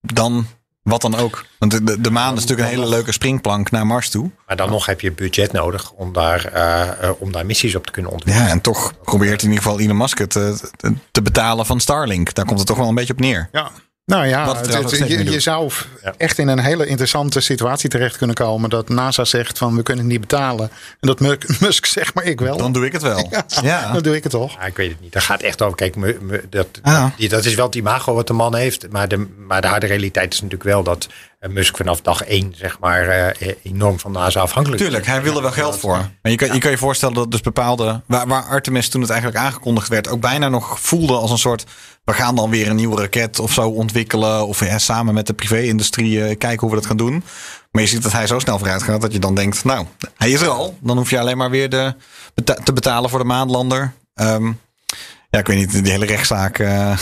dan 0.00 0.46
wat 0.84 1.00
dan 1.00 1.14
ook. 1.14 1.44
Want 1.58 1.72
de, 1.72 1.84
de, 1.84 2.00
de 2.00 2.10
maan 2.10 2.34
is 2.34 2.40
natuurlijk 2.40 2.68
een 2.68 2.74
hele 2.74 2.88
leuke 2.88 3.12
springplank 3.12 3.70
naar 3.70 3.86
Mars 3.86 4.10
toe. 4.10 4.30
Maar 4.46 4.56
dan 4.56 4.70
nog 4.70 4.86
heb 4.86 5.00
je 5.00 5.12
budget 5.12 5.52
nodig 5.52 5.92
om 5.92 6.12
daar, 6.12 6.44
eh, 6.44 7.08
eh, 7.08 7.10
om 7.18 7.32
daar 7.32 7.46
missies 7.46 7.74
op 7.74 7.86
te 7.86 7.92
kunnen 7.92 8.12
ontwikkelen. 8.12 8.48
Ja, 8.48 8.54
en 8.54 8.60
toch 8.60 8.92
probeert 9.02 9.42
in 9.42 9.48
ieder 9.48 9.62
geval 9.62 9.80
Elon 9.80 9.96
Musk 9.96 10.18
het 10.18 10.36
eh, 10.36 10.52
te, 10.76 10.94
te 11.10 11.22
betalen 11.22 11.66
van 11.66 11.80
Starlink. 11.80 12.34
Daar 12.34 12.44
komt 12.44 12.58
het 12.58 12.68
toch 12.68 12.76
wel 12.76 12.88
een 12.88 12.94
beetje 12.94 13.12
op 13.12 13.20
neer. 13.20 13.48
Ja. 13.52 13.70
Nou 14.06 14.26
ja, 14.26 14.56
het 14.56 14.74
het- 14.74 15.08
je, 15.32 15.40
zou 15.40 15.70
Ja. 16.02 16.14
echt 16.16 16.38
in 16.38 16.48
een 16.48 16.58
hele 16.58 16.86
interessante 16.86 17.40
situatie 17.40 17.88
terecht 17.88 18.16
kunnen 18.16 18.36
komen. 18.36 18.70
Dat 18.70 18.88
NASA 18.88 19.24
zegt 19.24 19.58
van 19.58 19.76
we 19.76 19.82
kunnen 19.82 20.04
het 20.04 20.12
niet 20.12 20.20
betalen. 20.20 20.70
En 21.00 21.08
dat 21.08 21.20
Mu- 21.20 21.38
Musk 21.60 21.86
zegt 21.86 22.14
maar 22.14 22.24
ik 22.24 22.40
wel. 22.40 22.56
Dan 22.56 22.72
doe 22.72 22.86
ik 22.86 22.92
het 22.92 23.02
wel. 23.02 23.28
Ja. 23.62 23.92
Dan 23.92 24.02
doe 24.02 24.16
ik 24.16 24.22
het 24.22 24.32
toch. 24.32 24.52
Ja, 24.54 24.60
ik 24.66 24.76
weet 24.76 24.90
het 24.90 25.00
niet. 25.00 25.12
Daar 25.12 25.22
gaat 25.22 25.40
echt 25.42 25.62
over. 25.62 25.76
Kijk, 25.76 25.96
me- 25.96 26.18
me- 26.20 26.44
dat, 26.50 26.66
die, 27.16 27.28
dat 27.28 27.44
is 27.44 27.54
wel 27.54 27.66
het 27.66 27.74
imago 27.74 28.14
wat 28.14 28.26
de 28.26 28.32
man 28.32 28.54
heeft. 28.56 28.90
Maar 28.90 29.08
de, 29.08 29.26
maar 29.46 29.60
de 29.60 29.68
harde 29.68 29.86
realiteit 29.86 30.32
is 30.32 30.40
natuurlijk 30.40 30.70
wel 30.70 30.82
dat 30.82 31.08
Musk 31.48 31.76
vanaf 31.76 32.00
dag 32.00 32.22
één, 32.22 32.52
zeg 32.56 32.78
maar, 32.78 33.08
eh, 33.08 33.54
enorm 33.62 33.98
van 33.98 34.12
NASA 34.12 34.40
afhankelijk. 34.40 34.82
Tuurlijk, 34.82 35.06
hij 35.06 35.22
wil 35.22 35.36
er 35.36 35.42
wel 35.42 35.50
geld 35.50 35.78
voor. 35.78 35.96
Maar 35.96 36.32
je 36.32 36.36
kan, 36.36 36.52
je 36.52 36.58
kan 36.58 36.70
je 36.70 36.78
voorstellen 36.78 37.14
dat 37.14 37.30
dus 37.30 37.40
bepaalde. 37.40 38.00
Waar, 38.06 38.26
waar 38.26 38.42
Artemis 38.42 38.88
toen 38.88 39.00
het 39.00 39.10
eigenlijk 39.10 39.40
aangekondigd 39.40 39.88
werd, 39.88 40.08
ook 40.08 40.20
bijna 40.20 40.48
nog 40.48 40.80
voelde 40.80 41.12
als 41.12 41.30
een 41.30 41.38
soort. 41.38 41.64
We 42.04 42.12
gaan 42.12 42.34
dan 42.34 42.50
weer 42.50 42.68
een 42.68 42.76
nieuwe 42.76 43.00
raket 43.00 43.38
of 43.38 43.52
zo 43.52 43.68
ontwikkelen. 43.68 44.46
Of 44.46 44.64
ja, 44.64 44.78
samen 44.78 45.14
met 45.14 45.26
de 45.26 45.34
privé-industrie 45.34 46.24
eh, 46.24 46.38
kijken 46.38 46.60
hoe 46.60 46.70
we 46.70 46.76
dat 46.76 46.86
gaan 46.86 46.96
doen. 46.96 47.24
Maar 47.70 47.82
je 47.82 47.88
ziet 47.88 48.02
dat 48.02 48.12
hij 48.12 48.26
zo 48.26 48.38
snel 48.38 48.58
vooruit 48.58 48.82
gaat 48.82 49.00
dat 49.00 49.12
je 49.12 49.18
dan 49.18 49.34
denkt: 49.34 49.64
Nou, 49.64 49.86
hij 50.16 50.30
is 50.30 50.40
er 50.40 50.48
al. 50.48 50.78
Dan 50.80 50.96
hoef 50.96 51.10
je 51.10 51.18
alleen 51.18 51.36
maar 51.36 51.50
weer 51.50 51.68
de, 51.70 51.94
te 52.64 52.72
betalen 52.72 53.10
voor 53.10 53.18
de 53.18 53.24
maanlander. 53.24 53.92
Ehm, 54.14 54.52
ja, 55.34 55.40
ik 55.40 55.46
weet 55.46 55.56
niet, 55.56 55.82
die 55.84 55.92
hele 55.92 56.06
rechtszaak. 56.06 56.58
eh, 56.58 56.66
Ja, 56.66 56.96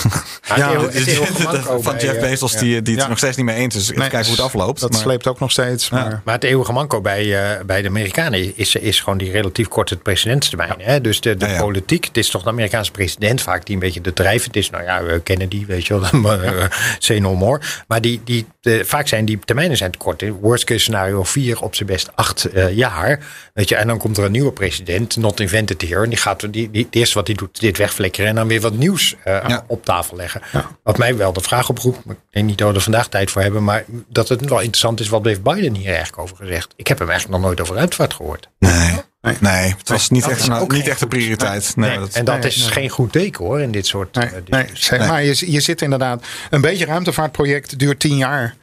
van 1.80 1.83
bij, 1.95 2.03
Jeff 2.05 2.20
Bezos, 2.20 2.53
ja. 2.53 2.59
die, 2.61 2.83
die 2.83 2.95
het 2.95 3.03
Ja. 3.03 3.09
nog 3.09 3.18
steeds 3.18 3.37
niet 3.37 3.47
mee 3.47 3.57
eens 3.57 3.74
is. 3.76 3.83
Even 3.83 3.99
Nee, 3.99 4.09
kijken 4.09 4.28
hoe 4.28 4.37
het 4.37 4.45
afloopt. 4.45 4.80
Dat 4.80 4.91
maar- 4.93 5.01
sleept 5.01 5.26
ook 5.26 5.41
nog 5.41 5.51
steeds. 5.51 5.91
Maar 5.91 6.20
Maar 6.24 6.35
het 6.35 6.45
eeuwige 6.45 6.72
manco 6.72 7.01
bij, 7.01 7.51
eh, 7.57 7.64
bij 7.64 7.83
de 7.83 7.89
Amerikanen 7.89 8.57
is, 8.57 8.74
is 8.74 9.01
gewoon 9.01 9.18
die 9.18 9.30
relatief 9.30 9.68
korte 9.68 9.97
presidentstermijn. 9.97 10.74
Hè? 10.78 11.01
Dus 11.01 11.20
de, 11.20 11.37
de 11.37 11.47
Ja, 11.47 11.53
ja. 11.53 11.59
politiek, 11.61 12.05
het 12.05 12.16
is 12.16 12.30
toch 12.30 12.43
de 12.43 12.49
Amerikaanse 12.49 12.91
president 12.91 13.41
vaak 13.43 13.64
die 13.66 13.74
een 13.74 13.80
beetje 13.80 14.01
de 14.01 14.12
drijvend 14.12 14.57
is. 14.57 14.70
Nou 14.70 14.85
ja, 14.85 15.03
we 15.03 15.20
kennen 15.20 15.49
die, 15.49 15.66
weet 15.66 15.87
je 15.87 16.01
wel, 16.01 16.35
eh, 16.43 16.64
say 16.99 17.18
no 17.18 17.35
more. 17.35 17.61
Maar 17.89 18.01
die, 18.01 18.20
die, 18.24 18.47
de, 18.61 18.83
vaak 18.85 19.09
zijn 19.09 19.24
die 19.24 19.39
termijnen 19.45 19.76
zijn 19.76 19.91
te 19.91 19.99
kort. 19.99 20.20
hè. 20.20 20.33
Worst 20.33 20.64
case 20.64 20.80
scenario 20.80 21.22
vier, 21.24 21.61
op 21.61 21.74
zijn 21.74 21.89
best 21.89 22.11
acht 22.14 22.47
jaar. 22.74 23.18
Weet 23.55 23.68
je, 23.68 23.76
en 23.76 23.87
dan 23.87 23.99
komt 23.99 24.18
er 24.18 24.24
een 24.24 24.33
nieuwe 24.33 24.53
president, 24.53 25.16
not 25.16 25.41
invented 25.41 25.83
here. 25.83 26.03
En 26.03 26.09
die 26.09 26.18
gaat, 26.18 26.53
die, 26.53 26.70
die, 26.70 26.85
het 26.85 26.95
eerste 26.95 27.14
wat 27.14 27.26
hij 27.26 27.37
doet, 27.37 27.61
dit 27.61 27.78
en 28.27 28.35
dan 28.35 28.49
weer 28.49 28.61
wat 28.61 28.73
nieuws 28.75 29.16
eh, 29.25 29.39
Ja. 29.47 29.64
op 29.66 29.85
tafel 29.85 30.16
leggen. 30.16 30.41
Wat 30.83 30.99
mij 30.99 31.16
wel 31.16 31.33
de 31.33 31.41
vraag 31.41 31.68
oproept, 31.68 32.05
maar 32.05 32.14
ik 32.14 32.20
denk 32.31 32.47
niet 32.47 32.59
dat 32.59 32.68
we 32.68 32.75
er 32.75 32.81
vandaag 32.81 33.09
tijd 33.09 33.31
voor 33.31 33.43
hebben, 33.43 33.64
maar 33.64 33.85
dat 34.09 34.29
het 34.29 34.41
wel 34.49 34.59
interessant 34.59 35.01
is, 35.01 35.09
wat 35.09 35.25
heeft 35.25 35.43
Biden 35.43 35.75
hier 35.75 35.87
eigenlijk 35.87 36.18
over 36.18 36.37
gezegd? 36.37 36.73
Ik 36.77 36.87
heb 36.87 36.99
hem 36.99 37.09
eigenlijk 37.11 37.39
nog 37.41 37.49
nooit 37.49 37.61
over 37.61 37.75
ruimtevaart 37.77 38.14
gehoord. 38.14 38.49
Nee, 38.59 39.01
nee, 39.41 39.75
het 39.79 39.89
was 39.89 40.11
niet, 40.11 40.23
dat 40.23 40.31
echt, 40.31 40.41
niet 40.68 40.87
echt 40.89 40.89
een 40.89 40.97
goed- 40.97 41.09
prioriteit. 41.09 41.73
Nee, 41.77 41.99
dat- 41.99 42.14
en 42.14 42.25
dat 42.25 42.39
nee, 42.39 42.47
is 42.47 42.57
nee. 42.61 42.70
geen 42.70 42.89
goed 42.89 43.12
teken 43.12 43.45
hoor, 43.45 43.61
in 43.61 43.70
dit 43.70 43.87
soort 43.87 44.14
nee, 44.14 44.29
eh, 44.51 44.68
zeg 44.73 45.09
maar 45.09 45.23
je, 45.25 45.53
je 45.53 45.61
zit 45.61 45.83
inderdaad. 45.83 46.25
Een 46.51 46.61
beetje 46.61 46.85
ruimtevaartproject 46.85 47.79
duurt 47.79 48.01
tien 48.01 48.16
jaar. 48.16 48.55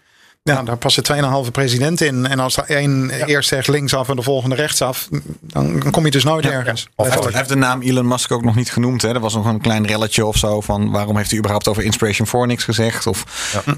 Ja, 0.56 0.64
daar 0.64 0.78
past 0.78 0.98
er 1.10 1.44
2,5 1.46 1.52
president 1.52 2.02
in. 2.02 2.28
En 2.28 2.40
als 2.40 2.58
er 2.58 2.64
één 2.64 3.10
eerst 3.10 3.50
zegt 3.50 3.68
linksaf 3.68 4.10
en 4.10 4.16
de 4.16 4.22
volgende 4.22 4.56
rechtsaf, 4.56 5.08
dan, 5.42 5.92
kom 5.92 6.06
je 6.06 6.12
dus 6.12 6.24
nooit 6.24 6.46
ergens. 6.46 6.88
Of 6.96 7.10
Hij 7.10 7.32
heeft, 7.34 7.50
de 7.50 7.56
naam 7.56 7.82
Elon 7.82 8.08
Musk 8.08 8.32
ook 8.32 8.44
nog 8.44 8.56
niet 8.56 8.72
genoemd. 8.72 9.02
Hè? 9.02 9.14
Er 9.14 9.20
was 9.20 9.34
nog 9.34 9.46
een 9.46 9.62
klein 9.62 9.88
relletje 9.88 10.26
of 10.26 10.38
zo 10.38 10.62
van 10.62 10.92
waarom 10.92 11.18
heeft 11.18 11.30
hij 11.30 11.38
überhaupt 11.38 11.68
over 11.68 11.84
Inspiration 11.84 12.28
4 12.28 12.48
niks 12.48 12.64
gezegd? 12.64 13.08
Of 13.08 13.24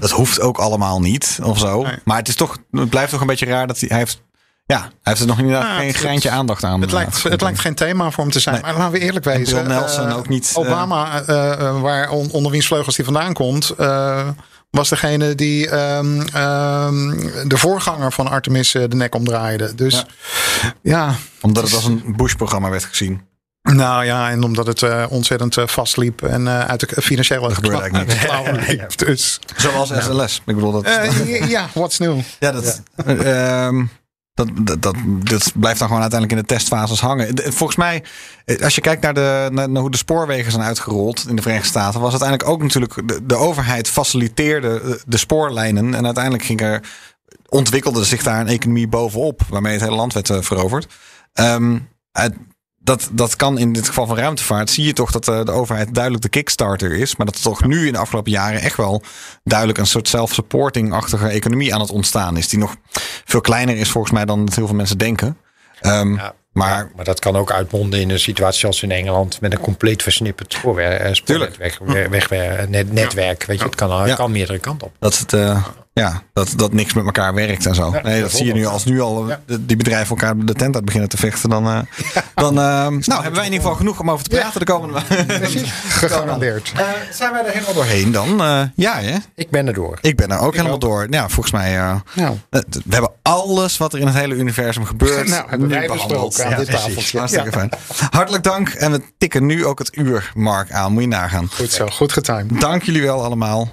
dat 0.00 0.10
hoeft 0.10 0.40
ook 0.40 0.58
allemaal 0.58 1.00
niet 1.00 1.38
of 1.42 1.58
zo. 1.58 1.82
Nee. 1.82 1.94
Maar 2.04 2.16
het, 2.16 2.28
is 2.28 2.34
toch, 2.36 2.58
het 2.70 2.90
blijft 2.90 3.10
toch 3.10 3.20
een 3.20 3.26
beetje 3.26 3.46
raar 3.46 3.66
dat 3.66 3.80
hij, 3.80 3.88
hij 3.88 3.98
heeft. 3.98 4.22
Ja, 4.66 4.78
hij 4.80 4.88
heeft 5.02 5.20
er 5.20 5.26
nog 5.26 5.38
inderdaad 5.38 5.62
Ja, 5.64 5.76
geen 5.78 5.94
greintje 5.94 6.30
aandacht 6.30 6.64
aan. 6.64 6.80
Het 6.80 6.90
eh, 6.90 6.96
lijkt, 6.96 7.22
het 7.22 7.40
lijkt 7.40 7.58
geen 7.58 7.74
thema 7.74 8.10
voor 8.10 8.22
hem 8.24 8.32
te 8.32 8.40
zijn. 8.40 8.54
Nee. 8.54 8.64
Maar 8.64 8.74
laten 8.76 8.92
we 8.92 8.98
eerlijk 8.98 9.26
En 9.26 9.38
wezen. 9.38 9.64
Bill 9.64 9.74
Nelson 9.74 10.08
eh, 10.08 10.16
ook 10.16 10.28
niet, 10.28 10.52
Obama, 10.54 11.22
eh, 11.22 11.80
waar 11.80 12.10
on- 12.10 12.30
onder 12.30 12.52
wiens 12.52 12.66
vleugels 12.66 12.96
hij 12.96 13.04
vandaan 13.04 13.32
komt, 13.32 13.74
was 14.72 14.88
degene 14.88 15.34
die 15.34 15.68
ehm, 15.68 16.20
ehm, 16.20 17.08
de 17.48 17.58
voorganger 17.58 18.12
van 18.12 18.28
Artemis 18.28 18.74
eh, 18.74 18.82
de 18.88 18.96
nek 18.96 19.14
omdraaide. 19.14 19.74
Dus 19.74 19.94
Ja. 20.62 20.74
ja. 20.82 21.14
Omdat 21.40 21.64
het 21.64 21.74
als 21.74 21.84
een 21.84 22.02
Bush-programma 22.16 22.70
werd 22.70 22.84
gezien. 22.84 23.20
Nou 23.62 24.04
ja, 24.04 24.30
en 24.30 24.42
omdat 24.42 24.66
het 24.66 24.82
eh, 24.82 25.04
ontzettend 25.08 25.56
eh, 25.56 25.66
vastliep 25.66 26.22
en 26.22 26.48
uit 26.48 26.80
de 26.94 27.02
financiële 27.02 27.54
gebeurde 27.54 27.80
eigenlijk 27.80 28.10
niks. 28.10 28.24
klauwen 28.24 28.64
liep. 28.68 28.98
Dus 28.98 29.40
Zoals 29.56 29.88
SLS. 29.88 30.42
Ik 30.46 30.54
bedoel 30.54 30.72
dat. 30.72 30.88
ja, 31.48 31.68
what's 31.74 31.98
new? 31.98 32.18
Ja, 32.38 32.52
dat, 32.52 32.82
ehm, 33.06 33.84
dat, 34.34 34.48
dat, 34.82 34.82
dat, 34.82 35.52
blijft 35.54 35.78
dan 35.78 35.88
gewoon 35.88 36.02
uiteindelijk 36.02 36.32
in 36.32 36.46
de 36.46 36.54
testfases 36.54 37.00
hangen. 37.00 37.52
Volgens 37.52 37.76
mij, 37.76 38.04
eh, 38.44 38.60
als 38.60 38.74
je 38.74 38.80
kijkt 38.80 39.02
naar, 39.02 39.14
de, 39.14 39.48
naar, 39.52 39.68
hoe 39.68 39.90
de 39.90 39.96
spoorwegen 39.96 40.52
zijn 40.52 40.64
uitgerold 40.64 41.28
in 41.28 41.36
de 41.36 41.42
Verenigde 41.42 41.68
Staten, 41.68 42.00
was 42.00 42.10
uiteindelijk 42.10 42.48
ook 42.50 42.62
natuurlijk 42.62 43.28
de, 43.28 43.36
overheid 43.36 43.88
faciliteerde 43.88 44.80
eh, 44.80 44.90
de 45.06 45.16
spoorlijnen. 45.16 45.94
En 45.94 46.04
uiteindelijk 46.04 46.44
ging 46.44 46.60
er, 46.60 46.82
ontwikkelde 47.48 48.04
zich 48.04 48.22
daar 48.22 48.40
een 48.40 48.48
economie 48.48 48.88
bovenop, 48.88 49.42
waarmee 49.48 49.72
het 49.72 49.82
hele 49.82 49.96
land 49.96 50.12
werd 50.12 50.30
eh, 50.30 50.40
veroverd. 50.40 50.94
Het- 52.12 52.36
dat, 52.84 53.08
dat 53.12 53.36
kan 53.36 53.58
in 53.58 53.72
dit 53.72 53.86
geval 53.86 54.06
van 54.06 54.16
ruimtevaart. 54.16 54.70
Zie 54.70 54.84
je 54.84 54.92
toch 54.92 55.10
dat 55.10 55.28
eh, 55.28 55.44
de 55.44 55.50
overheid 55.52 55.94
duidelijk 55.94 56.22
de 56.22 56.28
kickstarter 56.28 56.92
is. 56.92 57.16
Maar 57.16 57.26
dat 57.26 57.34
er 57.34 57.42
toch 57.42 57.64
nu 57.64 57.86
in 57.86 57.92
de 57.92 57.98
afgelopen 57.98 58.32
jaren 58.32 58.60
echt 58.60 58.76
wel 58.76 59.02
duidelijk 59.44 59.78
een 59.78 59.86
soort 59.86 60.08
self-supporting-achtige 60.08 61.28
economie 61.28 61.74
aan 61.74 61.80
het 61.80 61.90
ontstaan 61.90 62.36
is. 62.36 62.48
Die 62.48 62.58
nog 62.58 62.76
veel 63.24 63.40
kleiner 63.40 63.76
is 63.76 63.90
volgens 63.90 64.12
mij 64.12 64.24
dan 64.24 64.44
dat 64.44 64.54
heel 64.54 64.66
veel 64.66 64.76
mensen 64.76 64.98
denken. 64.98 65.36
Ehm, 65.80 66.14
Ja. 66.14 66.34
Maar 66.52 66.90
Maar 66.96 67.04
dat 67.04 67.20
kan 67.20 67.36
ook 67.36 67.52
uitmonden 67.52 68.00
in 68.00 68.10
een 68.10 68.18
situatie 68.18 68.60
zoals 68.60 68.82
in 68.82 68.90
Engeland 68.90 69.40
met 69.40 69.52
een 69.52 69.60
compleet 69.60 70.02
versnipperd 70.02 70.54
eh, 70.54 70.60
spoornetwerk, 71.12 71.56
weg, 71.80 72.08
weg, 72.08 72.28
weg- 72.28 72.68
net, 72.68 72.92
netwerk. 72.92 73.44
Weet 73.44 73.58
je, 73.58 73.64
het 73.64 73.74
kan, 74.14 74.30
meerdere 74.32 74.58
kanten 74.58 74.86
op. 74.86 74.92
dat, 74.98 75.18
het, 75.18 75.32
eh, 75.32 75.64
ja, 75.94 76.22
dat, 76.32 76.52
dat 76.56 76.72
niks 76.72 76.92
met 76.92 77.04
elkaar 77.04 77.34
werkt 77.34 77.66
en 77.66 77.74
zo. 77.74 77.90
nee, 78.02 78.20
dat 78.20 78.30
zie 78.30 78.46
je 78.46 78.52
nu 78.52 78.66
als 78.66 78.84
nu 78.84 79.00
al 79.00 79.26
die 79.60 79.76
bedrijven 79.76 80.08
elkaar 80.08 80.36
de 80.36 80.54
tent 80.54 80.74
uit 80.74 80.84
beginnen 80.84 81.08
te 81.08 81.16
vechten. 81.16 81.50
Dan, 81.50 81.66
eh, 81.66 81.78
dan 82.34 82.58
eh, 82.58 82.86
nou, 82.86 83.22
hebben 83.22 83.34
wij 83.34 83.46
in 83.46 83.52
ieder 83.52 83.60
geval 83.60 83.74
genoeg 83.74 84.00
om 84.00 84.10
over 84.10 84.24
te 84.28 84.36
praten 84.36 84.60
de 84.64 84.66
komende 84.66 85.00
Gegarandeerd. 85.88 86.72
Eh, 86.76 86.84
zijn 87.12 87.32
wij 87.32 87.44
er 87.44 87.52
helemaal 87.52 87.74
doorheen 87.74 88.12
dan? 88.12 88.36
Ja, 88.76 89.00
hè? 89.00 89.16
Ik 89.34 89.50
ben 89.50 89.66
er 89.66 89.74
door. 89.74 89.98
Ik 90.00 90.16
ben 90.16 90.30
er 90.30 90.38
ook 90.38 90.54
helemaal 90.54 90.78
door. 90.78 91.06
Ja, 91.10 91.28
volgens 91.28 91.54
mij. 91.54 92.00
Nou. 92.14 92.38
we 92.50 92.64
hebben 92.88 93.10
alles 93.22 93.76
wat 93.76 93.92
er 93.92 93.98
in 93.98 94.06
het 94.06 94.16
hele 94.16 94.34
universum 94.34 94.84
gebeurt. 94.84 95.10
Nou, 95.32 95.48
hebben 95.48 95.68
nu 95.68 95.86
behandeld. 95.86 96.40
aan 96.40 96.54
dit 96.54 96.66
precies. 96.66 96.84
tafeltje. 96.84 97.18
Hartstikke 97.18 97.52
fijn. 97.52 97.70
Hartelijk 98.10 98.44
dank. 98.44 98.68
En 98.68 98.92
we 98.92 99.02
tikken 99.18 99.46
nu 99.46 99.66
ook 99.66 99.78
het 99.78 99.96
uurmark 99.96 100.72
aan. 100.72 100.92
Moet 100.92 101.02
je 101.02 101.08
nagaan. 101.08 101.48
Goed 101.54 101.70
zo, 101.70 101.86
goed 101.86 102.12
getimed. 102.12 102.60
Dank 102.60 102.82
jullie 102.82 103.02
wel 103.02 103.24
allemaal 103.24 103.72